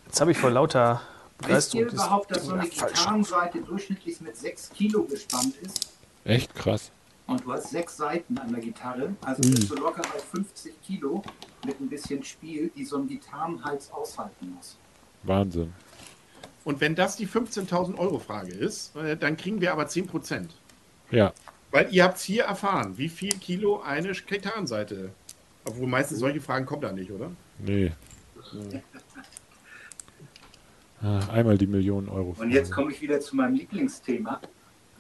[0.07, 1.01] Jetzt habe ich vor lauter
[1.41, 1.85] Wisst ihr Begeisterung.
[1.87, 5.93] das- überhaupt, dass so eine Gitarrenseite durchschnittlich mit 6 Kilo gespannt ist?
[6.25, 6.91] Echt krass.
[7.27, 9.55] Und du hast sechs Seiten an der Gitarre, also Mhm.
[9.55, 11.23] bist du locker bei 50 Kilo
[11.65, 14.77] mit ein bisschen Spiel, die so ein Gitarrenhals aushalten muss.
[15.25, 15.73] Wahnsinn.
[16.65, 20.53] Und wenn das die 15.000 Euro Frage ist, äh, dann kriegen wir aber 10 Prozent.
[21.11, 21.33] Ja.
[21.73, 25.11] Weil ihr habt hier erfahren, wie viel Kilo eine Gitarrenseite.
[25.65, 27.33] Obwohl meistens solche Fragen kommen da nicht, oder?
[27.59, 27.93] Nee.
[31.33, 32.35] Einmal die Millionen Euro.
[32.39, 34.41] Und jetzt komme ich wieder zu meinem Lieblingsthema.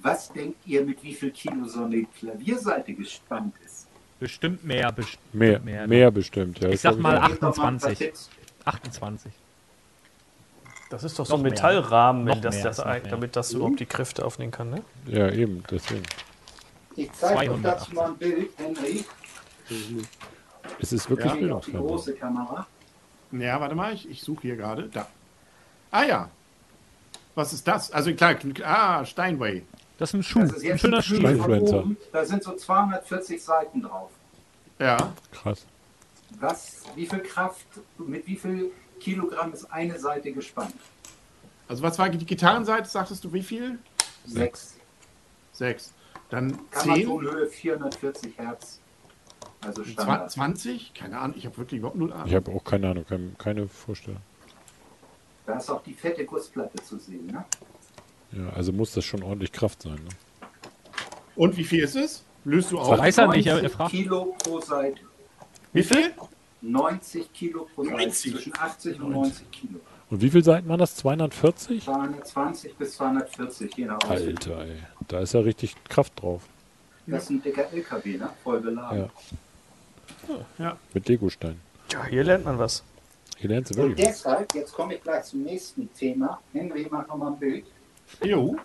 [0.02, 3.88] Was denkt ihr, mit wie viel Kilo so eine Klavierseite gespannt ist?
[4.20, 4.92] Bestimmt mehr.
[4.92, 6.12] Bestimmt mehr, mehr, mehr, ne?
[6.12, 6.60] bestimmt.
[6.60, 7.28] Ja, Ich sag mal auch.
[7.28, 7.98] Gebt doch mal ein paar 28.
[7.98, 8.30] Tipps.
[8.64, 9.32] 28.
[10.90, 11.50] Das ist doch so ein mehr.
[11.50, 13.00] Metallrahmen, wenn das, mehr das mehr.
[13.00, 14.82] damit das überhaupt die Kräfte aufnehmen kann, ne?
[15.06, 16.02] Ja, eben, deswegen.
[16.94, 17.62] Ich zeige euch 280.
[17.62, 19.04] dazu mal ein Bild, Henry.
[20.80, 22.66] Es ist wirklich Ja, auf die große Kamera.
[23.32, 24.88] Ja, warte mal, ich, ich suche hier gerade.
[24.88, 25.08] Da.
[25.96, 26.30] Ah ja.
[27.34, 27.90] Was ist das?
[27.90, 29.62] Also klar, ah, Steinway.
[29.96, 30.40] Das ist ein Schuh.
[30.40, 31.16] Das ist Ein jetzt schöner Schuh.
[31.16, 31.96] Oben.
[32.12, 34.10] Da sind so 240 Seiten drauf.
[34.78, 35.14] Ja.
[35.32, 35.64] Krass.
[36.38, 37.64] Was, wie viel Kraft,
[37.96, 40.74] mit wie viel Kilogramm ist eine Seite gespannt?
[41.66, 43.78] Also was war die Gitarrenseite, sagtest du, wie viel?
[44.26, 44.74] Sechs.
[45.52, 45.94] Sechs.
[46.28, 47.06] Dann zehn?
[47.06, 48.80] Kammertonhöhe 440 Hertz.
[49.62, 50.30] Also Standard.
[50.30, 50.92] 20?
[50.92, 52.26] Keine Ahnung, ich habe wirklich überhaupt null Ahnung.
[52.26, 54.20] Ich habe auch keine Ahnung, kein, keine Vorstellung.
[55.46, 57.26] Da ist auch die fette Gussplatte zu sehen.
[57.26, 57.44] Ne?
[58.32, 59.94] Ja, also muss das schon ordentlich Kraft sein.
[59.94, 60.10] Ne?
[61.36, 62.24] Und wie viel ist es?
[62.44, 62.98] Löst du auch?
[62.98, 63.90] Weiß er nicht, er, 90 fragt.
[63.90, 65.00] Kilo pro Seite.
[65.72, 66.12] Wie viel?
[66.62, 67.96] 90 Kilo pro Seite.
[67.96, 68.32] 90.
[68.32, 69.80] Zwischen 80 und 90 Kilo.
[70.08, 70.96] Und wie viel Seiten waren das?
[70.96, 71.84] 240?
[71.84, 74.28] 220 bis 240, je nach Ausführung.
[74.28, 74.76] Alter, ey.
[75.08, 76.42] Da ist ja richtig Kraft drauf.
[77.06, 78.30] Das ist ein dicker LKW, ne?
[78.42, 79.10] voll beladen.
[80.58, 80.76] Ja.
[80.92, 81.60] Mit Legostein.
[81.88, 82.82] Tja, hier lernt man was.
[83.42, 86.40] Und deshalb, jetzt komme ich gleich zum nächsten Thema.
[86.52, 87.66] Henry, mach nochmal ein Bild.
[88.22, 88.56] Jo.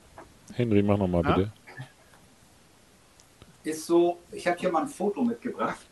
[0.53, 1.35] Henry, mach nochmal Ja.
[1.35, 1.51] bitte.
[3.63, 5.85] Ist so, ich habe hier mal ein Foto mitgebracht.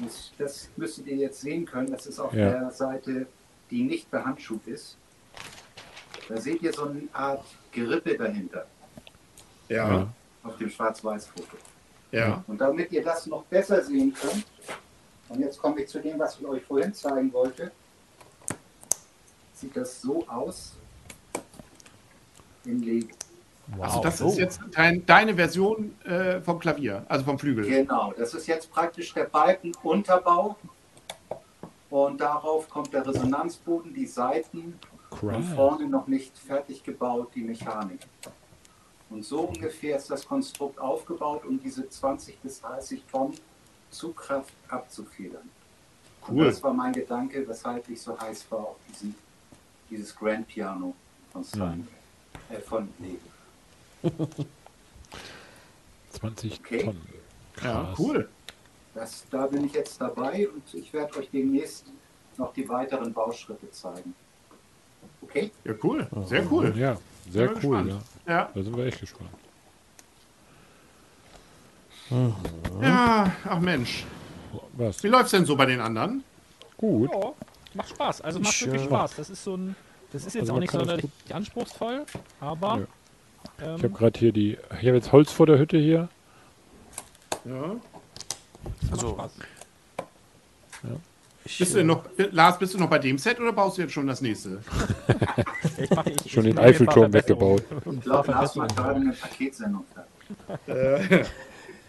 [0.00, 1.90] Das, das müsstet ihr jetzt sehen können.
[1.90, 2.50] Das ist auf Ja.
[2.50, 3.26] der Seite,
[3.70, 4.96] die nicht behandschuht ist.
[6.28, 8.66] Da seht ihr so eine Art Gerippe dahinter
[9.68, 9.88] Ja.
[9.92, 10.08] Ja.
[10.42, 11.56] auf dem Schwarz-Weiß-Foto.
[12.12, 12.42] Ja.
[12.46, 14.46] Und damit ihr das noch besser sehen könnt,
[15.28, 17.70] und jetzt komme ich zu dem, was ich euch vorhin zeigen wollte,
[19.64, 20.74] sieht das so aus
[22.64, 23.08] in Lego.
[23.80, 27.64] Also das ist jetzt dein, deine Version äh, vom Klavier, also vom Flügel.
[27.64, 30.56] Genau, das ist jetzt praktisch der Balkenunterbau.
[31.88, 34.78] Und darauf kommt der Resonanzboden, die Seiten
[35.10, 35.44] und Crap.
[35.54, 38.00] vorne noch nicht fertig gebaut, die Mechanik.
[39.08, 43.38] Und so ungefähr ist das Konstrukt aufgebaut, um diese 20 bis 30 Tonnen
[43.90, 45.48] Zugkraft abzufedern.
[46.26, 46.46] Und Cool.
[46.46, 49.14] das war mein Gedanke, weshalb ich so heiß war auf diesen,
[49.94, 50.94] dieses Grand Piano
[51.32, 51.86] von Stein,
[52.50, 53.18] äh, von Lego.
[56.10, 56.78] 20 Okay.
[56.84, 57.06] Tonnen.
[57.62, 57.98] Ja, Krass.
[57.98, 58.28] cool.
[58.94, 61.86] Das, da bin ich jetzt dabei und ich werde euch demnächst
[62.36, 64.14] noch die weiteren Bauschritte zeigen.
[65.22, 65.50] Okay?
[65.64, 66.06] Ja, cool.
[66.26, 66.72] Sehr cool.
[66.76, 66.96] Ja,
[67.30, 67.88] sehr cool.
[67.88, 68.32] Ja.
[68.32, 68.50] Ja.
[68.54, 69.30] Da sind wir echt gespannt.
[72.80, 74.04] Ja, ach Mensch.
[74.74, 75.02] Was?
[75.02, 76.22] Wie läuft's denn so bei den anderen?
[76.76, 77.10] Gut.
[77.12, 77.32] Ja,
[77.74, 78.20] macht Spaß.
[78.20, 79.16] Also macht Ich, wirklich äh, Spaß.
[79.16, 79.74] Das ist so ein.
[80.14, 82.06] Das ist jetzt Also auch nicht sonderlich anspruchsvoll,
[82.40, 82.86] aber.
[83.58, 84.52] Ich habe Ähm, gerade hier die.
[84.80, 86.08] Ich habe jetzt Holz vor der Hütte hier.
[87.44, 87.74] Ja.
[88.92, 89.32] Also, Spaß.
[91.44, 93.82] Ich, Bist du denn noch, Lars, bist du noch bei dem Set oder baust du
[93.82, 94.62] jetzt schon das nächste?
[95.76, 97.64] Ich mache, ich, Schon ich den Eiffelturm weggebaut.
[97.90, 99.84] Ich glaube, Lars macht gerade eine Paketsendung.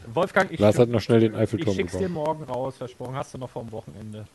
[0.08, 2.40] Wolfgang, ich, Lars hat noch schnell den ich Eiffelturm schick's dir gebaut.
[2.40, 3.16] morgen raus, versprochen.
[3.16, 4.26] Hast du noch vor dem Wochenende.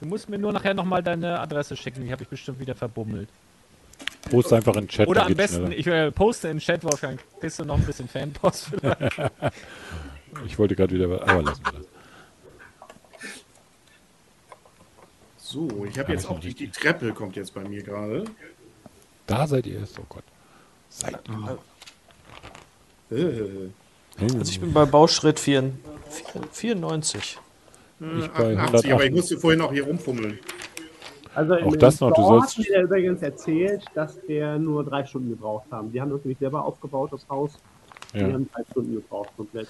[0.00, 3.28] Du musst mir nur nachher nochmal deine Adresse schicken, die habe ich bestimmt wieder verbummelt.
[4.30, 5.08] Post einfach in den Chat.
[5.08, 5.78] Oder dann am besten, schneller.
[5.78, 9.32] ich äh, poste im Chat, Wolfgang, kriegst du noch ein bisschen Fanpost vielleicht.
[10.46, 11.06] Ich wollte gerade wieder.
[11.06, 11.86] Aber lassen wir das.
[15.36, 16.68] So, ich habe jetzt auch die, die.
[16.70, 18.24] Treppe kommt jetzt bei mir gerade.
[19.26, 19.98] Da seid ihr erst.
[19.98, 20.24] Oh Gott.
[20.90, 21.58] Seid ihr.
[23.10, 23.70] Äh,
[24.20, 25.72] also ich bin bei Bauschritt 4,
[26.52, 27.38] 94.
[28.00, 29.12] Ich bei 88, aber ich 108.
[29.14, 30.38] musste vorhin noch hier rumfummeln.
[31.34, 35.04] Also Auch im das noch, du sollst- hat mir übrigens erzählt, dass der nur drei
[35.04, 35.92] Stunden gebraucht haben.
[35.92, 37.52] Die haben das nämlich selber aufgebaut, das Haus.
[38.14, 38.32] Die Ja.
[38.32, 39.68] haben drei Stunden gebraucht komplett.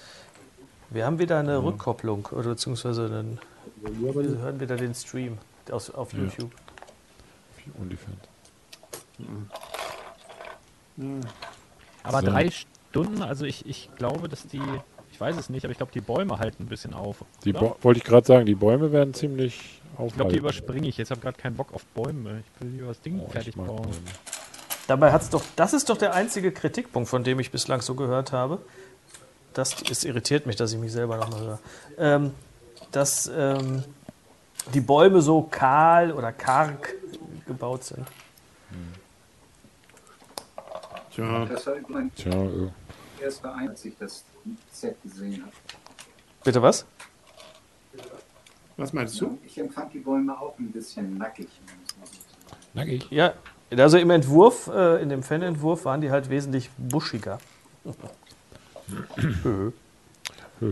[0.89, 3.39] Wir haben wieder eine Rückkopplung, oder beziehungsweise einen,
[3.85, 5.37] Also wir wir haben- hören wieder den Stream
[5.71, 6.51] aus, auf YouTube.
[7.77, 8.13] Ungefähr.
[12.03, 12.27] Aber So.
[12.27, 14.61] drei Stunden, also ich, ich glaube, dass die,
[15.19, 17.25] ich weiß es nicht, aber ich glaube, die Bäume halten ein bisschen auf.
[17.43, 20.37] Die wollte ich gerade sagen, die Bäume werden ziemlich ich glaube, die aufhalten.
[20.37, 20.97] überspringe ich.
[20.97, 22.41] Jetzt habe gerade keinen Bock auf Bäume.
[22.55, 23.81] Ich will lieber das Ding Oh, fertig bauen.
[23.81, 23.93] Bäume.
[24.87, 28.31] Dabei hat's doch, das ist doch der einzige Kritikpunkt, von dem ich bislang so gehört
[28.31, 28.59] habe.
[29.53, 31.59] Das es irritiert mich, dass ich mich selber nochmal höre.
[31.97, 32.31] Ähm,
[32.93, 33.83] dass ähm,
[34.73, 36.95] die Bäume so kahl oder karg
[37.45, 38.07] gebaut sind.
[41.13, 42.31] Tja, Das war mein Tja,
[43.21, 44.23] erster Eindruck, als ich das
[44.71, 45.53] Set gesehen habe.
[46.43, 46.85] Bitte was?
[48.77, 49.37] was meinst du?
[49.45, 51.49] Ich empfand die Bäume auch ein bisschen nackig.
[52.73, 53.07] nackig.
[53.11, 53.33] Ja,
[53.71, 57.39] also im Entwurf, äh, in dem Fanentwurf waren die halt wesentlich buschiger.
[60.61, 60.65] Oh,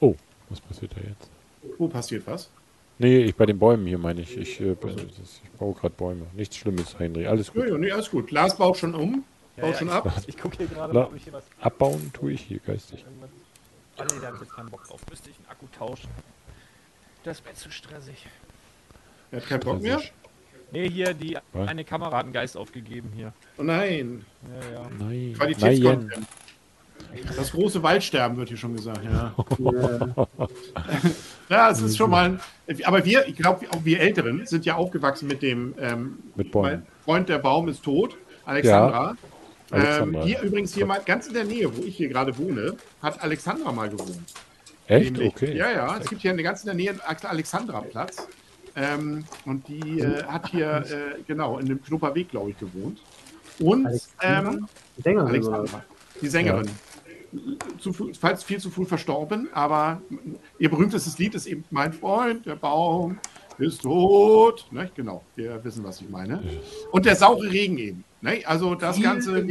[0.00, 0.08] oh.
[0.08, 0.16] oh,
[0.50, 1.30] was passiert da jetzt?
[1.78, 2.50] Wo passiert was?
[3.02, 4.36] Nee, ich bei den Bäumen hier meine ich.
[4.36, 6.24] Ich, äh, ich baue gerade Bäume.
[6.34, 7.26] Nichts Schlimmes, Henry.
[7.26, 7.68] Alles Ja, gut.
[7.70, 8.30] ja, nee, alles gut.
[8.30, 9.24] Lars baut schon um.
[9.56, 10.22] Baut schon ab.
[10.28, 11.42] Ich gucke hier gerade, ob ich hier was.
[11.60, 13.04] Abbauen tue ich hier geistig.
[13.96, 15.00] Ah, nee, da habe ich jetzt keinen Bock drauf.
[15.10, 16.10] Müsste ich einen Akku tauschen.
[17.24, 18.24] Das wäre zu stressig.
[19.32, 20.00] Er hat keinen Bock mehr?
[20.70, 21.68] Nee, hier, die Was?
[21.68, 23.32] eine Kamera hat einen Geist aufgegeben hier.
[23.58, 24.24] Oh nein.
[24.44, 24.82] Ja, ja.
[24.82, 24.98] Nein.
[24.98, 25.34] Nein.
[25.36, 26.26] Qualitätscontent.
[27.36, 29.34] Das große Waldsterben wird hier schon gesagt, ja.
[29.58, 30.26] Ja.
[31.48, 32.38] Ja, es ist schon mal.
[32.66, 36.50] Ein, aber wir, ich glaube, auch wir Älteren sind ja aufgewachsen mit dem ähm, Mit
[36.50, 36.70] Bäumen.
[36.70, 38.16] mein Freund der Baum ist tot,
[38.46, 39.16] Alexandra.
[39.70, 40.20] Alexandra.
[40.20, 43.22] Ähm, hier übrigens hier mal ganz in der Nähe, wo ich hier gerade wohne, hat
[43.22, 44.32] Alexandra mal gewohnt.
[44.86, 45.12] Echt?
[45.12, 45.54] Nämlich- Okay.
[45.56, 48.28] Ja, ja, es gibt hier eine ganz in der Nähe einen Alexandra-Platz.
[48.74, 52.98] Ähm, und die äh, hat hier, äh, genau, in dem Knupperweg, glaube ich, gewohnt.
[53.60, 54.52] Und Alexandra?
[55.04, 55.18] ähm?
[55.18, 55.84] Alexandra,
[56.22, 56.70] die Sängerin.
[57.78, 60.02] Zu, falls viel zu früh verstorben, aber
[60.58, 63.18] ihr berühmtestes Lied ist eben Mein Freund, der Baum
[63.58, 64.66] ist tot.
[64.70, 64.90] Ne?
[64.94, 66.42] Genau, wir wissen, was ich meine.
[66.90, 68.04] Und der saure Regen eben.
[68.20, 68.42] Ne?
[68.44, 69.46] Also das Ganze.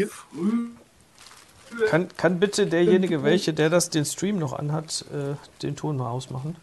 [1.89, 6.09] Kann, kann bitte derjenige, welche, der das den Stream noch anhat, äh, den Ton mal
[6.09, 6.57] ausmachen?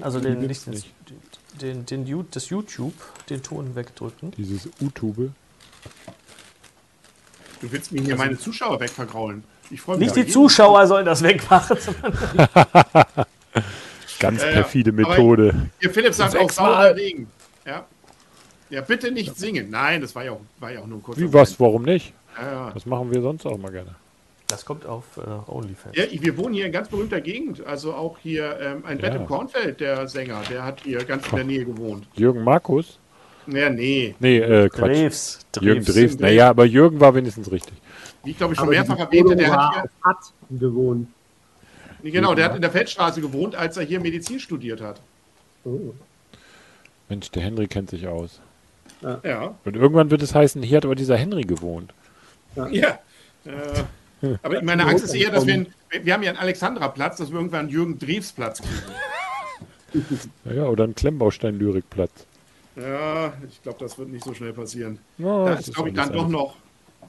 [0.00, 0.82] Also den, nicht, den,
[1.60, 2.94] den, den, You- das YouTube,
[3.28, 4.30] den Ton wegdrücken.
[4.36, 5.32] Dieses U-Tube.
[7.60, 9.42] Du willst mir hier meine Zuschauer wegvergraulen.
[9.70, 10.06] Ich freue mich.
[10.06, 10.32] Nicht die jeden.
[10.32, 12.12] Zuschauer sollen das wegmachen, sondern
[14.20, 14.52] Ganz Ja, ja.
[14.54, 15.54] perfide Aber- Methode.
[15.80, 17.28] Hier, Philipp sagt auch saurer Regen.
[17.66, 17.84] Ja.
[18.70, 19.70] Ja, bitte nicht singen.
[19.70, 21.58] Nein, das war ja auch, war ja auch nur ein kurzer Wie was?
[21.60, 22.12] Warum nicht?
[22.40, 22.70] Ja.
[22.72, 23.94] Das machen wir sonst auch mal gerne.
[24.48, 25.96] das kommt auf äh, OnlyFans.
[25.96, 27.64] Ja, wir wohnen hier in ganz berühmter Gegend.
[27.66, 31.36] Also auch hier ähm, ein Bett im Kornfeld, der Sänger, der hat hier ganz in
[31.36, 32.06] der Nähe gewohnt.
[32.14, 32.98] Jürgen Markus?
[33.50, 34.14] Ja, nee.
[34.20, 34.90] Nee, äh, Quatsch.
[34.90, 35.38] Drews.
[35.60, 35.94] Jürgen Drews.
[35.94, 36.18] Drews.
[36.20, 37.74] Naja, aber Jürgen war wenigstens richtig.
[38.24, 40.16] Wie ich glaube ich schon Aber mehrfach erwähnte, der hat hier, hat
[40.50, 41.08] gewohnt.
[42.02, 45.00] nee, genau, der hat in der Feldstraße gewohnt, als er hier Medizin studiert hat.
[45.64, 45.94] Oh.
[47.08, 48.40] Mensch, der Henry kennt sich aus.
[49.22, 49.54] Ja.
[49.64, 51.94] Und irgendwann wird es heißen, hier hat aber dieser Henry gewohnt.
[52.70, 52.98] Ja.
[53.46, 55.66] Äh, aber meine Angst ist eher, dass wir, einen-
[56.02, 58.74] wir haben ja einen Alexandra-Platz, dass wir irgendwann einen Jürgen Drews-Platz kriegen.
[60.44, 62.10] Naja, oder ein Klemmbaustein-Lyrikplatz.
[62.80, 64.98] Ja, ich glaube, das wird nicht so schnell passieren.
[65.18, 66.56] Ja, Da das ist, ist glaube ich, dann doch noch,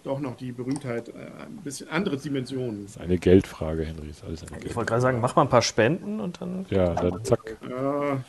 [0.03, 1.11] doch noch die Berühmtheit, äh,
[1.45, 2.83] ein bisschen andere Dimensionen.
[2.85, 4.09] Das ist eine Geldfrage, Henry.
[4.09, 6.65] Ist alles eine Ich wollte gerade sagen, mach mal ein paar Spenden und dann.
[6.69, 7.57] Ja, dann zack.
[7.69, 8.19] Ja,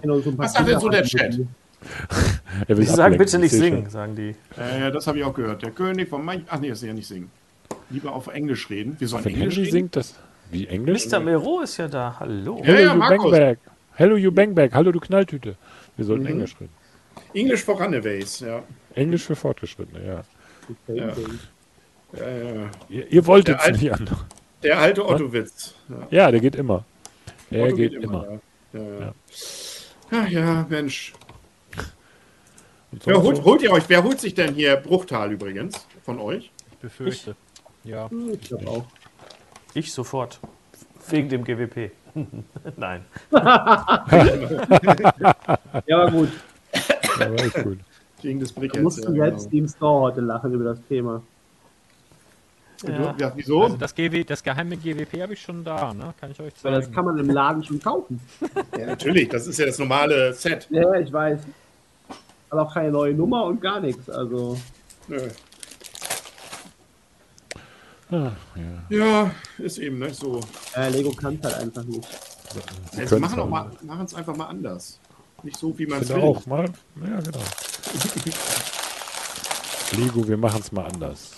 [0.00, 1.40] Genau, so ein paar Was sagt denn so der Chat?
[2.68, 3.90] Er sagen ablenken, bitte nicht ich singen, schon.
[3.90, 4.34] sagen die.
[4.58, 5.62] äh, das habe ich auch gehört.
[5.62, 6.42] Der König von Manch.
[6.48, 7.30] Ach nee, das ist ja nicht singen.
[7.90, 8.96] Lieber auf Englisch reden.
[8.98, 9.72] Wir sollen Wenn Englisch Henry reden.
[9.72, 10.14] singt, das.
[10.50, 11.06] Wie Englisch?
[11.06, 11.20] Mr.
[11.20, 12.16] Mero ist ja da.
[12.18, 12.58] Hallo.
[12.58, 13.32] Ja, Hello, ja, Markus.
[13.96, 14.72] Hello, you Bangback.
[14.74, 15.56] Hallo, du Knalltüte.
[15.96, 16.30] Wir sollten Mhm.
[16.30, 16.72] Englisch reden.
[17.34, 18.62] English for Runaways, ja.
[18.94, 20.24] Englisch für Fortgeschrittene, ja.
[20.94, 21.06] Ja,
[22.28, 22.70] ja.
[22.88, 24.08] Ihr, ihr wolltet Der es nicht an.
[24.62, 25.74] Der alte Otto-Witz.
[25.88, 26.84] Ja, Ja, der geht immer.
[27.50, 28.40] Der Otto geht, immer.
[28.72, 28.80] Ja.
[28.80, 29.00] Ja, ja.
[29.00, 29.14] Ja.
[30.10, 31.12] Ach ja, Mensch.
[33.04, 33.88] Wer holt, holt ihr euch?
[33.88, 36.50] Wer holt sich denn hier Bruchtal übrigens von euch?
[36.70, 37.36] Ich befürchte.
[37.84, 38.08] Ja.
[38.32, 38.84] Ich glaube auch.
[39.74, 40.40] Ich sofort.
[41.08, 41.90] Wegen dem GWP.
[42.76, 43.04] Nein.
[45.86, 46.28] Ja, aber gut.
[47.18, 47.78] Ja, war echt gut.
[48.22, 48.82] Gegen das Wir Brickheads.
[48.82, 49.62] mussten Ja, selbst genau.
[49.64, 51.22] im Store heute lachen über das Thema.
[52.86, 53.14] Ja.
[53.18, 53.62] Ja, wieso?
[53.64, 56.12] Also das, GW, das geheime GWP habe ich schon da, ne?
[56.20, 56.74] Kann ich euch Weil zeigen.
[56.76, 58.20] das kann man im Laden schon kaufen.
[58.78, 60.66] ja, natürlich, das ist ja das normale Set.
[60.70, 61.40] Ja, ja, ich weiß.
[62.50, 64.08] Aber auch keine neue Nummer und gar nichts.
[64.10, 64.58] Also,
[65.08, 65.20] Nö.
[68.10, 68.30] Ah,
[68.90, 68.96] ja.
[68.96, 70.40] Ja, ist eben nicht so.
[70.76, 72.06] äh, Lego kann es halt einfach nicht.
[72.92, 73.48] Sie können's machen auch.
[73.48, 75.00] mal, machen es einfach mal anders.
[75.42, 76.22] Nicht so, wie man es will.
[76.22, 76.66] auch mal.
[77.04, 77.40] Ja, genau.
[79.92, 81.30] Lego, wir machen es mal anders.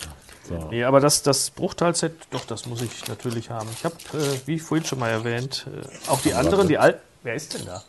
[0.47, 0.67] So.
[0.71, 3.69] Nee, aber das, das Bruchteil-Set, doch, das muss ich natürlich haben.
[3.71, 7.01] Ich habe, äh, wie vorhin schon mal erwähnt, äh, auch die anderen, die alten.
[7.21, 7.83] Wer ist denn da?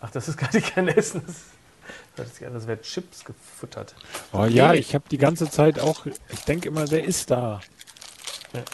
[0.00, 1.22] Ach, das ist gar nicht kein Essen.
[2.16, 3.94] Das, ist, das wird Chips gefuttert.
[4.32, 7.60] Oh ja, ich habe die ganze Zeit auch, ich denke immer, wer ist da?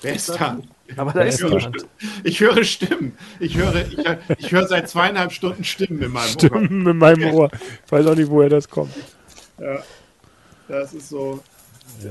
[0.02, 0.58] Wer ist da?
[0.96, 1.86] Aber da ist höre niemand.
[2.22, 3.16] Ich höre Stimmen.
[3.40, 3.98] Ich höre, ich,
[4.38, 6.28] ich höre seit zweieinhalb Stunden Stimmen in meinem Ohr.
[6.30, 7.50] Stimmen in meinem Ohr.
[7.86, 8.94] Ich weiß auch nicht, woher das kommt.
[10.68, 11.42] Das ist so.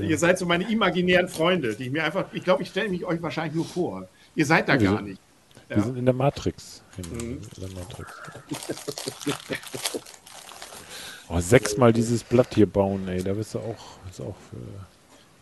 [0.00, 2.26] Ihr seid so meine imaginären Freunde, die ich mir einfach.
[2.32, 4.08] Ich glaube, ich stelle mich euch wahrscheinlich nur vor.
[4.34, 5.20] Ihr seid da wir gar sind- nicht.
[5.68, 5.82] Wir Ja.
[5.82, 6.82] sind in der Matrix.
[6.98, 7.40] In, Mhm.
[7.56, 8.12] in der Matrix.
[11.28, 13.22] Oh, sechsmal dieses Blatt hier bauen, ey.
[13.22, 14.58] Da bist du auch, ist auch für,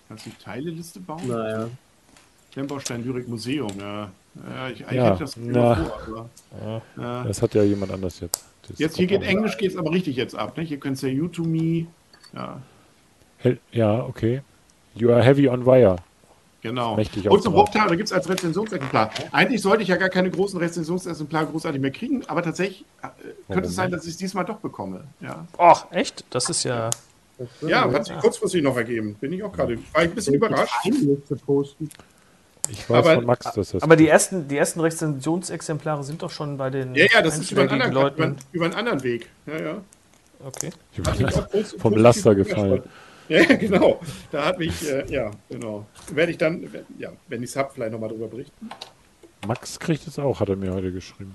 [0.08, 1.26] Kannst du die Teileliste bauen?
[1.26, 1.68] Naja.
[2.52, 4.10] Klemmbaustein Lyrik Museum, ja.
[4.34, 5.74] ja ich, ich Ja, hätte das na.
[5.74, 7.24] vor, aber, ja.
[7.24, 8.44] Das hat ja jemand anders jetzt.
[8.68, 10.56] Das Jetzt hier geht Englisch geht's aber richtig jetzt ab.
[10.56, 10.62] Ne?
[10.62, 11.86] Hier könnt ihr You to Me.
[12.34, 12.60] Ja,
[13.38, 14.42] Hel- Ja, okay.
[14.94, 15.96] You are heavy on wire.
[16.60, 16.94] genau.
[16.96, 17.54] Mächtig Und zum.
[17.54, 19.10] Bruchteil, da gibt es als Rezensionsexemplar.
[19.32, 23.08] Eigentlich sollte ich ja gar keine großen Rezensionsexemplare großartig mehr kriegen, aber tatsächlich äh,
[23.52, 25.04] könnte es sein, dass ich es diesmal doch bekomme.
[25.20, 26.24] Ja, Ach, echt?
[26.30, 26.90] Das ist ja.
[27.66, 29.14] ja hat sich kurzfristig noch ergeben.
[29.14, 29.78] Bin ich auch gerade.
[29.92, 30.72] War ich ein bisschen überrascht.
[31.46, 31.88] Posten.
[32.68, 33.82] Ich weiß Aber- von Max, dass das.
[33.82, 37.50] Aber die ersten, die ersten Rezensionsexemplare sind doch schon bei den Ja, ja, das ist
[37.50, 38.36] über einen, anderen, über, Leuten.
[38.52, 39.28] über einen anderen Weg.
[39.46, 39.80] Ja, ja.
[40.44, 40.70] Okay.
[41.50, 42.82] Post- vom Laster gefallen.
[43.28, 44.00] Ja, genau.
[44.30, 45.86] Da hat mich, äh, ja, genau.
[46.12, 46.68] Werde ich dann,
[46.98, 48.68] ja, wenn ich es habe, vielleicht nochmal drüber berichten.
[49.46, 51.34] Max kriegt es auch, hat er mir heute geschrieben.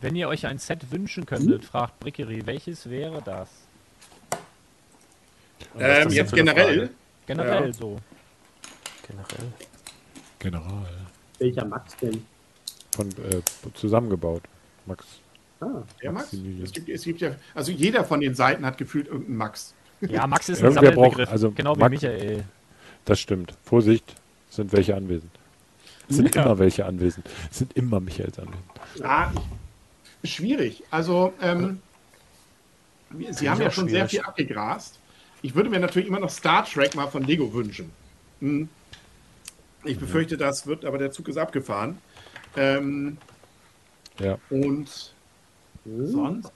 [0.00, 3.48] Wenn ihr euch ein Set wünschen könntet, fragt Brickery, welches wäre das?
[5.78, 6.90] Ähm, jetzt generell?
[7.26, 7.72] Generell Ja.
[7.72, 7.98] so.
[9.06, 9.52] Generell.
[10.42, 10.86] General.
[11.38, 12.24] Welcher Max denn?
[12.94, 13.40] Von äh,
[13.74, 14.42] zusammengebaut.
[14.86, 15.04] Max.
[15.60, 19.06] Ah, ja, Max, es gibt, es gibt ja, also jeder von den Seiten hat gefühlt
[19.06, 19.74] irgendeinen Max.
[20.00, 22.44] Ja, Max ist ein Irgendwer braucht- Sammelbegriff, also genau wie Max- Michael.
[23.04, 23.54] Das stimmt.
[23.64, 24.16] Vorsicht,
[24.50, 25.30] es sind welche anwesend.
[26.08, 26.42] Es sind Ja.
[26.42, 27.26] immer welche anwesend.
[27.50, 28.64] Es sind immer Michaels anwesend.
[29.04, 29.30] Ah,
[30.24, 30.82] schwierig.
[30.90, 31.80] Also, ähm,
[33.30, 34.10] Sie haben ja schon sehr schwierig.
[34.10, 34.98] viel abgegrast.
[35.42, 37.90] Ich würde mir natürlich immer noch Star Trek mal von Lego wünschen.
[38.40, 38.68] Hm.
[39.84, 41.98] Ich befürchte, das wird, aber der Zug ist abgefahren.
[42.56, 43.18] Ähm,
[44.18, 44.38] Ja.
[44.50, 45.14] und
[45.84, 46.52] sonst?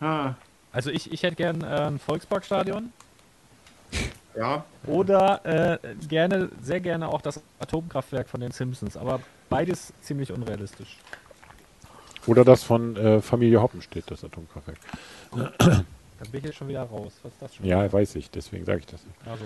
[0.00, 0.34] Ah,
[0.72, 2.92] Also ich, ich hätte gern äh, ein Volksparkstadion
[4.36, 5.44] ja, oder
[5.84, 9.20] äh, gerne, sehr gerne auch das Atomkraftwerk von den Simpsons, aber
[9.50, 10.96] beides ziemlich unrealistisch.
[12.26, 14.78] Oder das von äh, Familie Hoppenstedt, das Atomkraftwerk.
[15.30, 15.50] Da
[16.30, 17.12] bin ich jetzt schon wieder raus.
[17.22, 17.66] Was ist das schon?
[17.66, 19.16] Ja, weiß ich, deswegen sage ich das nicht.
[19.28, 19.44] Also,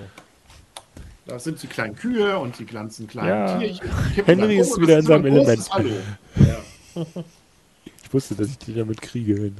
[1.27, 3.59] da sind die kleinen Kühe und die ganzen kleinen Ja.
[3.59, 3.89] Tierchen.
[4.25, 5.71] Henry dann ist wieder in seinem Element.
[5.71, 5.91] Hallo.
[6.37, 7.05] Ja.
[8.05, 9.51] Ich wusste, dass ich dich damit kriege.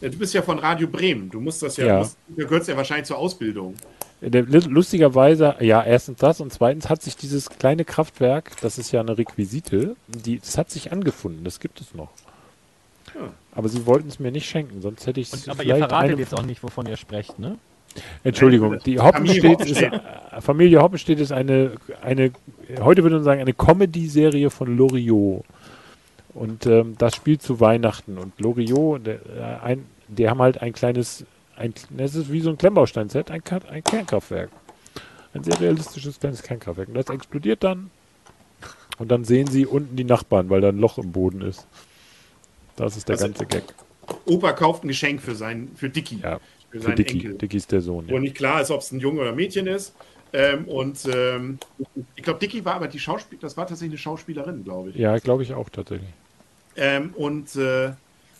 [0.00, 1.30] Ja, du bist ja von Radio Bremen.
[1.30, 1.92] Du musst das ja, Ja.
[1.94, 3.74] Du, musst, du gehörst ja wahrscheinlich zur Ausbildung.
[4.20, 9.00] Der- Lustigerweise, ja, erstens das und zweitens hat sich dieses kleine Kraftwerk, das ist ja
[9.00, 12.10] eine Requisite, die, das hat sich angefunden, das gibt es noch.
[13.14, 13.32] Ja.
[13.52, 16.34] Aber sie wollten es mir nicht schenken, sonst hätte ich es aber ihr verratet jetzt
[16.34, 17.58] auch nicht, wovon ihr sprecht, ne?
[18.24, 19.90] Entschuldigung, die Hoppenstedt ist, äh,
[20.40, 21.72] Familie Hoppenstedt ist eine,
[22.02, 22.32] eine,
[22.80, 25.44] heute würde man sagen, eine Comedy-Serie von Loriot.
[26.34, 28.18] Und ähm, das spielt zu Weihnachten.
[28.18, 31.24] Und Loriot, der, äh, ein, die haben halt ein kleines,
[31.56, 34.50] ein, das ist wie so ein Klemmbaustein-Set, ein, ein Kernkraftwerk.
[35.34, 36.88] Ein sehr realistisches kleines Kernkraftwerk.
[36.88, 37.90] Und das explodiert dann.
[38.98, 41.66] Und dann sehen sie unten die Nachbarn, weil da ein Loch im Boden ist.
[42.76, 43.64] Das ist der Also- ganze Gag.
[44.24, 46.20] Opa kauft ein Geschenk für, seinen, für Dicky.
[46.22, 47.18] Ja, für für seinen Dicky.
[47.18, 47.34] Enkel.
[47.38, 48.08] Dicky ist der Sohn.
[48.08, 48.20] Wo Ja.
[48.20, 49.94] nicht klar ist, ob es ein Junge oder ein Mädchen ist.
[50.32, 51.58] Ähm, und ähm,
[52.14, 54.96] ich glaube, Dicky war aber die Schauspielerin, das war tatsächlich eine Schauspielerin, glaube ich.
[54.96, 56.10] Ja, glaube ich auch tatsächlich.
[56.76, 57.92] Ähm, und äh,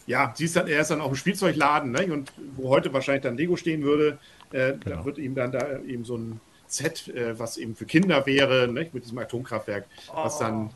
[0.06, 2.12] ja, sie ist dann, er ist dann auch im Spielzeugladen, ne?
[2.12, 4.18] und wo heute wahrscheinlich dann Lego stehen würde,
[4.52, 4.96] äh, Genau.
[4.96, 8.68] da wird ihm dann da eben so ein Set, äh, was eben für Kinder wäre,
[8.68, 8.88] ne?
[8.92, 10.70] mit diesem Atomkraftwerk, was dann,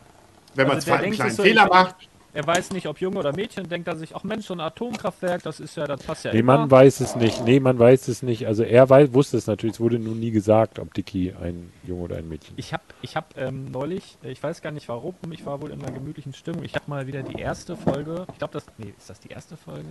[0.55, 1.97] wenn man Also zwar der einen kleinen so, Fehler macht,
[2.35, 5.43] Er weiß nicht, ob Junge oder Mädchen, denkt er sich, ach Mensch, so ein Atomkraftwerk,
[5.43, 6.57] das ist ja, das passt ja Nee, immer.
[6.57, 7.45] man weiß es nicht.
[7.45, 8.47] Nee, man weiß es nicht.
[8.47, 9.75] Also er weiß, wusste es natürlich.
[9.77, 12.65] Es wurde nun nie gesagt, ob Dicky ein Junge oder ein Mädchen ist.
[12.65, 15.83] Ich habe ich hab, ähm, neulich, ich weiß gar nicht warum, ich war wohl in
[15.83, 16.65] einer gemütlichen Stimmung.
[16.65, 19.59] Ich habe mal wieder die erste Folge, ich glaube, das, nee, ist das die erste
[19.59, 19.85] Folge?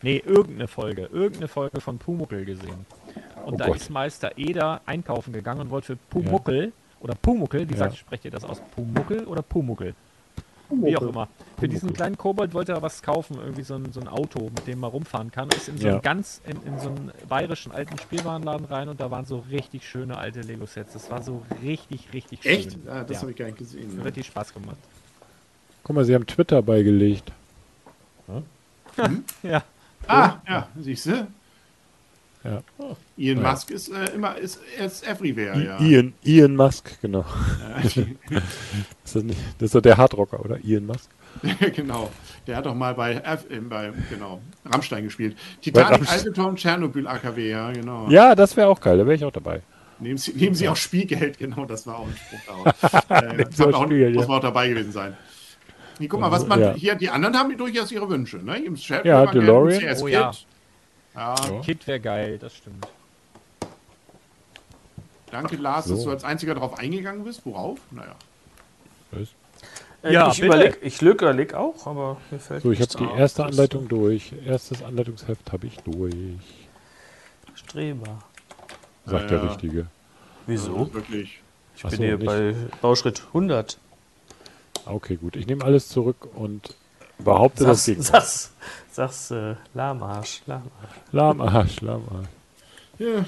[0.00, 2.86] Nee, irgendeine Folge, irgendeine Folge von Pumuckel gesehen.
[3.44, 3.76] Und Oh da Gott.
[3.76, 7.80] ist Meister Eder einkaufen gegangen und wollte für Pumuckel, oder Pumuckel, wie Ja.
[7.80, 8.62] sagt, sprecht ihr das aus?
[8.74, 9.94] Pumuckel oder Pumuckel?
[10.70, 11.28] Wie auch immer.
[11.58, 14.66] Für diesen kleinen Kobold wollte er was kaufen, irgendwie so ein, so ein Auto, mit
[14.66, 15.48] dem man rumfahren kann.
[15.50, 15.92] Ist in so Ja.
[15.94, 19.88] einen ganz, in, in so einen bayerischen alten Spielwarenladen rein und da waren so richtig
[19.88, 20.92] schöne alte Lego-Sets.
[20.92, 22.52] Das war so richtig, richtig schön.
[22.52, 22.76] echt?
[22.88, 23.20] Ah, das ja.
[23.22, 23.88] habe ich gar nicht gesehen.
[23.90, 24.04] Hat Ne?
[24.04, 24.76] richtig Spaß gemacht.
[25.84, 27.32] Guck mal, sie haben Twitter beigelegt.
[29.42, 29.62] Ja.
[30.08, 31.26] Ah, ja, siehst du?
[32.46, 32.62] Ja.
[33.18, 33.50] Elon Ja.
[33.50, 35.80] Musk ist äh, immer ist, ist everywhere, ja.
[35.80, 37.24] Ian, Ian Musk, genau.
[37.82, 37.96] ist
[39.14, 40.58] das, nicht, das ist doch der Hardrocker, oder?
[40.64, 41.10] Ian Musk?
[41.74, 42.10] genau.
[42.46, 45.36] Der hat doch mal bei, F, äh, bei genau, Rammstein gespielt.
[45.60, 46.10] Titanic.
[46.10, 48.08] Albeton, Tschernobyl, AKW, ja, genau.
[48.08, 48.96] Ja, das wäre auch geil.
[48.98, 49.62] Da wäre ich auch dabei.
[49.98, 53.02] Nehmen, Sie, nehmen Sie auch Spielgeld, genau, das war auch ein Spruch.
[53.08, 53.18] da.
[53.20, 54.28] äh, das auch Spielgeld, muss ja.
[54.28, 55.16] man auch dabei gewesen sein.
[55.98, 56.74] Nee, guck mal, was man Ja.
[56.74, 58.58] hier, die anderen haben durchaus ihre Wünsche, ne?
[58.58, 59.96] Im Chat Ja, DeLorean.
[59.98, 60.46] Oh Kid.
[61.16, 61.34] Ja.
[61.64, 62.86] Kid wäre geil, das stimmt.
[65.30, 66.04] danke Lars, dass So.
[66.06, 67.44] du als einziger darauf eingegangen bist.
[67.44, 67.78] Worauf?
[67.90, 68.14] Naja.
[69.12, 69.28] Was?
[70.02, 70.46] Äh, Ja, ich bitte.
[70.46, 73.18] überleg, ich überleg auch, aber mir fällt So, ich habe die auf.
[73.18, 74.32] erste Das ist Anleitung durch.
[74.44, 76.14] Erstes Anleitungsheft habe ich durch.
[77.54, 78.18] Streber.
[79.06, 79.48] Sagt Ja, der ja.
[79.48, 79.86] Richtige.
[80.46, 80.92] Wieso?
[80.92, 81.40] Wirklich.
[81.76, 82.26] Ich Ach bin so, hier nicht.
[82.26, 83.78] bei Bauschritt 100.
[84.86, 85.36] Okay, gut.
[85.36, 86.74] Ich nehme alles zurück und
[87.18, 88.20] behaupte das Sag's, Gegenteil.
[88.20, 88.52] sag's,
[88.96, 90.70] sag's äh, Lahmarsch, Lahmarsch.
[91.12, 92.28] Lahmarsch, Lahmarsch.
[92.98, 93.24] Ja, ja.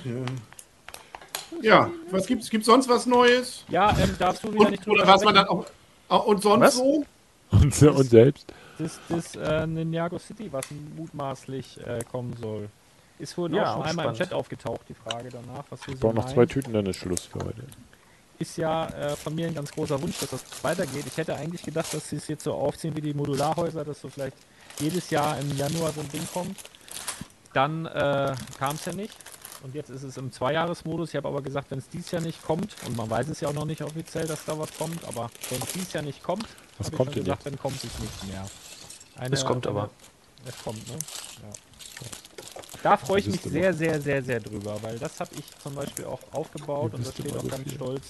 [1.63, 2.51] Ja, was gibt's?
[2.51, 3.65] Gibt sonst was Neues?
[3.69, 5.67] Ja, ähm, darfst du wieder Und, nicht drüber oder was man dann auch.
[6.09, 6.77] auch- Und sonst Was?
[6.77, 7.05] so?
[7.51, 8.53] Und, und selbst?
[8.79, 10.67] Das, das äh, Ninjago City, was
[10.97, 12.69] mutmaßlich äh, kommen soll.
[13.19, 14.19] Ist vorhin Ja, auch schon auch einmal im spannend.
[14.31, 16.35] Chat aufgetaucht, die Frage danach, was wir Ich so brauche noch meinen.
[16.35, 17.63] zwei Tüten, dann ist Schluss für heute.
[18.39, 21.05] ist ja äh, von mir ein ganz großer Wunsch, dass das weitergeht.
[21.07, 24.09] Ich hätte eigentlich gedacht, dass sie es jetzt so aufziehen wie die Modularhäuser, dass so
[24.09, 24.37] vielleicht
[24.81, 26.57] jedes Jahr im Januar so ein Ding kommt.
[27.53, 29.15] Dann äh, kam es ja nicht.
[29.63, 31.09] Und jetzt ist es im Zweijahresmodus.
[31.11, 33.49] Ich habe aber gesagt, wenn es dieses Jahr nicht kommt, und man weiß es ja
[33.49, 36.47] auch noch nicht offiziell, dass da was kommt, aber wenn es dieses Jahr nicht kommt,
[36.79, 38.47] Was ich kommt schon denn gesagt, dann kommt es nicht mehr.
[39.17, 39.91] Eine- Es kommt aber.
[40.47, 40.95] Es kommt, ne?
[41.43, 41.49] Ja.
[42.85, 46.05] Da freue ich mich sehr, sehr, sehr, sehr drüber, weil das habe ich zum Beispiel
[46.05, 47.73] auch aufgebaut und das steht auch ganz viel.
[47.75, 48.03] stolz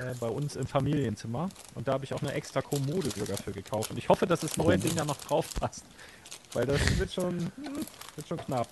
[0.00, 1.48] äh, bei uns im Familienzimmer.
[1.74, 3.90] Und da habe ich auch eine extra Kommode sogar für gekauft.
[3.90, 5.84] Und ich hoffe, dass das neue Ding da noch drauf passt.
[6.52, 7.50] Weil das wird schon,
[8.16, 8.68] wird schon knapp.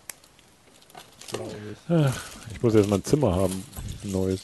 [1.33, 1.97] Ich.
[2.53, 3.65] Ich muss jetzt mal ein Zimmer haben,
[4.03, 4.41] ein neues.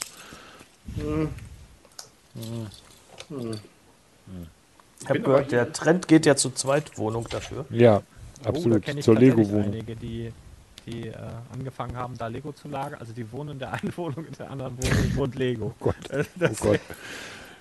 [5.01, 7.67] Ich habe gehört, der Trend geht ja zur Zweitwohnung dafür.
[7.71, 8.03] Ja,
[8.41, 8.89] Oh, da absolut.
[8.89, 9.65] ich Zur Lego-Wohnung.
[9.73, 10.33] einige, die,
[10.87, 11.15] die äh,
[11.53, 13.01] angefangen haben, da Lego zu lagern.
[13.01, 15.75] Also die wohnen in der einen Wohnung, in der anderen Wohnung wohnt Lego.
[15.81, 15.97] Oh Gott.
[16.39, 16.81] Das, Oh Gott.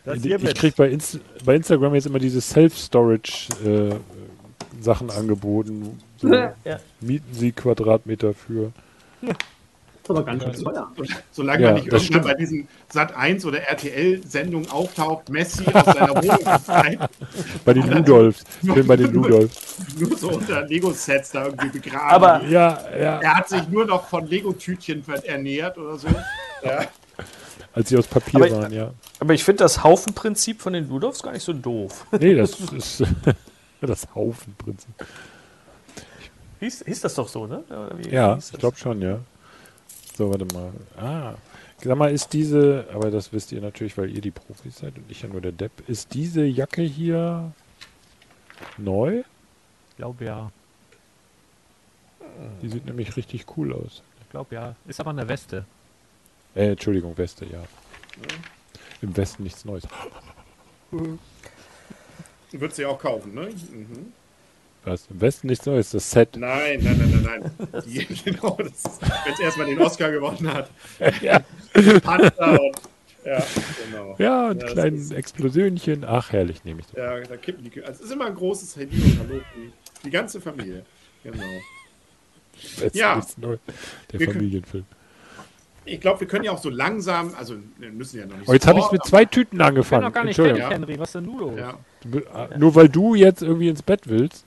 [0.06, 0.56] das Ich, ich mit.
[0.57, 3.95] krieg bei, Inst bei Instagram jetzt immer diese Self-Storage äh,
[4.81, 5.99] Sachen angeboten.
[6.18, 6.53] So Ja.
[7.02, 8.72] mieten sie Quadratmeter für.
[10.06, 10.91] Ist aber ganz schön teuer.
[11.32, 12.23] Solange Ja, man nicht irgendwann stimmt.
[12.26, 16.99] bei diesen Sat 1 oder RTL-Sendungen auftaucht, Messi aus seiner Wohnung befreit,
[17.65, 18.44] Bei den Ludolfs.
[18.61, 19.77] Ich bin bei den Ludolfs.
[19.99, 22.10] nur so unter Lego-Sets da irgendwie begraben.
[22.10, 23.19] Aber- Ja, ja.
[23.19, 26.07] er hat sich nur noch von Lego-Tütchen ernährt oder so.
[26.64, 26.86] Ja.
[27.73, 28.91] Als sie aus Papier Aber ich- waren, ja.
[29.19, 32.06] Aber ich finde das Haufenprinzip von den Ludolfs gar nicht so doof.
[32.19, 33.03] Nee, das ist
[33.82, 34.90] das Haufenprinzip.
[36.60, 37.64] Hieß, hieß das doch so, ne?
[37.69, 39.19] Oder wie Ja, ich glaube schon, ja.
[40.17, 40.71] So, warte mal.
[40.97, 41.35] Ah,
[41.83, 45.09] sag mal, ist diese, aber das wisst ihr natürlich, weil ihr die Profis seid und
[45.09, 47.51] ich ja nur der Depp, ist diese Jacke hier
[48.77, 49.23] neu?
[49.89, 50.51] Ich glaube ja.
[52.61, 54.01] Die sieht nämlich richtig cool aus.
[54.21, 54.75] Ich glaube ja.
[54.87, 55.65] Ist aber eine Weste.
[56.55, 57.63] Äh, Entschuldigung, Weste, ja.
[59.01, 59.83] Im Westen nichts Neues.
[62.51, 63.49] Würdest sie auch kaufen, ne?
[63.71, 64.13] Mhm.
[64.86, 65.07] Was?
[65.10, 66.38] Im Westen nichts Neues, das Set.
[66.38, 67.84] Nein, nein, nein, nein, nein.
[67.88, 70.70] Die, genau, das ist, wenn es erstmal den Oscar gewonnen hat.
[71.22, 71.40] Ja,
[72.02, 72.76] Panther und.
[73.26, 73.44] Ja,
[73.86, 74.16] genau.
[74.20, 76.06] ja und Ja, das kleinen ist- Explosionchen.
[76.06, 76.98] Ach, herrlich, nehme ich so.
[76.98, 77.82] Ja, da kippen die.
[77.82, 79.41] Also es ist immer ein großes Handy und Hallo.
[80.04, 80.86] Die, ganze Familie.
[81.23, 81.41] Genau.
[82.78, 83.15] Westen Ja.
[83.15, 83.60] nichts Neues.
[84.12, 84.86] Der Wir können- Familienfilm.
[85.88, 88.54] Ich glaube, wir können ja auch so langsam, also wir müssen ja noch nicht Oh,
[88.54, 90.04] jetzt habe ich mit zwei Tüten Ich bin angefangen.
[90.04, 90.62] noch gar nicht Entschuldigung.
[90.70, 90.99] fertig, Henry.
[90.99, 91.60] Was denn du los?
[91.60, 91.78] Ja.
[92.34, 94.46] Ah, Nur weil du jetzt irgendwie ins Bett willst.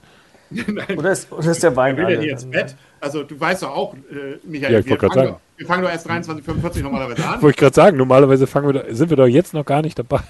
[0.97, 2.25] Oder ist, oder ist der Wein wer will denn alle?
[2.25, 2.77] hier ins Bett?
[3.01, 5.28] Also du weißt doch auch, äh, Michael, Ja, ich wir, fangen sagen.
[5.33, 7.35] doch, wir fangen doch erst 23.45 normalerweise an.
[7.43, 9.99] Wollte ich gerade sagen, normalerweise fangen wir da, sind wir doch jetzt noch gar nicht
[9.99, 10.20] dabei.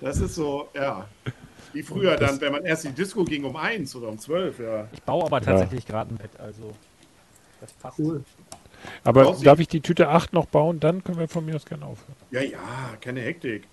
[0.00, 1.06] Das ist so, ja.
[1.72, 4.58] Wie früher dann, wenn man erst in die Disco ging um 1 oder um 12,
[4.58, 4.86] ja.
[4.92, 6.72] Ich baue aber tatsächlich gerade ein Bett, also
[7.60, 7.98] das passt.
[7.98, 8.22] Cool.
[9.04, 10.80] Aber Aussieht- darf ich die Tüte 8 noch bauen?
[10.80, 12.16] Dann können wir von mir aus gerne aufhören.
[12.30, 12.58] Ja, ja,
[13.00, 13.64] keine Hektik.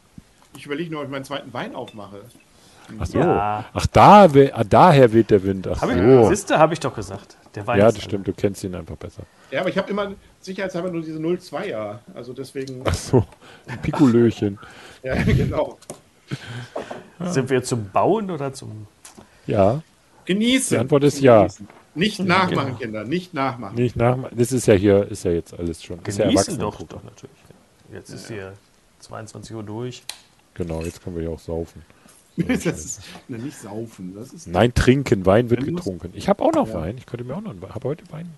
[0.55, 2.21] Ich überlege nur, ob ich meinen zweiten Wein aufmache.
[2.99, 3.19] Ach so.
[3.19, 3.65] Ja.
[3.73, 5.67] Ach, da, we- ah, daher weht der Wind.
[5.67, 6.29] Ach Hab ich, so.
[6.29, 7.37] Siehste, habe ich doch gesagt.
[7.55, 8.27] Der Wein Ja, das stimmt.
[8.27, 9.23] Du kennst ihn einfach besser.
[9.51, 11.99] Ja, aber ich habe immer sicherheitshalber nur diese 02er.
[12.13, 13.25] Also deswegen, Ach so.
[13.67, 14.57] Ein Pikolöchen.
[15.03, 15.77] ja, genau.
[17.19, 18.87] Sind wir zum Bauen oder zum.
[19.47, 19.81] Ja,
[20.25, 20.75] Genießen.
[20.75, 21.39] Die Antwort ist ja.
[21.39, 21.67] Genießen.
[21.95, 22.77] Nicht nachmachen, Genau.
[22.77, 23.75] Kinder, nicht nachmachen.
[23.75, 24.15] nicht nach.
[24.31, 25.99] Das ist ja hier, ist ja jetzt alles schon.
[26.05, 27.35] Ist ja Genießen doch, doch natürlich.
[27.91, 28.53] Jetzt ist hier
[28.99, 30.03] 22 Uhr durch.
[30.53, 31.81] Genau, jetzt können wir ja auch saufen.
[32.47, 34.15] Das ist na, nicht saufen.
[34.15, 35.25] Das ist Nein, trinken.
[35.25, 36.11] Wein wird getrunken.
[36.13, 36.73] Ich habe auch noch Ja.
[36.75, 36.97] Wein.
[36.97, 37.73] Ich könnte mir auch noch einen Wein.
[37.75, 38.29] habe heute Wein.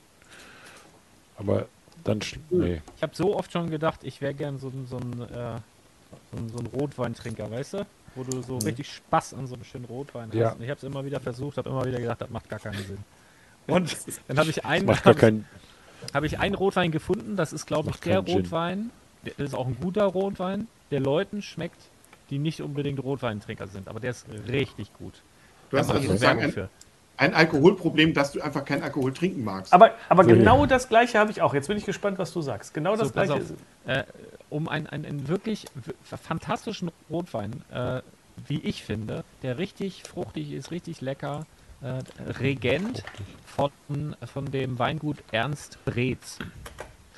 [1.37, 1.67] Aber
[2.03, 2.19] dann.
[2.49, 2.81] Nee.
[2.97, 5.59] Ich habe so oft schon gedacht, ich wäre gern so, ein- so, ein, äh,
[6.31, 7.85] so, ein, so ein Rotweintrinker, weißt du?
[8.15, 10.33] Wo du so richtig Spaß an so einem schönen Rotwein hast.
[10.33, 10.39] Mhm.
[10.41, 10.51] Ja.
[10.51, 12.83] Und ich habe es immer wieder versucht, habe immer wieder gedacht, das macht gar keinen
[12.83, 12.97] Sinn.
[13.67, 13.95] Und
[14.27, 15.45] dann habe ich einen, Macht gar keinen.
[16.13, 17.35] habe ich einen Rotwein gefunden.
[17.35, 18.19] Das ist, glaube ich, der.
[18.19, 18.89] Rotwein.
[19.25, 21.79] Der ist auch ein guter Rotwein, der Leuten schmeckt,
[22.31, 23.87] die nicht unbedingt Rotweintrinker sind.
[23.87, 25.21] Aber der ist richtig gut.
[25.69, 26.69] Du hast also Werbung ein, für.
[27.17, 29.71] ein Alkoholproblem, dass du einfach keinen Alkohol trinken magst.
[29.73, 30.35] Aber, aber So, ja.
[30.37, 31.53] genau das gleiche habe ich auch.
[31.53, 32.73] Jetzt bin ich gespannt, was du sagst.
[32.73, 33.41] Genau das So, gleiche auf.
[33.85, 34.03] äh,
[34.49, 35.65] um einen, einen, einen wirklich
[36.03, 38.01] fantastischen Rotwein, äh,
[38.47, 41.45] wie ich finde, der richtig fruchtig ist, richtig lecker.
[41.83, 41.99] Äh,
[42.39, 43.03] Regent
[43.45, 43.71] von,
[44.25, 46.37] von dem Weingut Ernst Breetz.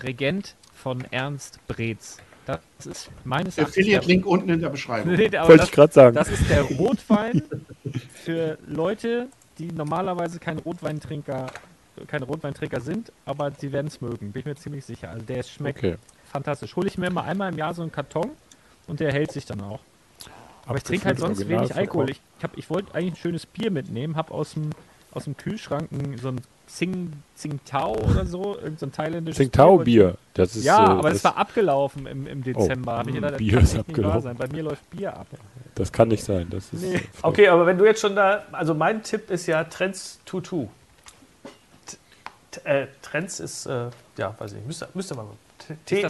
[0.02, 2.18] Regent von Ernst Breetz.
[2.46, 3.76] Das ist meines Erachtens.
[3.76, 5.14] der- Affiliate-Link unten in der Beschreibung.
[5.18, 6.16] Nee, Wollte das, ich gerade sagen.
[6.16, 7.44] das ist der Rotwein
[8.14, 11.48] für Leute, die normalerweise kein Rotweintrinker,
[12.08, 14.32] keine Rotweintrinker sind, aber sie werden es mögen.
[14.32, 15.10] Bin ich mir ziemlich sicher.
[15.12, 15.96] Also der schmeckt Okay.
[16.32, 16.76] fantastisch.
[16.76, 18.32] Hole ich mir mal einmal im Jahr so einen Karton
[18.88, 19.80] und der hält sich dann auch.
[20.66, 22.10] Aber ich trinke halt sonst original wenig Alkohol.
[22.10, 24.70] Ich, ich, hab- ich wollte eigentlich ein schönes Bier mitnehmen, habe aus dem,
[25.12, 25.90] aus dem Kühlschrank
[26.22, 30.16] so ein Tsing, Tsingtao oder so, irgendein so thailändisches Tsingtao-Bier.
[30.34, 32.98] Das ist, Ja, äh, aber das, war abgelaufen im, im Dezember.
[32.98, 34.22] Hab ich gedacht, das Bier ist echt nicht wahr abgelaufen.
[34.22, 34.36] sein.
[34.38, 35.28] Bei mir läuft Bier ab.
[35.76, 36.48] das kann nicht sein.
[36.50, 37.02] Das ist, Nee.
[37.22, 40.68] Okay, aber wenn du jetzt schon da, also mein Tipp ist ja Trends Tutu.
[41.86, 41.98] T-
[42.52, 45.28] t- Äh, Trends ist, äh, ja, weiß ich nicht, müsste, müsste man.
[45.86, 46.02] T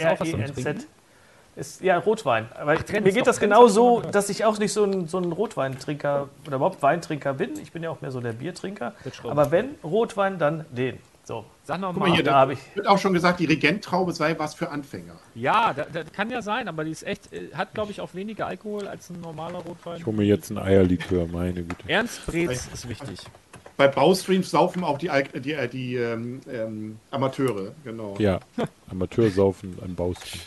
[1.56, 2.48] Ist ja Rotwein.
[2.60, 5.32] Aber Trends, mir geht das genau so, dass ich auch nicht so ein, so ein
[5.32, 7.52] Rotweintrinker oder überhaupt Weintrinker bin.
[7.62, 8.94] Ich bin ja auch mehr so der Biertrinker.
[9.24, 10.98] Aber wenn Rotwein, dann den.
[11.26, 12.10] So, Sag noch Guck mal.
[12.10, 12.60] mal hier, da da habe ich.
[12.76, 15.14] wird auch schon gesagt, die Regenttraube sei was für Anfänger.
[15.36, 18.14] Ja, das, das kann ja sein, aber die ist echt, äh, hat glaube ich auch
[18.14, 19.98] weniger Alkohol als ein normaler Rotwein.
[20.00, 21.78] ich hole mir jetzt ein Eierlikör, meine Güte.
[21.88, 23.20] Ernst Brez ist wichtig.
[23.78, 28.16] Bei Baustreams saufen auch die, Al- die, äh, die ähm, ähm, Amateure, genau.
[28.20, 28.40] Ja,
[28.92, 30.42] Amateursaufen an Baustellen.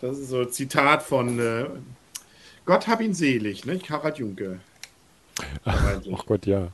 [0.00, 1.66] Das ist so ein Zitat von äh,
[2.66, 3.78] Gott hab ihn selig, ne?
[3.88, 4.60] Harald Junke.
[5.64, 6.68] Ach Gott, ja.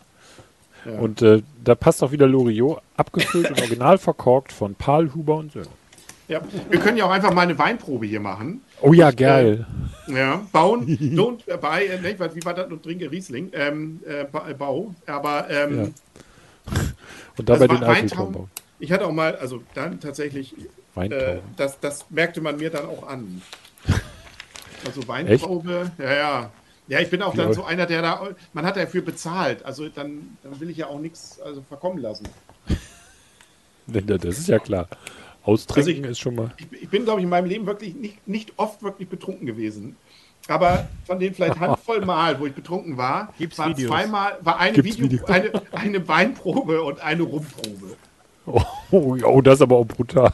[0.84, 0.99] Ja.
[0.99, 5.52] Und äh, da passt auch wieder Loriot, abgefüllt und original verkorkt von Paul Huber und
[5.52, 5.68] Söhne.
[6.28, 6.40] Ja,
[6.70, 8.62] wir können ja auch einfach mal eine Weinprobe hier machen.
[8.81, 9.66] Oh ja, geil.
[10.07, 14.23] Ja, bauen, don't äh, buy, äh, ne, wie war das und trinke Riesling, ähm, äh,
[14.23, 15.92] äh, Bau, aber ähm,
[17.36, 18.32] Und dabei das den Weintrauben.
[18.32, 18.50] bauen.
[18.81, 20.55] Ich hatte auch mal, also dann tatsächlich,
[20.97, 23.42] äh, das, das merkte man mir dann auch an.
[24.86, 26.50] Also Weintraube, ja, ja.
[26.89, 30.39] Ja, ich bin auch dann so einer, der da, man hat dafür bezahlt, also dann,
[30.42, 32.26] dann will ich ja auch nichts also verkommen lassen.
[33.86, 34.89] Das ist ja klar.
[35.42, 36.52] Austrinken Also ich- ist schon mal.
[36.59, 39.97] Ich, ich bin, glaube ich, in meinem Leben wirklich nicht, nicht oft wirklich betrunken gewesen.
[40.49, 43.91] Aber von den vielleicht Handvoll Mal, wo ich betrunken war, Gibt's war Videos?
[43.91, 47.97] zweimal war eine, Video, eine, eine Weinprobe und eine Rumprobe.
[48.92, 50.32] Oh, oh, oh, das ist aber auch brutal.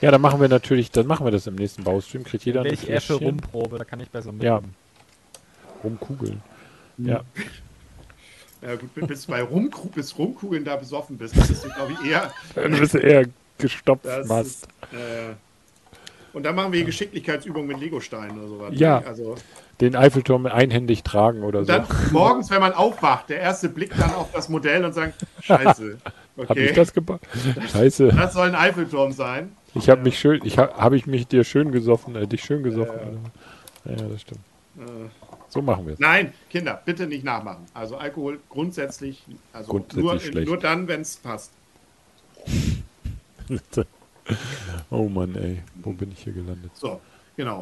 [0.00, 2.24] Ja, dann machen wir natürlich, dann machen wir das im nächsten Baustream.
[2.24, 3.38] Kriegt jeder ein Wäre ich eher für Fläschchen.
[3.40, 4.42] Rumprobe, da kann ich besser mit.
[4.42, 4.60] Ja.
[5.84, 6.42] Rumkugeln.
[6.98, 7.22] Ja.
[8.64, 12.32] Ja gut, bis bei Rumkru bis Rumkugeln da besoffen bist, das ist, glaube ich, eher.
[12.54, 13.26] Dann bist du eher
[13.58, 14.46] gestopft Das Mast.
[14.46, 15.34] ist, äh,
[16.32, 18.70] und dann machen wir hier Geschicklichkeitsübungen mit Legosteinen oder sowas.
[18.74, 18.98] Ja.
[19.00, 19.34] Also,
[19.80, 21.72] Den Eiffelturm einhändig tragen oder und so.
[21.72, 25.98] dann morgens, wenn man aufwacht, der erste Blick dann auf das Modell und sagen, Scheiße,
[26.04, 27.20] Hab ich okay, das gebaut?
[27.72, 28.08] Scheiße.
[28.08, 29.56] das soll ein Eiffelturm sein.
[29.74, 32.62] Ich habe mich schön, ich habe hab ich mich dir schön gesoffen, äh, dich schön
[32.62, 32.94] gesoffen.
[32.94, 33.92] oder?
[33.96, 34.40] Ja, ja, das stimmt.
[35.48, 35.98] So machen wir es.
[35.98, 37.66] Nein, Kinder, bitte nicht nachmachen.
[37.74, 41.52] Also Alkohol grundsätzlich, also Grundsätzlich nur, nur dann, wenn es passt.
[44.90, 46.70] Oh Mann, ey, wo bin ich hier gelandet?
[46.74, 47.00] So,
[47.36, 47.60] genau.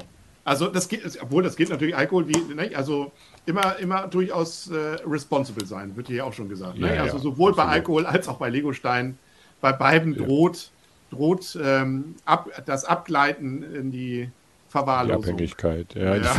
[0.50, 3.12] Also das geht, obwohl das geht natürlich Alkohol wie, ne, also
[3.46, 6.76] immer, immer durchaus äh, responsible sein, wird hier ja auch schon gesagt.
[6.76, 6.88] Ne?
[6.88, 7.72] Ja, ja, also sowohl bei absolut.
[7.76, 9.16] Alkohol als auch bei Legostein.
[9.60, 10.72] Bei beiden droht,
[11.12, 14.30] droht ähm, ab, das Abgleiten in die Die
[14.70, 15.22] Verwahrlosung.
[15.22, 15.94] Abhängigkeit.
[15.94, 16.34] Ja, Ja.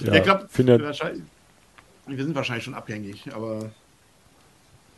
[0.00, 0.48] die- Ja, ja, ich glaube,
[2.06, 3.70] wir sind wahrscheinlich schon abhängig, aber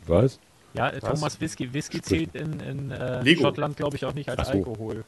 [0.05, 0.39] was?
[0.75, 3.41] Ja, äh, Thomas Whisky, Whisky zählt in, in äh, Lego.
[3.41, 4.51] Schottland, glaube ich, auch nicht als Ach so.
[4.51, 5.05] Alkohol.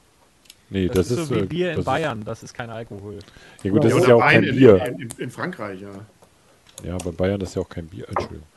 [0.70, 3.16] Nee, Das, das, ist so wie äh, Bier in Bayern, das ist kein Alkohol.
[3.16, 3.28] Ist,
[3.64, 4.86] ja gut, das Ja, ist oder ja auch Wein kein in, Bier.
[4.86, 5.90] In, in, in Frankreich, ja.
[6.84, 8.08] Ja, bei Bayern ist ja auch kein Bier.
[8.10, 8.48] Entschuldigung.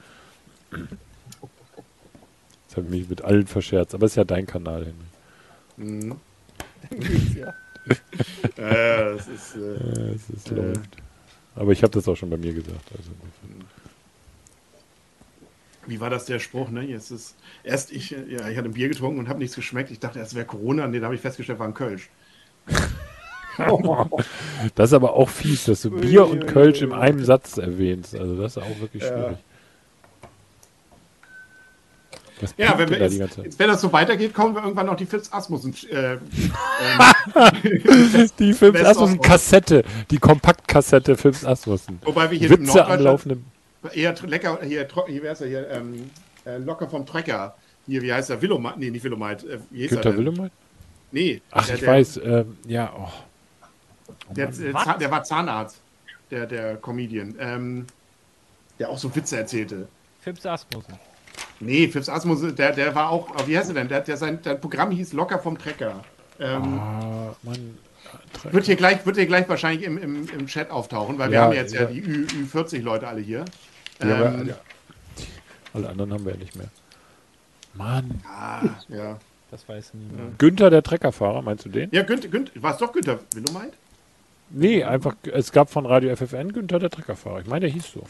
[2.69, 5.95] Das habe ich mich mit allen verscherzt, aber es ist ja dein Kanal, Henry.
[6.03, 6.17] Mhm.
[8.57, 10.55] äh, das ist, äh, Ja, es ist, Äh.
[10.55, 10.97] läuft.
[11.55, 12.91] Aber ich habe das auch schon bei mir gesagt.
[12.97, 13.11] Also.
[15.87, 16.83] Wie war das der Spruch, ne?
[16.83, 19.91] Jetzt ist erst ich, äh, ja, ich hatte ein Bier getrunken und habe nichts geschmeckt.
[19.91, 22.11] Ich dachte, es wäre Corona, nee, da habe ich festgestellt, war ein Kölsch.
[24.75, 28.15] Das ist aber auch fies, dass du Bier und Kölsch in einem Satz erwähnst.
[28.15, 29.39] Also das ist auch wirklich schwierig.
[32.41, 33.45] Was Ja, wenn, wir denn da die jetzt, ganze Zeit?
[33.45, 35.75] jetzt, wenn das so weitergeht, kommen wir irgendwann noch die Fitz Asmussen.
[35.91, 36.19] Äh,
[36.79, 37.09] ähm,
[38.39, 42.03] Die Films Best Asmussen Kassette, die Kompaktkassette Films Asmussen.
[42.05, 43.56] wobei wir Witze am Norddeutschland laufenden.
[43.95, 46.11] Eher lecker, hier, hier wer ist er hier, ähm,
[46.45, 47.55] äh, locker vom Trecker.
[47.87, 48.41] Hier, wie heißt er?
[48.43, 48.79] Willomite?
[48.79, 49.47] Nee, nicht Willomite.
[49.49, 50.17] Äh, wie er Günther?
[50.17, 50.53] Willemeit?
[51.13, 51.41] Nee.
[51.53, 52.21] Ach, der, ich der, weiß.
[52.25, 53.09] Ähm, ja, oh.
[54.35, 55.81] Der, der, Zahn- der war Zahnarzt,
[56.31, 57.35] der, der Comedian.
[57.39, 57.87] Ähm,
[58.79, 59.89] der auch so Witze erzählte.
[60.21, 60.95] Fips Asmussen.
[61.61, 63.89] Nee, Fips Asmus, der, der war auch, oh, wie heißt er denn?
[63.89, 66.05] Der, der, sein dein Programm hieß Locker vom Trecker.
[66.39, 67.79] Ähm, Ah, Mann.
[68.51, 71.45] wird, hier gleich, wird hier gleich wahrscheinlich im, im, im Chat auftauchen, weil wir Ja,
[71.45, 71.87] haben jetzt ja, ja.
[71.87, 73.45] die Ü, Ü40-Leute alle hier.
[74.01, 74.55] Ja, Ähm, ja.
[75.75, 76.69] Alle anderen haben wir ja nicht mehr.
[77.75, 78.21] Mann.
[78.29, 79.19] ah, ja.
[79.51, 80.39] Das weiß niemand.
[80.39, 81.89] Günther, der Treckerfahrer, meinst du den?
[81.93, 83.73] Ja, Günther, Günther, war es doch Günther Willumeit?
[84.51, 87.41] Nee, einfach, es gab von Radio FFN Günther, der Treckerfahrer.
[87.41, 88.03] Ich meine, der hieß so.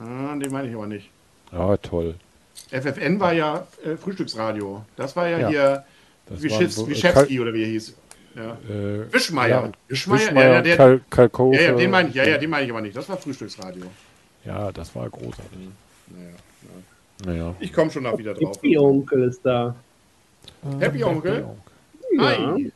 [0.00, 1.10] Ah, den meine ich aber nicht.
[1.52, 2.14] Ja, toll.
[2.70, 4.84] FFN war ja äh, Frühstücksradio.
[4.96, 5.48] Das war ja, Ja.
[5.48, 5.84] hier
[6.26, 7.94] Das Wischewski, so- Wischewski oder wie er hieß.
[8.34, 8.52] Ja.
[8.68, 9.48] Äh, Wischmeier.
[9.66, 11.56] Ja, Wischmeier, Wischmeier, ja, ja, der, Kal Kalkofe.
[11.56, 12.96] ja, ja, den meine ich, ja, ja, den meine ich aber nicht.
[12.96, 13.84] Das war Frühstücksradio.
[14.44, 15.68] Ja, das war großartig.
[16.08, 16.30] Naja,
[17.24, 17.54] Naja.
[17.60, 18.56] Ich komme schon noch wieder drauf.
[18.56, 19.74] Happy Onkel ist da.
[20.80, 21.46] Happy Onkel?
[22.16, 22.22] Ja.
[22.24, 22.72] Hi.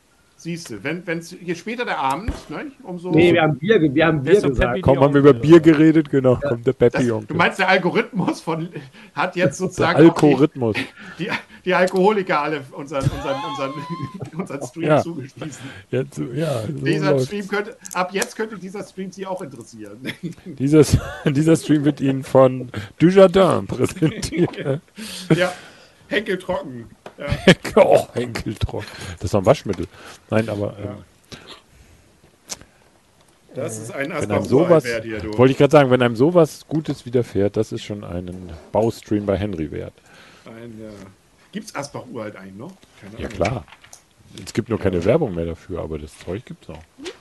[0.47, 3.11] Siehst du, wenn wenn's, je später der Abend, ne, umso.
[3.11, 4.59] Nee, wir haben Bier, wir haben Bier gesagt.
[4.59, 6.09] Peppy Komm, haben wir über Bier geredet?
[6.09, 8.69] Genau, kommt der das, Peppi du meinst, der Algorithmus von
[9.13, 10.77] hat jetzt sozusagen Algorithmus.
[11.19, 11.29] die, die,
[11.65, 13.73] die Alkoholiker alle unseren, unseren, unseren,
[14.39, 15.01] unseren Stream Ja.
[15.01, 15.51] zugespielt.
[15.91, 17.25] Jetzt, ja, so Dieser läuft's.
[17.27, 19.97] Stream könnte, ab jetzt könnte dieser Stream Sie auch interessieren.
[20.45, 20.85] Dieser,
[21.25, 22.69] dieser Stream wird Ihnen von
[22.99, 24.81] Dujardin präsentiert.
[25.35, 25.51] ja,
[26.07, 26.85] Henkel trocken.
[27.75, 27.83] Ja.
[27.83, 28.83] oh, Henkeltrock.
[29.15, 29.87] Das ist doch ein Waschmittel.
[30.29, 31.03] Nein, aber ähm,
[33.55, 35.37] Das ist ein wenn einem sowas, hier, du.
[35.37, 39.37] wollte ich gerade sagen, wenn einem sowas Gutes widerfährt, das ist schon einen Baustream bei
[39.37, 39.93] Henry wert.
[40.45, 40.89] Ein, ja.
[41.51, 42.73] Gibt's Asbach uralt eigentlich noch?
[43.01, 43.29] Keine Ja Ahnung.
[43.31, 43.65] klar.
[44.45, 46.83] Es gibt nur keine Werbung mehr dafür, aber das Zeug gibt's noch.
[47.01, 47.13] Ist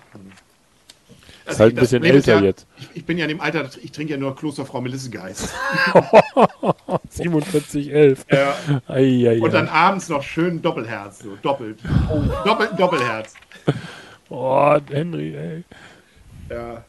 [1.46, 2.66] Also halt ein bisschen ist älter ja, jetzt.
[2.78, 5.54] Ich, ich bin ja in dem Alter, ich trinke ja nur Klosterfrau Melissengeist.
[7.10, 8.26] 4711.
[8.30, 8.54] ja.
[8.88, 11.78] Ei, ei, Und dann abends noch schön Doppelherz, so doppelt.
[12.44, 13.34] Doppelt Doppelherz.
[14.28, 15.64] Oh, Henry, ey.
[16.50, 16.84] Ja.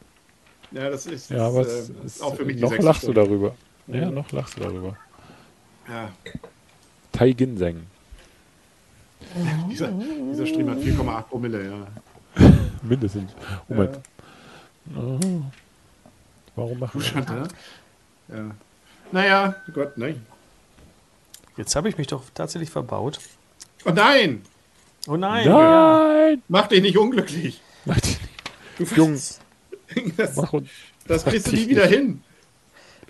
[0.70, 3.12] Ja, das ist, Ja, aber äh, es ist, auch für mich die noch lachst du
[3.12, 3.22] Stunde.
[3.22, 3.54] darüber.
[3.86, 4.96] Ja, noch lachst du darüber.
[5.88, 6.10] Ja.
[7.12, 7.86] Tai Ginseng.
[9.70, 12.46] Dieser, dieser Stream hat 4,8 Promille, ja.
[12.82, 13.32] Mindestens.
[13.68, 13.98] Moment.
[14.96, 15.42] Oh.
[16.56, 17.48] Warum machen wir Chantal?
[18.28, 18.50] Ja.
[19.12, 20.24] Naja, Gott, nein.
[21.56, 23.18] Jetzt habe ich mich doch tatsächlich verbaut.
[23.84, 24.42] Oh nein!
[25.06, 25.46] Oh nein.
[25.46, 25.98] Ja.
[26.08, 26.42] Nein!
[26.48, 27.60] Mach dich nicht unglücklich.
[27.84, 28.92] Mach dich nicht.
[28.92, 29.14] Du Jung,
[30.16, 30.68] Das, mach uns.
[31.06, 31.94] das kriegst du nie wieder nicht.
[31.96, 32.22] hin.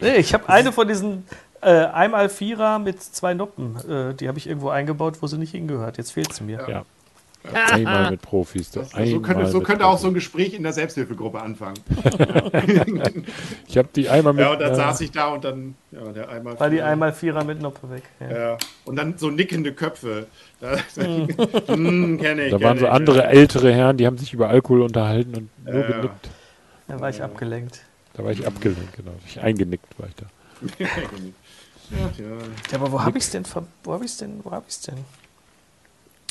[0.01, 1.25] Nee, ich habe eine von diesen
[1.61, 3.77] äh, einmal Vierer mit zwei Noppen.
[3.89, 5.99] Äh, die habe ich irgendwo eingebaut, wo sie nicht hingehört.
[5.99, 6.65] Jetzt fehlt sie mir.
[6.69, 6.85] Ja.
[7.53, 8.71] Einmal mit Profis.
[8.71, 11.79] Das, einmal so könnte, so könnte auch so ein Gespräch in der Selbsthilfegruppe anfangen.
[13.67, 14.43] Ich habe die einmal mit.
[14.45, 16.59] Ja, und dann äh, saß ich da und dann, ja, der einmal.
[16.59, 18.03] War die einmal Vierer mit Noppe weg.
[18.21, 18.39] Ja.
[18.53, 18.59] Ja.
[18.85, 20.27] Und dann so nickende Köpfe.
[20.61, 22.51] Da, hm, kenne ich.
[22.51, 23.25] Da kenn waren so ich, andere ja.
[23.25, 25.91] ältere Herren, die haben sich über Alkohol unterhalten und nur Ja.
[25.97, 26.29] genickt.
[26.89, 27.83] Da war ich abgelenkt.
[28.15, 29.13] Da war ich abgelenkt, genau.
[29.27, 30.27] Ich eingenickt war ich da.
[31.91, 32.27] Ja, ja.
[32.71, 33.47] Ja, aber wo habe ich es denn?
[33.47, 34.41] ver- Wo habe ich es denn?
[34.45, 34.97] Wo habe ich es denn?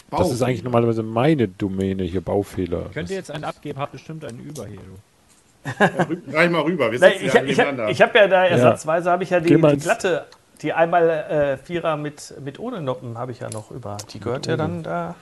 [0.09, 0.19] Bauch.
[0.19, 2.89] Das ist eigentlich normalerweise meine Domäne hier, Baufehler.
[2.93, 4.79] Könnt ihr jetzt einen abgeben, habt bestimmt einen über hier.
[4.79, 6.33] Du.
[6.33, 6.91] Reich mal rüber.
[6.91, 7.83] Wir Nein, sitzen ich ja habe ich nebeneinander.
[7.83, 10.25] hab, ich hab ja da ersatzweise habe ich ja die, die glatte,
[10.61, 13.97] die einmal äh, Vierer mit, mit ohne Noppen habe ich ja noch über.
[14.13, 15.15] Die gehört ja dann da.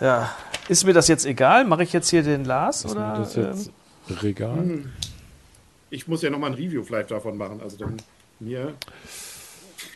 [0.00, 0.30] Ja,
[0.68, 1.64] ist mir das jetzt egal?
[1.64, 3.12] Mache ich jetzt hier den Lars ist oder?
[3.12, 3.70] mir das jetzt
[4.08, 4.84] ähm, Regal?
[5.90, 7.60] ich muss ja nochmal ein Review vielleicht davon machen.
[7.62, 7.96] Also dann
[8.40, 8.74] mir.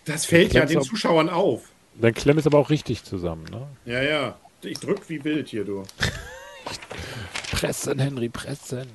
[0.04, 1.70] Das fällt ja den Zuschauern auf.
[2.00, 3.66] Dein Klemm ist aber auch richtig zusammen, ne?
[3.84, 4.36] Ja, ja.
[4.62, 5.82] Ich drück wie wild hier, du.
[7.52, 8.86] Pressen, Henry, pressen.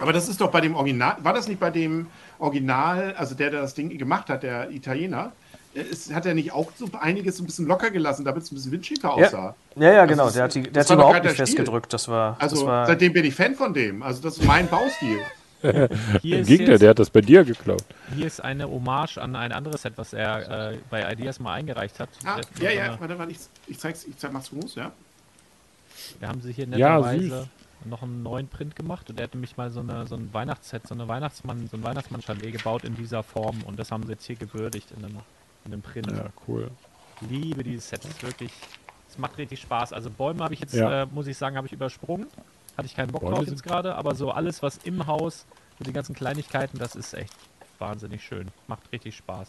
[0.00, 1.16] Aber das ist doch bei dem Original.
[1.22, 2.06] War das nicht bei dem
[2.38, 5.32] Original, also der, der das Ding gemacht hat, der Italiener?
[5.74, 8.50] Äh, Ist, hat er nicht auch so einiges so ein bisschen locker gelassen, damit es
[8.50, 9.54] ein bisschen windschiefer aussah?
[9.76, 10.26] ja, ja, genau.
[10.28, 11.92] ist- der hat die, der das hat die war doch überhaupt nicht der festgedrückt.
[11.92, 12.36] Das war.
[12.38, 14.02] Also das war seitdem bin ich Fan von dem.
[14.02, 15.18] Also das ist mein Baustil.
[16.22, 17.84] Hier Im ist, Gegenteil, der hat das bei dir geklaut.
[18.14, 21.98] hier ist eine Hommage an ein anderes Set, was er äh, bei Ideas mal eingereicht
[22.00, 22.08] hat.
[22.24, 24.92] Ah, Der- ja, ja, eine- warte, warte, ich, ich zeig's, ich zeig, mach's groß, ja.
[26.18, 27.48] Wir haben sie hier Ja, netterweise
[27.84, 30.86] noch einen neuen Print gemacht und er hat nämlich mal so, eine, so ein Weihnachtsset,
[30.86, 34.24] so eine Weihnachtsmann, so ein Weihnachtsmann-Chalet gebaut in dieser Form und das haben sie jetzt
[34.26, 35.18] hier gewürdigt in einem,
[35.64, 36.10] in einem Print.
[36.10, 36.70] Ja, cool.
[37.28, 38.04] liebe dieses Set.
[38.04, 38.50] Das ist wirklich,
[39.08, 39.92] es macht richtig Spaß.
[39.94, 41.02] Also Bäume habe ich jetzt, Ja.
[41.02, 42.26] äh, muss ich sagen, habe ich übersprungen.
[42.76, 45.46] Hatte ich keinen Bock Bäume drauf jetzt gerade, aber so alles, was im Haus,
[45.78, 47.34] so die ganzen Kleinigkeiten, das ist echt
[47.78, 48.48] wahnsinnig schön.
[48.68, 49.48] Macht richtig Spaß.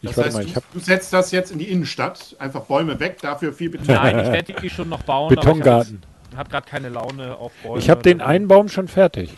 [0.00, 2.98] Ich Das heißt, mal, ich du, du setzt das jetzt in die Innenstadt, einfach Bäume
[2.98, 3.94] weg, dafür viel Beton.
[3.94, 5.28] Nein, ich werde die schon noch bauen.
[5.28, 6.02] Betongarten.
[6.02, 7.78] Aber ich habe gerade keine Laune auf Bäume.
[7.78, 9.36] Ich habe den einen Baum schon fertig.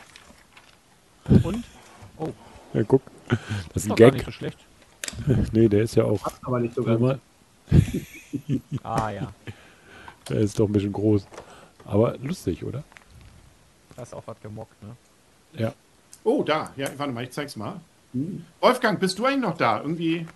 [1.42, 1.64] Und?
[2.72, 3.02] Ja, guck.
[3.28, 4.24] Das Ist ist ein doch gar nicht Gag.
[4.26, 4.58] so schlecht.
[5.52, 6.20] Nee, der ist ja auch.
[6.42, 7.00] Aber nicht so ganz.
[7.00, 7.20] mal,
[8.82, 9.32] Ah ja,
[10.28, 11.26] der ist doch ein bisschen groß.
[11.86, 12.84] Aber lustig, oder?
[13.96, 14.96] da ist auch was gemockt, ne?
[15.52, 15.72] Ja.
[16.24, 16.72] Oh, da.
[16.76, 17.80] Ja, warte mal, ich zeig's mal.
[18.60, 19.80] Wolfgang, bist du eigentlich noch da?
[19.80, 20.26] Irgendwie,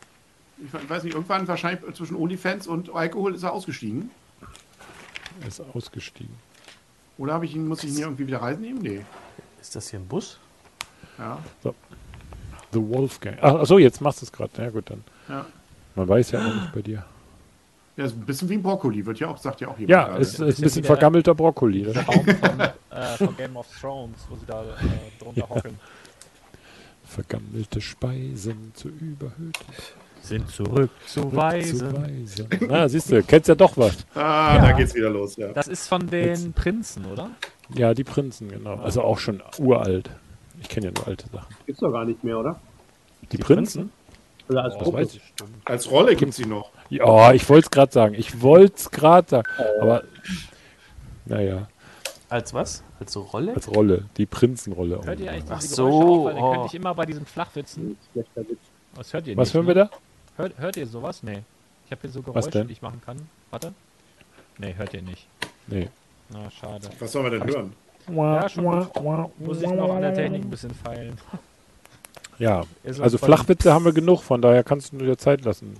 [0.59, 4.10] ich weiß nicht, irgendwann wahrscheinlich zwischen OnlyFans und Alkohol ist er ausgestiegen.
[5.41, 6.35] Er ist ausgestiegen.
[7.17, 8.81] Oder habe ich ihn, muss ich ihn hier irgendwie wieder reisen nehmen?
[8.81, 9.05] Nee.
[9.60, 10.39] ist das hier ein Bus?
[11.18, 11.39] Ja.
[12.73, 13.39] The Wolfgang.
[13.41, 14.51] Ach, ach so, jetzt machst du es gerade.
[14.60, 15.05] Ja, gut, dann.
[15.28, 15.47] Ja.
[15.94, 17.05] Man weiß ja auch nicht bei dir.
[17.99, 19.91] Ja, ist ein bisschen wie ein Brokkoli, wird ja auch, sagt ja auch jemand.
[19.91, 20.23] Ja, gerade.
[20.23, 21.83] es ist ein bisschen vergammelter Brokkoli.
[21.83, 24.67] Der Das Baum von, äh, von Game of Thrones, wo sie da äh,
[25.18, 25.78] drunter hocken.
[27.05, 29.52] vergammelte Speisen zu überhöhten.
[30.23, 31.93] Sind zurück zu Zu Weise.
[31.97, 32.49] Weise.
[32.68, 33.97] Ah, siehst du, kennst ja doch was.
[34.15, 34.62] Ah, Ja.
[34.68, 35.49] da geht's wieder los, ja.
[35.52, 37.31] Das ist von den Prinzen, oder?
[37.75, 38.77] Ja, die Prinzen, genau.
[38.77, 40.10] Also auch schon uralt.
[40.60, 41.55] Ich kenne ja nur alte Sachen.
[41.67, 42.60] Gibt's doch gar nicht mehr, oder?
[43.33, 43.91] Die, Prinzen?
[44.49, 45.20] Also als ich.
[45.65, 46.70] Als Rolle gibt sie noch.
[46.91, 48.15] Ja, ich wollte es gerade sagen.
[48.15, 49.49] Ich wollte es gerade sagen.
[49.81, 50.02] Aber,
[51.27, 51.68] naja,
[52.28, 52.83] Als was?
[53.01, 53.55] Als Rolle?
[53.55, 54.05] als Rolle.
[54.17, 55.01] Die Prinzenrolle.
[55.05, 56.25] Hört ihr eigentlich Ach diese so, Geräusche auch?
[56.25, 56.52] Weil dann oh.
[56.52, 57.97] könnte ich immer bei diesen Flachwitzen.
[58.94, 59.55] Was hört ihr Was nicht?
[59.55, 59.91] hören wir ne?
[59.91, 60.43] da?
[60.43, 61.23] Hört, hört ihr sowas?
[61.23, 61.43] Nee.
[61.86, 63.28] Ich habe hier so Was Geräusche, die ich machen kann.
[63.51, 63.73] Warte.
[64.59, 65.27] Nee, hört ihr nicht.
[65.67, 65.89] Nee.
[66.31, 66.89] Na, schade.
[66.99, 67.73] Was sollen wir denn hören?
[68.09, 68.89] Ja, schon.
[69.39, 71.18] Muss ich noch an der Technik ein bisschen feilen.
[72.39, 72.65] Ja,
[73.00, 75.76] also Flachwitze haben wir genug, von daher kannst du dir Zeit lassen.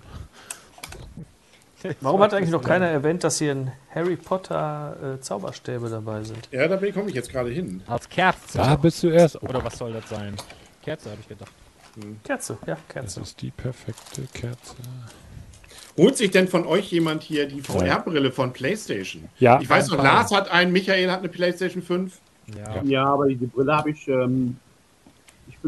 [2.01, 6.49] Warum hat eigentlich noch keiner erwähnt, dass hier ein Harry Potter äh, Zauberstäbe dabei sind?
[6.51, 7.83] Ja, da komme ich jetzt gerade hin.
[7.87, 8.59] Als Kerze.
[8.59, 9.41] Da bist du erst.
[9.43, 10.35] Oh, Oder was soll das sein?
[10.83, 11.53] Kerze, habe ich gedacht.
[12.25, 13.21] Kerze, ja, das Kerze.
[13.21, 14.77] ist die perfekte Kerze.
[15.97, 19.29] Holt sich denn von euch jemand hier die VR-Brille von PlayStation?
[19.39, 19.61] Ja.
[19.61, 22.19] Ich weiß noch, Lars hat einen, Michael hat eine PlayStation 5.
[22.57, 22.83] Ja.
[22.85, 24.07] Ja, aber diese Brille habe ich.
[24.09, 24.68] Ähm, ich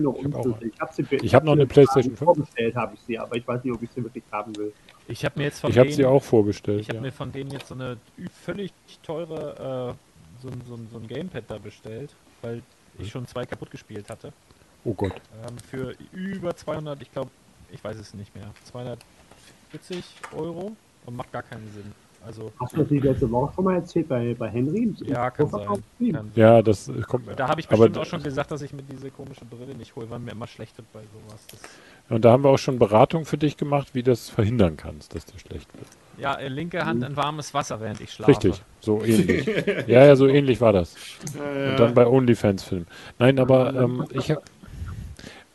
[0.03, 0.73] bin noch hab unschlüssig.
[0.75, 1.17] Ich habe sie.
[1.17, 2.19] Ich hab noch eine PlayStation 5.
[2.19, 4.73] Vorbestellt habe ich sie, aber ich weiß nicht, ob ich sie wirklich haben will.
[5.09, 6.81] Ich habe mir jetzt von Ich habe denen, sie auch vorbestellt.
[6.81, 7.03] ich habe Ja.
[7.03, 7.97] mir von denen jetzt so eine
[8.45, 8.73] völlig
[9.03, 12.62] teure äh, so, ein- so, ein- so ein Gamepad da bestellt, weil
[12.99, 14.33] ich schon zwei kaputt gespielt hatte.
[14.85, 15.12] Oh Gott.
[15.47, 17.31] Ähm, für über 200, ich glaube,
[17.70, 20.05] ich weiß es nicht mehr, 240
[20.37, 21.93] Euro und macht gar keinen Sinn.
[22.27, 24.93] Also, Hast du das die letzte Woche schon mal erzählt bei, bei Henry?
[25.07, 25.67] ja, kann sein.
[25.67, 27.27] Kann Ja, das kommt.
[27.37, 30.09] Da habe ich bestimmt auch schon gesagt, dass ich mir diese komische Brille nicht hole,
[30.11, 31.47] weil mir immer schlecht wird bei sowas.
[31.51, 31.61] Das,
[32.11, 35.15] Und da haben wir auch schon Beratung für dich gemacht, wie du das verhindern kannst,
[35.15, 35.87] dass dir schlecht wird.
[36.19, 38.33] ja, äh, linke Hand in warmes Wasser, während ich schlafe.
[38.33, 39.47] Richtig, so ähnlich.
[39.87, 40.95] ja, ja, so ähnlich war das.
[41.35, 42.87] Und dann bei OnlyFans Film.
[43.19, 44.43] Nein, aber ähm, ich hab,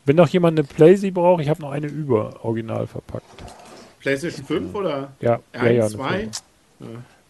[0.04, 3.24] wenn noch jemand eine Playsee braucht, ich habe noch eine über, original verpackt.
[4.00, 6.00] PlayStation 5 oder Ja, ja, 1, ja.
[6.04, 6.30] eine 2?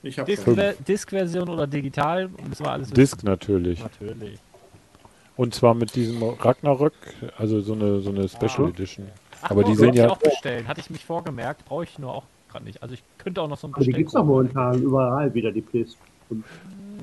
[0.02, 3.81] Ich habe Disk- Disk-Version oder digital, müssen wir alles Disc natürlich.
[3.83, 4.39] Natürlich.
[5.36, 6.92] Und zwar mit diesem Ragnarök,
[7.36, 9.07] also so eine, so eine Special Edition.
[9.42, 10.66] Ach, Aber die doch, sehen wollte ich ja- auch bestellen.
[10.68, 12.83] Hatte ich mich vorgemerkt, brauche ich nur auch gerade nicht.
[12.83, 15.52] Also ich könnte auch noch so ein Aber die gibt es doch momentan überall wieder,
[15.52, 15.99] die PlayStation.
[16.31, 16.44] Hätten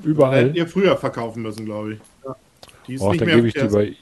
[0.09, 0.55] Überall.
[0.55, 1.99] ihr früher verkaufen müssen, glaube ich.
[2.87, 3.93] Die ist Och, nicht dann gebe ich die bei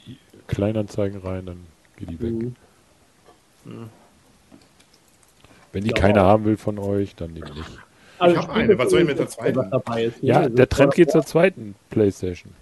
[0.48, 1.58] Kleinanzeigen rein, dann
[1.96, 2.32] geht die weg.
[2.32, 3.88] Mhm.
[5.72, 5.96] Wenn die Ja.
[5.96, 7.78] keiner haben will von euch, dann eben nicht.
[8.22, 8.78] Also hab eine.
[8.78, 9.70] Was soll ich mit der zweiten?
[9.70, 12.52] dabei ist, Ja, der Trend geht zur zweiten Playstation.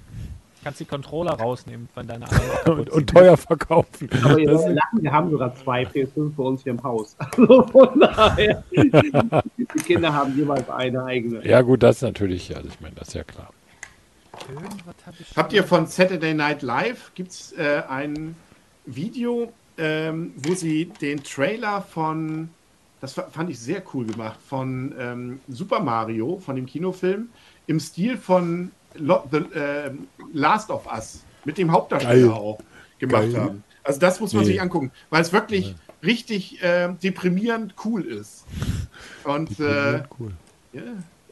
[0.62, 4.10] Kannst die Controller rausnehmen von deiner anderen Und, und teuer verkaufen.
[4.22, 7.16] Aber ihr sollt lachen, wir haben sogar zwei PS5 bei uns hier im Haus.
[7.36, 11.46] Also von daher, die Kinder haben jeweils eine eigene.
[11.46, 13.50] ja gut, das natürlich, also ich meine, das ist ja klar.
[15.06, 18.36] Hab ich Habt ihr von Saturday Night Live gibt es äh, ein
[18.84, 22.50] Video, ähm, wo sie den Trailer von,
[23.00, 27.28] das fa- fand ich sehr cool gemacht, von ähm, Super Mario, von dem Kinofilm,
[27.66, 32.30] im Stil von Lo The, ähm, Last of Us, mit dem Hauptdarsteller Geil.
[32.30, 32.58] auch
[32.98, 33.40] gemacht Geil.
[33.40, 33.64] haben.
[33.82, 34.50] Also das muss man Nee.
[34.52, 38.44] sich angucken, weil es wirklich richtig ähm, deprimierend cool ist.
[39.24, 40.32] Und äh, cool.
[40.72, 40.82] ja,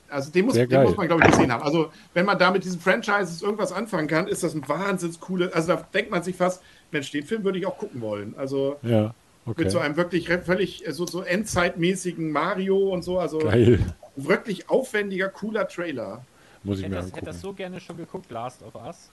[0.08, 1.62] also den muss, den muss man, glaube ich, gesehen haben.
[1.62, 5.52] Also wenn man da mit diesen Franchises irgendwas anfangen kann, ist das ein wahnsinns coole.
[5.54, 8.34] Also da denkt man sich fast, Mensch, den Film würde ich auch gucken wollen.
[8.38, 9.14] Also Ja,
[9.50, 9.64] okay.
[9.64, 13.18] mit so einem wirklich re- völlig äh, so, so endzeitmäßigen Mario und so.
[13.18, 13.80] Also Geil.
[14.16, 16.24] wirklich aufwendiger, cooler Trailer.
[16.64, 17.40] Muss ich hätte mir das, hätte das angucken.
[17.40, 19.10] so gerne schon geguckt, Last of Us.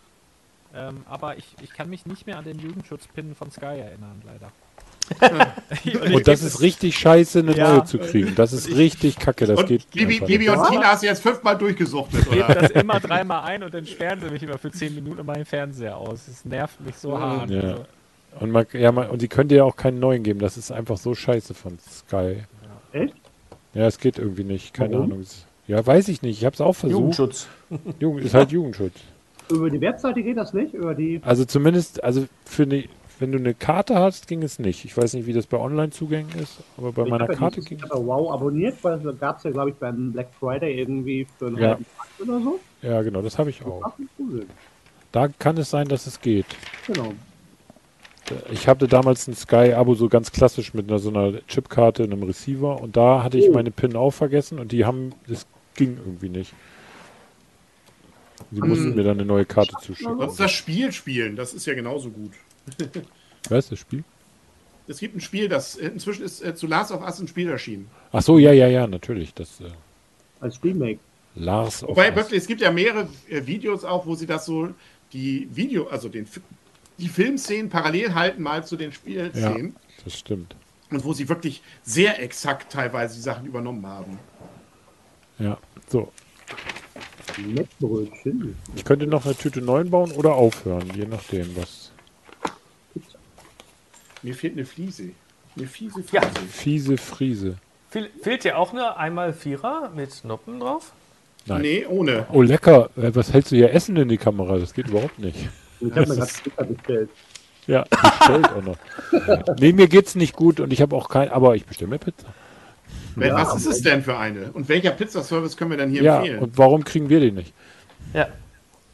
[0.73, 4.51] Ähm, aber ich, ich kann mich nicht mehr an den Jugendschutzpin von Sky erinnern, leider.
[6.15, 7.73] Und das ist richtig scheiße, eine Ja.
[7.75, 8.33] neue zu kriegen.
[8.35, 9.45] Das ist richtig kacke.
[9.45, 12.47] Das und geht Bibi, Bibi und Tina hast du jetzt fünfmal durchgesuchtet, oder?
[12.55, 15.95] das immer dreimal ein und dann sperren sie mich immer für 10 Minuten meinen Fernseher
[15.95, 16.25] aus.
[16.25, 17.51] Das nervt mich so hart.
[17.51, 17.61] Ja.
[17.61, 17.85] Also,
[18.39, 20.39] Und, man, ja, man, und die können dir ja auch keinen neuen geben.
[20.39, 22.43] Das ist einfach so scheiße von Sky.
[22.91, 23.13] Echt?
[23.73, 24.73] Ja, es geht irgendwie nicht.
[24.73, 25.11] Keine Warum?
[25.11, 25.25] Ahnung.
[25.67, 26.37] Ja, weiß ich nicht.
[26.39, 26.99] Ich habe es auch versucht.
[26.99, 27.47] Jugendschutz.
[27.99, 28.93] Jugend, ist halt Jugendschutz.
[29.51, 30.73] Über die Webseite geht das nicht?
[30.73, 31.21] Über die.
[31.23, 32.83] Also zumindest, also für eine,
[33.19, 34.85] wenn du eine Karte hast, ging es nicht.
[34.85, 37.83] Ich weiß nicht, wie das bei Online-Zugängen ist, aber bei Ich meiner Karte ging Ich
[37.83, 37.89] es.
[37.89, 41.27] habe ja Wow abonniert, weil das gab es ja, glaube ich, beim Black Friday irgendwie
[41.37, 41.69] für einen Ja.
[41.69, 42.59] halben Tag oder so.
[42.81, 43.93] Ja, genau, das habe ich auch.
[45.11, 46.45] Da kann es sein, dass es geht.
[46.87, 47.13] Genau.
[48.51, 52.23] Ich hatte damals ein Sky-Abo so ganz klassisch mit einer so einer Chipkarte in einem
[52.23, 53.53] Receiver und da hatte ich Oh.
[53.53, 55.45] meine PIN auch vergessen und die haben, das
[55.75, 56.53] ging irgendwie nicht.
[58.51, 60.17] Sie mussten mir dann eine neue Karte zuschicken.
[60.17, 62.31] Sonst das Spiel spielen, das ist ja genauso gut.
[63.49, 64.03] Wer ist das Spiel?
[64.87, 67.87] Es gibt ein Spiel, das inzwischen ist äh, zu Last of Us ein Spiel erschienen.
[68.11, 69.33] Ach so, ja, ja, ja, natürlich.
[69.33, 69.65] Das äh,
[70.39, 70.99] Als Remake.
[71.35, 72.15] Lars of Wobei Us.
[72.15, 74.69] wirklich, es gibt ja mehrere äh, Videos auch, wo sie das so,
[75.11, 76.27] die Video, also den,
[76.97, 79.75] die Filmszenen parallel halten mal zu den Spielszenen.
[80.03, 80.55] Das stimmt.
[80.91, 84.19] Und wo sie wirklich sehr exakt teilweise die Sachen übernommen haben.
[85.39, 85.57] Ja,
[85.87, 86.11] so.
[87.37, 88.55] Mettbrötchen.
[88.75, 91.91] Ich könnte noch eine Tüte 9 bauen oder aufhören, je nachdem, was.
[94.21, 95.09] Mir fehlt eine Fliese.
[95.57, 96.21] Eine fiese Ja.
[96.21, 96.47] Fiese.
[96.47, 97.57] Fiese Friese.
[97.89, 100.93] Fehl, fehlt dir auch eine einmal Vierer mit Noppen drauf?
[101.45, 101.61] Nein.
[101.61, 102.25] Nee, ohne.
[102.31, 102.89] Oh, lecker.
[102.97, 104.57] Äh, Was hältst du hier Essen in die Kamera?
[104.57, 105.47] Das geht überhaupt nicht.
[105.87, 107.09] Ich habe mir Das gerade Pizza bestellt.
[107.67, 108.77] Ja, bestellt auch noch.
[109.59, 112.27] Nee, mir geht's nicht gut und ich habe auch kein, aber ich bestelle mir Pizza.
[113.15, 114.51] Wel- Ja, Was ist es denn für eine?
[114.53, 116.39] Und welcher Pizzaservice können wir denn hier Ja, empfehlen?
[116.43, 117.53] und warum kriegen wir die nicht?
[118.13, 118.27] Ja.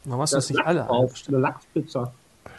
[0.04, 0.88] Warum hast du das nicht alle?
[0.88, 2.12] Auf eine Lachspizza.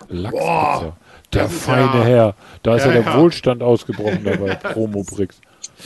[0.09, 0.95] Lachspizza.
[1.33, 2.35] Der feine ja- Herr.
[2.61, 3.19] Da ist ja, Ja, der ja.
[3.19, 4.55] Wohlstand ausgebrochen dabei.
[4.55, 5.37] Promobrix.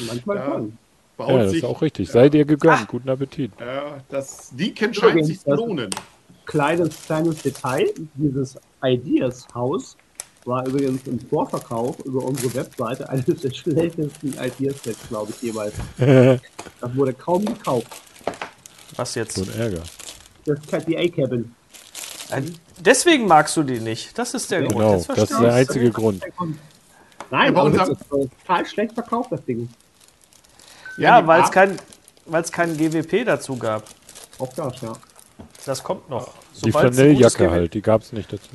[0.08, 0.46] Manchmal Ja.
[0.46, 0.78] schon.
[1.20, 2.10] Ja, das ist auch richtig.
[2.12, 2.88] Sei dir gegönnt.
[2.90, 3.52] Guten Appetit.
[3.60, 5.90] ja, das Leaken scheint sich zu das- lohnen.
[6.48, 7.94] Kleines, kleines Detail.
[8.16, 9.96] Dieses Ideas-Haus
[10.46, 15.74] war übrigens im Vorverkauf über unsere Webseite eines der schlechtesten Ideas-Sets, glaube ich, jeweils.
[16.80, 17.88] Das wurde kaum gekauft.
[18.96, 19.36] Was jetzt?
[19.36, 19.82] So ein Ärger.
[20.46, 21.54] Das KPA-Cabin.
[22.80, 24.18] Deswegen magst du die nicht.
[24.18, 24.76] Das ist der Grund.
[24.76, 26.24] Genau, das ist der einzige Grund.
[27.32, 29.68] Nein, Aber das ist total schlecht verkauft, das Ding.
[30.98, 31.78] Ja, die weil es kein,
[32.26, 33.84] weil's kein GWP dazu gab.
[34.40, 34.94] Auch das, ja.
[35.68, 36.34] Das kommt noch.
[36.64, 38.48] Die Flanelljacke halt, die gab es nicht dazu.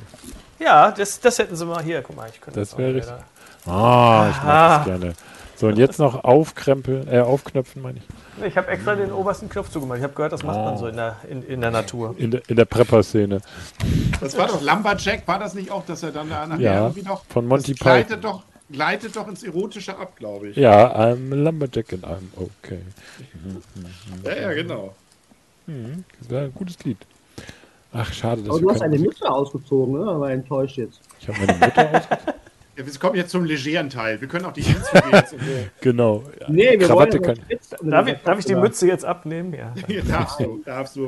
[0.59, 2.01] Ja, das, das hätten sie mal hier.
[2.01, 3.71] Guck mal, ich könnte Das auch wäre wieder- richtig.
[3.71, 5.13] Ah, ich mag das gerne.
[5.55, 8.45] So, und jetzt noch aufkrempeln, äh, aufknöpfen, meine ich.
[8.45, 9.99] Ich habe extra den obersten Knopf zugemacht.
[9.99, 12.15] Ich habe gehört, das macht man so in der, in, in der Natur.
[12.17, 13.39] In der, in der Prepper-Szene.
[14.19, 17.03] Das war doch Lumberjack, war das nicht auch, dass er dann da nachher Ja, irgendwie
[17.03, 17.23] noch.
[17.29, 18.21] von Monty das gleitet Python.
[18.21, 20.57] doch, gleitet doch ins Erotische ab, glaube ich.
[20.57, 22.79] Ja, I'm Lumberjack and I'm okay.
[24.25, 24.95] ja, ja, genau.
[25.65, 26.97] Das war ein gutes Lied.
[27.93, 30.11] Ach, schade, dass Aber du hast keine eine Musik- Mütze ausgezogen, ne?
[30.11, 30.99] Aber enttäuscht jetzt.
[31.19, 32.03] Ich habe meine Mutter aus.
[32.75, 34.19] Ja, wir kommen jetzt zum legeren Teil.
[34.19, 35.35] Wir können auch die Hinzüge jetzt.
[35.81, 36.23] Genau.
[36.47, 37.89] Nee, wir Krawatte wollen kann.
[37.91, 39.53] Darf ich, darf ich die Mütze jetzt abnehmen?
[39.53, 39.75] Ja.
[40.07, 41.07] Darfst du, darfst du.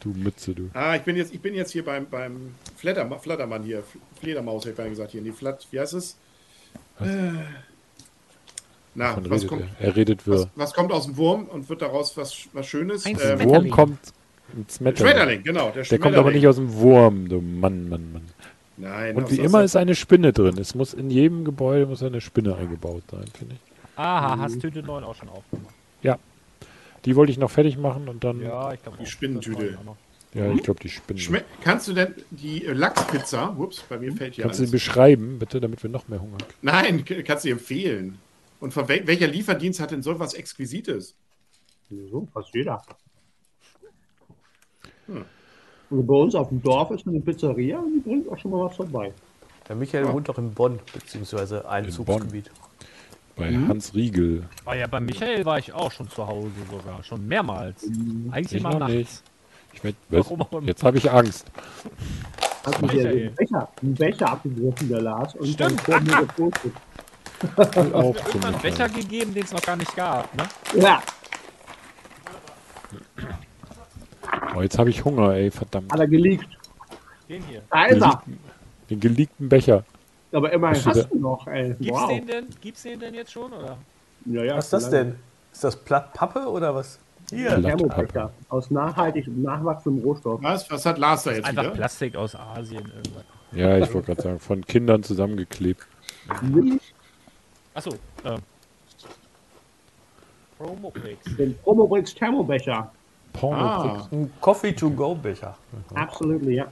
[0.00, 0.70] Du Mütze, du.
[0.72, 3.82] Ah, ich bin jetzt, ich bin jetzt hier beim, beim Flatterma Flattermann hier.
[4.18, 5.20] Fledermaus, hätte ich gesagt hier.
[5.20, 6.16] Nee, Flat, wie heißt es?
[7.00, 7.04] Äh,
[8.98, 9.86] na, was redet kommt, er.
[9.86, 10.50] er redet was, wir.
[10.56, 13.06] was kommt aus dem Wurm und wird daraus was, was Schönes?
[13.06, 13.44] Ein Ähm.
[13.44, 13.98] Wurm kommt
[14.56, 15.12] ins Schmetterling.
[15.12, 15.70] Schmetterling, genau.
[15.70, 18.22] Der, Der kommt aber nicht aus dem Wurm, du Mann, Mann, Mann.
[18.76, 20.56] Nein, Und wie immer ist eine Spinne drin.
[20.58, 23.60] Es muss in jedem Gebäude muss eine Spinne eingebaut sein, finde ich.
[23.96, 25.74] Aha, hast Tüte 9 auch schon aufgemacht.
[27.04, 28.40] Die wollte ich noch fertig machen und dann.
[28.42, 29.78] Ja, ich glaube Die Spinnentüte.
[30.34, 31.18] Ja, ich glaube, die Spinne.
[31.18, 34.70] Schme kannst du denn die äh, Lachspizza, ups, bei mir fällt hier Kannst du sie
[34.70, 36.52] beschreiben, bitte, damit wir noch mehr Hunger kriegen?
[36.60, 38.18] Nein, kannst du dir empfehlen.
[38.60, 41.14] Und von wel welcher Lieferdienst hat denn so was Exquisites?
[41.90, 42.82] So, fast jeder.
[45.90, 48.66] Und bei uns auf dem Dorf ist eine Pizzeria und die bringt auch schon mal
[48.66, 49.12] was vorbei.
[49.68, 52.50] Der Michael wohnt doch in Bonn, beziehungsweise Einzugsgebiet.
[53.36, 54.48] Bei Hans Riegel.
[54.64, 57.84] Ah ja, bei Michael war ich auch schon zu Hause sogar, schon mehrmals.
[57.84, 58.92] Eigentlich Ich immer nachts.
[58.94, 59.22] nicht.
[59.74, 59.94] Ich was?
[60.30, 60.64] Warum.
[60.66, 61.46] Jetzt habe ich Angst.
[62.64, 63.20] Hat mich Michael.
[63.28, 65.80] den Becher, einen Becher abgegriffen, der Lars, und dann Stimmt.
[65.82, 66.72] vor mir gepostet.
[67.56, 70.34] Auch Irgendwann zum einen Becher gegeben, den es noch gar nicht gab.
[70.34, 70.44] Ne?
[70.80, 71.02] Ja,
[74.54, 75.92] Oh, jetzt habe ich Hunger, ey, verdammt.
[75.92, 76.48] hat er geleakt.
[77.28, 77.62] Den hier.
[77.70, 78.22] Da ist er.
[78.90, 79.84] Den geleakten Becher.
[80.32, 81.74] Aber immerhin Hast du hast du noch, ey.
[81.78, 82.08] Gibt's Wow.
[82.08, 82.46] den denn?
[82.60, 83.76] Gibt's den denn jetzt schon oder?
[84.26, 85.16] Ja, ja, Was ist das denn?
[85.52, 86.98] Ist das Platt Pappe oder was?
[87.30, 87.60] Hier.
[87.60, 90.42] Thermobecher aus nachhaltig nachwachsendem Rohstoff.
[90.42, 90.70] Was?
[90.70, 91.72] Was hat Lars da jetzt Einfach wieder?
[91.74, 93.24] Plastik aus Asien irgendwas.
[93.52, 95.86] Ja, ich wollte gerade sagen, von Kindern zusammengeklebt.
[97.78, 97.90] Achso,
[98.24, 98.40] ähm.
[100.58, 101.36] Promo-Picks.
[101.36, 102.90] Den Promobrix Thermobecher.
[103.32, 105.56] Porno, Ah, Ein Coffee-to-go-Becher.
[105.94, 106.66] Absolut, ja.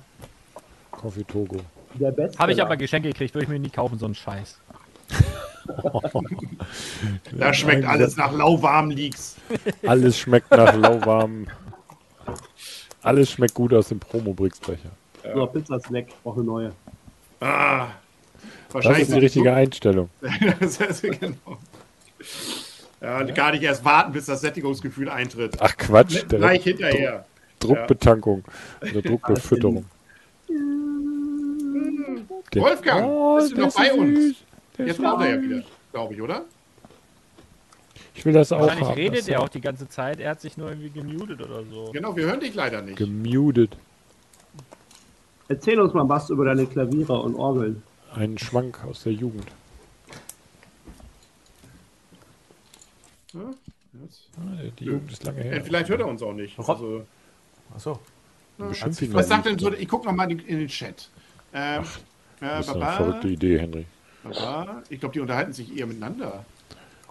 [0.91, 1.59] Coffee Togo.
[1.95, 2.37] Der beste.
[2.41, 4.59] Habe ich aber Geschenke gekriegt, würde ich mir nie kaufen, so einen Scheiß.
[7.39, 9.37] da schmeckt alles nach lauwarmen Leaks.
[9.87, 11.47] Alles schmeckt nach lauwarm.
[13.03, 14.91] Alles schmeckt gut aus dem Promobrix-Becher.
[15.33, 16.09] So, Pizza ist weg.
[16.25, 16.73] Brauche eine neue.
[17.41, 17.91] Ah,
[18.67, 20.11] Das wahrscheinlich ist die richtige Einstellung.
[20.61, 21.59] Das ist genau.
[23.01, 25.57] Ja, und gar nicht erst warten, bis das Sättigungsgefühl eintritt.
[25.61, 27.27] Ach Quatsch, Gleich direkt hinterher.
[27.61, 28.45] Druckbetankung
[28.83, 29.85] oder Druckbefütterung.
[32.55, 34.37] Der- Wolfgang, Oh, bist du noch bei uns?
[34.79, 35.63] Jetzt raucht er ja wieder,
[35.93, 36.45] glaube ich, oder?
[38.15, 38.95] Ich will das auch Wahrscheinlich haben.
[38.95, 41.91] redet das er auch die ganze Zeit, er hat sich nur irgendwie gemutet oder so.
[41.93, 42.97] Genau, wir hören dich leider nicht.
[42.97, 43.77] Gemutet.
[45.49, 47.83] Erzähl uns mal was über deine Klaviere und Orgeln.
[48.17, 49.47] Ein Schwank aus der Jugend.
[53.35, 53.41] Ah,
[54.79, 55.65] die Jugend ist lange Äh, her.
[55.65, 56.59] Vielleicht hört er uns auch nicht.
[56.59, 57.07] Also,
[57.75, 58.01] Achso.
[58.59, 59.71] Ihn was sagt denn so?
[59.75, 61.11] Ich gucke nochmal in in den Chat.
[61.53, 61.85] Ähm, äh,
[62.41, 63.85] Das ist eine Baba, verrückte Idee, Henry.
[64.25, 64.83] Baba.
[64.89, 66.47] Ich glaube, die unterhalten sich eher miteinander.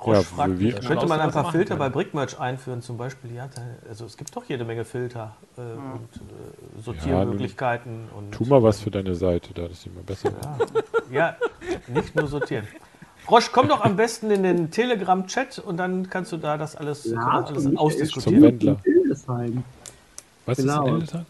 [0.06, 1.80] Ja, fragt wie, Könnte man ein paar Filter können.
[1.80, 3.34] bei Brickmerch einführen, zum Beispiel?
[3.34, 8.10] Ja, da, also es gibt doch jede Menge Filter äh, und äh, Sortiermöglichkeiten.
[8.16, 10.86] und, tu mal was für deine Seite, da das immer besser wird.
[11.12, 11.36] Ja,
[11.88, 12.68] nicht nur sortieren.
[13.30, 17.06] Roche, komm doch am besten in den Telegram-Chat und dann kannst du da das alles,
[17.06, 18.44] Ja, alles Michael Zum ausdiskutieren.
[18.44, 18.78] Wendler.
[18.84, 19.64] Hildesheim.
[20.46, 20.74] Was Genau.
[20.84, 21.26] ist in Hildesheim?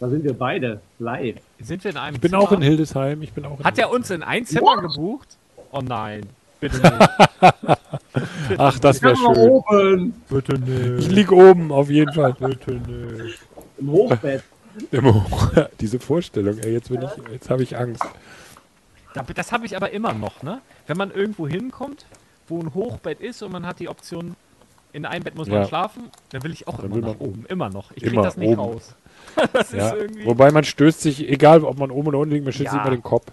[0.00, 1.36] Da sind wir beide live.
[1.60, 2.42] Sind wir in einem Ich bin Zimmer?
[2.42, 3.22] auch in Hildesheim.
[3.22, 5.28] Ich bin auch in Hat er uns in ein Zimmer gebucht?
[5.70, 6.22] Oh nein.
[6.62, 8.58] Bitte nicht.
[8.58, 9.26] Ach, das wäre schön.
[9.26, 11.06] oben Bitte nicht.
[11.06, 12.34] Ich lieg oben, auf jeden Fall.
[12.38, 13.38] Bitte nicht.
[13.78, 14.42] im Hochbett.
[14.90, 15.26] Immer.
[15.80, 18.02] Diese Vorstellung, ey, jetzt, bin ich, jetzt habe ich Angst.
[19.14, 20.60] Da- Das habe ich aber immer noch, ne?
[20.86, 22.06] Wenn man irgendwo hinkommt,
[22.48, 24.34] wo ein Hochbett ist und man hat die Option,
[24.94, 25.68] in einem Bett muss man Ja.
[25.68, 27.44] schlafen, dann will ich auch Dann immer will nach man oben.
[27.48, 27.90] Immer noch.
[27.94, 28.60] Ich krieg Immer das nicht oben.
[28.60, 28.94] raus.
[29.52, 29.88] das Ja.
[29.88, 30.24] ist irgendwie.
[30.26, 32.82] Wobei man stößt sich, egal ob man oben oder unten liegt, man stößt sich Ja.
[32.86, 33.26] immer den Kopf.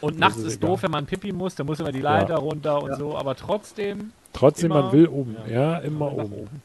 [0.00, 2.82] Und nachts ist ist, doof, wenn man pipi muss, dann muss immer die Leiter runter
[2.82, 5.36] und so, aber trotzdem, Trotzdem, Immer- man will oben.
[5.48, 5.52] Ja.
[5.74, 6.32] Ja, immer oben.
[6.32, 6.62] oben.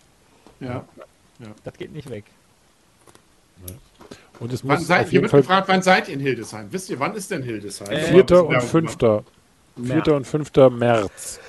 [0.59, 0.85] Ja.
[1.63, 2.25] Das geht nicht weg.
[4.39, 6.19] Und es Wann muss seid, auf hier jeden wird Fall gefragt, wann seid ihr in
[6.19, 6.67] Hildesheim?
[6.71, 7.89] Wisst ihr, wann ist denn Hildesheim?
[7.89, 9.23] Äh, Vierter Mal und ein bisschen fünfter.
[9.81, 11.39] Vierter und fünfter März.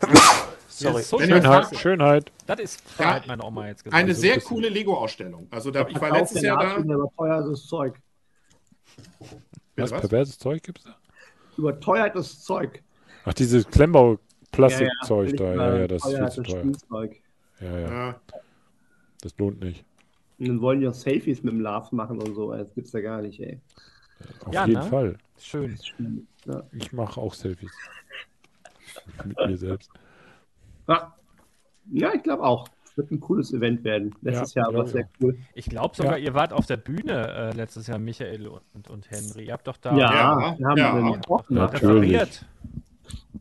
[0.68, 1.02] Sorry.
[1.02, 2.32] So Schönheit, Schönheit.
[2.46, 4.00] Das ist Freiheit, hat meine Oma jetzt gesagt.
[4.00, 5.46] Eine Also sehr coole Lego-Ausstellung.
[5.50, 6.64] Also da, ich war letztes der Jahr da.
[6.64, 7.94] Nachrichten Überteuertes Zeug.
[9.76, 10.00] Was, was?
[10.00, 10.96] perverses Zeug gibt's da?
[11.56, 12.82] Überteuertes Zeug.
[13.24, 15.54] Ach, dieses Klemmbau-Plastikzeug Ja, da.
[15.54, 16.60] Ja, ja, das ist viel zu teuer.
[16.60, 17.20] Spielzeug.
[17.60, 18.20] Ja, ja, Ja.
[19.20, 19.84] das lohnt nicht.
[20.38, 22.52] Und dann wollen die auch Selfies mit dem Love machen und so.
[22.52, 23.60] Das gibt's ja gar nicht, ey.
[24.44, 24.88] Auf Ja, jeden ne?
[24.88, 25.18] Fall.
[25.38, 25.78] Schön.
[26.46, 26.62] Ja.
[26.72, 27.70] Ich mache auch Selfies.
[29.24, 29.90] Mit mir selbst.
[30.88, 31.14] Ja,
[31.92, 32.68] ja ich glaube auch.
[32.94, 34.14] Wird ein cooles Event werden.
[34.20, 35.36] Letztes Ja, Jahr war es sehr cool.
[35.54, 36.24] Ich glaube sogar, Ja.
[36.24, 39.46] ihr wart auf der Bühne äh, letztes Jahr, Michael und, und Henry.
[39.46, 41.16] Ihr habt doch da Ja, Ja, wir haben ja.
[41.18, 41.72] Talk gemacht.
[41.74, 42.12] Natürlich.
[42.12, 42.44] referiert.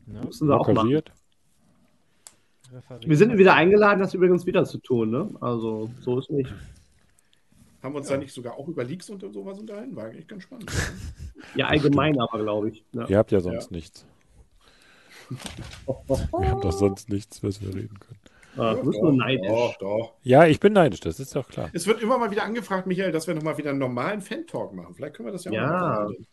[0.08, 0.22] Ne?
[0.26, 0.88] Müssen wir auch machen.
[0.88, 1.12] Referiert.
[3.10, 5.10] Wir sind wieder eingeladen, das übrigens wieder zu tun.
[5.12, 5.30] Ne?
[5.42, 6.54] Also so ist nicht.
[7.84, 9.96] Haben wir uns da nicht sogar auch über Leaks und sowas unterhalten?
[9.96, 10.72] War eigentlich ganz spannend.
[11.56, 12.86] Ja, allgemein aber, glaube ich.
[12.94, 13.08] Ja.
[13.08, 14.06] Ihr habt ja sonst nichts.
[16.38, 18.20] Wir haben doch sonst nichts, was wir reden können.
[18.58, 19.48] Ah, du bist nur neidisch.
[19.48, 20.14] Doch, doch.
[20.24, 21.70] Ja, ich bin neidisch, das ist doch klar.
[21.74, 24.94] Es wird immer mal wieder angefragt, Michael, dass wir nochmal wieder einen normalen Fan-Talk machen.
[24.94, 25.68] Vielleicht können wir das ja auch Ja.
[25.70, 26.28] mal machen.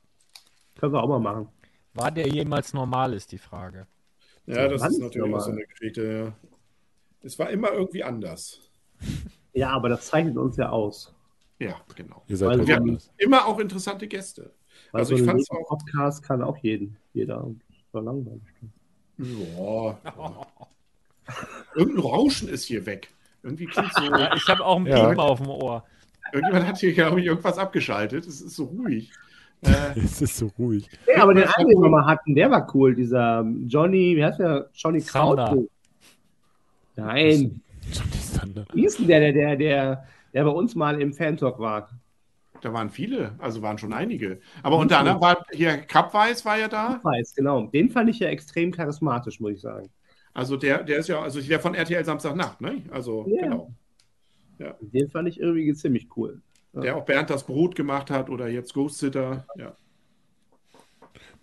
[0.79, 1.49] Können wir auch mal machen.
[1.95, 3.87] War der jemals normal, ist die Frage.
[4.47, 5.53] Ja, das ist natürlich auch so normal.
[5.53, 6.33] eine Geschichte.
[7.23, 8.61] Es war immer irgendwie anders.
[9.53, 11.15] Ja, aber das zeichnet uns ja aus.
[11.59, 12.23] Ja, genau.
[12.29, 13.11] Ihr seid Weil halt wir- anders.
[13.17, 14.53] Immer auch interessante Gäste.
[14.93, 15.67] Weil Also so ich ein fand's auch.
[15.69, 17.49] Podcast kann auch jeden, jeder.
[17.69, 18.43] Das war langweilig.
[19.19, 19.99] Ja.
[21.75, 23.09] Irgendein Rauschen ist hier weg.
[23.43, 24.05] Irgendwie klingt so.
[24.05, 25.07] Ja, ich habe auch ein Ja.
[25.07, 25.85] Piepen auf dem Ohr.
[26.33, 28.27] Irgendjemand hat hier, glaube ich, irgendwas abgeschaltet.
[28.27, 29.11] Es ist so ruhig.
[29.61, 30.89] Äh, Es ist so ruhig.
[31.13, 32.95] Ja, aber den einen, den wir mal hatten, der war cool.
[32.95, 34.71] Dieser Johnny, wie heißt der?
[34.73, 35.01] Johnny.
[35.01, 35.67] Kraut.
[36.95, 37.61] Nein,
[37.93, 41.89] Johnny wie hieß denn der, der, der, der, der bei uns mal im Fan-Talk war?
[42.61, 44.41] da waren viele, also waren schon einige.
[44.63, 47.01] Aber unter anderem war hier Krabweis war ja da.
[47.03, 47.67] Weiß, genau.
[47.67, 49.89] Den fand ich ja extrem charismatisch, muss ich sagen.
[50.39, 52.83] Also der, der ist ja, also der von RTL Samstagnacht, ne?
[52.91, 53.43] Also Ja.
[53.43, 53.73] genau.
[54.81, 56.41] Den fand ich irgendwie ziemlich cool.
[56.75, 59.47] Der auch Bernd das Brot gemacht hat oder jetzt Ghost Sitter.
[59.57, 59.75] Ja.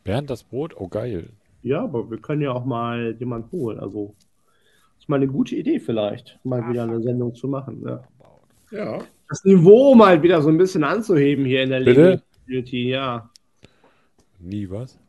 [0.03, 1.29] Bernd das Brot, oh geil.
[1.61, 3.79] Ja, aber wir können ja auch mal jemanden holen.
[3.79, 4.15] Also,
[4.99, 7.83] ist mal eine gute Idee vielleicht, mal wieder eine Sendung zu machen.
[7.85, 8.03] Ja.
[8.71, 8.99] Ja.
[9.27, 12.21] Das Niveau mal wieder so ein bisschen anzuheben hier in der Bitte?
[12.45, 13.29] Community, ja.
[14.39, 14.99] Nie was?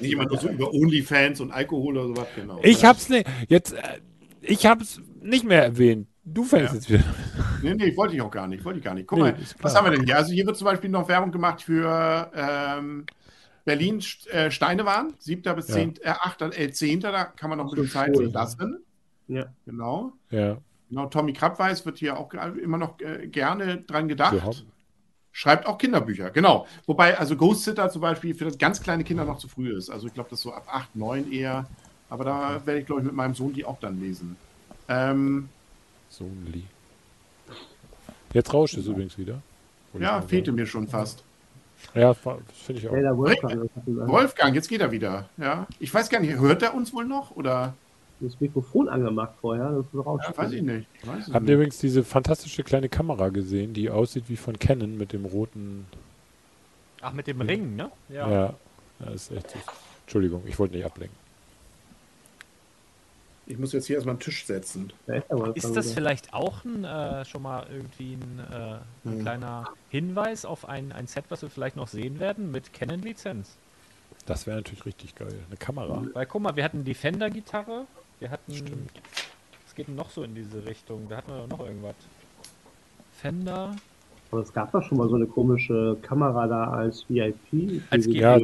[0.00, 2.60] Nicht jemand nur so über Onlyfans und Alkohol oder sowas, genau.
[2.62, 2.88] Ich Ja.
[2.88, 3.26] hab's nicht.
[3.48, 4.00] Jetzt, äh,
[4.40, 6.08] ich hab's nicht mehr erwähnt.
[6.24, 6.74] Du fängst Ja.
[6.74, 7.04] jetzt wieder.
[7.62, 8.64] Nee, nee, wollte ich auch gar nicht.
[8.64, 9.06] Wollte ich gar nicht.
[9.06, 10.16] Guck Nee, mal, was haben wir denn hier?
[10.16, 13.06] Also hier wird zum Beispiel noch Werbung gemacht für ähm,
[13.64, 15.54] Berlin äh, Steinewahn, 7.
[15.54, 15.74] bis Ja.
[15.74, 17.00] 10., äh, 8., äh, 10.
[17.00, 18.78] Da kann man noch ein bisschen Zeit lassen.
[19.28, 19.46] Ja.
[19.66, 20.12] Genau.
[20.30, 20.58] Ja.
[20.88, 24.64] Genau, Tommy Krabweis wird hier auch immer noch äh, gerne dran gedacht.
[25.32, 26.66] Schreibt auch Kinderbücher, genau.
[26.86, 29.88] Wobei, also Ghost Sitter zum Beispiel für das ganz kleine Kinder noch zu früh ist.
[29.88, 31.66] Also ich glaube, das so ab 8, 9 eher.
[32.10, 34.36] Aber da werde ich, glaube ich, mit meinem Sohn die auch dann lesen.
[34.88, 35.48] Ähm,
[36.10, 36.64] So ein Lee.
[38.34, 39.40] Jetzt rauscht es übrigens wieder.
[39.98, 40.56] Ja, fehlte sagen.
[40.56, 41.24] mir schon fast.
[41.94, 42.42] Ja, finde
[42.80, 42.94] ich auch.
[42.94, 43.70] Ja, der Wolfgang.
[43.86, 45.28] Wolfgang, jetzt geht er wieder.
[45.36, 47.32] Ja, ich weiß gar nicht, hört er uns wohl noch?
[47.32, 47.74] Oder?
[48.22, 49.70] Das Mikrofon angemacht vorher.
[49.70, 50.20] Das ist raus.
[50.24, 50.86] Ja, weiß ich nicht.
[50.94, 54.96] Ich weiß Habt ihr übrigens diese fantastische kleine Kamera gesehen, die aussieht wie von Canon
[54.96, 55.86] mit dem roten.
[57.00, 57.90] Ach, mit dem Ring, ne?
[58.08, 58.54] Ja.
[59.00, 59.62] das ist echt süß.
[60.02, 61.16] Entschuldigung, ich wollte nicht ablenken.
[63.46, 64.92] Ich muss jetzt hier erstmal einen Tisch setzen.
[65.54, 69.20] Ist, das vielleicht auch ein, äh, schon mal irgendwie ein, äh, ein Hm.
[69.20, 73.56] kleiner Hinweis auf ein, ein Set, was wir vielleicht noch sehen werden mit Canon-Lizenz?
[74.26, 75.34] Das wäre natürlich richtig geil.
[75.48, 76.04] Eine Kamera.
[76.12, 77.86] Weil guck mal, wir hatten die Fender-Gitarre,
[78.22, 78.88] wir hatten.
[79.64, 81.06] Was geht denn noch so in diese Richtung?
[81.08, 81.94] Da hatten wir doch noch irgendwas.
[83.20, 83.74] Fender.
[84.30, 87.82] Aber es gab doch schon mal so eine komische Kamera da als VIP.
[87.90, 88.38] Als Diese- Ja,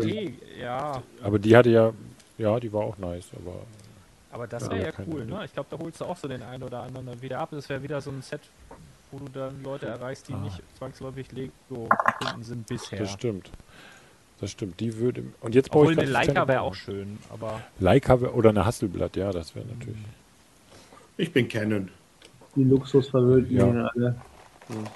[0.61, 1.03] ja.
[1.23, 1.93] Aber die hatte ja,
[2.37, 3.55] ja, die war auch nice, aber
[4.31, 5.43] Aber das Ja, wäre ja keine cool, ne?
[5.47, 7.49] Ich glaube, da holst du auch so den einen oder anderen dann wieder ab.
[7.51, 8.43] Das wäre wieder so ein Set,
[9.11, 10.41] wo du dann Leute erreichst, die Ah.
[10.41, 12.99] nicht zwangsläufig Lego-Kunden sind bisher.
[12.99, 13.51] das stimmt.
[14.41, 14.79] Das stimmt.
[14.81, 15.25] Die würde.
[15.41, 18.65] Und jetzt baue Obwohl ich eine Leica wäre auch schön, aber Leica wär, oder eine
[18.65, 19.99] Hasselblatt, ja, das wäre natürlich.
[21.17, 21.89] Ich bin Canon.
[22.55, 23.91] Die Luxusverwöhnten Ja.
[23.95, 24.17] alle.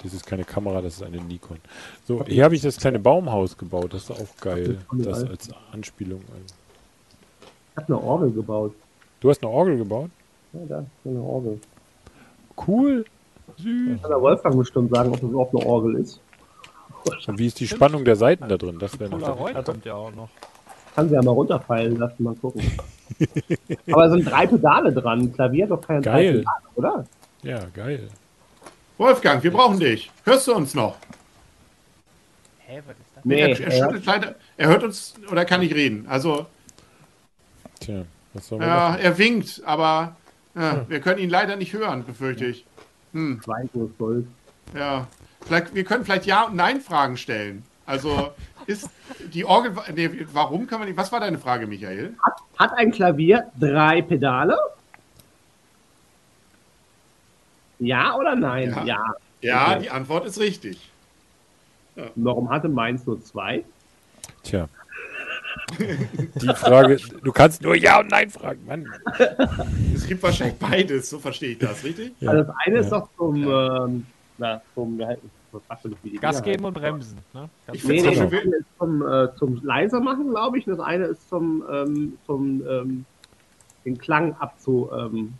[0.03, 1.57] Das ist keine Kamera, das ist eine Nikon.
[2.05, 3.93] So, hier habe ich das kleine Baumhaus gebaut.
[3.93, 4.77] Das ist auch geil.
[4.93, 6.21] Das als Anspielung.
[6.31, 6.43] an-
[7.71, 8.73] Ich habe eine Orgel gebaut.
[9.19, 10.11] Du hast eine Orgel gebaut?
[10.53, 11.59] Ja, da, so eine Orgel.
[12.67, 13.03] Cool.
[13.57, 13.99] Süß.
[14.01, 16.19] Kann der Wolfgang bestimmt sagen, ob das überhaupt eine Orgel ist.
[17.27, 18.79] Und wie ist die Spannung der Seiten da drin?
[18.79, 19.53] Das wäre noch.
[19.65, 20.29] Kommt ja auch noch.
[20.95, 22.61] Kann sie ja mal runterfallen lassen, mal gucken.
[23.91, 25.33] Aber es sind drei Pedale dran.
[25.33, 26.33] Klavier hat doch keine drei Geil.
[26.39, 27.05] Pedale, oder?
[27.41, 28.07] Ja, geil.
[28.97, 30.11] Wolfgang, wir brauchen dich.
[30.23, 30.97] Hörst du uns noch?
[32.59, 33.25] Hä, was ist das?
[33.25, 36.05] Nee, er, er, schüttelt leider, er hört uns oder kann nicht reden.
[36.07, 36.45] Also,
[37.79, 38.99] Tja, was soll man ja, machen?
[39.01, 40.15] er winkt, aber
[40.55, 42.65] ja, wir können ihn leider nicht hören, befürchte ich.
[43.13, 44.27] Hm, Schweigen ist Gold.
[44.75, 45.07] ja.
[45.45, 47.63] Vielleicht, wir können vielleicht Ja- und Nein-Fragen stellen.
[47.85, 48.31] Also,
[48.65, 48.89] ist
[49.33, 49.73] die Orgel.
[49.93, 50.97] Nee, warum kann man nicht.
[50.97, 52.15] Was war deine Frage, Michael?
[52.57, 54.57] Hat ein Klavier drei Pedale?
[57.79, 58.69] Ja oder nein?
[58.69, 58.83] Ja.
[58.85, 59.05] Ja.
[59.41, 59.79] Ja, Okay.
[59.83, 60.89] die Antwort ist richtig.
[62.15, 63.63] Warum hatte meins nur zwei?
[64.43, 64.67] Tja.
[65.77, 68.87] Die Frage, du kannst nur Ja und Nein fragen, Mann.
[69.93, 72.13] Es gibt wahrscheinlich beides, so verstehe ich das, richtig?
[72.19, 72.31] Ja.
[72.31, 74.05] Also das eine ist doch zum, ähm,
[74.37, 75.19] na, zum, wie heißt-
[75.51, 75.61] was
[76.19, 77.19] Gas geben und bremsen.
[77.33, 77.47] Ne?
[77.73, 80.65] Ich Nee, nee, das eine ist zum, äh, zum leiser machen, glaube ich.
[80.67, 83.05] und Das eine ist zum, ähm, zum ähm,
[83.85, 85.37] den Klang abzudämpfen,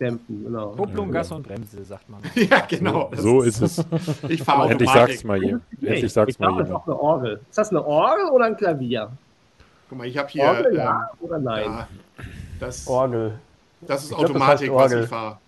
[0.00, 0.44] Dämpfen.
[0.44, 0.70] genau.
[0.70, 2.20] Kupplung, Gas und Bremse, sagt man.
[2.34, 3.10] Ja, genau.
[3.10, 3.84] Das So ist es.
[4.28, 5.60] Ich fahre Endlich sag's mal hier.
[5.80, 7.40] Nee, Endlich sag's ich mal glaube, das ist auch eine Orgel.
[7.48, 9.10] Ist das eine Orgel oder ein Klavier?
[9.90, 10.42] Guck mal, ich habe hier.
[10.44, 11.64] Orgel, ähm, ja oder nein?
[11.66, 11.88] ja,
[12.60, 13.38] das, Orgel.
[13.82, 15.02] das ist Ich glaub, das Automatik, heißt was Orgel.
[15.04, 15.38] ich fahre.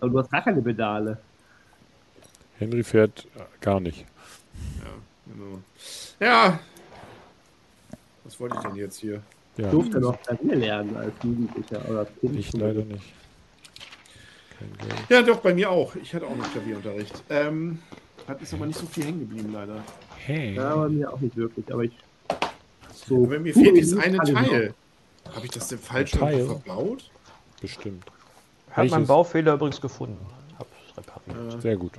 [0.00, 1.18] Aber du hast gar keine Pedale.
[2.58, 4.04] Henry fährt äh, gar nicht.
[5.26, 5.58] Genau.
[6.20, 6.58] Ja.
[8.24, 9.22] Was wollte ich denn jetzt hier?
[9.56, 12.36] Ja, Ich durfte noch Klavier lernen als Jugendlicher oder als Kind.
[12.36, 13.12] ich leider nicht.
[14.58, 15.00] Kein Geld.
[15.08, 15.94] Ja, doch, bei mir auch.
[15.96, 17.22] Ich hatte auch noch Klavierunterricht.
[17.28, 17.78] Ähm,
[18.26, 19.82] hat ist aber nicht so viel hängen geblieben, leider.
[20.18, 20.54] Hey.
[20.54, 21.92] Ja, bei mir auch nicht wirklich, aber ich.
[22.92, 24.18] So Aber mir fehlt dieses eine.
[24.18, 24.74] Teil.
[25.32, 27.10] Habe ich das denn falsch verbaut?
[27.60, 28.04] Bestimmt.
[28.76, 29.06] Hat meinen?
[29.06, 30.18] Baufehler übrigens gefunden.
[30.58, 31.62] Hab's repariert.
[31.62, 31.92] Sehr gut.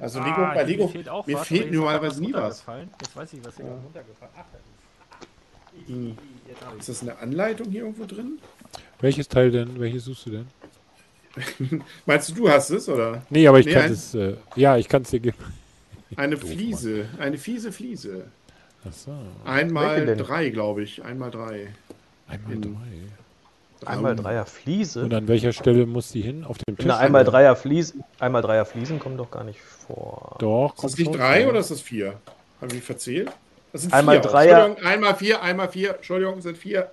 [0.00, 2.64] Also Lego, Ah, bei Lego, mir fehlt, auch mir was, fehlt ist normalerweise nie was.
[3.00, 4.32] Jetzt weiß ich, was hier gerade runtergefallen
[6.66, 8.38] Ach, Ist das eine Anleitung hier irgendwo drin?
[9.00, 9.78] Welches Teil denn?
[9.80, 10.46] Welches suchst du denn?
[12.06, 13.22] Meinst du, du hast es, oder?
[13.30, 14.14] Nee, aber ich Nee, kann es.
[14.14, 15.36] Äh, ja, ich kann es dir geben.
[16.16, 17.06] Eine Doof, Fliese.
[17.18, 18.24] Eine fiese Fliese.
[18.84, 19.12] Achso.
[19.44, 21.04] Einmal drei, glaube ich.
[21.04, 21.68] Einmal drei.
[22.28, 22.68] Einmal In- drei.
[23.86, 25.04] Einmal Ähm, Dreier Fliese.
[25.04, 26.44] Und an welcher Stelle muss die hin?
[26.44, 26.86] Auf dem Tisch?
[26.86, 30.36] Na, einmal Dreier Fliesen, einmal Dreier Fliesen kommen doch gar nicht vor.
[30.40, 30.74] Doch.
[30.76, 32.14] Ist das nicht drei oder ist das vier?
[32.60, 33.30] Haben wir verzählt?
[33.72, 34.30] Das sind Einmal vier.
[34.30, 35.94] Dreier- Entschuldigung, einmal vier, einmal vier.
[35.96, 36.90] Entschuldigung, sind vier.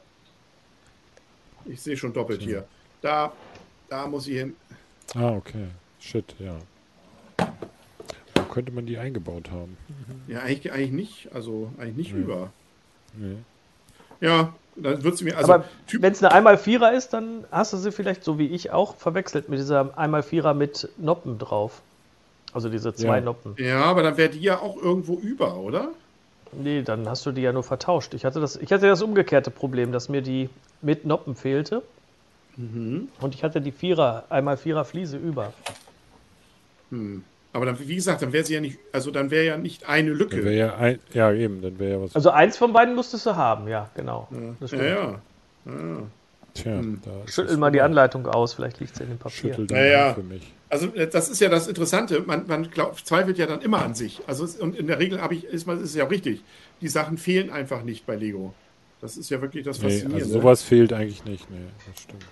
[1.66, 2.66] Ich sehe schon doppelt hier.
[3.02, 3.32] Da,
[3.90, 4.56] da muss ich hin.
[5.16, 5.66] Ah, okay.
[6.00, 6.56] Shit, ja.
[8.36, 9.78] Wo könnte man die eingebaut haben?
[10.28, 11.30] Ja, eigentlich, eigentlich nicht.
[11.34, 12.22] Also eigentlich nicht Nee.
[12.22, 12.52] über.
[13.16, 13.38] Nee.
[14.22, 15.38] Ja, dann wird sie mir.
[15.38, 15.66] Also, Aber
[16.00, 18.96] wenn es eine einmal Vierer ist, dann hast du sie vielleicht, so wie ich auch,
[18.96, 21.82] verwechselt mit dieser einmal Vierer mit Noppen drauf.
[22.54, 23.22] Also diese zwei Ja.
[23.22, 23.56] Noppen.
[23.58, 25.90] ja, aber dann wäre die ja auch irgendwo über, oder?
[26.54, 28.14] Nee, dann hast du die ja nur vertauscht.
[28.14, 30.50] Ich hatte das, ich hatte das umgekehrte Problem, dass mir die
[30.82, 31.82] mit Noppen fehlte.
[32.56, 33.10] Mhm.
[33.20, 35.52] Und ich hatte die Vierer, einmal Vierer Fliese über.
[36.92, 37.24] Hm.
[37.56, 40.10] Aber dann, wie gesagt, dann wäre sie ja nicht, also dann wäre ja nicht eine
[40.10, 40.44] Dann Lücke.
[40.44, 42.14] wäre ja ein, ja eben, dann wäre ja was.
[42.14, 44.28] Also eins von beiden musstest du haben, ja, genau.
[44.60, 44.84] Das ja, stimmt.
[44.90, 45.22] ja.
[45.66, 45.98] ja.
[46.54, 47.00] Tja, Hm.
[47.28, 47.80] Schüttel mal die.
[47.80, 49.54] Anleitung aus, vielleicht liegt es in dem Papier.
[49.54, 50.06] Schüttel Ja, den ja.
[50.08, 50.54] Arm für mich.
[50.70, 52.20] Also äh, das ist ja das Interessante.
[52.26, 54.22] Man, man glaub, zweifelt ja dann immer an sich.
[54.28, 56.44] Also es, und in der Regel habe ich, ist, ist es ja auch richtig.
[56.82, 58.54] Die Sachen fehlen einfach nicht bei Lego.
[59.00, 60.26] Das ist ja wirklich das Nee, Faszinierende.
[60.26, 61.50] also sowas fehlt eigentlich nicht.
[61.52, 62.26] Nee, das stimmt.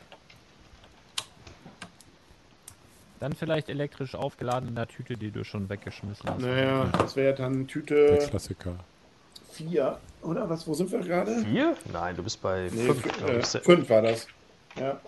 [3.23, 6.41] Dann vielleicht elektrisch aufgeladen in der Tüte, die du schon weggeschmissen hast.
[6.41, 8.75] Naja, das wäre dann Der Tüte Klassiker.
[9.53, 10.49] 4, oder?
[10.49, 11.37] Was, wo sind wir gerade?
[11.45, 11.77] Vier?
[11.93, 12.91] Nein, du bist bei Nee,
[13.63, 14.27] fünf, äh, war das.
[14.77, 14.99] Ja.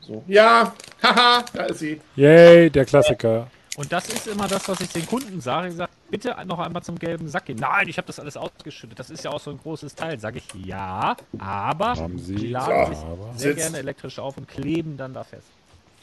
[0.00, 0.24] So.
[0.26, 2.00] Ja, haha, da ist sie.
[2.16, 3.50] Yay, der Klassiker.
[3.76, 5.68] Und das ist immer das, was ich den Kunden sage.
[5.68, 7.58] Ich sage, bitte noch einmal zum gelben Sack gehen.
[7.60, 8.98] Nein, ich habe das alles ausgeschüttet.
[8.98, 10.18] Das ist ja auch so ein großes Teil.
[10.18, 12.36] Sage ich, ja, aber Haben Sie.
[12.36, 13.34] die laden sich Aber.
[13.36, 13.56] sehr Sitzt.
[13.58, 15.46] gerne elektrisch auf und kleben dann da fest.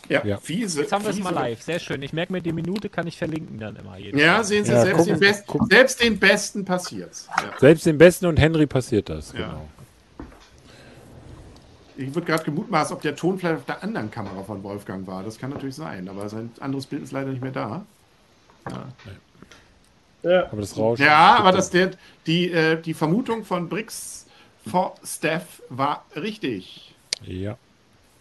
[0.10, 0.38] Ja, Ja.
[0.38, 0.82] fiese.
[0.82, 1.62] Jetzt haben wir es mal live.
[1.62, 2.02] Sehr schön.
[2.04, 3.98] Ich merke mir die Minute, kann ich verlinken dann immer.
[3.98, 4.46] Jeden Ja, Tag.
[4.46, 7.28] sehen Sie, Ja, selbst, gucken- den Best, selbst den Besten passiert's.
[7.42, 7.52] Ja.
[7.60, 9.40] Selbst dem Besten und Henry passiert das, Ja.
[9.48, 9.68] genau.
[11.98, 15.24] Ich würde gerade gemutmaßt, ob der Ton vielleicht auf der anderen Kamera von Wolfgang war.
[15.24, 17.86] Das kann natürlich sein, aber sein anderes Bild ist leider nicht mehr da.
[20.24, 20.48] Ja.
[20.52, 21.06] Aber das Rauschen.
[21.06, 21.92] Ja, aber das, der,
[22.26, 24.26] die, äh, die Vermutung von Brix
[24.68, 26.94] for Steph war richtig.
[27.24, 27.58] Ja,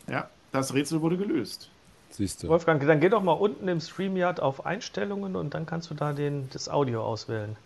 [0.06, 1.70] Ja, das Rätsel wurde gelöst.
[2.16, 2.48] Siehst du.
[2.48, 6.12] Wolfgang, dann geh doch mal unten im StreamYard auf Einstellungen und dann kannst du da
[6.12, 7.56] den, das Audio auswählen.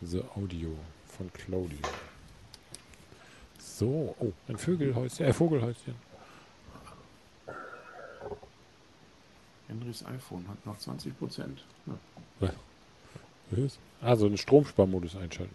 [0.00, 1.78] The Audio von Claudio.
[3.58, 5.94] So, oh, ein Vögelhäuschen, äh, Vogelhäuschen.
[9.68, 11.64] Henrys iPhone hat noch 20 Prozent.
[12.40, 12.50] Ja.
[13.50, 13.78] Was?
[14.00, 15.54] Ah, so einen Stromsparmodus einschalten.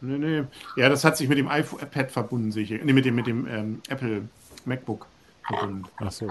[0.00, 0.44] Nee, nee.
[0.76, 2.70] Ja, das hat sich mit dem iPad verbunden, sehe ich.
[2.70, 4.28] Nee, mit dem, mit dem ähm, Apple
[4.64, 5.06] MacBook
[5.46, 5.84] verbunden.
[5.96, 6.30] Ach so.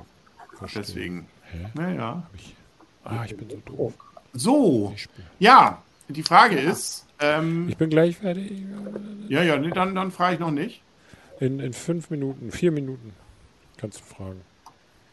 [0.67, 0.83] Verstehe.
[0.95, 1.27] Deswegen.
[1.51, 1.57] Hä?
[1.73, 2.23] Naja.
[2.35, 2.55] Ich,
[3.03, 3.93] ah, ich bin so doof.
[4.33, 8.63] So, Ich, spiel- ja, die Frage ist, ähm, ich bin gleich fertig.
[9.29, 10.81] ja, ja, nee, dann, dann frage ich noch nicht.
[11.39, 13.13] In, in fünf Minuten, vier Minuten
[13.77, 14.41] kannst du fragen.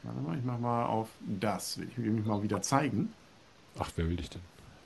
[0.02, 1.76] Warte mal, ich mach mal auf das.
[1.78, 3.12] Ich will mich mal wieder zeigen.
[3.78, 4.40] Ach, wer will dich denn?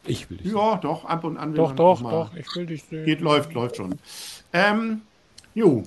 [0.06, 0.56] Ich will dich sehen.
[0.56, 3.04] Ja, doch, ab und an will Doch, doch, doch, ich will dich sehen.
[3.04, 3.94] Geht, läuft, läuft schon.
[4.52, 5.02] Ähm,
[5.54, 5.84] jo.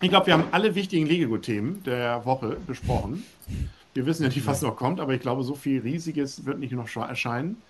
[0.00, 3.24] Ich glaube, wir haben alle wichtigen Lego-Themen der Woche besprochen.
[3.94, 6.72] Wir wissen ja nicht, was noch kommt, aber ich glaube, so viel Riesiges wird nicht
[6.72, 7.62] noch erscheinen.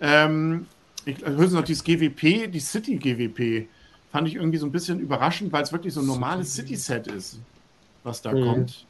[0.00, 0.66] Ähm,
[1.04, 3.68] ich, höchstens noch dieses GWP, die City GWP,
[4.12, 7.40] fand ich irgendwie so ein bisschen überraschend, weil es wirklich so ein normales City-Set ist,
[8.04, 8.44] was da Mhm.
[8.44, 8.86] kommt.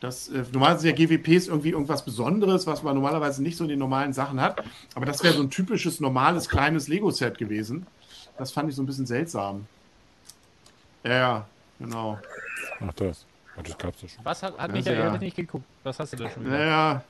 [0.00, 3.70] Das, äh, normalerweise sind ja GWPs irgendwie irgendwas Besonderes, was man normalerweise nicht so in
[3.70, 4.62] den normalen Sachen hat.
[4.94, 7.86] Aber das wäre so ein typisches, normales, kleines Lego-Set gewesen.
[8.36, 9.68] Das fand ich so ein bisschen seltsam.
[11.04, 11.50] Ja, Ja,
[11.80, 12.18] genau.
[12.86, 13.26] Ach, das.
[13.62, 14.24] Das gab's ja schon.
[14.24, 15.64] Was hat, hat Das Michael ja- nicht geguckt?
[15.82, 16.56] Was hast du da schon wieder?
[16.56, 17.04] Naja, er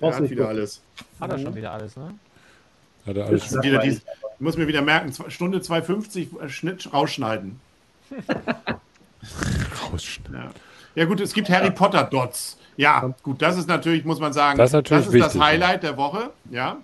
[0.00, 0.82] Brauchst hat nicht wieder alles.
[1.20, 2.14] Hat er schon wieder alles, ne?
[3.06, 3.62] Hat er alles Das schon.
[3.62, 7.60] Wieder dies, ich muss mir wieder merken, Stunde 2,50 äh, Schnitt rausschneiden.
[9.92, 10.34] rausschneiden.
[10.34, 10.50] Ja.
[10.94, 12.58] ja gut, es gibt Harry Potter Dots.
[12.76, 15.96] Ja, gut, das ist natürlich, muss man sagen, Das ist natürlich das, wichtig, Highlight der
[15.96, 16.30] Woche.
[16.50, 16.78] Ja.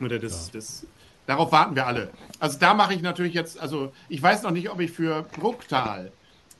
[0.00, 0.86] Oder das, das,
[1.26, 2.10] darauf warten wir alle.
[2.40, 6.10] Also da mache ich natürlich jetzt, also ich weiß noch nicht, ob ich für Brucktal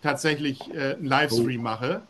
[0.03, 2.03] tatsächlich äh, einen Livestream mache,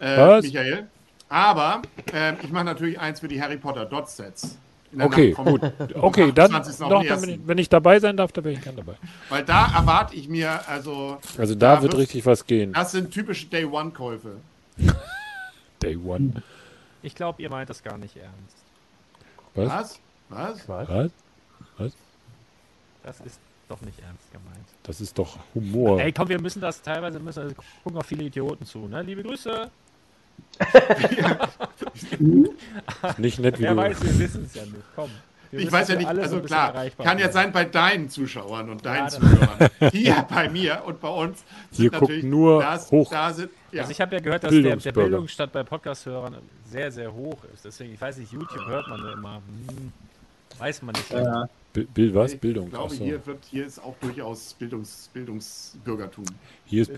[0.00, 0.44] äh, Was?
[0.44, 0.86] Michael.
[1.28, 4.58] Aber äh, ich mache natürlich eins für die Harry Potter Dot Sets.
[4.92, 5.60] In der Okay, Nacht vom- gut.
[5.92, 6.82] vom Okay, dann 28.
[6.84, 8.94] auf noch, dann, ich, wenn ich dabei sein darf, dann bin ich gern dabei.
[9.30, 12.74] Weil da erwarte ich mir, also Also da Ja, wird wird- richtig was gehen.
[12.74, 14.36] das sind typische Day-One-Käufe.
[15.82, 16.42] Day One.
[17.02, 18.56] Ich glaube, ihr meint das gar nicht ernst.
[19.54, 19.98] Was?
[20.28, 20.68] Was?
[20.68, 21.10] Was?
[21.78, 21.92] Was?
[23.02, 23.40] Das ist
[23.72, 24.66] doch nicht ernst gemeint.
[24.82, 26.00] Das ist doch Humor.
[26.00, 29.02] Ey, komm, wir müssen das teilweise, müssen, also gucken auch viele Idioten zu, ne?
[29.02, 29.70] Liebe Grüße.
[33.18, 33.76] Nicht nett wie Wer du.
[33.76, 34.76] weiß, wir wissen es ja nicht.
[34.94, 35.10] Komm.
[35.50, 37.32] Wir Ich weiß ja nicht, also klar, kann ja bleiben.
[37.32, 39.68] sein bei deinen Zuschauern und deinen Ja, Zuhörern.
[39.92, 41.44] Hier bei mir und bei uns.
[41.70, 43.10] Hier sind guckt natürlich- nur das, hoch.
[43.10, 43.82] Da sind, ja.
[43.82, 44.92] Also ich habe ja gehört, dass der, der.
[44.92, 47.66] Bildungsstand bei Podcast-Hörern sehr, sehr hoch ist.
[47.66, 49.36] Deswegen, ich weiß nicht, YouTube hört man ja immer.
[49.68, 49.92] Hm,
[50.58, 51.10] weiß man nicht.
[51.10, 52.34] Ja, Bi- Bild was?
[52.34, 52.70] ich Bildung.
[52.70, 53.04] glaube, Achso.
[53.04, 56.24] hier, wird, hier ist auch durchaus Bildungs, Bildungsbürgertum.
[56.66, 56.92] Hier ist,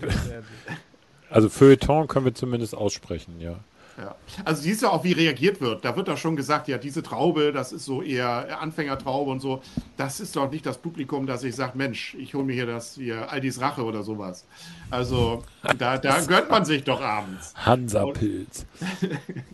[1.29, 3.55] also Feuilleton können wir zumindest aussprechen, ja.
[3.97, 4.13] Ja.
[4.43, 5.85] Also siehst du auch, wie reagiert wird.
[5.85, 9.61] Da wird doch schon gesagt, ja, diese Traube, das ist so eher Anfängertraube und so.
[9.95, 12.95] Das ist doch nicht das Publikum, das ich sage, Mensch, ich hole mir hier das
[12.95, 14.45] hier Aldis Rache oder sowas.
[14.91, 15.45] Also
[15.77, 17.53] da, da gönnt man sich doch abends.
[17.55, 18.65] Hansa-Pilz.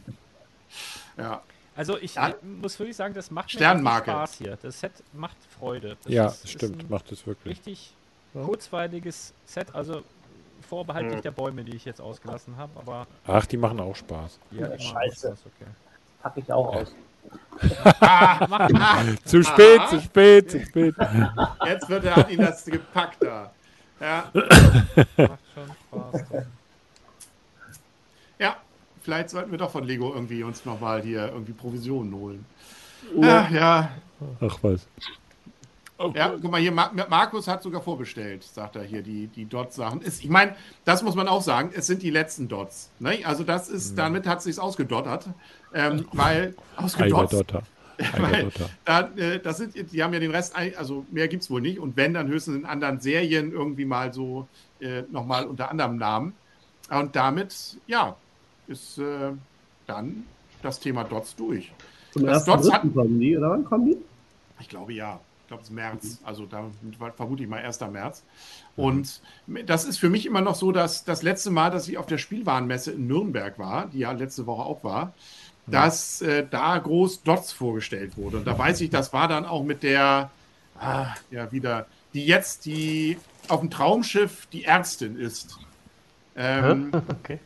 [1.17, 1.41] Ja.
[1.81, 2.35] Also ich Ja.
[2.43, 4.11] muss wirklich sagen, das macht Sternmarke.
[4.11, 4.55] Spaß hier.
[4.61, 5.97] Das Set macht Freude.
[6.03, 7.57] Das Ja, ist- ist stimmt, ein macht es wirklich.
[7.57, 7.95] richtig
[8.35, 9.73] kurzweiliges Set.
[9.73, 10.03] Also
[10.69, 12.71] vorbehaltlich der Bäume, die ich jetzt ausgelassen habe.
[12.79, 14.37] Aber Ach, die machen auch Spaß.
[14.51, 15.27] ja, die machen Scheiße.
[15.29, 15.71] Spaß, okay.
[16.21, 16.93] pack ich auch aus.
[19.25, 20.93] Zu spät, zu spät, zu spät.
[21.65, 23.51] Jetzt wird er, hat ihn das gepackt da.
[23.99, 26.23] Ja, Macht schon Spaß.
[26.31, 26.41] ja,
[29.01, 32.45] vielleicht sollten wir doch von Lego irgendwie uns nochmal hier irgendwie Provisionen holen.
[33.15, 33.91] Ja, ja,
[34.39, 34.87] Ach was.
[36.15, 40.01] Ja, guck mal hier, Mar Markus hat sogar vorbestellt, sagt er hier, die, die Dots-Sachen.
[40.03, 42.89] Ich meine, das muss man auch sagen, es sind die letzten Dots.
[42.97, 43.19] Ne?
[43.23, 45.29] Also das ist, damit hat es sich ausgedottert,
[45.75, 47.63] ähm, weil, ausgedotzt, Eigerdotter.
[48.17, 48.49] weil
[48.83, 51.77] da, äh, das sind, die haben ja den Rest, also mehr gibt es wohl nicht
[51.77, 54.47] und wenn, dann höchstens in anderen Serien irgendwie mal so
[54.79, 56.33] äh, nochmal unter anderem Namen.
[56.89, 58.15] Und damit, ja,
[58.71, 59.31] ist äh,
[59.85, 60.23] dann
[60.61, 61.71] das Thema Dots durch.
[62.11, 63.97] Zum Das ersten Dots dritten kommen die, oder wann kommen die?
[64.59, 65.19] Ich glaube ja.
[65.47, 66.19] glaube, es ist März.
[66.23, 66.65] Also da
[67.15, 67.79] vermute ich mal 1.
[67.91, 68.23] März.
[68.75, 69.21] Und
[69.65, 72.17] das ist für mich immer noch so, dass das letzte Mal, dass ich auf der
[72.17, 75.13] Spielwarenmesse in Nürnberg war, die ja letzte Woche auch war,
[75.67, 78.37] dass äh, da groß Dots vorgestellt wurde.
[78.37, 80.31] Und da weiß ich, das war dann auch mit der,
[80.79, 83.17] ah, ja, wieder, die jetzt die
[83.47, 85.59] auf dem Traumschiff die Ärztin ist.
[86.35, 86.91] Ähm,
[87.23, 87.39] Okay.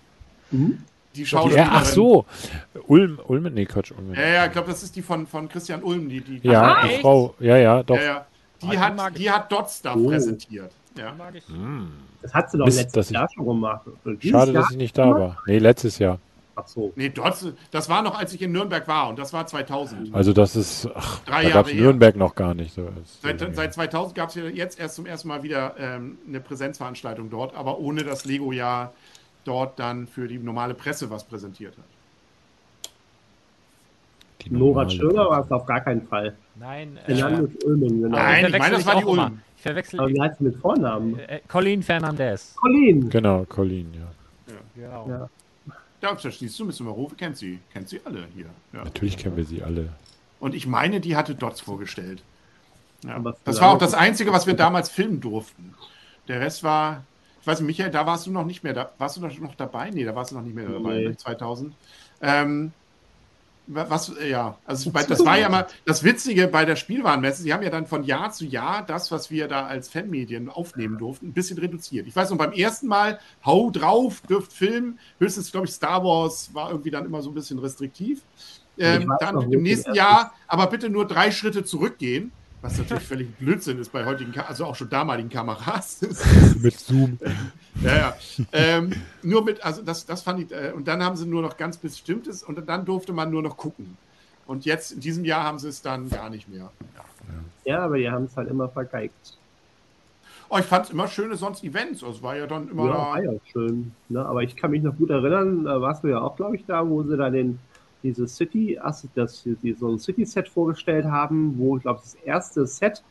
[1.15, 1.69] Die Ja, Schauspielerin.
[1.71, 2.25] ach so.
[2.87, 4.13] Ulm, Ulm, nee, Quatsch, Ulm.
[4.13, 6.87] Ja, ja, ich glaube, das ist die von, von Christian Ulm, die, die, Ja, Ah,
[6.87, 7.01] die?
[7.01, 7.95] Frau, ja, ja, doch.
[7.95, 8.25] ja, ja.
[8.61, 10.07] Die, Ah, hat, die hat Dots da Oh.
[10.09, 10.71] präsentiert.
[10.97, 11.13] Ja.
[11.17, 11.43] Mag ich.
[12.21, 13.81] Das hat sie doch Mist, letztes dass ich- Jahr schon gemacht.
[14.21, 15.37] Schade, Jahr- dass ich nicht da war.
[15.45, 16.19] Nee, letztes Jahr.
[16.57, 16.93] Ach so.
[16.95, 20.15] Nee, Dots, das war noch, als ich in Nürnberg war und das war 2000.
[20.15, 21.73] Also das ist, ach, Drei da Jahre gab es.
[21.73, 22.73] Nürnberg noch gar nicht.
[22.73, 22.87] So,
[23.21, 27.29] Seit, seit 2000 gab es ja jetzt erst zum ersten Mal wieder ähm, eine Präsenzveranstaltung
[27.29, 28.93] dort, aber ohne dass Lego ja
[29.45, 31.85] dort dann für die normale Presse was präsentiert hat.
[34.41, 36.35] die Nora Schöner war es auf gar keinen Fall.
[36.55, 37.13] Nein, äh,
[37.65, 38.17] Ulmen, genau.
[38.17, 39.25] Nein, ich verwechsel meine, das war die auch immer.
[39.25, 39.41] Ulm.
[39.57, 41.19] Ich verwechsel Aber wie heißt sie mit Vornamen?
[41.19, 42.55] äh, Colin Fernandez.
[42.55, 43.09] Colin.
[43.09, 44.53] Genau, Colin, ja.
[44.75, 45.07] Genau.
[45.09, 45.29] Ja.
[46.01, 48.47] Da verstehst du, müssen wir rufen, kennt sie, kennt sie alle hier.
[48.73, 48.83] Ja.
[48.83, 49.89] Natürlich kennen wir sie alle.
[50.39, 52.21] Und ich meine, die hatte Dots vorgestellt.
[53.03, 53.23] Ja.
[53.43, 55.73] Das war auch das Einzige, was wir damals filmen durften.
[56.27, 57.03] Der Rest war,
[57.45, 59.91] ich weiß nicht, Michael, da warst du noch nicht mehr, da warst du noch dabei?
[59.91, 61.09] Nee, da warst du noch nicht mehr dabei, Nee.
[61.09, 61.15] ne?
[61.15, 61.75] 2000.
[62.19, 62.71] Ähm,
[63.67, 67.43] wa- was, äh, ja, also das war ja mal das Witzige bei der Spielwarenmesse.
[67.43, 70.97] Sie haben ja dann von Jahr zu Jahr das, was wir da als Fanmedien aufnehmen
[70.97, 72.07] durften, ein bisschen reduziert.
[72.07, 74.97] Ich weiß noch, beim ersten Mal, hau drauf, dürft filmen.
[75.19, 78.23] Höchstens, glaube ich, Star Wars war irgendwie dann immer so ein bisschen restriktiv.
[78.79, 82.31] Ähm, dann im nächsten Jahr, aber bitte nur drei Schritte zurückgehen.
[82.65, 86.01] Was natürlich völlig Blödsinn ist bei heutigen, Ka also auch schon damaligen Kameras.
[86.59, 87.19] Mit Zoom.
[87.79, 88.17] ja, ja.
[88.53, 91.57] Ähm, nur mit, also das, das fand ich, äh, und dann haben sie nur noch
[91.57, 93.95] ganz bestimmtes und dann durfte man nur noch gucken.
[94.47, 96.71] Und jetzt in diesem Jahr haben sie es dann gar nicht mehr.
[97.65, 99.37] Ja, aber die haben es halt immer vergeigt.
[100.49, 102.03] Oh, ich fand es immer schöne sonst Events.
[102.03, 102.87] Also es war ja dann immer.
[102.87, 103.91] Ja, war ja schön.
[104.09, 104.25] Ne?
[104.25, 106.89] Aber ich kann mich noch gut erinnern, da warst du ja auch, glaube ich, da,
[106.89, 107.59] wo sie da den,
[108.03, 112.65] diese City, also das, die, so ein City-Set vorgestellt haben, wo, ich glaube, das erste
[112.67, 113.03] Set,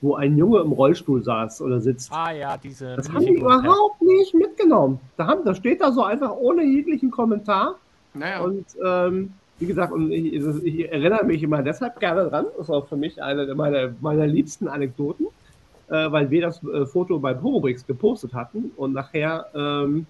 [0.00, 2.10] wo ein Junge im Rollstuhl saß oder sitzt.
[2.12, 2.96] Ah ja, diese.
[2.96, 5.00] Das haben die überhaupt nicht mitgenommen.
[5.16, 7.76] Da, haben, da steht da so einfach ohne jeglichen Kommentar.
[8.14, 12.46] naja, Und ähm, wie gesagt, und ich, ich erinnere mich immer deshalb gerne dran.
[12.56, 15.26] Das war für mich eine meiner, meiner liebsten Anekdoten,
[15.88, 20.06] äh, weil wir das äh, Foto bei Promobrix gepostet hatten und nachher ähm,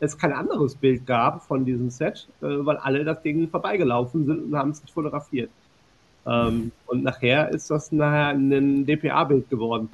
[0.00, 4.44] es kein anderes Bild gab von diesem Set, äh, weil alle das Ding vorbeigelaufen sind
[4.44, 5.50] und haben es nicht fotografiert.
[6.26, 9.88] Ähm, und nachher ist das nachher ein DPA-Bild geworden,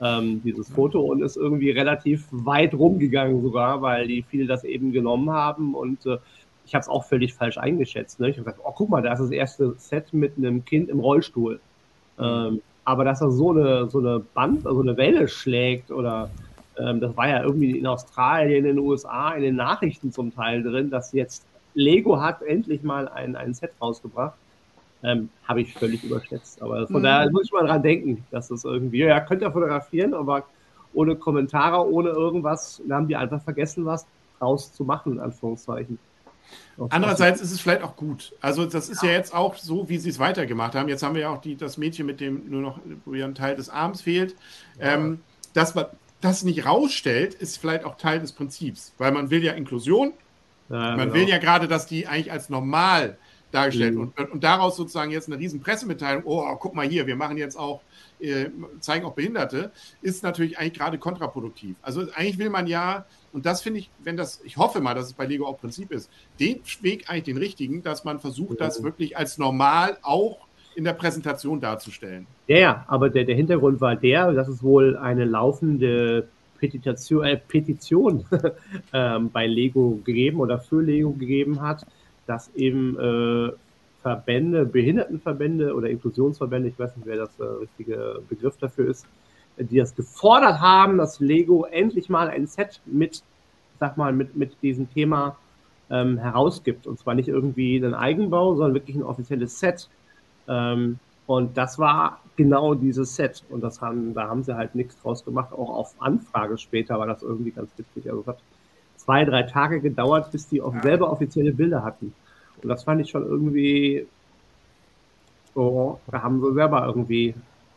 [0.00, 4.92] ähm, dieses Foto, und ist irgendwie relativ weit rumgegangen sogar, weil die viele das eben
[4.92, 6.18] genommen haben und äh,
[6.66, 8.20] ich habe es auch völlig falsch eingeschätzt.
[8.20, 8.30] Ne?
[8.30, 11.00] Ich habe gesagt, oh, guck mal, da ist das erste Set mit einem Kind im
[11.00, 11.58] Rollstuhl.
[12.18, 16.30] Ähm, aber dass er so eine, so eine Band, also eine Welle schlägt oder
[16.80, 20.62] ähm, das war ja irgendwie in Australien, in den USA, in den Nachrichten zum Teil
[20.62, 24.38] drin, dass jetzt Lego hat endlich mal ein, ein Set rausgebracht.
[25.02, 26.60] Ähm, habe ich völlig überschätzt.
[26.60, 27.04] Aber von Mhm.
[27.04, 30.44] daher muss ich mal dran denken, dass das irgendwie, ja, könnt ihr fotografieren, aber
[30.92, 34.06] ohne Kommentare, ohne irgendwas, da haben die einfach vergessen, was
[34.38, 35.98] draus zu machen, in Anführungszeichen.
[36.90, 38.34] Andererseits ist es vielleicht auch gut.
[38.40, 40.88] Also das ist ja jetzt auch so, wie sie es weitergemacht haben.
[40.88, 43.34] Jetzt haben wir ja auch die, das Mädchen mit dem nur noch, wo ja ein
[43.34, 44.36] Teil des Arms fehlt.
[44.80, 45.86] Ähm, dass man
[46.20, 48.92] das nicht rausstellt, ist vielleicht auch Teil des Prinzips.
[48.98, 50.12] Weil man will ja Inklusion.
[50.68, 51.14] Ja, Man genau.
[51.14, 53.18] will ja gerade, dass die eigentlich als normal
[53.50, 54.12] dargestellt Mhm.
[54.16, 57.56] und, und daraus sozusagen jetzt eine riesen Pressemitteilung, oh, guck mal hier, wir machen jetzt
[57.58, 57.80] auch,
[58.20, 58.46] äh,
[58.78, 61.74] zeigen auch Behinderte, ist natürlich eigentlich gerade kontraproduktiv.
[61.82, 65.06] Also eigentlich will man ja, und das finde ich, wenn das, ich hoffe mal, dass
[65.06, 66.08] es bei Lego auch Prinzip ist,
[66.38, 68.84] den Weg eigentlich den richtigen, dass man versucht, das Mhm.
[68.84, 70.38] wirklich als normal auch
[70.74, 72.26] in der Präsentation darzustellen.
[72.46, 77.36] Ja, ja, aber der, der Hintergrund war der, dass es wohl eine laufende Petition, äh,
[77.36, 78.24] Petition
[78.92, 81.86] ähm, bei Lego gegeben oder für Lego gegeben hat,
[82.26, 83.52] dass eben äh,
[84.02, 89.06] Verbände, Behindertenverbände oder Inklusionsverbände, ich weiß nicht, wer das äh, richtige Begriff dafür ist,
[89.58, 93.22] die das gefordert haben, dass Lego endlich mal ein Set mit,
[93.78, 95.36] sag mal, mit, mit diesem Thema
[95.90, 96.86] ähm, herausgibt.
[96.86, 99.88] Und zwar nicht irgendwie einen Eigenbau, sondern wirklich ein offizielles Set.
[100.50, 103.44] Ähm, und das war genau dieses Set.
[103.48, 105.52] Und das haben, da haben sie halt nichts draus gemacht.
[105.52, 108.10] Auch auf Anfrage später war das irgendwie ganz witzig.
[108.10, 108.38] Also es hat
[108.96, 112.12] zwei, drei Tage gedauert, bis die auch selber offizielle Bilder hatten.
[112.62, 114.06] Und das fand ich schon irgendwie,
[115.54, 117.34] oh, da haben sie selber irgendwie,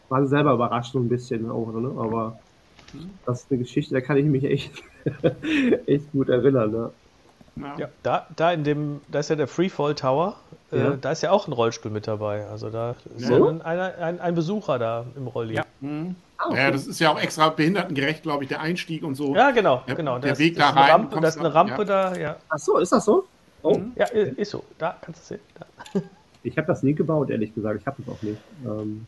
[0.10, 1.93] waren sie selber überrascht so ein bisschen auch, ne?
[1.98, 2.40] Aber
[3.26, 4.84] das ist eine Geschichte, da kann ich mich echt,
[5.85, 6.92] echt gut erinnern, ne?
[7.56, 7.76] Ja.
[7.78, 10.36] Ja, da, da in dem, da ist ja der Freefall Tower,
[10.72, 10.90] äh, Ja.
[11.00, 12.48] da ist ja auch ein Rollstuhl mit dabei.
[12.48, 13.38] Also da ist Ja.
[13.38, 15.56] ja ein, ein, ein Besucher da im Rolli.
[15.56, 15.66] Ja.
[16.38, 16.58] Ah, okay.
[16.58, 19.36] Ja, das ist ja auch extra behindertengerecht, glaube ich, der Einstieg und so.
[19.36, 20.14] Ja, genau, Ja, genau.
[20.18, 21.84] der Da ist- Weg da eine rein, Rampe, da ist eine Rampe ja.
[21.84, 22.36] da, ja.
[22.50, 23.26] Ach so, ist das so?
[23.62, 24.64] Oh, Ja, i- ist so.
[24.80, 25.40] Da kannst du sehen.
[25.60, 26.02] Da.
[26.44, 27.80] ich habe das nie gebaut, ehrlich gesagt.
[27.82, 28.40] Ich habe es auch nicht.
[28.66, 29.06] Ähm,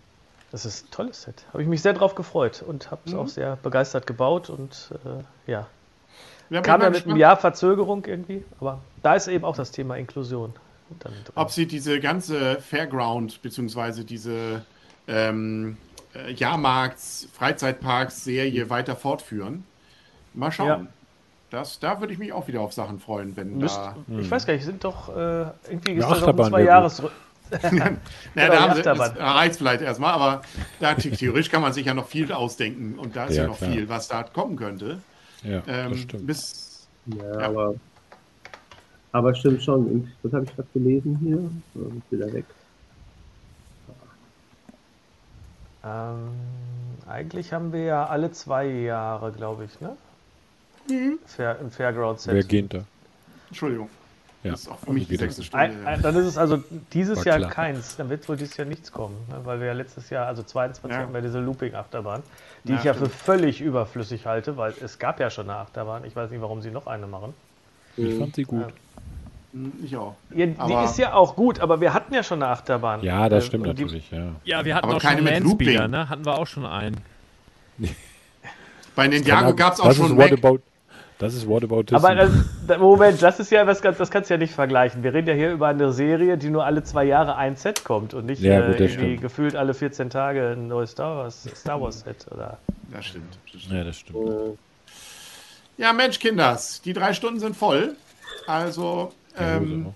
[0.52, 1.44] Das ist ein tolles Set.
[1.52, 3.20] Habe ich mich sehr drauf gefreut und habe es Mhm.
[3.20, 5.66] auch sehr begeistert gebaut und äh, ja.
[6.50, 9.98] Ja, Kam ja mit einem Jahr Verzögerung irgendwie, aber da ist eben auch das Thema
[9.98, 10.54] Inklusion.
[11.34, 14.64] Ob sie diese ganze Fairground, beziehungsweise diese
[15.08, 15.78] ähm,
[16.14, 19.66] äh, Jahrmarkts-, Freizeitparks-Serie weiter fortführen.
[20.34, 20.68] Mal schauen.
[20.68, 20.88] Ja.
[21.50, 23.96] Das, da würde ich mich auch wieder auf Sachen freuen, wenn Müsst, da.
[24.20, 26.98] Ich weiß gar nicht, sind doch äh, irgendwie Eine ist Achterbahn zwei Jahres.
[27.00, 27.10] Ja,
[27.62, 27.86] Genau,
[28.36, 30.42] da haben sie, das reicht vielleicht erstmal, aber
[30.80, 33.58] da theoretisch kann man sich ja noch viel ausdenken und da ist ja, Ja, noch
[33.58, 33.72] klar.
[33.72, 35.00] viel, was da kommen könnte.
[35.46, 36.28] Ja, Ähm, das stimmt.
[36.28, 37.48] bis ja, Ja.
[37.48, 37.76] aber.
[39.12, 40.12] Aber stimmt schon.
[40.24, 41.38] Was habe ich gerade gelesen hier?
[41.74, 42.46] So, wieder weg.
[45.86, 46.32] Ähm,
[47.08, 49.96] eigentlich haben wir ja alle zwei Jahre, glaube ich, ne?
[51.26, 52.34] Fair, Im Fairground-Set.
[52.34, 52.84] Wer geht da?
[53.50, 53.90] Entschuldigung.
[54.46, 55.88] Ja, Das ist auch für mich die geht sechste Ein, Stunde.
[55.88, 57.50] ein, dann ist es also dieses War Jahr klar.
[57.52, 57.96] keins.
[57.98, 59.42] Dann wird wohl dieses Jahr nichts kommen, ne?
[59.44, 61.02] weil wir ja letztes Jahr, also 22 Ja.
[61.04, 62.22] hatten wir diese Looping-Achterbahn,
[62.64, 66.06] die Ja, ich ja für völlig überflüssig halte, weil es gab ja schon eine Achterbahn.
[66.06, 67.34] Ich weiß nicht, warum sie noch eine machen.
[67.98, 68.66] Ich fand sie gut.
[69.84, 70.16] Ich auch.
[70.36, 73.02] Ja, die Aber- ist ja auch gut, aber wir hatten ja schon eine Achterbahn.
[73.02, 74.28] Ja, das Äh, stimmt natürlich, ja.
[74.44, 75.92] Ja, wir hatten Aber auch keine schon mit Landspeeder, Looping.
[75.92, 76.10] ne?
[76.10, 76.98] Hatten wir auch schon einen.
[78.96, 80.32] Bei Ninjago gab es auch das schon ist Mac.
[80.32, 80.60] Whatabout,
[81.18, 81.96] Das ist Whataboutism.
[81.96, 82.30] Aber das,
[82.68, 85.02] da- Moment, das ist ja was ganz, das kannst du ja nicht vergleichen.
[85.02, 88.14] Wir reden ja hier über eine Serie, die nur alle zwei Jahre ein Set kommt
[88.14, 89.22] und nicht Ja, äh, gut, das irgendwie stimmt.
[89.22, 92.58] gefühlt alle 14 Tage ein neues Star Wars, Star Wars Set oder.
[92.92, 93.38] Das stimmt.
[93.54, 93.74] Das stimmt.
[93.78, 94.58] ja, das stimmt.
[95.78, 97.96] Ja, Mensch, Kinders, die drei Stunden sind voll.
[98.48, 99.94] Also, ähm,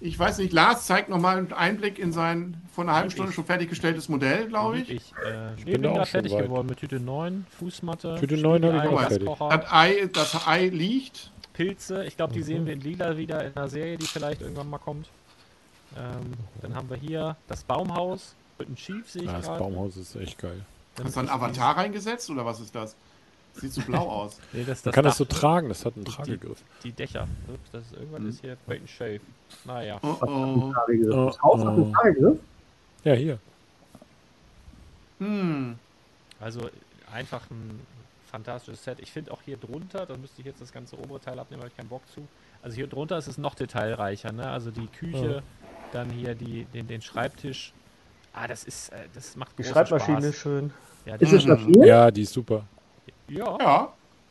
[0.00, 3.44] ich weiß nicht, Lars zeigt nochmal einen Einblick in sein vor einer halben Stunde schon
[3.44, 4.90] fertiggestelltes Modell, glaube ich.
[4.90, 6.44] Ich, äh, ich bin bin, da auch fertig weit.
[6.44, 9.28] geworden mit Tüte 9, Fußmatte, Tüte 9 habe ich auch fertig.
[9.38, 11.30] Das Ei, das Ei liegt.
[11.52, 12.04] Pilze.
[12.04, 14.78] Ich glaube, die sehen wir in lila wieder in einer Serie, die vielleicht irgendwann mal
[14.78, 15.08] kommt.
[15.96, 19.46] Ähm, dann haben wir hier das Baumhaus mit einem Chief, sehe ich Ja, das.
[19.46, 20.64] Baumhaus ist echt geil.
[20.96, 22.96] Dann Hast du einen ist Avatar reingesetzt oder was ist das?
[23.54, 24.38] Sieht so blau aus.
[24.52, 26.62] Nee, das ist Man das kann das so Dach, tragen, das hat einen Die- Tragegriff.
[26.84, 27.26] die Dächer.
[27.48, 29.20] Ups, das ist, irgendwas ist hier Bait and Shave.
[29.64, 29.98] Naja.
[30.02, 30.26] Oh, oh.
[30.26, 30.72] Oh,
[31.26, 31.70] Das Haus hat oh.
[31.82, 32.38] einen Fahrgriff.
[33.04, 33.38] Ja, hier.
[35.18, 35.78] Hm.
[36.40, 36.60] Also
[37.12, 37.80] einfach ein
[38.30, 38.98] fantastisches Set.
[39.00, 41.70] Ich finde auch hier drunter, da müsste ich jetzt das ganze obere Teil abnehmen, habe
[41.70, 42.26] ich keinen Bock zu.
[42.62, 44.48] Also hier drunter ist es noch detailreicher, ne?
[44.48, 45.42] Also die Küche,
[45.92, 47.72] dann hier die, den, den Schreibtisch.
[48.32, 50.24] Ah, das ist, äh, das macht Die Schreibmaschine Spaß.
[50.26, 50.72] ist schön.
[51.04, 51.84] Ja, die, Ist es Schlaffier?
[51.86, 52.64] Ja, die ist super.
[53.30, 53.88] Ja, Ja.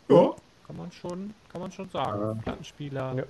[0.10, 0.34] Ja.
[0.66, 2.22] kann man schon, kann man schon sagen.
[2.22, 2.34] Ja.
[2.42, 3.14] Plattenspieler.
[3.16, 3.24] Ja.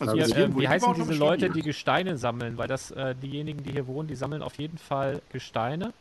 [0.00, 2.56] Also Hier, äh, wie heißen diese Leute, die Gesteine sammeln?
[2.56, 5.92] Weil das äh, diejenigen, die hier wohnen, die sammeln auf jeden Fall Gesteine.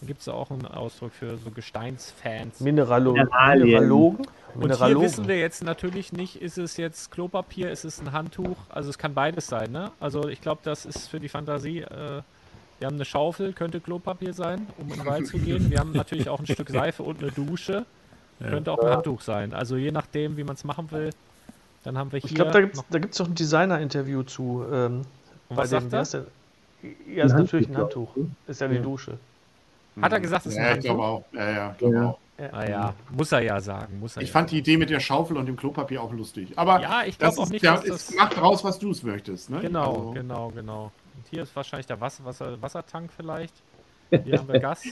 [0.00, 2.60] Da gibt es auch einen Ausdruck für so Gesteinsfans.
[2.60, 3.66] Mineralo Mineralien.
[3.66, 4.18] Mineralogen.
[4.18, 5.04] Und hier Mineralogen.
[5.04, 8.56] wissen wir jetzt natürlich nicht, ist es jetzt Klopapier, ist es ein Handtuch?
[8.70, 9.90] Also es kann beides sein, ne?
[10.00, 11.80] Also ich glaube, das ist für die Fantasie.
[11.80, 12.22] Äh,
[12.78, 15.70] wir haben eine Schaufel, könnte Klopapier sein, um in den Wald zu gehen.
[15.70, 17.84] Wir haben natürlich auch ein Stück Seife und eine Dusche.
[18.48, 19.52] Könnte auch ein Handtuch sein.
[19.52, 21.10] Also je nachdem, wie man es machen will.
[21.84, 24.22] Dann haben wir hier Ich glaube, da gibt es noch, da gibt's doch ein Designer-Interview
[24.22, 24.64] zu.
[24.70, 25.02] Ähm,
[25.48, 26.04] Und was sagt er?
[26.04, 26.26] der?
[27.14, 28.30] Ja, ist Ein natürlich ein Handtuch, Handtuch.
[28.46, 29.18] Ist ja die Dusche.
[30.00, 31.28] Hat er gesagt, es ist ein Ja, ich glaube Handtuch?
[31.30, 31.34] auch.
[31.38, 32.06] Ja, ja, glaube Ja.
[32.08, 32.18] auch.
[32.52, 34.00] Ah ja, muss er ja sagen.
[34.00, 34.60] Muss er Ich ja fand die sagen.
[34.60, 36.52] Idee mit der Schaufel und dem Klopapier auch lustig.
[36.56, 38.14] Aber Ja, ich das glaube auch ist nicht, ja, es das...
[38.14, 39.50] macht raus, was du es möchtest.
[39.50, 39.60] Ne?
[39.60, 40.84] Genau, Also, genau, genau.
[40.84, 43.52] Und hier ist wahrscheinlich der Wasser, Wasser, Wassertank vielleicht.
[44.24, 44.84] Hier haben wir Gas.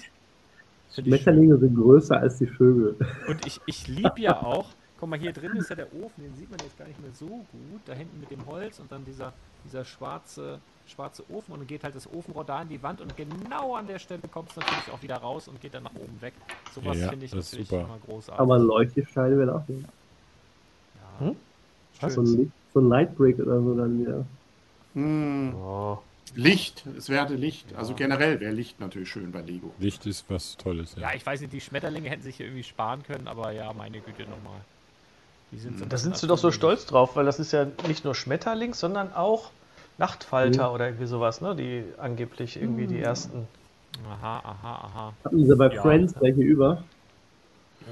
[0.90, 2.96] Schmetterlinge sind größer als die Vögel.
[3.26, 6.34] Und ich, ich liebe ja auch, guck mal, hier drin ist ja der Ofen, den
[6.34, 7.82] sieht man jetzt gar nicht mehr so gut.
[7.86, 9.34] Da hinten mit dem Holz und dann dieser,
[9.64, 13.16] dieser schwarze, schwarze Ofen und dann geht halt das Ofenrohr da in die Wand und
[13.16, 16.20] genau an der Stelle kommt es natürlich auch wieder raus und geht dann nach oben
[16.20, 16.34] weg.
[16.70, 17.84] Sowas Ja, finde ich das ist natürlich super.
[17.84, 18.40] immer großartig.
[18.40, 19.86] Aber Leuchtesteine wäre auch nicht.
[20.94, 21.26] ja.
[21.26, 21.36] Hm?
[22.08, 24.24] So ein, so ein Lightbrick oder so dann wieder.
[24.94, 25.98] hm, Oh.
[26.36, 27.74] Licht, es wäre Licht.
[27.76, 29.72] Also generell wäre Licht natürlich schön bei Lego.
[29.78, 30.94] Licht ist was Tolles.
[30.96, 31.08] Ja.
[31.10, 34.00] Ja, ich weiß nicht, die Schmetterlinge hätten sich hier irgendwie sparen können, aber ja, meine
[34.00, 34.60] Güte nochmal.
[35.52, 38.04] Sind so ein Da sind sie doch so stolz drauf, weil das ist ja nicht
[38.04, 39.50] nur Schmetterling, sondern auch
[39.96, 41.56] Nachtfalter oder irgendwie sowas, ne?
[41.56, 43.48] Die angeblich irgendwie die ersten.
[44.08, 45.12] Aha, aha, aha.
[45.24, 45.82] Hatten sie bei Ja.
[45.82, 46.84] Friends welche über?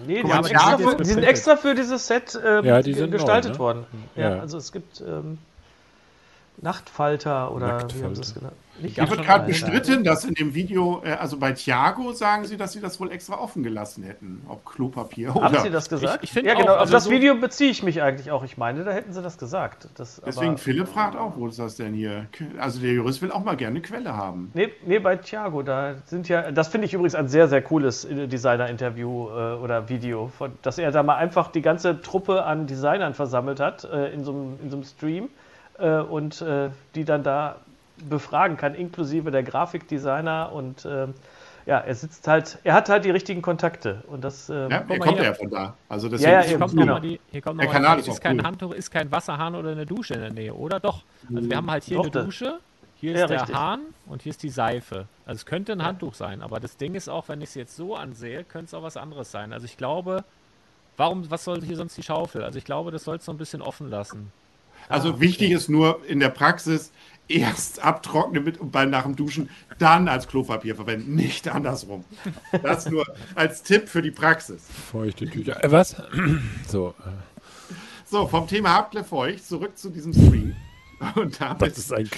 [0.06, 2.64] Nee, die, Guck mal, haben die extra für, die sind extra für dieses Set ähm,
[2.66, 3.58] Ja, die ge- sind neu, gestaltet ne?
[3.58, 3.86] worden.
[4.14, 4.40] Ja, Ja.
[4.40, 5.38] also es gibt ähm,
[6.62, 8.54] Nachtfalter oder wie haben sie es genannt?
[8.80, 12.56] Nicht Hier wird gerade bestritten, dass in dem Video, äh, also bei Thiago sagen sie,
[12.56, 14.42] dass sie das wohl extra offen gelassen hätten.
[14.48, 15.44] Ob Klopapier oder.
[15.46, 16.22] Haben sie das gesagt?
[16.22, 16.72] ich find ja, genau.
[16.72, 18.44] auch, auf also das so- Video beziehe ich mich eigentlich auch.
[18.44, 19.88] Ich meine, da hätten sie das gesagt.
[19.94, 22.26] Das, Deswegen aber, Philipp fragt auch, wo ist das denn hier?
[22.58, 24.50] Also der Jurist will auch mal gerne eine Quelle haben.
[24.52, 28.06] Nee, nee, bei Thiago, da sind ja, das finde ich übrigens ein sehr, sehr cooles
[28.10, 33.14] Designer-Interview äh, oder Video, von, dass er da mal einfach die ganze Truppe an Designern
[33.14, 35.28] versammelt hat äh, in so einem in so einem Stream
[35.78, 37.56] äh, und äh, die dann da
[38.08, 41.14] befragen kann, inklusive der Grafikdesigner und ähm,
[41.64, 44.98] ja, er sitzt halt, er hat halt die richtigen Kontakte und das, ähm, Ja, er
[44.98, 45.24] kommt hier.
[45.24, 45.74] ja von da.
[45.88, 46.78] Also Ja, deswegen ja, ist Hier eben, kommt cool.
[46.84, 46.98] noch genau.
[47.00, 48.44] die, hier kommt Der noch mal Kanal die- ist ist kein cool.
[48.46, 50.78] Handtuch, ist kein Wasserhahn oder eine Dusche in der Nähe, oder?
[50.78, 51.02] Doch.
[51.34, 52.58] Also wir haben halt hier Doch, eine Dusche,
[52.96, 53.56] hier ist Ja, der richtig.
[53.56, 55.06] Hahn und hier ist die Seife.
[55.26, 57.74] Also es könnte ein Handtuch sein, aber das Ding ist auch, wenn ich es jetzt
[57.76, 59.52] so ansehe, könnte es auch was anderes sein.
[59.52, 60.22] Also ich glaube,
[60.96, 62.44] warum, was soll hier sonst die Schaufel?
[62.44, 64.30] Also ich glaube, das soll es so ein bisschen offen lassen.
[64.88, 66.92] Also wichtig ist nur in der Praxis
[67.28, 72.04] erst abtrocknen mit und beim nach dem Duschen dann als Klopapier verwenden, nicht andersrum.
[72.62, 74.62] Das nur als Tipp für die Praxis.
[74.92, 75.62] Feuchte Tücher.
[75.62, 75.96] Äh, was?
[76.68, 77.74] so, äh,
[78.04, 80.54] So, vom Thema Hauptle feucht zurück zu diesem Stream.
[81.14, 82.08] Und damit das ist ein.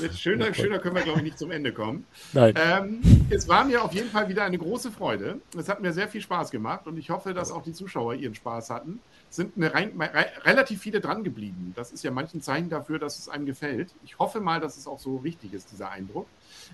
[0.00, 2.04] Jetzt schöner, schöner können wir, glaube ich, nicht zum Ende kommen.
[2.32, 2.54] Nein.
[2.56, 5.40] Ähm, es war mir auf jeden Fall wieder eine große Freude.
[5.56, 8.34] Es hat mir sehr viel Spaß gemacht und ich hoffe, dass auch die Zuschauer ihren
[8.34, 9.00] Spaß hatten.
[9.30, 11.72] Es sind eine rein, re, relativ viele dran geblieben.
[11.74, 13.94] Das ist ja manchen Zeichen dafür, dass es einem gefällt.
[14.04, 16.26] Ich hoffe mal, dass es auch so richtig ist, dieser Eindruck.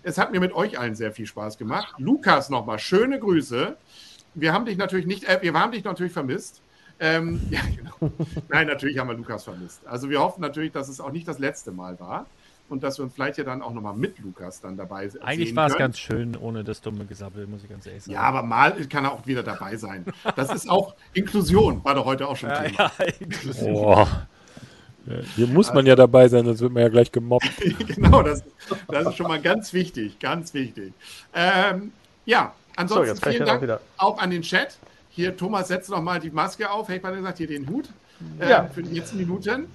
[0.03, 1.95] Es hat mir mit euch allen sehr viel Spaß gemacht.
[1.99, 3.77] Lukas, nochmal schöne Grüße.
[4.35, 6.61] Wir haben dich natürlich nicht, äh, wir haben dich natürlich vermisst.
[7.01, 8.13] Ähm, ja, genau.
[8.49, 9.81] Nein, natürlich haben wir Lukas vermisst.
[9.87, 12.27] Also wir hoffen natürlich, dass es auch nicht das letzte Mal war
[12.69, 15.49] und dass wir uns vielleicht ja dann auch nochmal mit Lukas dann dabei se- Eigentlich
[15.49, 18.15] sehen war es ganz schön ohne das dumme Gesabbel, muss ich ganz ehrlich sagen.
[18.15, 20.05] Ja, aber mal kann er auch wieder dabei sein.
[20.37, 22.91] Das ist auch Inklusion, war doch heute auch schon Thema.
[23.61, 24.27] Boah.
[25.09, 27.51] Äh, Hier muss man ja dabei sein, sonst wird man ja gleich gemobbt.
[27.89, 28.45] genau, das,
[28.89, 30.93] das ist schon mal ganz wichtig, ganz wichtig.
[31.35, 31.93] Ähm,
[32.25, 34.77] ja, ansonsten So, vielen ja auch Dank wieder- auch an den Chat.
[35.15, 36.89] Hier, Thomas, setzt noch mal die Maske auf.
[36.89, 37.89] Hätte ich mal gesagt, hier den Hut
[38.41, 38.65] ähm, Ja.
[38.65, 39.67] für die letzten Minuten.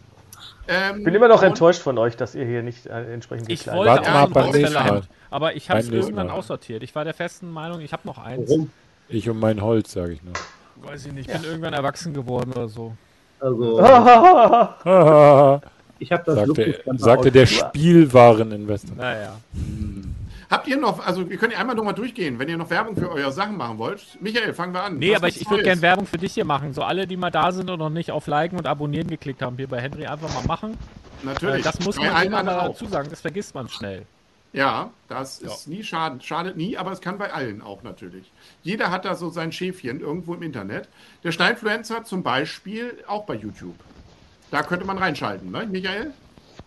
[0.67, 3.59] Ähm, ich bin immer noch enttäuscht von euch, dass ihr hier nicht äh, entsprechend Ich
[3.65, 4.83] gekleidet wollte Warte auch mal beim nächsten Mal.
[4.85, 6.33] haben, aber ich habe es irgendwann Mal.
[6.33, 6.83] aussortiert.
[6.83, 8.49] Ich war der festen Meinung, ich habe noch eins.
[8.49, 8.69] Warum?
[9.09, 10.33] Ich und mein Holz, sage ich nur.
[10.77, 12.95] Weiß ich nicht, ich bin irgendwann erwachsen geworden oder so.
[13.39, 15.61] Also, Haha,
[15.99, 18.95] ich habe das sagte, sagte der Spielwareninvestor.
[18.97, 19.35] Naja.
[20.49, 23.11] Habt ihr noch, also wir können ja einmal nochmal durchgehen, wenn ihr noch Werbung für
[23.11, 24.17] eure Sachen machen wollt.
[24.21, 24.97] Michael, fangen wir an.
[24.97, 26.73] Nee, Was aber ich, ich würde gerne Werbung für dich hier machen.
[26.73, 29.57] So alle, die mal da sind und noch nicht auf Liken und Abonnieren geklickt haben,
[29.57, 30.73] hier bei Henry einfach mal machen.
[30.73, 31.63] Äh, Natürlich.
[31.63, 34.05] das muss man immer dazu sagen, das vergisst man schnell.
[34.53, 38.31] Ja, das ist nie schaden, schadet nie, aber es kann bei allen auch natürlich.
[38.63, 40.87] Jeder hat da so sein Schäfchen irgendwo im Internet.
[41.23, 43.75] Der Steinfluencer zum Beispiel auch bei YouTube.
[44.49, 46.13] Da könnte man reinschalten, ne, Michael?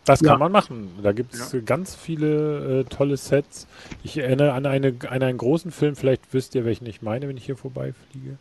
[0.05, 0.39] Das kann Ja.
[0.39, 0.91] man machen.
[1.03, 3.67] Da gibt es ganz viele äh, tolle Sets.
[4.03, 7.37] Ich erinnere an, eine, an einen großen Film, vielleicht wisst ihr, welchen ich meine, wenn
[7.37, 8.37] ich hier vorbeifliege.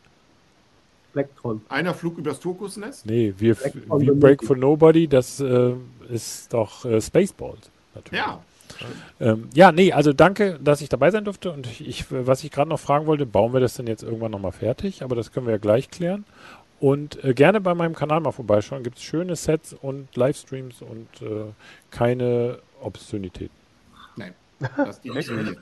[1.13, 1.61] Blacktron.
[1.69, 3.05] Einer flog übers Turkusnest.
[3.05, 5.73] Nee, wir, Break for We the Break for Nobody, das äh,
[6.09, 7.69] ist doch äh, Spaceballs.
[7.95, 8.19] Natürlich.
[8.23, 8.39] Ja,
[9.19, 11.51] Ähm, ja, nee, also danke, dass ich dabei sein durfte.
[11.51, 14.51] Und ich, was ich gerade noch fragen wollte, bauen wir das denn jetzt irgendwann nochmal
[14.51, 15.03] fertig?
[15.03, 16.25] Aber das können wir ja gleich klären.
[16.79, 18.83] Und äh, gerne bei meinem Kanal mal vorbeischauen.
[18.83, 21.51] Gibt es schöne Sets und Livestreams und äh,
[21.91, 23.55] keine Obszönitäten.
[24.15, 24.33] nein.
[24.77, 25.55] Das ist die Option.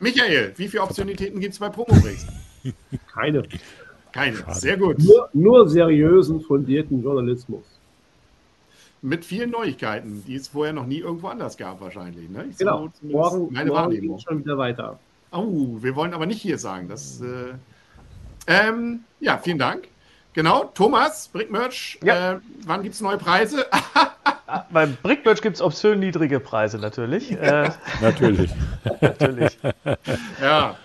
[0.00, 2.26] Michael, wie viele Optionitäten gibt es bei Promobricks?
[3.14, 3.44] Keine.
[4.12, 4.36] Keine.
[4.50, 4.98] Sehr gut.
[4.98, 7.64] Nur, nur seriösen, fundierten Journalismus.
[9.00, 12.28] Mit vielen Neuigkeiten, die es vorher noch nie irgendwo anders gab, wahrscheinlich.
[12.30, 12.46] Ne?
[12.50, 12.88] Ich Genau.
[13.02, 14.16] Morgen, meine morgen Wahrnehmung.
[14.16, 14.98] geht schon wieder weiter.
[15.32, 16.88] Oh, wir wollen aber nicht hier sagen.
[16.88, 17.54] Das, äh,
[18.46, 19.88] ähm, ja, vielen Dank.
[20.34, 22.32] Genau, Thomas, Brickmerch, Ja.
[22.34, 23.66] äh, wann gibt es neue Preise?
[24.46, 27.32] Ah, Beim Brickmerch gibt es obszön niedrige Preise natürlich.
[27.32, 27.70] Äh,
[28.02, 28.50] Natürlich.
[29.00, 29.58] natürlich.
[30.42, 30.76] ja.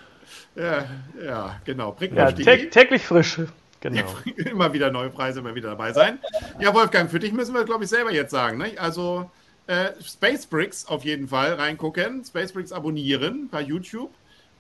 [0.56, 0.86] ja,
[1.22, 1.90] ja, genau.
[1.90, 2.46] Ja, Brickmerch.de.
[2.46, 3.42] tä täglich frisch.
[3.82, 4.04] Genau.
[4.38, 6.20] immer wieder neue Preise, immer wieder dabei sein.
[6.60, 8.58] Ja, Wolfgang, für dich müssen wir, glaube ich, selber jetzt sagen.
[8.58, 8.72] Ne?
[8.78, 9.30] Also
[9.68, 14.12] äh, Space Bricks auf jeden Fall reingucken, Space Bricks abonnieren bei YouTube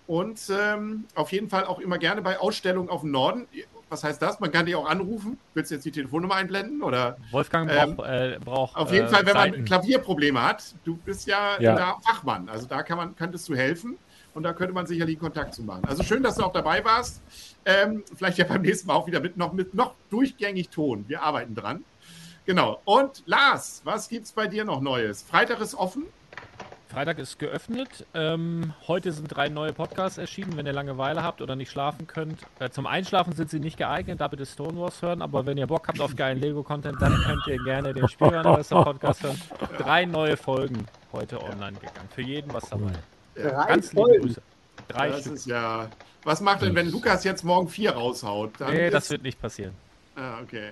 [0.06, 3.48] und ähm, auf jeden Fall auch immer gerne bei Ausstellungen auf dem Norden.
[3.90, 4.40] Was heißt das?
[4.40, 5.38] Man kann dich auch anrufen.
[5.53, 6.82] Willst du jetzt die Telefonnummer einblenden?
[6.83, 9.66] Oder Wolfgang Ähm, braucht, äh, braucht auf jeden äh, Fall, wenn man Seiten.
[9.66, 11.75] Klavierprobleme hat, du bist ja, Ja.
[11.75, 12.49] da Fachmann.
[12.49, 13.98] Also da kann man, könntest du helfen
[14.33, 15.85] und da könnte man sicherlich Kontakt zu machen.
[15.85, 17.22] Also schön, dass du auch dabei warst.
[17.66, 21.06] Ähm, vielleicht ja beim nächsten Mal auch wieder mit noch, mit noch durchgängig Ton.
[21.07, 21.83] Wir arbeiten dran.
[22.45, 22.82] Genau.
[22.85, 25.22] Und Lars, was gibt's bei dir noch Neues?
[25.22, 26.03] Freitag ist offen.
[26.90, 28.06] Freitag ist geöffnet.
[28.14, 32.40] Ähm, heute sind drei neue Podcasts erschienen, wenn ihr Langeweile habt oder nicht schlafen könnt.
[32.59, 35.67] Äh, zum Einschlafen sind sie nicht geeignet, da bitte Stone Wars hören, aber wenn ihr
[35.67, 39.40] Bock habt auf geilen Lego-Content, dann könnt ihr gerne den Spielwareninvestor Podcast hören.
[39.77, 42.09] Drei neue Folgen heute online gegangen.
[42.16, 42.91] Für jeden was dabei.
[43.35, 44.22] Drei Ganz liebe Folgen.
[44.24, 44.41] Grüße.
[44.88, 45.33] Drei Das Stück.
[45.33, 45.90] ist ja.
[46.24, 48.53] Was macht denn, wenn Lukas jetzt morgen vier raushaut?
[48.59, 49.74] Dann Nee, das wird nicht passieren.
[50.16, 50.72] Ah, okay.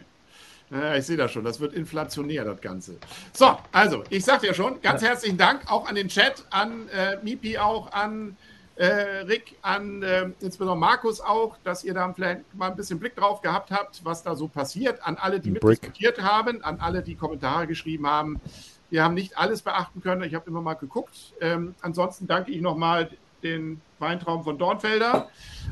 [0.72, 1.44] Ja, ich sehe das schon.
[1.44, 2.98] Das wird inflationär, das Ganze.
[3.34, 7.18] So, also, ich sagte ja schon, ganz herzlichen Dank auch an den Chat, an äh,
[7.24, 8.35] Mipi auch, an
[8.76, 8.85] äh,
[9.27, 13.42] Rick, an äh, insbesondere Markus auch, dass ihr da vielleicht mal ein bisschen Blick drauf
[13.42, 15.06] gehabt habt, was da so passiert.
[15.06, 18.42] An alle, die mitdiskutiert haben, an alle, die Kommentare geschrieben haben.
[18.90, 20.24] Wir haben nicht alles beachten können.
[20.24, 21.34] Ich habe immer mal geguckt.
[21.42, 23.10] Ähm, ansonsten danke ich nochmal
[23.43, 25.30] den Weintraum von Dornfelder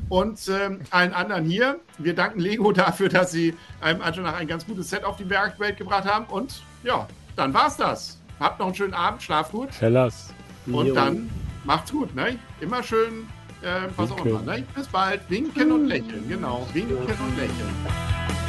[0.10, 1.80] und ähm, allen anderen hier.
[1.98, 5.78] Wir danken Lego dafür, dass sie einem Anschlag ein ganz gutes Set auf die Werkwelt
[5.78, 6.26] gebracht haben.
[6.26, 8.20] Und ja, dann war's das.
[8.40, 10.34] Habt noch einen schönen Abend, schlaft gut Hellas.
[10.68, 10.94] und Jo.
[10.94, 11.30] dann
[11.64, 12.14] macht's gut.
[12.16, 12.38] Ne?
[12.62, 13.28] Immer schön,
[13.62, 14.42] äh, was auch immer.
[14.42, 14.64] Ne?
[14.76, 15.22] Bis bald.
[15.30, 16.68] Winken und lächeln, genau.
[16.74, 18.43] Winken und lächeln.